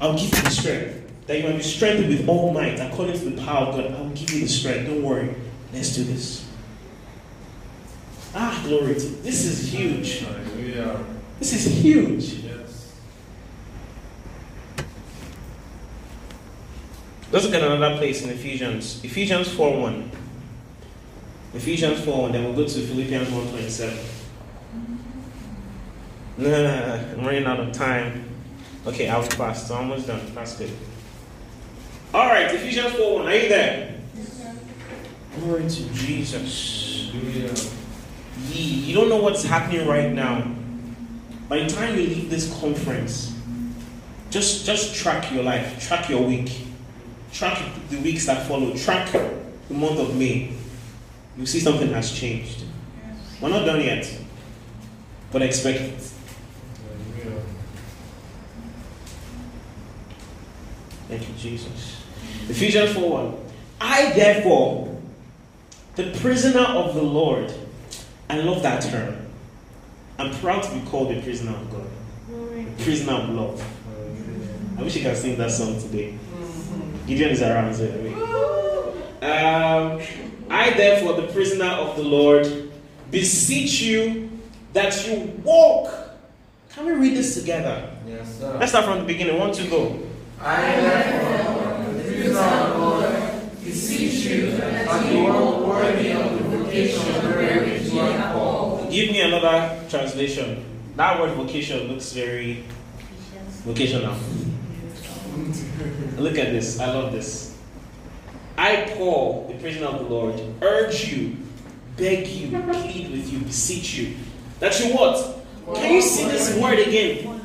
I'll 0.00 0.14
give 0.14 0.34
you 0.34 0.42
the 0.42 0.50
strength 0.50 1.26
that 1.26 1.36
you 1.38 1.44
might 1.44 1.56
be 1.58 1.62
strengthened 1.62 2.08
with 2.08 2.26
all 2.28 2.52
might 2.52 2.80
according 2.80 3.18
to 3.18 3.30
the 3.30 3.42
power 3.42 3.66
of 3.68 3.74
God. 3.76 3.92
I 3.94 4.00
will 4.00 4.08
give 4.10 4.30
you 4.32 4.40
the 4.40 4.48
strength. 4.48 4.86
Don't 4.86 5.02
worry. 5.02 5.34
Let's 5.72 5.94
do 5.94 6.02
this. 6.04 6.44
Ah, 8.34 8.62
glory 8.66 8.94
to 8.94 9.06
this 9.22 9.44
is 9.44 9.70
huge. 9.72 10.24
This 11.38 11.52
is 11.52 11.66
huge. 11.82 12.24
Yes. 12.44 12.92
Let's 17.32 17.46
look 17.46 17.54
at 17.54 17.62
another 17.62 17.96
place 17.96 18.22
in 18.22 18.28
Ephesians. 18.28 19.02
Ephesians 19.02 19.48
4 19.54 19.80
1. 19.80 20.10
Ephesians 21.54 22.04
4 22.04 22.22
1. 22.24 22.32
Then 22.32 22.44
we'll 22.44 22.52
go 22.52 22.66
to 22.66 22.78
Philippians 22.78 23.30
1 23.30 23.48
27. 23.48 23.98
No, 26.36 26.50
no, 26.50 26.62
no, 26.62 26.94
I'm 26.94 27.24
running 27.24 27.46
out 27.46 27.58
of 27.58 27.72
time. 27.72 28.28
Okay, 28.86 29.08
I 29.08 29.16
was 29.16 29.28
fast. 29.28 29.68
So 29.68 29.76
almost 29.76 30.08
done. 30.08 30.20
That's 30.34 30.58
good. 30.58 30.70
All 32.12 32.26
right, 32.26 32.54
Ephesians 32.54 32.92
4 32.96 33.20
1. 33.20 33.26
Are 33.26 33.34
you 33.34 33.48
there? 33.48 33.94
Glory 35.40 35.62
to 35.70 35.94
Jesus. 35.94 37.10
Hallelujah. 37.12 37.54
Ye, 38.48 38.62
you 38.62 38.94
don't 38.94 39.08
know 39.08 39.22
what's 39.22 39.42
happening 39.42 39.88
right 39.88 40.12
now. 40.12 40.54
By 41.48 41.60
the 41.60 41.68
time 41.70 41.96
you 41.96 42.06
leave 42.08 42.28
this 42.28 42.52
conference, 42.60 43.34
just 44.28 44.66
just 44.66 44.94
track 44.94 45.32
your 45.32 45.42
life, 45.42 45.86
track 45.86 46.10
your 46.10 46.22
week, 46.22 46.66
track 47.32 47.62
the 47.88 47.98
weeks 48.00 48.26
that 48.26 48.46
follow, 48.46 48.74
track 48.76 49.10
the 49.12 49.74
month 49.74 49.98
of 49.98 50.16
May. 50.16 50.52
You 51.36 51.46
see 51.46 51.60
something 51.60 51.88
has 51.92 52.12
changed. 52.12 52.64
We're 53.40 53.48
not 53.48 53.64
done 53.64 53.80
yet, 53.80 54.08
but 55.32 55.42
expect 55.42 55.80
it. 55.80 56.12
Thank 61.08 61.28
you, 61.28 61.34
Jesus. 61.36 62.04
Ephesians 62.48 62.92
4 62.92 63.10
1. 63.10 63.36
I 63.80 64.12
therefore, 64.12 65.00
the 65.96 66.10
prisoner 66.20 66.60
of 66.62 66.94
the 66.94 67.02
Lord, 67.02 67.52
I 68.30 68.38
love 68.38 68.62
that 68.62 68.82
term. 68.82 69.26
I'm 70.18 70.32
proud 70.34 70.62
to 70.62 70.74
be 70.74 70.80
called 70.86 71.10
a 71.12 71.20
prisoner 71.20 71.52
of 71.52 71.70
God, 71.70 71.86
a 72.30 72.82
prisoner 72.82 73.14
of 73.14 73.28
love. 73.30 73.62
I 74.78 74.82
wish 74.82 74.96
you 74.96 75.02
can 75.02 75.16
sing 75.16 75.36
that 75.38 75.50
song 75.50 75.80
today. 75.80 76.18
Gideon 77.06 77.30
is 77.30 77.42
around, 77.42 77.74
so 77.74 77.84
um, 79.22 80.00
I 80.50 80.70
therefore, 80.76 81.14
the 81.20 81.28
prisoner 81.32 81.66
of 81.66 81.96
the 81.96 82.02
Lord, 82.02 82.72
beseech 83.10 83.80
you 83.82 84.30
that 84.72 85.06
you 85.06 85.40
walk. 85.44 85.92
Can 86.70 86.86
we 86.86 86.92
read 86.92 87.16
this 87.16 87.34
together? 87.34 87.90
Yes, 88.06 88.38
sir. 88.38 88.56
Let's 88.58 88.72
start 88.72 88.86
from 88.86 88.98
the 89.00 89.04
beginning. 89.04 89.38
One, 89.38 89.52
two, 89.52 89.68
go. 89.68 90.00
I 90.40 90.80
therefore, 90.80 91.92
the 91.94 92.02
prisoner 92.02 92.38
of 92.38 92.76
God, 92.76 93.64
beseech 93.64 94.24
you 94.26 94.50
that 94.52 95.12
you 95.12 95.24
walk 95.24 95.66
worthy 95.66 96.12
of 96.12 96.32
the 96.32 96.58
vocation 96.58 97.14
wherewith 97.22 97.92
you 97.92 98.00
are 98.00 98.32
called. 98.32 98.90
Give 98.90 99.10
me 99.10 99.20
another 99.20 99.80
translation. 99.88 100.64
That 100.96 101.20
word 101.20 101.34
vocation 101.34 101.88
looks 101.88 102.12
very 102.12 102.64
vocational. 103.64 104.16
Look 106.18 106.38
at 106.38 106.52
this. 106.52 106.78
I 106.80 106.86
love 106.86 107.12
this. 107.12 107.58
I, 108.56 108.92
Paul, 108.96 109.48
the 109.48 109.58
prisoner 109.58 109.86
of 109.86 109.98
the 110.00 110.04
Lord, 110.04 110.40
urge 110.62 111.06
you, 111.06 111.36
beg 111.96 112.26
you, 112.28 112.48
plead 112.50 113.10
with 113.10 113.32
you, 113.32 113.40
beseech 113.40 113.94
you, 113.94 114.14
that 114.60 114.78
you 114.78 114.94
what? 114.94 115.44
Can 115.74 115.94
you 115.94 116.02
see 116.02 116.24
this 116.26 116.56
word 116.58 116.78
again? 116.78 117.40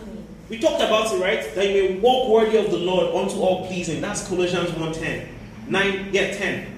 We 0.49 0.59
talked 0.59 0.81
about 0.81 1.13
it, 1.13 1.21
right? 1.21 1.55
That 1.55 1.67
you 1.67 1.73
may 1.73 1.99
walk 1.99 2.29
worthy 2.29 2.57
of 2.57 2.71
the 2.71 2.77
Lord 2.77 3.13
unto 3.15 3.39
all 3.41 3.67
pleasing. 3.67 4.01
That's 4.01 4.27
Colossians 4.27 4.69
1.10. 4.71 5.27
9, 5.67 6.09
yeah, 6.13 6.31
10. 6.31 6.77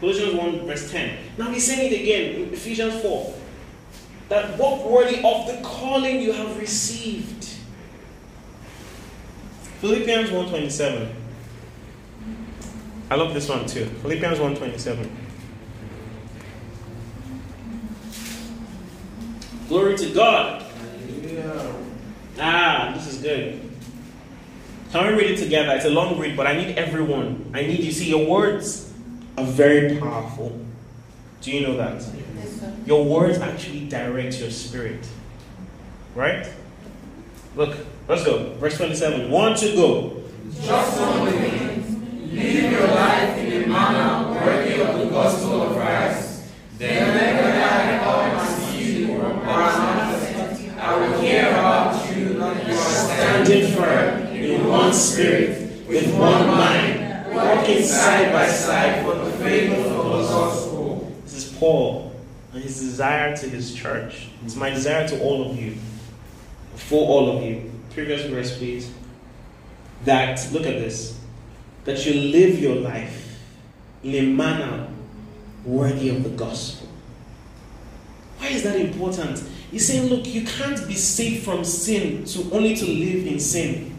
Colossians 0.00 0.34
1 0.34 0.66
verse 0.66 0.90
10. 0.90 1.18
Now 1.38 1.50
he's 1.50 1.66
saying 1.66 1.92
it 1.92 2.00
again 2.00 2.34
in 2.42 2.52
Ephesians 2.52 3.00
4. 3.00 3.34
That 4.28 4.58
walk 4.58 4.84
worthy 4.84 5.16
of 5.16 5.46
the 5.46 5.60
calling 5.62 6.20
you 6.20 6.32
have 6.32 6.58
received. 6.58 7.55
Philippians 9.80 10.30
1.27. 10.30 11.12
I 13.10 13.14
love 13.14 13.34
this 13.34 13.48
one 13.48 13.66
too. 13.66 13.86
Philippians 14.02 14.38
1.27. 14.38 15.08
Glory 19.68 19.96
to 19.96 20.14
God. 20.14 20.64
Ah, 22.38 22.92
this 22.94 23.06
is 23.06 23.20
good. 23.20 23.60
Can 24.92 25.06
we 25.08 25.14
read 25.14 25.30
it 25.32 25.42
together? 25.42 25.72
It's 25.74 25.84
a 25.84 25.90
long 25.90 26.18
read, 26.18 26.36
but 26.36 26.46
I 26.46 26.56
need 26.56 26.78
everyone. 26.78 27.50
I 27.52 27.62
need 27.62 27.80
you. 27.80 27.92
See, 27.92 28.08
your 28.08 28.26
words 28.26 28.92
are 29.36 29.44
very 29.44 29.98
powerful. 29.98 30.58
Do 31.42 31.50
you 31.50 31.66
know 31.66 31.76
that? 31.76 32.04
Your 32.86 33.04
words 33.04 33.38
actually 33.38 33.88
direct 33.88 34.40
your 34.40 34.50
spirit. 34.50 35.06
Right? 36.14 36.48
Look, 37.56 37.74
let's 38.06 38.22
go. 38.22 38.52
Verse 38.56 38.76
27. 38.76 39.30
One 39.30 39.56
to 39.56 39.74
go. 39.74 40.22
Just 40.62 41.00
one 41.00 41.32
thing. 41.32 42.30
Live 42.36 42.70
your 42.70 42.86
life 42.88 43.38
in 43.38 43.62
a 43.62 43.66
manner 43.66 44.34
worthy 44.34 44.82
of 44.82 44.98
the 44.98 45.06
gospel 45.06 45.62
of 45.62 45.74
Christ. 45.74 46.44
Then 46.76 47.08
whenever 47.14 47.48
I 47.48 48.04
come 48.04 48.38
and 48.38 48.58
see 48.58 49.06
you 49.06 49.12
or 49.12 49.30
announce 49.30 50.68
I 50.78 50.96
will 50.98 51.18
hear 51.22 51.48
about 51.48 52.14
you 52.14 52.34
you 52.34 52.42
are 52.42 52.54
Standing 52.54 53.74
firm 53.74 54.26
in 54.26 54.68
one 54.68 54.92
spirit, 54.92 55.88
with 55.88 56.14
one 56.14 56.46
mind, 56.48 57.34
walking 57.34 57.82
side 57.82 58.32
by 58.34 58.46
side 58.48 59.02
for 59.02 59.14
the 59.14 59.30
faith 59.38 59.72
of 59.72 59.84
the 59.84 59.90
gospel. 59.90 61.10
This 61.24 61.46
is 61.46 61.58
Paul 61.58 62.12
and 62.52 62.62
his 62.62 62.78
desire 62.78 63.34
to 63.34 63.48
his 63.48 63.74
church. 63.74 64.28
It's 64.44 64.56
my 64.56 64.68
desire 64.68 65.08
to 65.08 65.20
all 65.22 65.50
of 65.50 65.56
you, 65.58 65.76
for 66.76 67.08
all 67.08 67.36
of 67.36 67.42
you. 67.42 67.70
Previous 67.90 68.26
verse, 68.26 68.56
please. 68.56 68.92
That, 70.04 70.46
look 70.52 70.66
at 70.66 70.78
this, 70.78 71.18
that 71.84 72.04
you 72.06 72.14
live 72.14 72.58
your 72.58 72.76
life 72.76 73.38
in 74.02 74.14
a 74.14 74.22
manner 74.22 74.88
worthy 75.64 76.10
of 76.10 76.22
the 76.22 76.30
gospel. 76.30 76.88
Why 78.38 78.48
is 78.48 78.62
that 78.62 78.76
important? 78.76 79.42
He's 79.70 79.88
saying, 79.88 80.08
look, 80.08 80.26
you 80.26 80.44
can't 80.44 80.86
be 80.86 80.94
saved 80.94 81.44
from 81.44 81.64
sin 81.64 82.24
to 82.26 82.50
only 82.52 82.76
to 82.76 82.84
live 82.84 83.26
in 83.26 83.40
sin. 83.40 83.96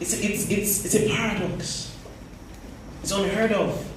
It's, 0.00 0.12
it's, 0.20 0.50
it's, 0.50 0.84
it's 0.84 0.94
a 0.94 1.08
paradox. 1.08 1.96
It's 3.02 3.12
unheard 3.12 3.52
of. 3.52 3.90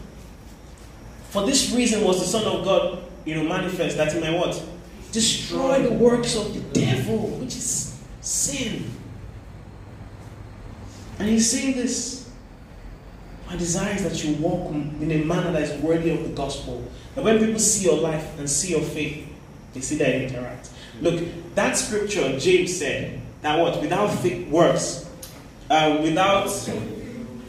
For 1.29 1.45
this 1.45 1.73
reason 1.73 2.03
was 2.03 2.19
the 2.19 2.25
Son 2.25 2.45
of 2.45 2.63
God, 2.63 3.03
you 3.25 3.35
know, 3.35 3.43
manifest 3.43 3.97
that 3.97 4.13
he 4.13 4.19
may 4.21 4.37
what? 4.37 4.63
Destroy 5.11 5.83
the 5.83 5.93
works 5.93 6.35
of 6.35 6.53
the 6.53 6.59
devil, 6.79 7.27
which 7.39 7.55
is 7.55 7.97
sin. 8.21 8.89
And 11.19 11.29
he's 11.29 11.49
saying 11.49 11.75
this. 11.75 12.29
My 13.47 13.55
desire 13.55 13.95
is 13.95 14.03
that 14.03 14.23
you 14.23 14.35
walk 14.35 14.71
in 14.73 15.09
a 15.09 15.23
manner 15.23 15.51
that 15.53 15.61
is 15.61 15.81
worthy 15.81 16.09
of 16.09 16.23
the 16.23 16.29
gospel. 16.35 16.83
That 17.15 17.23
when 17.23 17.39
people 17.39 17.59
see 17.59 17.85
your 17.85 17.97
life 17.97 18.37
and 18.37 18.49
see 18.49 18.71
your 18.71 18.81
faith, 18.81 19.25
they 19.73 19.79
see 19.79 19.95
that 19.97 20.09
it 20.09 20.31
interacts. 20.31 20.69
Look, 21.01 21.23
that 21.55 21.77
scripture 21.77 22.37
James 22.37 22.77
said 22.77 23.21
that 23.41 23.57
what 23.59 23.79
without 23.79 24.07
faith 24.07 24.49
works, 24.49 25.09
um, 25.69 26.03
without 26.03 26.49
sorry, 26.49 26.79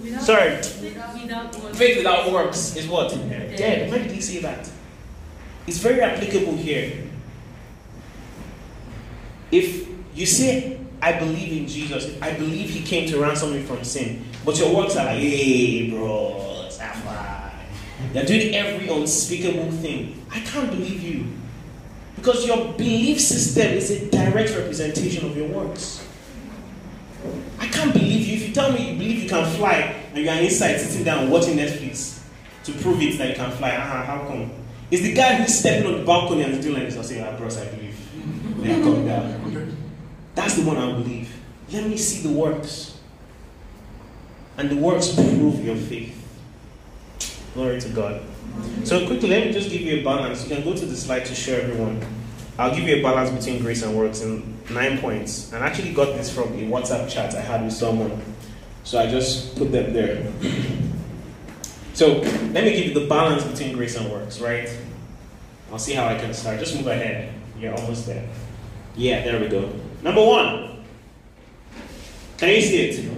Without 0.00 1.56
words. 1.62 1.78
faith 1.78 1.96
without 1.98 2.32
works 2.32 2.76
is 2.76 2.86
what 2.86 3.10
dead. 3.10 3.90
Where 3.90 3.98
did 3.98 4.12
he 4.12 4.20
say 4.20 4.40
that? 4.40 4.70
It's 5.66 5.78
very 5.78 6.00
applicable 6.00 6.56
here. 6.56 7.07
If 9.50 9.88
you 10.14 10.26
say, 10.26 10.80
I 11.00 11.18
believe 11.18 11.62
in 11.62 11.68
Jesus, 11.68 12.20
I 12.20 12.32
believe 12.34 12.70
he 12.70 12.82
came 12.82 13.08
to 13.10 13.20
ransom 13.20 13.52
me 13.52 13.62
from 13.62 13.84
sin, 13.84 14.24
but 14.44 14.58
your 14.58 14.74
works 14.74 14.96
are 14.96 15.06
like, 15.06 15.18
hey, 15.18 15.90
bro. 15.90 16.48
You're 18.14 18.24
doing 18.24 18.54
every 18.54 18.88
unspeakable 18.88 19.70
thing. 19.72 20.24
I 20.30 20.40
can't 20.40 20.70
believe 20.70 21.02
you. 21.02 21.26
Because 22.16 22.46
your 22.46 22.72
belief 22.72 23.20
system 23.20 23.68
is 23.72 23.90
a 23.90 24.10
direct 24.10 24.50
representation 24.50 25.26
of 25.26 25.36
your 25.36 25.48
works. 25.48 26.06
I 27.58 27.66
can't 27.68 27.92
believe 27.92 28.26
you. 28.26 28.36
If 28.36 28.48
you 28.48 28.54
tell 28.54 28.72
me 28.72 28.92
you 28.92 28.98
believe 28.98 29.22
you 29.24 29.28
can 29.28 29.44
fly 29.56 29.94
and 30.14 30.24
you 30.24 30.30
are 30.30 30.40
inside 30.40 30.78
sitting 30.78 31.04
down 31.04 31.30
watching 31.30 31.56
Netflix 31.56 32.22
to 32.64 32.72
prove 32.72 33.00
it 33.02 33.18
that 33.18 33.30
you 33.30 33.34
can 33.34 33.50
fly, 33.52 33.70
uh-huh, 33.70 34.04
how 34.04 34.26
come? 34.26 34.50
It's 34.90 35.02
the 35.02 35.12
guy 35.12 35.34
who's 35.34 35.58
stepping 35.58 35.86
on 35.86 36.00
the 36.00 36.04
balcony 36.04 36.42
and 36.42 36.62
doing 36.62 36.74
like 36.74 36.84
this. 36.84 36.96
I'll 36.96 37.04
say, 37.04 37.20
ah, 37.20 37.36
bros, 37.36 37.58
I 37.58 37.66
believe. 37.66 37.87
Come 38.64 39.06
down. 39.06 39.76
That's 40.34 40.54
the 40.54 40.64
one 40.64 40.76
I 40.76 40.92
believe. 40.92 41.34
Let 41.72 41.86
me 41.88 41.96
see 41.96 42.26
the 42.26 42.34
works. 42.34 42.98
And 44.56 44.70
the 44.70 44.76
works 44.76 45.14
prove 45.14 45.64
your 45.64 45.76
faith. 45.76 46.14
Glory 47.54 47.80
to 47.80 47.88
God. 47.90 48.22
So 48.84 49.06
quickly, 49.06 49.28
let 49.28 49.46
me 49.46 49.52
just 49.52 49.70
give 49.70 49.82
you 49.82 50.00
a 50.00 50.04
balance. 50.04 50.42
You 50.42 50.56
can 50.56 50.64
go 50.64 50.74
to 50.74 50.86
the 50.86 50.96
slide 50.96 51.24
to 51.26 51.34
show 51.34 51.54
everyone. 51.54 52.04
I'll 52.58 52.74
give 52.74 52.88
you 52.88 52.96
a 52.96 53.02
balance 53.02 53.30
between 53.30 53.62
grace 53.62 53.82
and 53.84 53.96
works 53.96 54.22
in 54.22 54.56
nine 54.70 54.98
points. 54.98 55.52
And 55.52 55.62
I 55.62 55.68
actually 55.68 55.92
got 55.92 56.16
this 56.16 56.32
from 56.32 56.52
a 56.54 56.62
WhatsApp 56.62 57.08
chat 57.08 57.34
I 57.34 57.40
had 57.40 57.62
with 57.62 57.72
someone. 57.72 58.20
So 58.82 58.98
I 58.98 59.08
just 59.08 59.56
put 59.56 59.70
them 59.70 59.92
there. 59.92 60.32
So 61.94 62.18
let 62.52 62.64
me 62.64 62.72
give 62.72 62.86
you 62.86 62.94
the 62.94 63.06
balance 63.06 63.44
between 63.44 63.76
grace 63.76 63.96
and 63.96 64.10
works, 64.10 64.40
right? 64.40 64.68
I'll 65.70 65.78
see 65.78 65.92
how 65.92 66.06
I 66.06 66.18
can 66.18 66.34
start. 66.34 66.58
Just 66.58 66.74
move 66.74 66.86
ahead. 66.86 67.32
You're 67.58 67.74
almost 67.74 68.06
there. 68.06 68.26
Yeah, 68.98 69.22
there 69.22 69.38
we 69.38 69.46
go. 69.46 69.72
Number 70.02 70.24
one. 70.24 70.84
Can 72.36 72.48
you 72.48 72.60
see 72.60 72.80
it? 72.88 73.12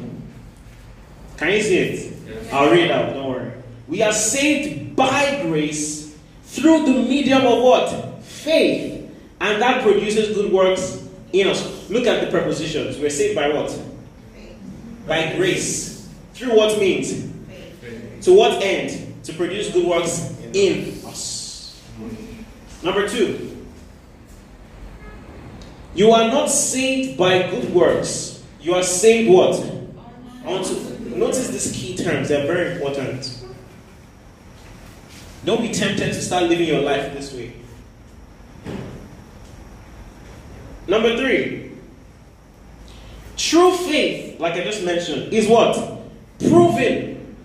Can 1.39 1.53
you 1.53 1.63
see 1.63 1.79
it? 1.79 2.53
I'll 2.53 2.71
read 2.71 2.91
out, 2.91 3.15
don't 3.15 3.31
worry. 3.31 3.51
We 3.89 4.03
are 4.03 4.13
saved 4.13 4.95
by 4.95 5.41
grace 5.43 6.19
through 6.45 6.85
the 6.85 6.93
medium 6.93 7.47
of 7.47 7.63
what? 7.63 8.23
Faith. 8.23 9.11
And 9.41 9.63
that 9.63 9.83
produces 9.83 10.37
good 10.37 10.53
works 10.53 11.03
in 11.33 11.47
us. 11.49 11.89
Look 11.89 12.07
at 12.07 12.27
the 12.27 12.31
prepositions. 12.31 12.99
We're 12.99 13.09
saved 13.09 13.35
by 13.35 13.49
what? 13.49 13.83
By 15.09 15.33
grace. 15.35 16.11
Through 16.35 16.57
what 16.57 16.79
means? 16.79 17.27
To 18.27 18.35
what 18.35 18.63
end? 18.63 19.25
To 19.25 19.33
produce 19.33 19.73
good 19.73 19.87
works 19.87 20.37
in 20.53 21.03
us. 21.07 21.83
Number 22.83 23.09
two. 23.09 23.50
You 25.95 26.13
are 26.13 26.29
not 26.29 26.51
saved 26.51 27.19
by 27.19 27.51
good 27.51 27.75
works. 27.75 28.43
You 28.61 28.75
are 28.75 28.83
saved 28.83 29.31
what? 29.31 29.61
I 30.45 30.51
want 30.51 30.67
to 30.67 31.19
notice 31.19 31.49
these 31.49 31.73
key 31.73 31.97
terms, 31.97 32.29
they're 32.29 32.47
very 32.47 32.73
important. 32.73 33.45
Don't 35.45 35.63
be 35.63 35.73
tempted 35.73 36.13
to 36.13 36.21
start 36.21 36.45
living 36.45 36.69
your 36.69 36.83
life 36.83 37.13
this 37.15 37.33
way. 37.33 37.55
Number 40.87 41.17
three, 41.17 41.73
true 43.37 43.77
faith, 43.77 44.41
like 44.41 44.55
I 44.55 44.65
just 44.65 44.85
mentioned, 44.85 45.33
is 45.33 45.47
what? 45.47 46.03
Proven 46.39 47.37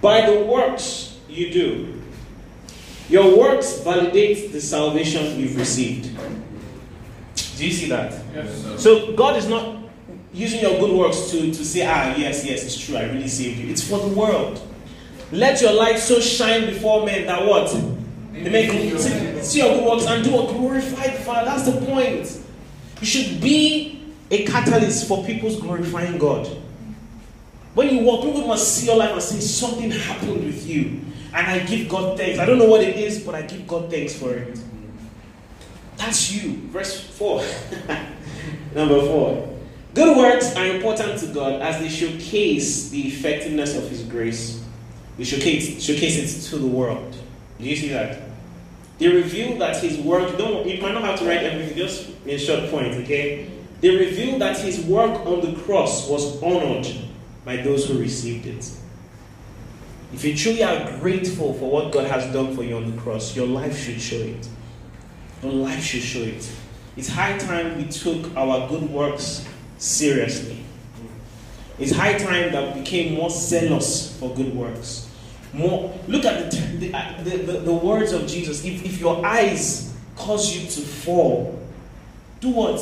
by 0.00 0.30
the 0.30 0.44
works 0.44 1.18
you 1.28 1.52
do. 1.52 2.02
Your 3.08 3.36
works 3.38 3.80
validate 3.80 4.52
the 4.52 4.60
salvation 4.60 5.38
you've 5.38 5.56
received. 5.56 6.16
Do 7.56 7.66
you 7.66 7.72
see 7.72 7.88
that? 7.88 8.12
Yes. 8.34 8.82
So 8.82 9.12
God 9.12 9.36
is 9.36 9.48
not 9.48 9.76
using 10.32 10.60
your 10.60 10.78
good 10.80 10.96
works 10.96 11.30
to, 11.30 11.52
to 11.52 11.64
say, 11.64 11.86
ah, 11.86 12.14
yes, 12.16 12.44
yes, 12.44 12.64
it's 12.64 12.78
true, 12.78 12.96
I 12.96 13.04
really 13.04 13.28
saved 13.28 13.58
you. 13.58 13.70
It's 13.70 13.88
for 13.88 13.98
the 13.98 14.08
world. 14.08 14.60
Let 15.30 15.60
your 15.62 15.72
light 15.72 15.98
so 15.98 16.20
shine 16.20 16.66
before 16.66 17.06
men 17.06 17.26
that 17.26 17.44
what? 17.46 17.72
They 18.32 18.50
make 18.50 18.70
see, 18.98 19.42
see 19.42 19.58
your 19.60 19.76
good 19.76 19.86
works 19.86 20.06
and 20.06 20.24
do 20.24 20.30
a 20.30 20.52
glorified 20.52 21.14
Father. 21.18 21.44
That's 21.44 21.70
the 21.70 21.86
point. 21.86 22.40
You 23.00 23.06
should 23.06 23.40
be 23.40 24.02
a 24.30 24.44
catalyst 24.44 25.06
for 25.06 25.24
people's 25.24 25.60
glorifying 25.60 26.18
God. 26.18 26.46
When 27.74 27.94
you 27.94 28.04
walk, 28.04 28.24
people 28.24 28.46
must 28.46 28.76
see 28.76 28.86
your 28.86 28.96
life 28.96 29.12
and 29.12 29.22
say 29.22 29.40
something 29.40 29.90
happened 29.90 30.44
with 30.44 30.66
you. 30.66 31.00
And 31.32 31.46
I 31.46 31.58
give 31.60 31.88
God 31.88 32.16
thanks. 32.16 32.38
I 32.38 32.46
don't 32.46 32.58
know 32.58 32.68
what 32.68 32.82
it 32.82 32.96
is, 32.96 33.22
but 33.22 33.34
I 33.34 33.42
give 33.42 33.66
God 33.66 33.90
thanks 33.90 34.14
for 34.14 34.32
it. 34.34 34.58
That's 36.04 36.30
you. 36.32 36.56
Verse 36.68 37.00
4. 37.00 37.42
Number 38.74 39.00
4. 39.00 39.58
Good 39.94 40.16
works 40.18 40.54
are 40.54 40.66
important 40.66 41.18
to 41.20 41.26
God 41.28 41.62
as 41.62 41.80
they 41.80 41.88
showcase 41.88 42.90
the 42.90 43.08
effectiveness 43.08 43.74
of 43.74 43.88
His 43.88 44.02
grace. 44.02 44.62
They 45.16 45.24
showcase, 45.24 45.82
showcase 45.82 46.18
it 46.18 46.50
to 46.50 46.58
the 46.58 46.66
world. 46.66 47.16
Do 47.58 47.64
you 47.64 47.74
see 47.74 47.88
that? 47.88 48.20
They 48.98 49.08
reveal 49.08 49.56
that 49.58 49.78
His 49.78 49.96
work, 49.98 50.36
don't, 50.36 50.66
you 50.66 50.82
might 50.82 50.92
not 50.92 51.04
have 51.04 51.18
to 51.20 51.24
write 51.24 51.42
everything, 51.42 51.78
just 51.78 52.10
in 52.26 52.38
short 52.38 52.68
points, 52.68 52.98
okay? 52.98 53.50
They 53.80 53.96
reveal 53.96 54.38
that 54.40 54.58
His 54.58 54.84
work 54.84 55.24
on 55.24 55.40
the 55.40 55.58
cross 55.62 56.06
was 56.10 56.42
honored 56.42 56.86
by 57.46 57.56
those 57.56 57.88
who 57.88 57.98
received 57.98 58.44
it. 58.44 58.70
If 60.12 60.22
you 60.22 60.36
truly 60.36 60.62
are 60.64 60.98
grateful 61.00 61.54
for 61.54 61.70
what 61.70 61.92
God 61.92 62.06
has 62.08 62.30
done 62.30 62.54
for 62.54 62.62
you 62.62 62.76
on 62.76 62.94
the 62.94 63.00
cross, 63.00 63.34
your 63.34 63.46
life 63.46 63.78
should 63.78 64.00
show 64.00 64.16
it. 64.16 64.48
Your 65.44 65.52
life 65.52 65.84
should 65.84 66.00
show 66.00 66.22
it. 66.22 66.50
It's 66.96 67.08
high 67.08 67.36
time 67.36 67.76
we 67.76 67.84
took 67.84 68.34
our 68.34 68.66
good 68.66 68.88
works 68.88 69.46
seriously. 69.76 70.64
It's 71.78 71.92
high 71.92 72.16
time 72.16 72.52
that 72.52 72.74
we 72.74 72.80
became 72.80 73.14
more 73.14 73.28
zealous 73.28 74.18
for 74.18 74.34
good 74.34 74.54
works. 74.54 75.10
More 75.52 75.92
look 76.08 76.24
at 76.24 76.50
the 76.50 76.56
the, 76.78 76.94
uh, 76.94 77.22
the, 77.22 77.36
the, 77.36 77.52
the 77.60 77.74
words 77.74 78.12
of 78.12 78.26
Jesus. 78.26 78.64
If, 78.64 78.84
if 78.86 79.00
your 79.00 79.24
eyes 79.24 79.94
cause 80.16 80.56
you 80.56 80.66
to 80.66 80.80
fall, 80.80 81.60
do 82.40 82.48
what? 82.50 82.80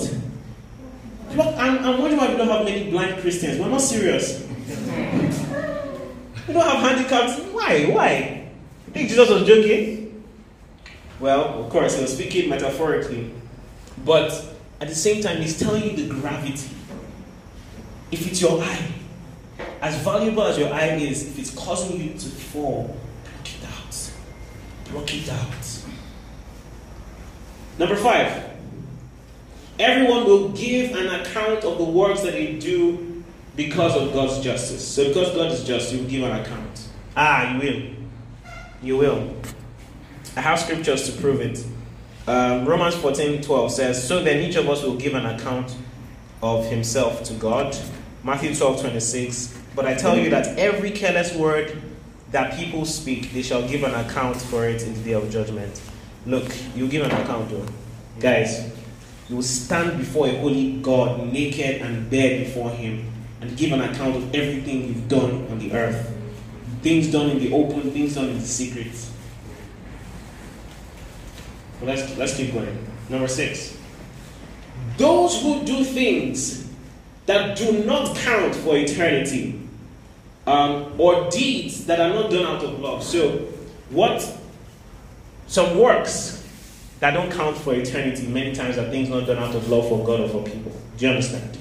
Look, 1.34 1.46
I'm, 1.56 1.78
I'm 1.78 1.98
wondering 1.98 2.16
why 2.18 2.30
we 2.30 2.36
don't 2.36 2.48
have 2.48 2.64
many 2.64 2.90
blind 2.90 3.20
Christians. 3.22 3.58
We're 3.58 3.70
not 3.70 3.80
serious. 3.80 4.46
We 6.46 6.54
don't 6.54 6.64
have 6.64 6.78
handicaps. 6.78 7.40
Why? 7.52 7.86
Why? 7.86 8.48
You 8.86 8.92
think 8.92 9.08
Jesus 9.08 9.28
was 9.28 9.46
joking? 9.46 10.01
Well, 11.22 11.62
of 11.62 11.70
course, 11.70 11.94
he 11.94 12.02
was 12.02 12.12
speaking 12.12 12.50
metaphorically. 12.50 13.30
But 14.04 14.32
at 14.80 14.88
the 14.88 14.94
same 14.94 15.22
time, 15.22 15.40
he's 15.40 15.56
telling 15.56 15.84
you 15.84 15.94
the 15.94 16.12
gravity. 16.12 16.68
If 18.10 18.26
it's 18.26 18.42
your 18.42 18.60
eye, 18.60 18.88
as 19.80 19.96
valuable 20.02 20.42
as 20.42 20.58
your 20.58 20.74
eye 20.74 20.96
is, 20.96 21.28
if 21.28 21.38
it's 21.38 21.54
causing 21.54 22.00
you 22.00 22.14
to 22.14 22.28
fall, 22.28 22.96
block 23.22 23.46
it 23.46 23.64
out. 23.64 24.12
Block 24.90 25.14
it 25.14 25.30
out. 25.30 25.82
Number 27.78 27.94
five. 27.94 28.50
Everyone 29.78 30.24
will 30.24 30.48
give 30.48 30.96
an 30.96 31.20
account 31.20 31.62
of 31.62 31.78
the 31.78 31.84
works 31.84 32.22
that 32.22 32.32
they 32.32 32.58
do 32.58 33.22
because 33.54 33.96
of 33.96 34.12
God's 34.12 34.40
justice. 34.40 34.86
So, 34.86 35.06
because 35.06 35.32
God 35.36 35.52
is 35.52 35.62
just, 35.62 35.92
you 35.92 36.00
will 36.00 36.10
give 36.10 36.24
an 36.24 36.40
account. 36.40 36.88
Ah, 37.16 37.54
you 37.54 37.60
will. 37.60 37.82
You 38.82 38.96
will. 38.96 39.36
I 40.36 40.40
have 40.40 40.58
scriptures 40.58 41.10
to 41.10 41.20
prove 41.20 41.40
it. 41.40 41.64
Um, 42.26 42.64
Romans 42.64 42.94
14 42.94 43.42
12 43.42 43.72
says, 43.72 44.06
So 44.06 44.22
then 44.22 44.40
each 44.42 44.56
of 44.56 44.68
us 44.68 44.82
will 44.82 44.96
give 44.96 45.14
an 45.14 45.26
account 45.26 45.76
of 46.42 46.66
himself 46.66 47.22
to 47.24 47.34
God. 47.34 47.76
Matthew 48.24 48.54
12 48.54 48.80
26. 48.80 49.58
But 49.74 49.86
I 49.86 49.94
tell 49.94 50.16
you 50.18 50.30
that 50.30 50.58
every 50.58 50.90
careless 50.90 51.34
word 51.34 51.80
that 52.30 52.56
people 52.56 52.84
speak, 52.84 53.32
they 53.32 53.42
shall 53.42 53.66
give 53.68 53.82
an 53.82 53.94
account 53.94 54.36
for 54.36 54.66
it 54.66 54.82
in 54.82 54.94
the 54.94 55.00
day 55.00 55.12
of 55.12 55.30
judgment. 55.30 55.80
Look, 56.26 56.50
you 56.74 56.88
give 56.88 57.04
an 57.04 57.10
account, 57.10 57.50
though. 57.50 57.66
Guys, 58.20 58.72
you 59.28 59.36
will 59.36 59.42
stand 59.42 59.98
before 59.98 60.28
a 60.28 60.38
holy 60.38 60.80
God, 60.80 61.32
naked 61.32 61.82
and 61.82 62.08
bare 62.10 62.44
before 62.44 62.70
Him, 62.70 63.10
and 63.40 63.56
give 63.56 63.72
an 63.72 63.80
account 63.80 64.16
of 64.16 64.34
everything 64.34 64.88
you've 64.88 65.08
done 65.08 65.46
on 65.50 65.58
the 65.58 65.72
earth. 65.72 66.16
Things 66.80 67.10
done 67.10 67.30
in 67.30 67.38
the 67.38 67.52
open, 67.52 67.90
things 67.90 68.14
done 68.14 68.28
in 68.28 68.38
the 68.38 68.46
secret. 68.46 68.92
Well, 71.82 71.96
let's, 71.96 72.16
let's 72.16 72.36
keep 72.36 72.52
going. 72.52 72.86
Number 73.08 73.26
six. 73.26 73.76
Those 74.98 75.42
who 75.42 75.64
do 75.64 75.82
things 75.82 76.70
that 77.26 77.56
do 77.58 77.84
not 77.84 78.16
count 78.18 78.54
for 78.54 78.76
eternity, 78.76 79.60
um, 80.46 80.94
or 80.98 81.28
deeds 81.28 81.86
that 81.86 81.98
are 81.98 82.10
not 82.10 82.30
done 82.30 82.46
out 82.46 82.62
of 82.62 82.78
love. 82.78 83.02
So, 83.02 83.38
what 83.90 84.38
some 85.48 85.76
works 85.76 86.48
that 87.00 87.12
don't 87.14 87.32
count 87.32 87.56
for 87.56 87.74
eternity 87.74 88.28
many 88.28 88.54
times 88.54 88.78
are 88.78 88.88
things 88.88 89.08
not 89.08 89.26
done 89.26 89.38
out 89.38 89.54
of 89.54 89.68
love 89.68 89.88
for 89.88 90.04
God 90.04 90.20
or 90.20 90.28
for 90.28 90.44
people. 90.44 90.72
Do 90.96 91.06
you 91.06 91.10
understand? 91.10 91.58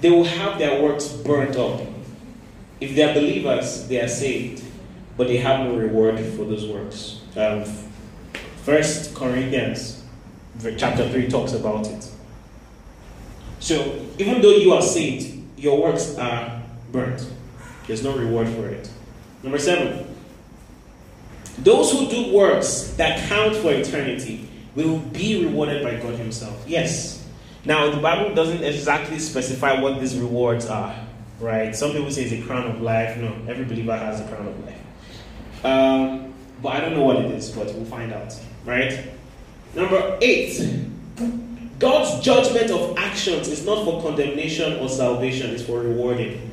They 0.00 0.10
will 0.10 0.24
have 0.24 0.58
their 0.58 0.82
works 0.82 1.06
burnt 1.08 1.56
up. 1.56 1.80
If 2.80 2.96
they 2.96 3.02
are 3.04 3.14
believers, 3.14 3.86
they 3.86 4.00
are 4.00 4.08
saved, 4.08 4.64
but 5.16 5.28
they 5.28 5.36
have 5.36 5.60
no 5.60 5.76
reward 5.76 6.18
for 6.18 6.44
those 6.44 6.66
works. 6.66 7.20
Um, 7.36 7.64
First 8.68 9.14
Corinthians 9.14 10.04
chapter 10.76 11.08
3 11.08 11.28
talks 11.28 11.54
about 11.54 11.86
it. 11.86 12.06
So, 13.60 14.04
even 14.18 14.42
though 14.42 14.56
you 14.56 14.74
are 14.74 14.82
saved, 14.82 15.42
your 15.56 15.80
works 15.80 16.18
are 16.18 16.60
burnt. 16.92 17.26
There's 17.86 18.04
no 18.04 18.14
reward 18.14 18.46
for 18.48 18.68
it. 18.68 18.90
Number 19.42 19.58
seven. 19.58 20.14
Those 21.60 21.92
who 21.92 22.10
do 22.10 22.30
works 22.30 22.92
that 22.98 23.26
count 23.30 23.56
for 23.56 23.72
eternity 23.72 24.46
will 24.74 24.98
be 24.98 25.46
rewarded 25.46 25.82
by 25.82 25.92
God 25.92 26.16
Himself. 26.16 26.62
Yes. 26.66 27.26
Now, 27.64 27.90
the 27.90 28.02
Bible 28.02 28.34
doesn't 28.34 28.62
exactly 28.62 29.18
specify 29.18 29.80
what 29.80 29.98
these 29.98 30.14
rewards 30.18 30.66
are, 30.66 30.94
right? 31.40 31.74
Some 31.74 31.92
people 31.92 32.10
say 32.10 32.24
it's 32.24 32.32
a 32.32 32.46
crown 32.46 32.70
of 32.70 32.82
life. 32.82 33.16
No, 33.16 33.34
every 33.48 33.64
believer 33.64 33.96
has 33.96 34.20
a 34.20 34.28
crown 34.28 34.46
of 34.46 34.62
life. 34.62 35.64
Um, 35.64 36.27
but 36.62 36.74
I 36.74 36.80
don't 36.80 36.94
know 36.94 37.04
what 37.04 37.16
it 37.16 37.30
is, 37.30 37.50
but 37.50 37.66
we'll 37.74 37.84
find 37.84 38.12
out, 38.12 38.34
right? 38.64 39.08
Number 39.74 40.18
eight. 40.20 40.76
God's 41.78 42.24
judgment 42.24 42.70
of 42.72 42.98
actions 42.98 43.46
is 43.46 43.64
not 43.64 43.84
for 43.84 44.02
condemnation 44.02 44.80
or 44.80 44.88
salvation, 44.88 45.50
it's 45.50 45.62
for 45.62 45.80
rewarding. 45.80 46.50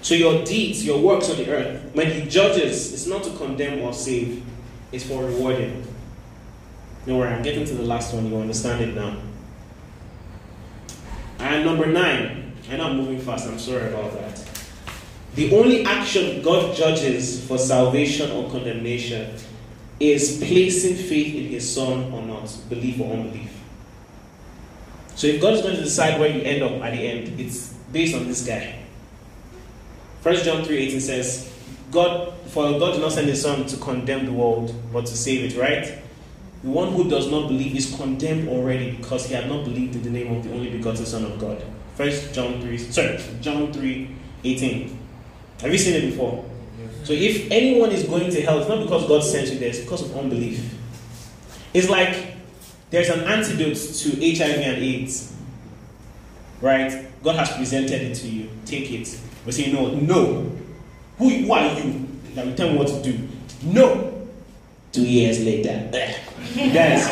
So 0.00 0.14
your 0.14 0.44
deeds, 0.44 0.84
your 0.84 1.00
works 1.00 1.28
on 1.30 1.38
the 1.38 1.50
earth, 1.50 1.90
when 1.92 2.10
He 2.10 2.28
judges, 2.28 2.92
it's 2.92 3.06
not 3.06 3.24
to 3.24 3.30
condemn 3.30 3.80
or 3.80 3.92
save, 3.92 4.44
it's 4.92 5.04
for 5.04 5.24
rewarding. 5.24 5.84
Don't 7.06 7.18
worry, 7.18 7.30
I'm 7.30 7.42
getting 7.42 7.64
to 7.64 7.74
the 7.74 7.82
last 7.82 8.14
one, 8.14 8.30
you 8.30 8.36
understand 8.36 8.80
it 8.82 8.94
now. 8.94 9.16
And 11.38 11.64
number 11.64 11.86
nine, 11.86 12.52
I 12.70 12.76
know 12.76 12.84
I'm 12.84 12.96
moving 12.96 13.18
fast, 13.18 13.48
I'm 13.48 13.58
sorry 13.58 13.92
about 13.92 14.12
that. 14.12 14.23
The 15.34 15.52
only 15.56 15.84
action 15.84 16.42
God 16.42 16.76
judges 16.76 17.44
for 17.46 17.58
salvation 17.58 18.30
or 18.30 18.50
condemnation 18.50 19.36
is 19.98 20.38
placing 20.38 20.96
faith 20.96 21.34
in 21.34 21.48
His 21.48 21.74
Son 21.74 22.12
or 22.12 22.22
not, 22.22 22.56
belief 22.68 23.00
or 23.00 23.12
unbelief. 23.12 23.50
So 25.16 25.26
if 25.26 25.40
God 25.40 25.54
is 25.54 25.62
going 25.62 25.76
to 25.76 25.82
decide 25.82 26.20
where 26.20 26.28
you 26.28 26.42
end 26.42 26.62
up 26.62 26.72
at 26.82 26.92
the 26.92 26.98
end, 26.98 27.40
it's 27.40 27.72
based 27.92 28.14
on 28.16 28.26
this 28.26 28.46
guy. 28.46 28.80
First 30.22 30.44
John 30.44 30.64
3:18 30.64 31.00
says, 31.00 31.52
God, 31.90 32.32
for 32.48 32.78
God 32.78 32.92
did 32.92 33.00
not 33.00 33.12
send 33.12 33.28
his 33.28 33.42
son 33.42 33.66
to 33.66 33.76
condemn 33.76 34.26
the 34.26 34.32
world, 34.32 34.74
but 34.92 35.06
to 35.06 35.16
save 35.16 35.52
it, 35.52 35.58
right? 35.60 35.98
The 36.64 36.70
one 36.70 36.92
who 36.92 37.08
does 37.10 37.30
not 37.30 37.48
believe 37.48 37.76
is 37.76 37.94
condemned 37.94 38.48
already 38.48 38.92
because 38.92 39.26
he 39.26 39.34
had 39.34 39.48
not 39.48 39.64
believed 39.64 39.96
in 39.96 40.02
the 40.02 40.10
name 40.10 40.34
of 40.34 40.44
the 40.44 40.52
only 40.52 40.70
begotten 40.70 41.04
Son 41.04 41.24
of 41.24 41.38
God. 41.38 41.62
First 41.94 42.32
John 42.32 42.60
3, 42.60 42.78
sorry, 42.78 43.20
John 43.42 43.72
3, 43.72 44.16
18. 44.44 44.98
Have 45.60 45.72
you 45.72 45.78
seen 45.78 45.94
it 45.94 46.10
before? 46.10 46.44
So 47.04 47.12
if 47.12 47.50
anyone 47.50 47.90
is 47.90 48.04
going 48.04 48.30
to 48.30 48.40
hell, 48.42 48.58
it's 48.58 48.68
not 48.68 48.82
because 48.82 49.06
God 49.06 49.22
sent 49.22 49.50
you 49.52 49.58
there, 49.58 49.68
it's 49.68 49.80
because 49.80 50.02
of 50.02 50.16
unbelief. 50.16 50.74
It's 51.74 51.88
like 51.88 52.34
there's 52.90 53.10
an 53.10 53.20
antidote 53.20 53.76
to 53.76 54.10
HIV 54.36 54.58
and 54.58 54.82
AIDS. 54.82 55.36
Right? 56.60 57.06
God 57.22 57.36
has 57.36 57.52
presented 57.52 58.00
it 58.00 58.14
to 58.16 58.28
you. 58.28 58.48
Take 58.64 58.90
it. 58.90 59.20
But 59.44 59.54
say 59.54 59.72
no, 59.72 59.94
no. 59.94 60.50
Who, 61.18 61.28
who 61.28 61.52
are 61.52 61.78
you? 61.78 62.08
Now 62.34 62.54
tell 62.54 62.70
me 62.70 62.78
what 62.78 62.88
to 62.88 63.02
do. 63.02 63.28
No. 63.62 64.28
Two 64.92 65.02
years 65.06 65.44
later. 65.44 65.90
Guys, 66.54 67.08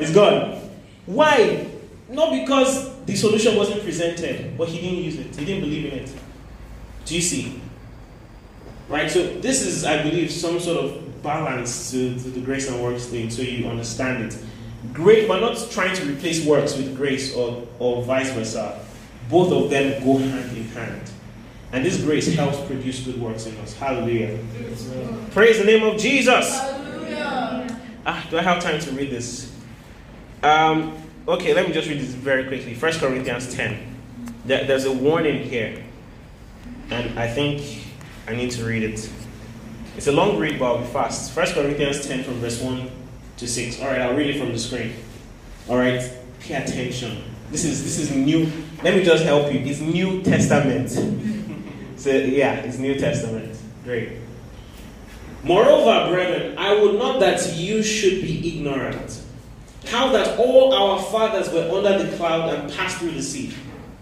it's 0.00 0.12
gone. 0.12 0.60
Why? 1.06 1.66
Not 2.08 2.32
because 2.32 2.94
the 3.06 3.16
solution 3.16 3.56
wasn't 3.56 3.82
presented, 3.82 4.56
but 4.56 4.68
he 4.68 4.80
didn't 4.80 5.04
use 5.04 5.18
it. 5.18 5.34
He 5.34 5.44
didn't 5.44 5.62
believe 5.62 5.92
in 5.92 5.98
it. 6.00 6.12
Do 7.06 7.14
you 7.14 7.20
see? 7.20 7.60
Right? 8.88 9.10
So 9.10 9.38
this 9.40 9.62
is, 9.62 9.84
I 9.84 10.02
believe, 10.02 10.30
some 10.30 10.60
sort 10.60 10.84
of 10.84 11.22
balance 11.22 11.90
to, 11.90 12.14
to 12.14 12.30
the 12.30 12.40
grace 12.40 12.68
and 12.68 12.82
works 12.82 13.06
thing 13.06 13.30
so 13.30 13.42
you 13.42 13.66
understand 13.66 14.24
it. 14.24 14.38
Great, 14.92 15.28
we're 15.28 15.40
not 15.40 15.56
trying 15.70 15.96
to 15.96 16.04
replace 16.04 16.44
works 16.44 16.76
with 16.76 16.94
grace 16.94 17.34
or, 17.34 17.66
or 17.78 18.02
vice 18.02 18.30
versa. 18.32 18.78
Both 19.30 19.50
of 19.52 19.70
them 19.70 20.04
go 20.04 20.18
hand 20.18 20.56
in 20.56 20.64
hand. 20.68 21.10
And 21.72 21.84
this 21.84 22.00
grace 22.02 22.32
helps 22.34 22.60
produce 22.66 23.00
good 23.00 23.20
works 23.20 23.46
in 23.46 23.56
us. 23.56 23.74
Hallelujah. 23.74 24.38
Praise 25.32 25.58
the 25.58 25.64
name 25.64 25.82
of 25.82 25.98
Jesus. 25.98 26.56
Hallelujah. 26.60 27.80
Ah, 28.06 28.24
do 28.30 28.38
I 28.38 28.42
have 28.42 28.62
time 28.62 28.78
to 28.80 28.90
read 28.92 29.10
this? 29.10 29.50
Um, 30.42 30.96
okay, 31.26 31.54
let 31.54 31.66
me 31.66 31.72
just 31.72 31.88
read 31.88 31.98
this 31.98 32.10
very 32.10 32.46
quickly. 32.46 32.74
1 32.74 32.92
Corinthians 32.92 33.52
10. 33.54 33.96
There, 34.44 34.64
there's 34.66 34.84
a 34.84 34.92
warning 34.92 35.42
here. 35.42 35.82
And 36.90 37.18
I 37.18 37.26
think 37.26 37.83
I 38.26 38.34
need 38.34 38.50
to 38.52 38.64
read 38.64 38.82
it. 38.82 39.10
It's 39.96 40.06
a 40.06 40.12
long 40.12 40.38
read, 40.38 40.58
but 40.58 40.66
I'll 40.66 40.78
be 40.78 40.86
fast. 40.86 41.36
1 41.36 41.46
Corinthians 41.52 42.06
10 42.06 42.24
from 42.24 42.34
verse 42.34 42.60
1 42.60 42.90
to 43.36 43.46
6. 43.46 43.80
Alright, 43.80 44.00
I'll 44.00 44.16
read 44.16 44.34
it 44.34 44.38
from 44.38 44.52
the 44.52 44.58
screen. 44.58 44.94
Alright, 45.68 46.10
pay 46.40 46.54
attention. 46.54 47.22
This 47.50 47.64
is 47.64 47.84
this 47.84 47.98
is 47.98 48.14
new. 48.14 48.50
Let 48.82 48.96
me 48.96 49.04
just 49.04 49.24
help 49.24 49.52
you. 49.52 49.60
It's 49.60 49.80
New 49.80 50.22
Testament. 50.22 50.90
so 51.96 52.10
yeah, 52.10 52.56
it's 52.56 52.78
New 52.78 52.98
Testament. 52.98 53.56
Great. 53.84 54.12
Moreover, 55.44 56.10
brethren, 56.10 56.56
I 56.58 56.74
would 56.80 56.98
not 56.98 57.20
that 57.20 57.54
you 57.54 57.82
should 57.82 58.22
be 58.22 58.56
ignorant. 58.56 59.22
How 59.86 60.10
that 60.12 60.38
all 60.38 60.72
our 60.72 60.98
fathers 60.98 61.52
were 61.52 61.68
under 61.70 62.02
the 62.02 62.16
cloud 62.16 62.54
and 62.54 62.72
passed 62.72 62.98
through 62.98 63.10
the 63.10 63.22
sea. 63.22 63.52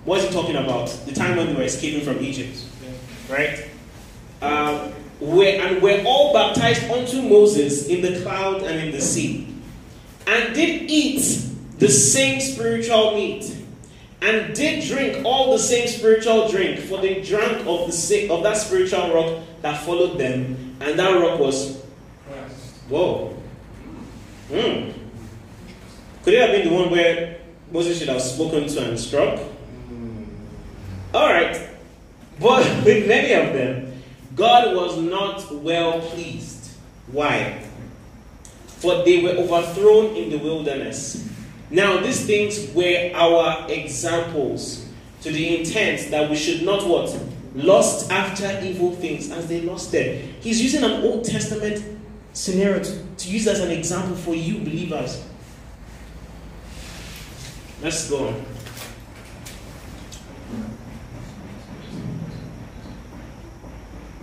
What 0.04 0.20
is 0.20 0.28
he 0.28 0.32
talking 0.32 0.56
about? 0.56 0.88
The 1.04 1.12
time 1.12 1.36
when 1.36 1.48
they 1.48 1.54
were 1.54 1.62
escaping 1.62 2.04
from 2.04 2.24
Egypt. 2.24 2.64
Right? 3.28 3.68
Um, 4.42 4.92
were, 5.20 5.44
and 5.44 5.80
were 5.80 6.02
all 6.04 6.32
baptized 6.34 6.90
unto 6.90 7.22
Moses 7.22 7.86
in 7.86 8.02
the 8.02 8.20
cloud 8.22 8.62
and 8.62 8.78
in 8.78 8.90
the 8.90 9.00
sea. 9.00 9.46
And 10.26 10.54
did 10.54 10.90
eat 10.90 11.42
the 11.78 11.88
same 11.88 12.40
spiritual 12.40 13.14
meat. 13.14 13.56
And 14.20 14.54
did 14.54 14.84
drink 14.84 15.24
all 15.24 15.52
the 15.52 15.58
same 15.58 15.88
spiritual 15.88 16.48
drink, 16.48 16.80
for 16.80 16.98
they 16.98 17.22
drank 17.22 17.66
of 17.66 17.86
the 17.86 17.92
sa- 17.92 18.32
of 18.34 18.42
that 18.42 18.56
spiritual 18.56 19.12
rock 19.12 19.42
that 19.62 19.82
followed 19.84 20.18
them, 20.18 20.76
and 20.80 20.98
that 20.98 21.20
rock 21.20 21.40
was 21.40 21.82
Whoa. 22.88 23.28
Hmm. 24.48 24.90
Could 26.24 26.34
it 26.34 26.40
have 26.40 26.50
been 26.50 26.68
the 26.68 26.74
one 26.74 26.90
where 26.90 27.38
Moses 27.72 27.98
should 27.98 28.08
have 28.08 28.20
spoken 28.20 28.66
to 28.68 28.88
and 28.90 29.00
struck? 29.00 29.40
Alright. 31.14 31.58
But 32.38 32.66
with 32.84 33.08
many 33.08 33.32
of 33.32 33.54
them, 33.54 33.91
God 34.34 34.74
was 34.74 34.96
not 34.98 35.52
well 35.52 36.00
pleased. 36.00 36.70
Why? 37.08 37.62
For 38.66 39.04
they 39.04 39.22
were 39.22 39.30
overthrown 39.30 40.16
in 40.16 40.30
the 40.30 40.38
wilderness. 40.38 41.28
Now, 41.70 42.00
these 42.00 42.26
things 42.26 42.72
were 42.74 43.10
our 43.14 43.70
examples 43.70 44.86
to 45.22 45.30
the 45.30 45.58
intent 45.58 46.10
that 46.10 46.28
we 46.28 46.36
should 46.36 46.62
not 46.62 46.86
what? 46.86 47.18
Lust 47.54 48.10
after 48.10 48.60
evil 48.64 48.92
things 48.92 49.30
as 49.30 49.46
they 49.46 49.60
lost 49.60 49.92
them. 49.92 50.34
He's 50.40 50.60
using 50.62 50.82
an 50.84 51.02
Old 51.02 51.24
Testament 51.24 51.84
scenario 52.32 52.82
to, 52.82 53.04
to 53.18 53.28
use 53.28 53.46
as 53.46 53.60
an 53.60 53.70
example 53.70 54.16
for 54.16 54.34
you 54.34 54.58
believers. 54.58 55.22
Let's 57.82 58.08
go 58.08 58.28
on. 58.28 58.44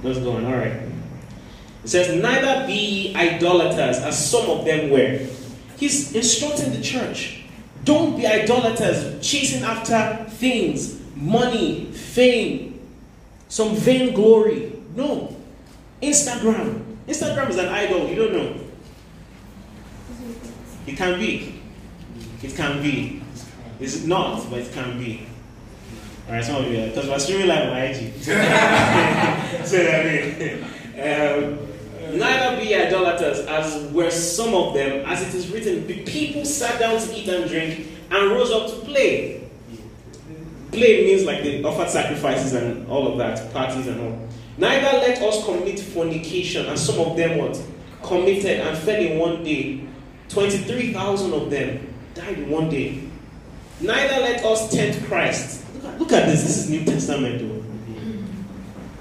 Let's 0.03 0.19
go 0.19 0.33
on. 0.33 0.45
All 0.45 0.53
right. 0.53 0.73
It 1.83 1.87
says, 1.87 2.21
Neither 2.21 2.67
be 2.67 3.13
idolaters, 3.15 3.97
as 3.97 4.29
some 4.29 4.49
of 4.49 4.65
them 4.65 4.89
were. 4.89 5.25
He's 5.77 6.13
instructing 6.13 6.73
the 6.73 6.81
church. 6.81 7.43
Don't 7.83 8.17
be 8.17 8.27
idolaters, 8.27 9.25
chasing 9.25 9.63
after 9.63 10.25
things, 10.29 10.99
money, 11.15 11.85
fame, 11.85 12.79
some 13.47 13.75
vain 13.75 14.13
glory. 14.13 14.73
No. 14.95 15.35
Instagram. 16.01 16.97
Instagram 17.07 17.49
is 17.49 17.57
an 17.57 17.69
idol. 17.69 18.07
You 18.07 18.15
don't 18.15 18.33
know. 18.33 18.55
It 20.85 20.97
can 20.97 21.19
be. 21.19 21.61
It 22.41 22.55
can 22.55 22.81
be. 22.81 23.21
It's 23.79 24.03
not, 24.03 24.49
but 24.49 24.59
it 24.59 24.71
can 24.73 24.99
be. 24.99 25.28
Alright, 26.29 26.45
some 26.45 26.63
of 26.63 26.71
you, 26.71 26.85
because 26.85 27.09
we're 27.09 27.17
streaming 27.17 27.47
live 27.47 27.69
on 27.71 27.75
IG. 27.75 28.13
so 29.65 29.77
that 29.83 30.61
um, 30.93 31.57
neither 32.19 32.61
be 32.61 32.75
idolaters, 32.75 33.39
as 33.47 33.91
were 33.91 34.11
some 34.11 34.53
of 34.53 34.75
them, 34.75 35.03
as 35.07 35.27
it 35.27 35.33
is 35.33 35.49
written, 35.49 35.87
the 35.87 36.03
people 36.03 36.45
sat 36.45 36.79
down 36.79 37.01
to 37.01 37.15
eat 37.15 37.27
and 37.27 37.49
drink 37.49 37.87
and 38.11 38.29
rose 38.29 38.51
up 38.51 38.69
to 38.69 38.75
play. 38.85 39.49
Play 40.71 41.03
means 41.03 41.23
like 41.23 41.41
they 41.41 41.63
offered 41.63 41.89
sacrifices 41.89 42.53
and 42.53 42.87
all 42.87 43.11
of 43.11 43.17
that, 43.17 43.51
parties 43.51 43.87
and 43.87 43.99
all. 43.99 44.29
Neither 44.59 44.99
let 44.99 45.19
us 45.23 45.43
commit 45.45 45.79
fornication, 45.79 46.67
as 46.67 46.85
some 46.85 46.99
of 46.99 47.17
them 47.17 47.39
what 47.39 47.59
committed 48.03 48.59
and 48.59 48.77
fell 48.77 49.01
in 49.01 49.17
one 49.17 49.43
day. 49.43 49.83
Twenty-three 50.27 50.93
thousand 50.93 51.33
of 51.33 51.49
them 51.49 51.91
died 52.13 52.37
in 52.37 52.51
one 52.51 52.69
day. 52.69 53.01
Neither 53.81 54.21
let 54.21 54.45
us 54.45 54.71
tempt 54.71 55.03
Christ. 55.07 55.58
Look 55.99 56.13
at, 56.13 56.27
this. 56.27 56.43
This 56.43 56.57
is 56.57 56.69
New 56.69 56.85
Testament. 56.85 57.65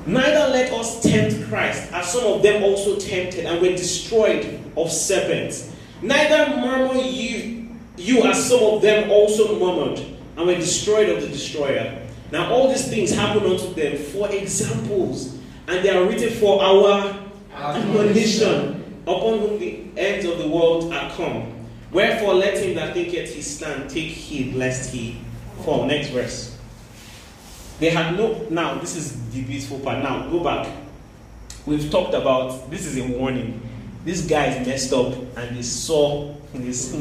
Neither 0.05 0.53
let 0.53 0.73
us 0.73 1.01
tempt 1.03 1.49
Christ, 1.49 1.93
as 1.93 2.12
some 2.12 2.25
of 2.25 2.43
them 2.43 2.65
also 2.65 2.99
tempted 2.99 3.45
and 3.45 3.61
were 3.62 3.69
destroyed 3.69 4.61
of 4.77 4.91
serpents. 4.91 5.73
Neither 6.03 6.57
murmur 6.57 7.01
you, 7.01 7.70
you 7.97 8.25
as 8.25 8.49
some 8.49 8.62
of 8.62 8.83
them 8.83 9.11
also 9.11 9.59
murmured 9.59 10.05
and 10.37 10.47
were 10.47 10.55
destroyed 10.55 11.09
of 11.11 11.23
the 11.23 11.29
destroyer. 11.29 12.05
Now 12.33 12.53
all 12.53 12.69
these 12.69 12.89
things 12.89 13.12
happen 13.15 13.45
unto 13.45 13.73
them 13.75 13.97
for 13.97 14.31
examples, 14.31 15.39
and 15.69 15.85
they 15.85 15.91
are 15.91 16.05
written 16.05 16.31
for 16.39 16.62
our 16.62 17.16
admonition, 17.55 19.03
upon 19.07 19.39
whom 19.39 19.59
the 19.59 19.85
ends 19.97 20.27
of 20.27 20.39
the 20.39 20.49
world 20.49 20.93
are 20.93 21.11
come. 21.12 21.53
Wherefore 21.93 22.35
let 22.35 22.59
him 22.59 22.75
that 22.75 22.95
thinketh 22.95 23.35
he 23.35 23.43
stand 23.43 23.89
take 23.89 24.11
heed 24.11 24.55
lest 24.55 24.93
he 24.93 25.20
fall. 25.65 25.87
Next 25.87 26.09
verse. 26.09 26.57
They 27.79 27.91
had 27.91 28.17
no. 28.17 28.47
Now, 28.51 28.79
this 28.79 28.97
is 28.97 29.13
the 29.31 29.43
beautiful 29.43 29.79
part. 29.81 30.03
Now, 30.03 30.29
go 30.29 30.43
back. 30.43 30.67
We've 31.67 31.91
talked 31.91 32.15
about 32.15 32.71
this 32.71 32.87
is 32.87 32.97
a 32.99 33.07
warning. 33.17 33.61
This 34.05 34.27
guy 34.27 34.47
is 34.47 34.67
messed 34.67 34.93
up, 34.93 35.15
and 35.37 35.57
they 35.57 35.63
saw 35.63 36.35
this. 36.55 36.93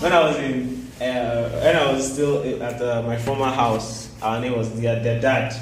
when 0.00 0.12
I 0.12 0.20
was 0.20 0.36
in, 0.36 0.86
uh, 1.00 1.48
when 1.50 1.76
I 1.76 1.92
was 1.92 2.12
still 2.12 2.62
at 2.62 2.80
uh, 2.80 3.02
my 3.02 3.16
former 3.16 3.50
house, 3.50 4.10
our 4.22 4.40
name 4.40 4.56
was 4.56 4.80
their, 4.80 5.02
their 5.02 5.20
dad. 5.20 5.54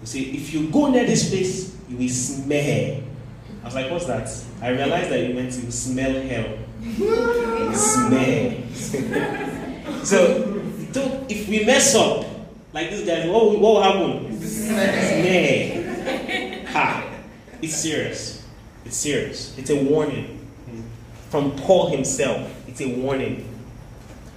You 0.00 0.06
see, 0.06 0.36
if 0.36 0.52
you 0.52 0.68
go 0.70 0.90
near 0.90 1.06
this 1.06 1.30
place, 1.30 1.76
you 1.88 1.96
will 1.96 2.08
smell. 2.08 3.00
I 3.62 3.64
was 3.64 3.74
like, 3.74 3.90
what's 3.90 4.04
that? 4.06 4.28
I 4.60 4.68
realized 4.68 5.10
that 5.10 5.26
you 5.26 5.34
meant 5.34 5.52
to 5.52 5.72
smell 5.72 6.20
hell. 6.28 6.58
Smell. 7.74 8.62
so, 10.04 10.60
don't, 10.92 11.30
if 11.30 11.48
we 11.48 11.64
mess 11.64 11.94
up, 11.94 12.26
like 12.74 12.90
this 12.90 13.06
guy, 13.06 13.26
what, 13.28 13.44
will- 13.44 13.60
what 13.60 13.74
will 13.74 13.82
happen? 13.82 14.40
Smell. 14.42 15.84
Ha. 16.72 17.10
It's 17.62 17.76
serious. 17.76 18.44
It's 18.84 18.96
serious. 18.96 19.56
It's 19.56 19.70
a 19.70 19.76
warning. 19.82 20.40
From 21.30 21.52
Paul 21.56 21.88
himself, 21.88 22.50
it's 22.68 22.80
a 22.80 22.88
warning. 22.96 23.48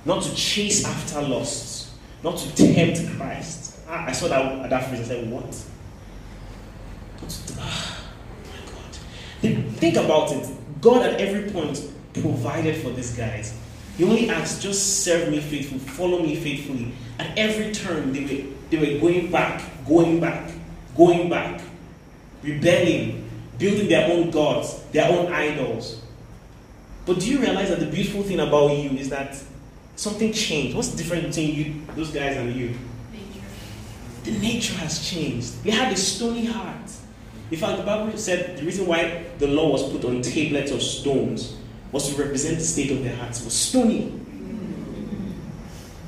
Not 0.05 0.23
to 0.23 0.33
chase 0.35 0.85
after 0.85 1.21
lusts, 1.21 1.93
not 2.23 2.37
to 2.37 2.55
tempt 2.55 3.17
Christ. 3.17 3.75
Ah, 3.89 4.05
I 4.07 4.11
saw 4.13 4.27
that, 4.29 4.69
that 4.69 4.87
phrase, 4.87 5.01
I 5.01 5.03
said, 5.03 5.29
what? 5.31 5.45
Ah, 7.59 7.99
my 8.45 8.71
God. 8.71 8.95
Think- 9.41 9.75
Think 9.77 9.95
about 9.97 10.31
it. 10.31 10.47
God 10.81 11.01
at 11.05 11.19
every 11.19 11.49
point 11.51 11.79
provided 12.13 12.75
for 12.83 12.91
these 12.91 13.15
guys. 13.15 13.53
He 13.97 14.03
only 14.03 14.29
asked, 14.29 14.61
just 14.61 15.03
serve 15.03 15.29
me 15.29 15.39
faithfully, 15.39 15.79
follow 15.79 16.21
me 16.21 16.35
faithfully. 16.35 16.93
At 17.17 17.35
every 17.35 17.73
turn, 17.73 18.13
they 18.13 18.21
were, 18.21 18.53
they 18.69 18.77
were 18.77 18.99
going 18.99 19.31
back, 19.31 19.63
going 19.87 20.19
back, 20.19 20.51
going 20.95 21.29
back, 21.29 21.61
rebelling, 22.43 23.27
building 23.57 23.87
their 23.87 24.11
own 24.11 24.29
gods, 24.29 24.83
their 24.91 25.11
own 25.11 25.33
idols. 25.33 25.99
But 27.07 27.19
do 27.19 27.27
you 27.27 27.39
realize 27.39 27.69
that 27.69 27.79
the 27.79 27.87
beautiful 27.87 28.21
thing 28.21 28.39
about 28.39 28.71
you 28.77 28.91
is 28.91 29.09
that 29.09 29.35
something 29.95 30.31
changed? 30.31 30.75
What's 30.75 30.89
the 30.89 30.97
difference 30.97 31.35
between 31.35 31.55
you, 31.55 31.81
those 31.95 32.11
guys, 32.11 32.37
and 32.37 32.53
you? 32.53 32.77
Nature. 33.11 33.45
The 34.25 34.31
nature 34.33 34.73
has 34.75 35.09
changed. 35.09 35.63
They 35.63 35.71
had 35.71 35.91
a 35.91 35.97
stony 35.97 36.45
heart. 36.45 36.91
In 37.49 37.57
fact, 37.57 37.77
the 37.77 37.83
Bible 37.83 38.15
said 38.17 38.57
the 38.57 38.63
reason 38.63 38.85
why 38.85 39.25
the 39.39 39.47
law 39.47 39.71
was 39.71 39.89
put 39.89 40.05
on 40.05 40.21
tablets 40.21 40.69
of 40.69 40.83
stones 40.83 41.56
was 41.91 42.13
to 42.13 42.21
represent 42.21 42.57
the 42.57 42.63
state 42.63 42.91
of 42.91 43.03
their 43.03 43.15
hearts. 43.15 43.43
Was 43.43 43.53
stony. 43.53 44.13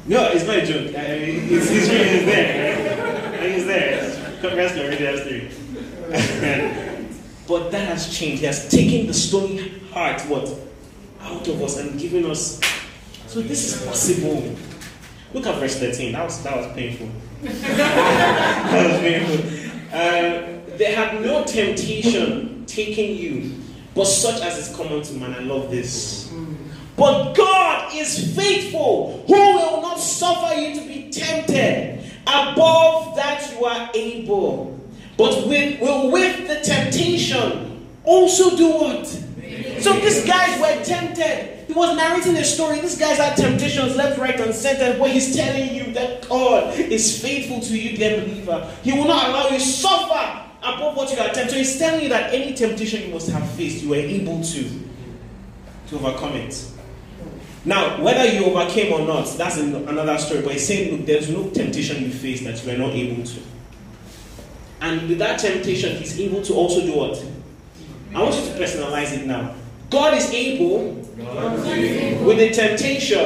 No, 0.05 0.29
it's 0.31 0.45
not 0.45 0.57
a 0.57 0.65
joke. 0.65 0.95
I 0.95 1.19
mean, 1.19 1.47
it's, 1.51 1.69
it's 1.69 1.89
really 1.89 2.09
it's 2.09 2.25
there. 2.25 3.31
Right? 3.31 3.43
It's 3.43 3.65
there. 3.65 4.39
Congrats 4.41 4.73
to 4.73 4.81
Corinthians 4.81 5.21
3. 5.21 5.49
but 7.47 7.69
that 7.71 7.87
has 7.87 8.17
changed. 8.17 8.39
He 8.39 8.45
has 8.45 8.69
taken 8.69 9.07
the 9.07 9.13
stony 9.13 9.79
heart, 9.91 10.21
what? 10.23 10.49
Out 11.21 11.47
of 11.47 11.61
us 11.61 11.77
and 11.77 11.99
given 11.99 12.25
us. 12.25 12.59
So 13.27 13.41
this 13.41 13.71
is 13.71 13.85
possible. 13.85 14.55
Look 15.33 15.45
at 15.45 15.59
verse 15.59 15.77
13. 15.77 16.13
That 16.13 16.23
was, 16.23 16.41
that 16.43 16.57
was 16.57 16.73
painful. 16.73 17.09
that 17.41 18.91
was 18.91 18.99
painful. 18.99 19.59
Uh, 19.93 20.77
they 20.77 20.93
had 20.93 21.21
no 21.21 21.43
temptation 21.43 22.65
taking 22.65 23.15
you, 23.15 23.55
but 23.99 24.05
such 24.05 24.41
as 24.41 24.57
is 24.57 24.73
common 24.77 25.01
to 25.01 25.13
man. 25.15 25.33
I 25.33 25.39
love 25.39 25.69
this. 25.69 26.29
Mm. 26.29 26.55
But 26.95 27.33
God 27.33 27.93
is 27.93 28.33
faithful, 28.33 29.25
who 29.27 29.33
will 29.33 29.81
not 29.81 29.99
suffer 29.99 30.57
you 30.57 30.73
to 30.75 30.87
be 30.87 31.09
tempted 31.09 32.01
above 32.25 33.17
that 33.17 33.51
you 33.51 33.65
are 33.65 33.89
able. 33.93 34.79
But 35.17 35.45
with, 35.49 35.81
will 35.81 36.11
with 36.11 36.47
the 36.47 36.61
temptation 36.61 37.89
also 38.05 38.55
do 38.55 38.69
what? 38.69 39.05
So 39.81 39.91
these 39.99 40.25
guys 40.25 40.61
were 40.61 40.81
tempted. 40.85 41.67
He 41.67 41.73
was 41.73 41.97
narrating 41.97 42.37
a 42.37 42.45
story. 42.45 42.79
These 42.79 42.97
guys 42.97 43.17
had 43.17 43.35
temptations 43.35 43.97
left, 43.97 44.17
right, 44.17 44.39
and 44.39 44.55
center. 44.55 44.97
But 44.97 45.11
he's 45.11 45.35
telling 45.35 45.75
you 45.75 45.91
that 45.91 46.29
God 46.29 46.73
is 46.79 47.21
faithful 47.21 47.59
to 47.59 47.77
you, 47.77 47.97
dear 47.97 48.21
believer. 48.21 48.73
He 48.81 48.93
will 48.93 49.07
not 49.09 49.27
allow 49.27 49.49
you 49.49 49.57
to 49.57 49.59
suffer 49.59 50.48
above 50.61 50.95
what 50.95 51.09
you 51.09 51.17
tempted. 51.17 51.49
So 51.49 51.55
he's 51.57 51.77
telling 51.77 52.03
you 52.03 52.09
that 52.09 52.33
any 52.33 52.53
temptation 52.53 53.07
you 53.07 53.13
must 53.13 53.29
have 53.29 53.49
faced, 53.51 53.83
you 53.83 53.89
were 53.89 53.95
able 53.95 54.43
to 54.43 54.89
to 55.89 55.95
overcome 55.95 56.33
it. 56.33 56.65
Now, 57.65 58.01
whether 58.01 58.25
you 58.25 58.45
overcame 58.45 58.93
or 58.93 59.05
not, 59.05 59.25
that's 59.37 59.57
another 59.57 60.17
story. 60.17 60.41
But 60.41 60.53
he's 60.53 60.67
saying, 60.67 60.95
look, 60.95 61.05
there's 61.05 61.29
no 61.29 61.49
temptation 61.49 62.03
you 62.03 62.11
face 62.11 62.43
that 62.43 62.63
you 62.63 62.73
are 62.73 62.77
not 62.77 62.93
able 62.93 63.23
to. 63.23 63.39
And 64.81 65.09
with 65.09 65.17
that 65.19 65.39
temptation, 65.39 65.97
he's 65.97 66.19
able 66.19 66.41
to 66.43 66.53
also 66.53 66.81
do 66.81 66.95
what? 66.95 67.23
I 68.15 68.23
want 68.23 68.35
you 68.35 68.41
to 68.41 68.59
personalize 68.59 69.11
it 69.17 69.25
now. 69.25 69.55
God 69.89 70.13
is 70.13 70.31
able, 70.31 70.93
God 71.17 71.53
is 71.55 71.65
able. 71.65 72.25
with 72.25 72.37
the 72.37 72.49
temptation, 72.51 73.17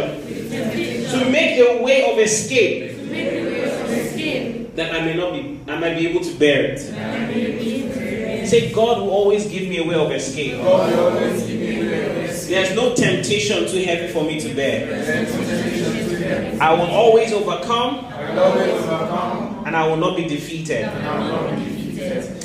to 1.12 1.30
make 1.30 1.60
a 1.60 1.82
way 1.82 2.12
of 2.12 2.18
escape 2.18 2.93
that 4.76 4.94
I 4.94 5.02
may 5.06 5.14
not 5.16 5.34
be, 5.34 5.60
I 5.68 5.80
might 5.80 5.96
be 5.98 6.08
able 6.08 6.22
to 6.22 6.34
bear 6.36 6.66
it. 6.74 6.80
Say, 8.48 8.72
God 8.74 9.00
will 9.00 9.10
always 9.10 9.46
give 9.48 9.70
me 9.70 9.78
a 9.78 9.84
way 9.88 9.96
of 9.96 10.12
escape. 10.12 10.58
There's 12.50 12.76
no 12.76 12.94
temptation 12.94 13.68
too 13.68 13.84
heavy 13.84 14.12
for 14.12 14.24
me 14.24 14.40
to 14.40 14.54
bear. 14.54 14.88
I 16.60 16.74
will 16.74 16.90
always 16.90 17.32
overcome, 17.34 18.06
and 19.66 19.76
I 19.76 19.88
will 19.88 19.98
not 19.98 20.18
be 20.18 20.28
defeated. 20.28 20.86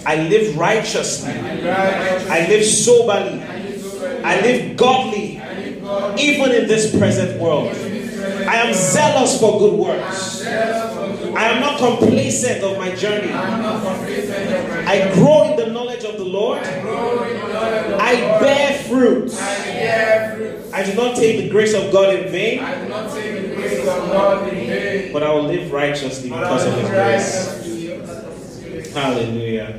I 0.06 0.16
live 0.28 0.56
righteously. 0.56 1.32
I 1.32 2.46
live 2.48 2.64
soberly. 2.64 3.42
I 4.24 4.40
live 4.40 4.76
godly, 4.76 5.40
even 6.18 6.52
in 6.52 6.66
this 6.68 6.90
present 6.96 7.40
world. 7.40 7.74
I 8.48 8.56
am 8.56 8.74
zealous 8.74 9.40
for 9.40 9.58
good 9.58 9.74
works. 9.78 10.44
I 10.46 11.48
am 11.50 11.60
not 11.60 11.78
complacent 11.78 12.62
of 12.62 12.78
my 12.78 12.94
journey. 12.94 13.32
I 13.32 15.10
grow 15.14 15.50
in 15.50 15.56
the 15.56 15.66
knowledge 15.72 16.04
of 16.04 16.16
the 16.16 16.24
Lord. 16.24 16.62
I 16.62 18.38
bear 18.40 18.78
fruit. 18.84 19.34
I 20.72 20.82
do 20.84 20.94
not 20.94 21.16
take 21.16 21.42
the 21.42 21.48
grace 21.50 21.74
of 21.74 21.92
God 21.92 22.14
in 22.14 22.30
vain. 22.30 22.60
But 25.12 25.22
I 25.22 25.32
will 25.32 25.44
live 25.44 25.72
righteously 25.72 26.30
because 26.30 26.66
of 26.66 26.74
His 26.74 26.88
grace. 26.88 27.58
Hallelujah. 28.94 29.78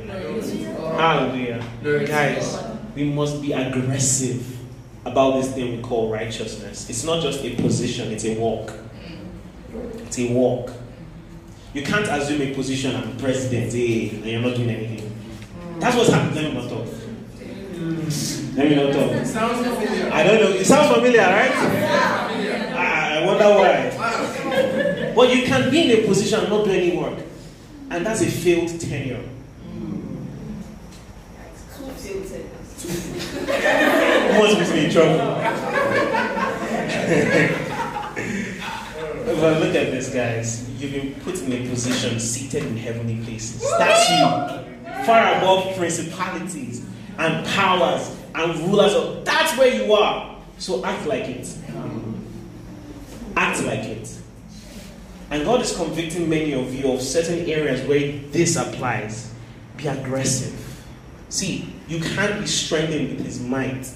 Hallelujah. 0.96 1.64
Guys, 2.06 2.58
we 2.94 3.04
must 3.04 3.40
be 3.40 3.52
aggressive 3.52 4.59
about 5.04 5.40
this 5.40 5.52
thing 5.52 5.76
we 5.76 5.82
call 5.82 6.10
righteousness. 6.10 6.88
It's 6.90 7.04
not 7.04 7.22
just 7.22 7.44
a 7.44 7.54
position, 7.56 8.12
it's 8.12 8.24
a 8.24 8.38
walk. 8.38 8.72
It's 10.06 10.18
a 10.18 10.32
walk. 10.32 10.72
You 11.72 11.82
can't 11.82 12.06
assume 12.08 12.42
a 12.42 12.54
position 12.54 12.96
I'm 12.96 13.16
president, 13.16 13.72
hey, 13.72 14.10
and 14.10 14.24
you're 14.24 14.40
not 14.42 14.56
doing 14.56 14.70
anything. 14.70 15.16
That's 15.78 15.96
what's 15.96 16.10
happening. 16.10 16.34
Let 16.34 16.52
me 16.52 16.60
not 16.60 16.68
talk. 16.68 16.86
Let 18.56 18.68
me 18.68 18.74
not 18.76 18.92
talk. 18.92 19.24
Sounds 19.24 19.66
familiar. 19.66 20.12
I 20.12 20.22
don't 20.24 20.40
know. 20.40 20.50
It 20.50 20.66
sounds 20.66 20.94
familiar, 20.94 21.20
right? 21.20 21.52
I, 21.52 22.74
ah, 22.74 23.12
I 23.12 23.24
wonder 23.24 23.44
why. 23.44 25.12
But 25.14 25.34
you 25.34 25.44
can 25.44 25.70
be 25.70 25.90
in 25.90 26.04
a 26.04 26.06
position 26.06 26.40
and 26.40 26.50
not 26.50 26.64
do 26.64 26.72
any 26.72 26.96
work. 26.96 27.18
And 27.90 28.04
that's 28.04 28.20
a 28.20 28.26
failed 28.26 28.78
tenure. 28.80 29.22
Who 31.78 31.90
wants 34.40 34.72
me 34.72 34.86
in 34.86 34.90
trouble? 34.90 35.18
but 39.26 39.60
look 39.60 39.74
at 39.74 39.90
this, 39.90 40.12
guys. 40.12 40.68
You've 40.80 40.92
been 40.92 41.14
put 41.20 41.40
in 41.42 41.52
a 41.52 41.68
position 41.68 42.18
seated 42.18 42.64
in 42.64 42.76
heavenly 42.76 43.22
places. 43.24 43.60
That's 43.78 44.10
you. 44.10 45.04
Far 45.04 45.36
above 45.36 45.76
principalities 45.76 46.86
and 47.18 47.46
powers 47.48 48.16
and 48.34 48.58
rulers 48.60 48.94
of 48.94 49.24
that's 49.24 49.56
where 49.58 49.74
you 49.74 49.92
are. 49.92 50.38
So 50.58 50.84
act 50.84 51.06
like 51.06 51.24
it. 51.24 51.54
Act 53.36 53.62
like 53.64 53.80
it. 53.80 54.16
And 55.30 55.44
God 55.44 55.60
is 55.60 55.76
convicting 55.76 56.28
many 56.28 56.54
of 56.54 56.74
you 56.74 56.92
of 56.92 57.02
certain 57.02 57.48
areas 57.48 57.86
where 57.86 58.18
this 58.30 58.56
applies. 58.56 59.32
Be 59.76 59.86
aggressive. 59.86 60.56
See, 61.28 61.72
you 61.88 62.00
can't 62.00 62.40
be 62.40 62.46
strengthened 62.46 63.10
with 63.10 63.24
his 63.24 63.40
might. 63.40 63.86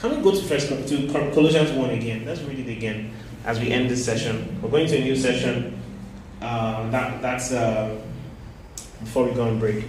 Can 0.00 0.16
we 0.16 0.22
go 0.22 0.30
to 0.30 0.42
first 0.42 0.68
to 0.68 1.08
Colossians 1.08 1.72
1 1.72 1.90
again? 1.90 2.24
Let's 2.24 2.40
read 2.40 2.58
it 2.58 2.72
again 2.72 3.12
as 3.44 3.60
we 3.60 3.70
end 3.70 3.90
this 3.90 4.02
session. 4.02 4.58
We're 4.62 4.70
going 4.70 4.86
to 4.86 4.96
a 4.96 5.00
new 5.00 5.14
session. 5.14 5.78
Um, 6.40 6.90
that, 6.90 7.20
that's 7.20 7.52
uh, 7.52 8.00
before 9.00 9.24
we 9.24 9.34
go 9.34 9.46
on 9.46 9.58
break. 9.58 9.84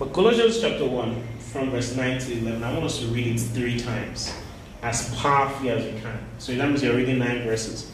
But 0.00 0.12
Colossians 0.12 0.60
chapter 0.60 0.84
1, 0.84 1.22
from 1.38 1.70
verse 1.70 1.94
9 1.94 2.18
to 2.18 2.32
11, 2.32 2.64
I 2.64 2.72
want 2.72 2.86
us 2.86 2.98
to 2.98 3.06
read 3.06 3.28
it 3.28 3.38
three 3.38 3.78
times 3.78 4.34
as 4.82 5.14
powerfully 5.14 5.70
as 5.70 5.84
we 5.84 6.00
can. 6.00 6.18
So 6.38 6.52
that 6.56 6.68
means 6.68 6.82
you're 6.82 6.96
reading 6.96 7.20
nine 7.20 7.44
verses. 7.44 7.92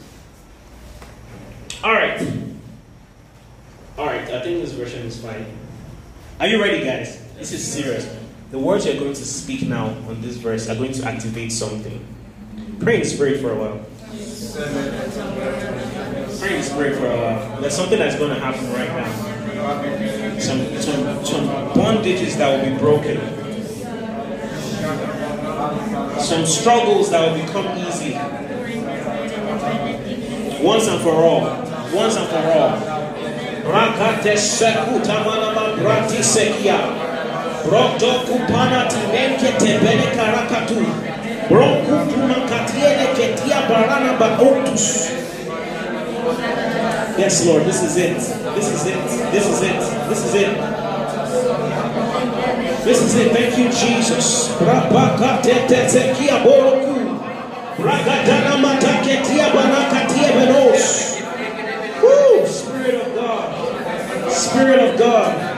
All 1.83 1.93
right. 1.93 2.19
All 3.99 4.07
right, 4.07 4.27
I 4.31 4.41
think 4.41 4.63
this 4.63 4.71
version 4.71 5.05
is 5.05 5.21
fine. 5.21 5.45
Are 6.39 6.47
you 6.47 6.59
ready, 6.59 6.83
guys? 6.83 7.23
This 7.35 7.51
is 7.51 7.71
serious. 7.71 8.18
The 8.51 8.57
words 8.57 8.85
you're 8.85 8.95
going 8.95 9.13
to 9.13 9.25
speak 9.25 9.67
now 9.67 9.89
on 10.07 10.21
this 10.21 10.37
verse 10.37 10.67
are 10.69 10.75
going 10.75 10.91
to 10.93 11.05
activate 11.05 11.51
something. 11.51 12.03
Pray 12.79 12.99
in 12.99 13.05
spirit 13.05 13.41
for 13.41 13.51
a 13.51 13.55
while. 13.55 13.85
Pray 16.39 16.57
in 16.57 16.63
spirit 16.63 16.97
for 16.97 17.05
a 17.05 17.15
while. 17.15 17.61
There's 17.61 17.75
something 17.75 17.99
that's 17.99 18.17
going 18.17 18.33
to 18.33 18.39
happen 18.39 18.73
right 18.73 18.89
now. 18.89 20.39
Some, 20.39 20.65
some, 20.81 21.25
some 21.25 21.47
bondages 21.75 22.37
that 22.37 22.49
will 22.49 22.71
be 22.71 22.77
broken. 22.79 23.19
Some 26.19 26.47
struggles 26.47 27.11
that 27.11 27.29
will 27.29 27.45
become 27.45 27.77
easy. 27.77 28.13
Once 30.63 30.87
and 30.87 31.01
for 31.03 31.13
all. 31.13 31.41
Once 31.93 32.15
and 32.15 32.27
for 32.29 32.51
all. 32.59 32.99
Rakate 37.69 37.99
sekuta 37.99 38.09
manama 38.09 38.09
brati 38.09 38.09
sekia. 38.09 38.09
Broto 38.09 38.11
kupana 38.25 38.85
tinenke 38.85 39.49
tebele 39.57 40.07
karakatu. 40.15 40.85
Bronku 41.49 41.95
kumakatiele 42.13 43.07
ketia 43.15 43.61
barana 43.69 44.13
baotus. 44.19 45.09
Yes, 47.17 47.45
Lord, 47.45 47.65
this 47.65 47.83
is 47.83 47.97
it. 47.97 48.17
This 48.55 48.67
is 48.71 48.85
it. 48.85 48.97
This 49.31 49.45
is 49.45 49.61
it. 49.61 49.79
This 50.09 50.25
is 50.25 50.35
it. 50.35 50.57
This 52.85 53.01
is 53.01 53.15
it. 53.15 53.31
Thank 53.33 53.57
you, 53.57 53.69
Jesus. 53.69 54.49
Brabakate 54.59 55.53
tetekia 55.67 56.39
boroku. 56.43 56.95
Bragadana 57.79 58.57
mataketia 58.57 59.49
banakatia 59.49 60.29
benos. 60.31 61.15
Woo! 62.01 62.45
Spirit 62.47 62.95
of 62.95 63.15
God. 63.15 64.31
Spirit 64.31 64.79
of 64.79 64.99
God. 64.99 65.48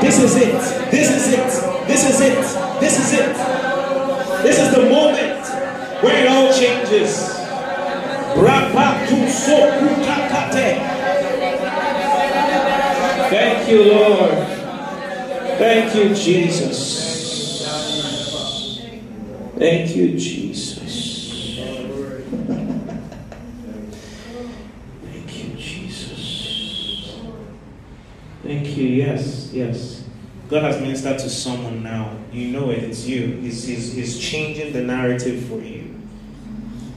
This 0.00 0.18
is 0.22 0.36
it. 0.36 0.90
This 0.90 1.10
is 1.10 1.32
it. 1.32 1.48
This 1.88 2.04
is 2.08 2.20
it. 2.20 2.38
This 2.80 2.98
is 2.98 3.12
it. 3.14 3.36
This 4.42 4.58
is 4.60 4.70
the 4.74 4.82
moment 4.88 5.44
where 6.02 6.24
it 6.24 6.28
all 6.28 6.52
changes. 6.52 7.36
Thank 13.30 13.68
you, 13.68 13.84
Lord. 13.84 14.34
Thank 15.58 15.94
you, 15.94 16.14
Jesus. 16.14 17.08
Thank 19.58 19.96
you, 19.96 20.16
Jesus. 20.18 20.47
Thank 28.48 28.78
you. 28.78 28.88
Yes, 28.88 29.50
yes. 29.52 30.02
God 30.48 30.62
has 30.62 30.80
ministered 30.80 31.18
to 31.18 31.28
someone 31.28 31.82
now. 31.82 32.16
You 32.32 32.48
know 32.48 32.70
it, 32.70 32.82
it's 32.82 33.06
you. 33.06 33.26
He's, 33.42 33.64
he's, 33.64 33.92
he's 33.92 34.18
changing 34.18 34.72
the 34.72 34.80
narrative 34.80 35.44
for 35.44 35.60
you. 35.60 35.94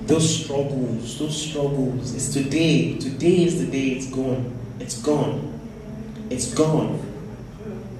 Those 0.03 0.43
struggles, 0.45 1.19
those 1.19 1.49
struggles, 1.49 2.15
it's 2.15 2.31
today. 2.31 2.97
Today 2.97 3.43
is 3.43 3.59
the 3.59 3.69
day 3.69 3.87
it's 3.87 4.07
gone. 4.07 4.57
It's 4.79 5.01
gone. 5.01 5.59
It's 6.29 6.53
gone. 6.53 7.01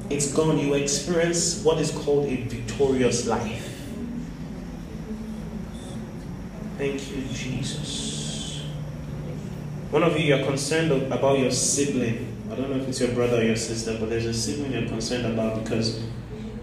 It's 0.09 0.33
gone. 0.33 0.57
You 0.57 0.75
experience 0.75 1.61
what 1.61 1.77
is 1.79 1.91
called 1.91 2.27
a 2.27 2.37
victorious 2.43 3.27
life. 3.27 3.67
Thank 6.77 7.11
you, 7.11 7.23
Jesus. 7.33 8.61
One 9.89 10.03
of 10.03 10.17
you, 10.17 10.23
you 10.23 10.41
are 10.41 10.45
concerned 10.45 10.93
about 11.11 11.37
your 11.37 11.51
sibling 11.51 12.30
I 12.51 12.55
don't 12.55 12.69
know 12.69 12.75
if 12.75 12.89
it's 12.89 12.99
your 12.99 13.13
brother 13.13 13.39
or 13.39 13.43
your 13.43 13.55
sister, 13.55 13.95
but 13.97 14.09
there's 14.09 14.25
a 14.25 14.33
sibling 14.33 14.73
you're 14.73 14.89
concerned 14.89 15.25
about 15.25 15.63
because 15.63 16.03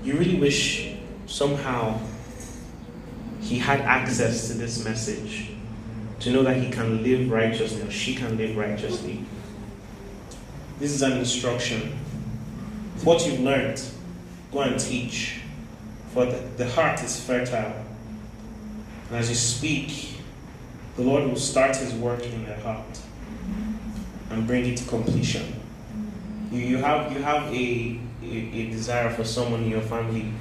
you 0.04 0.18
really 0.18 0.38
wish 0.38 0.94
somehow 1.26 1.98
he 3.40 3.58
had 3.58 3.80
access 3.80 4.48
to 4.48 4.54
this 4.54 4.84
message 4.84 5.48
to 6.20 6.30
know 6.30 6.42
that 6.42 6.58
he 6.58 6.70
can 6.70 7.02
live 7.02 7.30
righteously 7.30 7.80
or 7.80 7.90
she 7.90 8.14
can 8.14 8.36
live 8.36 8.54
righteously. 8.54 9.24
This 10.78 10.92
is 10.92 11.00
an 11.00 11.12
instruction. 11.12 11.98
What 13.02 13.26
you've 13.26 13.40
learned, 13.40 13.80
go 14.52 14.60
and 14.60 14.78
teach. 14.78 15.40
For 16.12 16.26
the, 16.26 16.36
the 16.58 16.68
heart 16.68 17.02
is 17.02 17.18
fertile. 17.18 17.72
And 19.08 19.16
as 19.16 19.30
you 19.30 19.36
speak, 19.36 20.18
the 20.96 21.02
Lord 21.02 21.24
will 21.24 21.36
start 21.36 21.76
his 21.76 21.94
work 21.94 22.22
in 22.24 22.44
their 22.44 22.60
heart 22.60 23.00
and 24.28 24.46
bring 24.46 24.66
it 24.66 24.76
to 24.76 24.84
completion 24.84 25.57
you, 26.50 26.58
you 26.60 26.76
have 26.78 27.12
you 27.12 27.22
have 27.22 27.52
a, 27.52 28.00
a, 28.22 28.26
a 28.26 28.70
desire 28.70 29.10
for 29.10 29.24
someone 29.24 29.62
in 29.64 29.70
your 29.70 29.82
family 29.82 30.32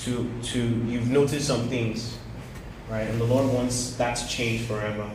to 0.00 0.30
to 0.42 0.58
you've 0.58 1.10
noticed 1.10 1.46
some 1.46 1.68
things, 1.68 2.18
right? 2.90 3.02
And 3.02 3.20
the 3.20 3.24
Lord 3.24 3.52
wants 3.52 3.94
that 3.96 4.16
to 4.16 4.28
change 4.28 4.62
forever. 4.62 5.10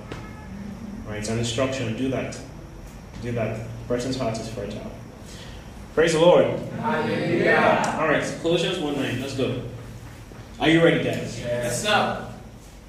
Right? 1.07 1.19
It's 1.19 1.29
an 1.29 1.39
instruction, 1.39 1.95
do 1.97 2.09
that. 2.09 2.37
Do 3.21 3.31
that. 3.31 3.57
The 3.57 3.87
person's 3.87 4.17
heart 4.17 4.37
is 4.37 4.49
fertile. 4.49 4.91
Praise 5.95 6.13
the 6.13 6.19
Lord. 6.19 6.45
Hallelujah. 6.79 7.95
Alright, 7.97 8.39
Colossians 8.41 8.77
1 8.77 8.95
9. 8.95 9.21
Let's 9.21 9.35
go. 9.35 9.63
Are 10.59 10.69
you 10.69 10.83
ready, 10.83 11.03
guys? 11.03 11.39
Yes, 11.39 11.83
sir. 11.83 12.27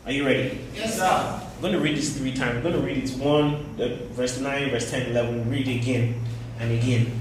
Are 0.04 0.12
you 0.12 0.26
ready? 0.26 0.60
Yes, 0.74 0.96
sir. 0.96 1.40
I'm 1.54 1.60
going 1.60 1.72
to 1.74 1.80
read 1.80 1.96
this 1.96 2.16
three 2.18 2.34
times. 2.34 2.56
I'm 2.56 2.62
going 2.62 2.74
to 2.74 2.80
read 2.80 2.98
it 2.98 3.10
1, 3.10 3.54
uh, 3.80 3.96
verse 4.12 4.40
9, 4.40 4.70
verse 4.70 4.90
10, 4.90 5.10
11. 5.10 5.50
Read 5.50 5.68
it 5.68 5.80
again 5.80 6.22
and 6.58 6.72
again. 6.72 7.12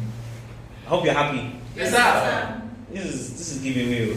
I 0.87 0.89
hope 0.89 1.03
you're 1.03 1.13
happy. 1.13 1.51
Yes, 1.75 1.91
sir. 1.91 2.61
This 2.93 3.03
is 3.13 3.31
this 3.37 3.51
is 3.57 3.61
giving 3.61 3.91
me. 3.91 4.15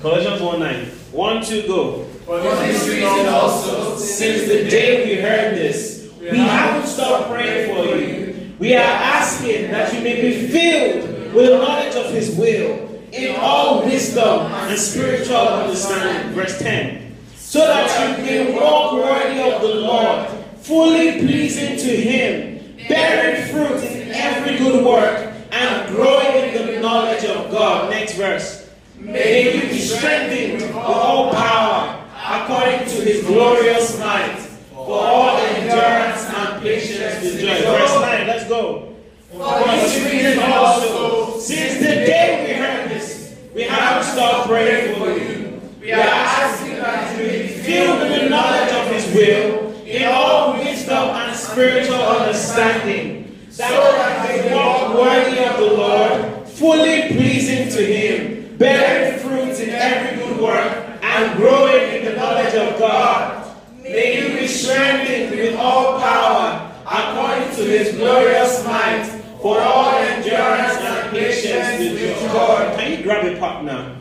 Colossians 0.00 0.42
1 0.42 0.58
9. 0.58 0.84
1, 1.12 1.44
2, 1.44 1.66
go. 1.68 2.04
For 2.26 2.40
this 2.40 2.88
reason 2.88 3.28
also, 3.28 3.96
Since 3.98 4.48
the 4.48 4.68
day 4.68 5.06
we 5.06 5.22
heard 5.22 5.54
this, 5.54 6.10
we 6.20 6.36
haven't 6.38 6.88
stopped 6.88 7.30
praying 7.30 7.72
for 7.72 7.94
you. 7.94 8.52
We 8.58 8.74
are 8.74 8.80
asking 8.82 9.70
that 9.70 9.94
you 9.94 10.00
may 10.00 10.20
be 10.22 10.48
filled 10.48 11.32
with 11.32 11.50
the 11.50 11.58
knowledge 11.58 11.94
of 11.94 12.10
His 12.12 12.34
will 12.34 13.00
in 13.12 13.36
all 13.38 13.84
wisdom 13.84 14.50
and 14.50 14.76
spiritual 14.76 15.36
understanding. 15.36 16.32
Verse 16.32 16.58
10. 16.58 17.14
So 17.36 17.60
that 17.60 18.18
you 18.18 18.24
may 18.24 18.58
walk 18.58 18.94
worthy 18.94 19.40
of 19.40 19.62
the 19.62 19.68
Lord, 19.68 20.28
fully 20.62 21.20
pleasing 21.20 21.76
to 21.76 21.96
Him, 21.96 22.74
bearing 22.88 23.46
fruit 23.52 23.84
in 23.84 24.01
every 24.14 24.58
good 24.58 24.84
work 24.84 25.32
and 25.50 25.94
growing 25.94 26.54
in 26.54 26.66
the 26.66 26.80
knowledge 26.80 27.24
of 27.24 27.50
God. 27.50 27.90
Next 27.90 28.14
verse. 28.14 28.70
May 28.98 29.54
you 29.54 29.68
be 29.68 29.78
strengthened 29.78 30.62
with 30.62 30.74
all 30.74 31.32
power 31.32 32.04
according 32.24 32.88
to 32.88 33.02
his 33.02 33.26
glorious 33.26 33.98
might 33.98 34.38
for 34.72 35.00
all 35.00 35.36
endurance 35.36 36.24
and 36.28 36.62
patience 36.62 37.22
with 37.22 37.40
joy. 37.40 37.62
Verse 37.62 38.00
9, 38.00 38.26
let's 38.26 38.48
go. 38.48 38.94
For 39.32 39.64
this 39.64 40.12
reason 40.12 40.42
also, 40.44 41.38
since 41.38 41.78
the 41.78 42.06
day 42.06 42.46
we 42.46 42.52
heard 42.54 42.90
this, 42.90 43.36
we 43.54 43.62
haven't 43.62 44.04
stopped 44.12 44.48
praying 44.48 44.96
for 44.96 45.10
you. 45.10 45.60
We 45.80 45.92
are 45.92 46.00
asking 46.00 46.76
that 46.76 47.18
you 47.18 47.26
be 47.28 47.48
filled 47.48 48.00
with 48.00 48.22
the 48.22 48.28
knowledge 48.28 48.72
of 48.72 48.86
his 48.92 49.14
will 49.14 49.72
in 49.84 50.04
all 50.04 50.54
wisdom 50.54 51.10
and 51.10 51.36
spiritual 51.36 51.96
understanding 51.96 53.11
so 53.52 53.64
that 53.64 54.26
they 54.26 54.54
walk 54.54 54.94
worthy 54.94 55.44
of 55.44 55.58
the 55.58 55.76
Lord, 55.76 56.48
fully 56.48 57.08
pleasing 57.08 57.68
to 57.68 57.84
Him, 57.84 58.56
bearing 58.56 59.20
fruit 59.20 59.60
in 59.60 59.68
every 59.68 60.16
good 60.16 60.40
work, 60.40 60.88
and 61.02 61.36
growing 61.36 61.96
in 61.96 62.06
the 62.06 62.16
knowledge 62.16 62.54
of 62.54 62.78
God. 62.78 63.54
May 63.82 64.22
you 64.22 64.28
be 64.40 64.46
strengthened 64.46 65.38
with 65.38 65.58
all 65.58 66.00
power, 66.00 66.72
according 66.86 67.54
to 67.56 67.64
His 67.64 67.94
glorious 67.94 68.64
might, 68.64 69.04
for 69.42 69.60
all 69.60 69.96
endurance 69.96 70.78
and 70.78 71.10
patience 71.10 71.78
with 71.78 72.32
God. 72.32 72.78
Can 72.78 72.96
you 72.96 73.02
grab 73.04 73.26
a 73.26 73.36
partner? 73.38 73.98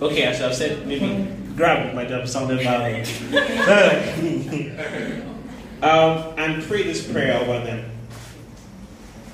Okay, 0.00 0.22
as 0.22 0.40
I've 0.40 0.54
said, 0.54 0.86
maybe 0.86 1.28
grab 1.54 1.94
my 1.94 2.06
job 2.06 2.26
sounded 2.26 2.64
violent. 2.64 3.06
um, 5.82 6.32
and 6.38 6.62
pray 6.62 6.84
this 6.84 7.06
prayer 7.06 7.38
over 7.42 7.62
them 7.62 7.97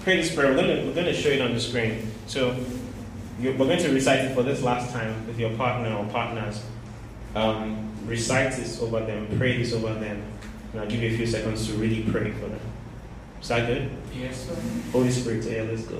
pray 0.04 0.18
this 0.18 0.34
prayer. 0.34 0.50
We're 0.50 0.56
going 0.56 0.76
to, 0.76 0.86
we're 0.86 0.94
going 0.94 1.06
to 1.06 1.14
show 1.14 1.30
it 1.30 1.40
on 1.40 1.54
the 1.54 1.60
screen. 1.60 2.06
So 2.26 2.54
we're 3.40 3.56
going 3.56 3.78
to 3.78 3.88
recite 3.88 4.20
it 4.20 4.34
for 4.34 4.42
this 4.42 4.62
last 4.62 4.92
time 4.92 5.26
with 5.26 5.38
your 5.38 5.56
partner 5.56 5.96
or 5.96 6.04
partners. 6.06 6.62
Um, 7.34 7.90
recite 8.06 8.52
this 8.52 8.80
over 8.80 9.00
them, 9.00 9.26
pray 9.38 9.56
this 9.56 9.72
over 9.72 9.94
them, 9.94 10.22
and 10.72 10.80
I'll 10.80 10.86
give 10.86 11.02
you 11.02 11.12
a 11.12 11.16
few 11.16 11.26
seconds 11.26 11.66
to 11.68 11.74
really 11.74 12.02
pray 12.12 12.30
for 12.32 12.46
them. 12.46 12.60
Is 13.40 13.48
that 13.48 13.66
good? 13.66 13.90
Yes, 14.14 14.46
sir. 14.46 14.56
Holy 14.92 15.10
Spirit, 15.10 15.44
yeah, 15.44 15.62
let's 15.62 15.84
go. 15.84 15.96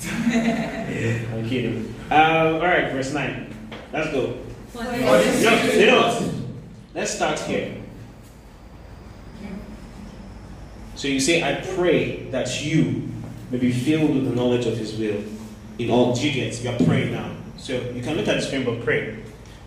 I'm 0.04 1.48
kidding. 1.48 1.94
Um, 2.10 2.56
all 2.56 2.60
right, 2.60 2.92
verse 2.92 3.12
9. 3.12 3.54
Let's 3.92 4.12
go. 4.12 4.38
No, 4.74 4.92
you 4.92 5.86
know 5.86 6.32
Let's 6.94 7.14
start 7.14 7.38
here. 7.40 7.74
So 10.94 11.08
you 11.08 11.18
say, 11.18 11.42
I 11.42 11.60
pray 11.60 12.24
that 12.30 12.62
you 12.62 13.08
may 13.50 13.58
be 13.58 13.72
filled 13.72 14.14
with 14.14 14.24
the 14.28 14.34
knowledge 14.34 14.66
of 14.66 14.76
His 14.76 14.96
will 14.96 15.22
in 15.78 15.90
all. 15.90 16.14
Do 16.14 16.28
you? 16.28 16.68
Are 16.68 16.84
praying 16.84 17.12
now. 17.12 17.34
So 17.56 17.72
you 17.72 18.02
can 18.02 18.16
look 18.16 18.28
at 18.28 18.36
the 18.36 18.42
screen, 18.42 18.64
but 18.64 18.84
pray. 18.84 19.18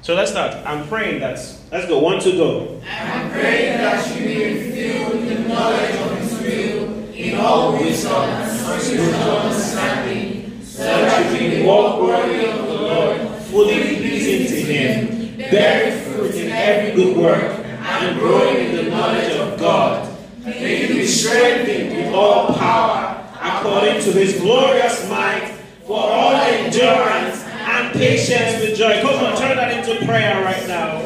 So 0.02 0.16
let's 0.16 0.32
start. 0.32 0.56
I'm 0.66 0.88
praying 0.88 1.20
that. 1.20 1.38
Let's 1.72 1.88
go. 1.88 2.00
One, 2.00 2.20
two, 2.20 2.38
go. 2.38 2.82
I'm 2.90 3.32
praying 3.32 3.78
that 3.78 4.20
you 4.20 4.26
may 4.26 4.54
be 4.54 4.72
filled 4.72 5.14
with 5.14 5.30
the 5.30 5.48
knowledge 5.48 5.96
of 5.96 6.18
His 6.18 6.42
will 6.42 7.14
in 7.14 7.38
all 7.38 7.74
wisdom 7.74 8.14
and 8.14 8.82
spiritual 8.82 9.14
understanding, 9.14 10.64
so 10.64 10.84
that 10.84 11.42
you 11.42 11.50
may 11.50 11.66
walk 11.66 12.02
worthy 12.02 12.46
of 12.50 12.66
the 12.66 12.74
Lord, 12.74 13.22
fully 13.44 13.96
pleasing 13.98 14.48
to 14.48 14.74
Him, 14.74 15.38
bearing 15.38 16.02
fruit 16.04 16.36
in 16.36 16.52
every 16.52 16.96
good 16.96 17.18
work, 17.18 17.64
and 17.66 18.20
growing 18.20 18.66
in 18.66 18.76
the 18.76 18.92
knowledge 18.92 19.36
of 19.36 19.60
God. 19.60 20.18
May 20.44 20.88
you 20.88 20.96
be 20.96 21.06
strengthened 21.06 21.96
with 21.96 22.16
all 22.16 22.56
power 22.56 23.11
according 23.42 24.02
to 24.04 24.12
his 24.12 24.40
glorious 24.40 25.10
might 25.10 25.58
for 25.86 26.00
all 26.00 26.36
endurance 26.36 27.44
and 27.44 27.94
patience 27.94 28.62
with 28.62 28.78
joy. 28.78 29.02
Come 29.02 29.24
on, 29.24 29.36
turn 29.38 29.58
that 29.58 29.72
into 29.76 30.06
prayer 30.06 30.44
right 30.44 30.68
now. 30.68 31.02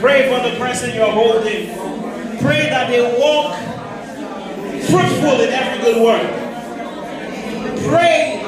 Pray 0.00 0.28
for 0.28 0.48
the 0.48 0.56
person 0.56 0.94
you're 0.94 1.10
holding. 1.10 1.68
Pray 2.38 2.70
that 2.70 2.88
they 2.88 3.02
walk 3.18 3.56
fruitful 4.86 5.40
in 5.40 5.50
every 5.50 5.82
good 5.82 6.02
work. 6.02 6.30
Pray 7.88 8.40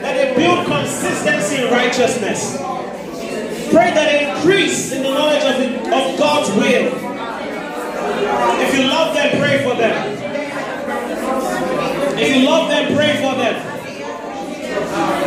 that 0.00 0.14
they 0.16 0.34
build 0.36 0.66
consistency 0.66 1.62
in 1.62 1.70
righteousness. 1.70 2.56
Pray 3.70 3.92
that 3.92 4.06
they 4.10 4.30
increase 4.30 4.92
in 4.92 5.02
the 5.02 5.10
knowledge 5.10 5.44
of, 5.44 5.56
the, 5.58 5.68
of 5.94 6.18
God's 6.18 6.50
will. 6.56 6.92
If 8.62 8.74
you 8.74 8.84
love 8.88 9.14
them, 9.14 9.38
pray 9.38 9.62
for 9.62 9.74
them. 9.76 10.16
If 12.18 12.36
you 12.36 12.42
love 12.46 12.68
them, 12.68 12.94
pray 12.94 13.16
for 13.16 13.34
them. 13.34 13.54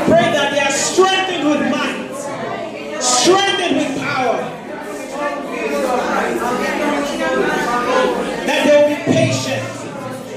Pray 0.05 0.31
that 0.31 0.51
they 0.51 0.59
are 0.59 0.71
strengthened 0.71 1.49
with 1.49 1.61
might, 1.71 3.01
strengthened 3.01 3.77
with 3.77 3.97
power. 3.99 4.38
That 8.45 8.59
they 8.65 8.75
will 8.77 8.89
be 8.95 9.01
patient 9.11 9.63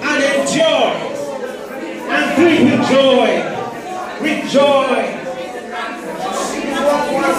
and 0.00 0.22
endure 0.22 0.92
and 2.08 2.24
breathe 2.36 2.64
with 2.72 2.88
joy. 2.88 3.28
With 4.22 4.50
joy. 4.50 4.96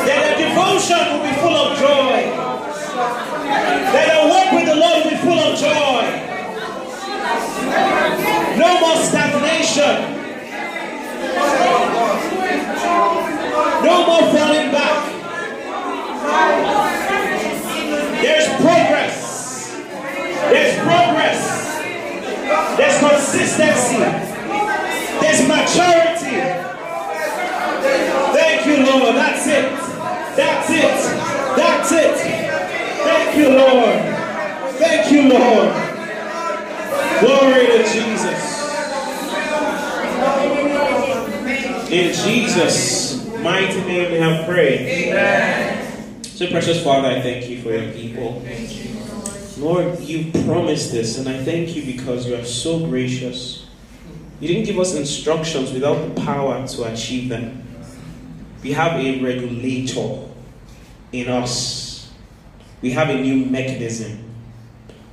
That 0.06 0.20
their 0.22 0.38
devotion 0.50 1.02
will 1.10 1.24
be 1.24 1.34
full 1.42 1.58
of 1.58 1.78
joy. 1.80 2.18
That 3.94 4.06
their 4.06 4.24
work 4.30 4.52
with 4.54 4.66
the 4.68 4.76
Lord 4.76 5.04
will 5.04 5.12
be 5.12 5.18
full 5.18 5.40
of 5.40 5.58
joy. 5.58 6.28
No 8.58 8.80
more 8.80 8.98
stagnation. 9.04 10.16
No 13.84 13.96
more 14.08 14.24
falling 14.34 14.72
back. 14.72 15.04
There's 18.22 18.48
progress. 18.62 19.16
There's 20.50 20.76
progress. 20.80 21.40
There's 22.78 22.98
consistency. 23.00 24.04
There's 25.22 25.42
maturity. 25.48 26.38
Thank 28.34 28.66
you, 28.68 28.78
Lord. 28.86 29.16
That's 29.16 29.48
it. 29.48 29.72
That's 30.36 30.70
it. 30.70 30.98
That's 31.58 31.92
it. 31.92 32.18
Thank 33.04 33.38
you, 33.38 33.50
Lord. 33.50 34.00
Thank 34.78 35.12
you, 35.12 35.30
Lord. 35.30 35.88
Glory 37.20 37.66
to 37.66 37.84
Jesus. 37.84 38.58
In 41.90 42.14
Jesus' 42.14 43.26
mighty 43.40 43.82
name 43.86 44.12
we 44.12 44.18
have 44.20 44.46
prayed. 44.46 44.82
Amen. 44.82 46.24
So, 46.24 46.48
precious 46.48 46.84
Father, 46.84 47.08
I 47.08 47.22
thank 47.22 47.50
you 47.50 47.62
for 47.62 47.72
your 47.72 47.92
people. 47.94 48.44
Lord, 49.58 50.00
you 50.02 50.32
promised 50.44 50.92
this, 50.92 51.18
and 51.18 51.28
I 51.28 51.42
thank 51.44 51.76
you 51.76 51.84
because 51.84 52.28
you 52.28 52.36
are 52.36 52.44
so 52.44 52.86
gracious. 52.88 53.66
You 54.40 54.50
didn't 54.50 54.67
give 54.78 54.86
us 54.86 54.94
instructions 54.94 55.72
without 55.72 55.96
the 55.96 56.22
power 56.22 56.68
to 56.68 56.84
achieve 56.84 57.30
them. 57.30 57.64
We 58.62 58.74
have 58.74 58.94
a 58.94 59.24
regulator 59.24 60.20
in 61.12 61.30
us, 61.30 62.12
we 62.82 62.92
have 62.92 63.10
a 63.10 63.20
new 63.20 63.48
mechanism, 63.48 64.24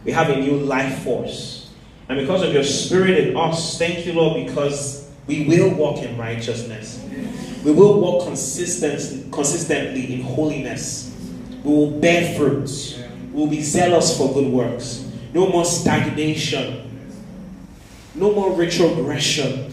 we 0.04 0.12
have 0.12 0.28
a 0.28 0.36
new 0.36 0.58
life 0.58 1.02
force. 1.02 1.70
And 2.10 2.18
because 2.18 2.42
of 2.42 2.52
your 2.52 2.62
spirit 2.62 3.16
in 3.16 3.36
us, 3.38 3.78
thank 3.78 4.04
you, 4.04 4.12
Lord, 4.12 4.46
because 4.46 5.10
we 5.26 5.46
will 5.46 5.74
walk 5.74 6.02
in 6.02 6.18
righteousness. 6.18 7.02
We 7.64 7.72
will 7.72 7.98
walk 7.98 8.26
consistent, 8.26 9.32
consistently 9.32 10.12
in 10.12 10.20
holiness. 10.20 11.16
We 11.64 11.72
will 11.72 11.90
bear 12.00 12.36
fruits. 12.36 12.98
We 13.32 13.40
will 13.40 13.46
be 13.46 13.62
zealous 13.62 14.18
for 14.18 14.30
good 14.34 14.52
works. 14.52 15.10
No 15.32 15.48
more 15.48 15.64
stagnation. 15.64 16.93
No 18.14 18.32
more 18.32 18.52
retrogression. 18.52 19.70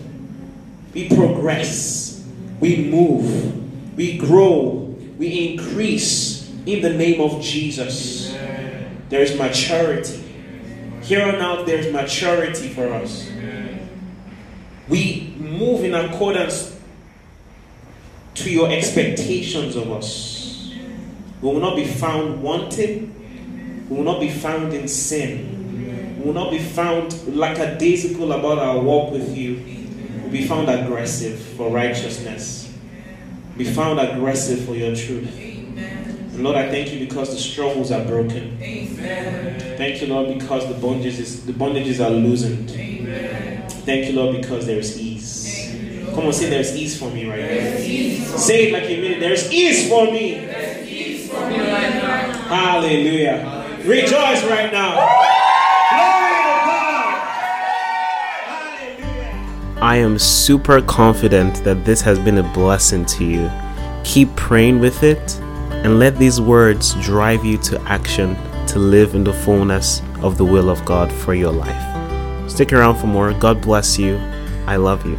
We 0.94 1.08
progress. 1.10 2.26
We 2.60 2.90
move. 2.90 3.96
We 3.96 4.18
grow. 4.18 4.96
We 5.18 5.52
increase 5.52 6.50
in 6.66 6.82
the 6.82 6.92
name 6.92 7.22
of 7.22 7.42
Jesus. 7.42 8.36
There 9.10 9.22
is 9.22 9.38
maturity. 9.38 10.18
Here 11.02 11.24
on 11.24 11.36
out, 11.36 11.66
there 11.66 11.78
is 11.78 11.92
maturity 11.92 12.70
for 12.70 12.92
us. 12.94 13.30
We 14.88 15.36
move 15.38 15.84
in 15.84 15.94
accordance 15.94 16.80
to 18.36 18.50
your 18.50 18.72
expectations 18.72 19.76
of 19.76 19.92
us. 19.92 20.74
We 21.42 21.50
will 21.50 21.60
not 21.60 21.76
be 21.76 21.86
found 21.86 22.42
wanting. 22.42 23.88
We 23.90 23.98
will 23.98 24.04
not 24.04 24.20
be 24.20 24.30
found 24.30 24.74
in 24.74 24.88
sin. 24.88 25.61
Will 26.24 26.34
not 26.34 26.52
be 26.52 26.60
found 26.60 27.36
lackadaisical 27.36 28.32
about 28.32 28.60
our 28.60 28.80
walk 28.80 29.12
with 29.12 29.36
you. 29.36 29.56
We 29.56 30.22
will 30.22 30.30
be 30.30 30.48
found 30.48 30.70
aggressive 30.70 31.40
for 31.40 31.72
righteousness. 31.72 32.72
Be 33.58 33.66
found 33.66 34.00
aggressive 34.00 34.64
for 34.66 34.76
your 34.76 34.96
truth. 34.96 35.36
And 35.36 36.44
Lord, 36.44 36.58
I 36.58 36.70
thank 36.70 36.94
you 36.94 37.00
because 37.00 37.32
the 37.32 37.40
strongholds 37.40 37.92
are 37.92 38.06
broken. 38.06 38.58
Thank 38.60 40.02
you, 40.02 40.08
Lord, 40.08 40.38
because 40.38 40.68
the 40.68 40.76
bondages, 40.76 41.46
the 41.46 41.54
bondages 41.54 42.00
are 42.06 42.12
loosened. 42.12 42.70
Thank 43.86 44.08
you, 44.08 44.14
Lord, 44.14 44.38
because 44.40 44.68
there 44.68 44.78
is 44.78 45.00
ease. 45.02 45.76
Come 46.14 46.26
on, 46.28 46.34
say 46.34 46.50
there's 46.50 46.76
ease 46.76 47.00
for 47.00 47.10
me 47.10 47.28
right 47.28 47.40
now. 47.40 48.38
Say 48.38 48.68
it 48.68 48.74
like 48.74 48.90
you 48.90 49.02
mean 49.02 49.14
it. 49.14 49.20
There's 49.20 49.52
ease 49.52 49.90
for 49.90 50.06
me. 50.06 50.34
Hallelujah. 52.48 53.80
Rejoice 53.86 54.44
right 54.46 54.72
now. 54.72 55.31
I 59.82 59.96
am 59.96 60.20
super 60.20 60.80
confident 60.80 61.64
that 61.64 61.86
this 61.86 62.02
has 62.02 62.20
been 62.20 62.38
a 62.38 62.54
blessing 62.54 63.04
to 63.06 63.26
you. 63.26 63.50
Keep 64.04 64.36
praying 64.36 64.80
with 64.80 65.02
it 65.02 65.40
and 65.84 65.98
let 65.98 66.20
these 66.20 66.40
words 66.40 66.94
drive 67.02 67.44
you 67.44 67.58
to 67.58 67.82
action 67.82 68.36
to 68.68 68.78
live 68.78 69.16
in 69.16 69.24
the 69.24 69.34
fullness 69.34 70.04
of 70.22 70.38
the 70.38 70.46
will 70.46 70.70
of 70.70 70.86
God 70.86 71.12
for 71.12 71.34
your 71.34 71.52
life. 71.52 72.48
Stick 72.48 72.74
around 72.74 72.98
for 72.98 73.08
more. 73.08 73.34
God 73.34 73.60
bless 73.60 73.98
you. 73.98 74.18
I 74.68 74.76
love 74.76 75.04
you. 75.04 75.18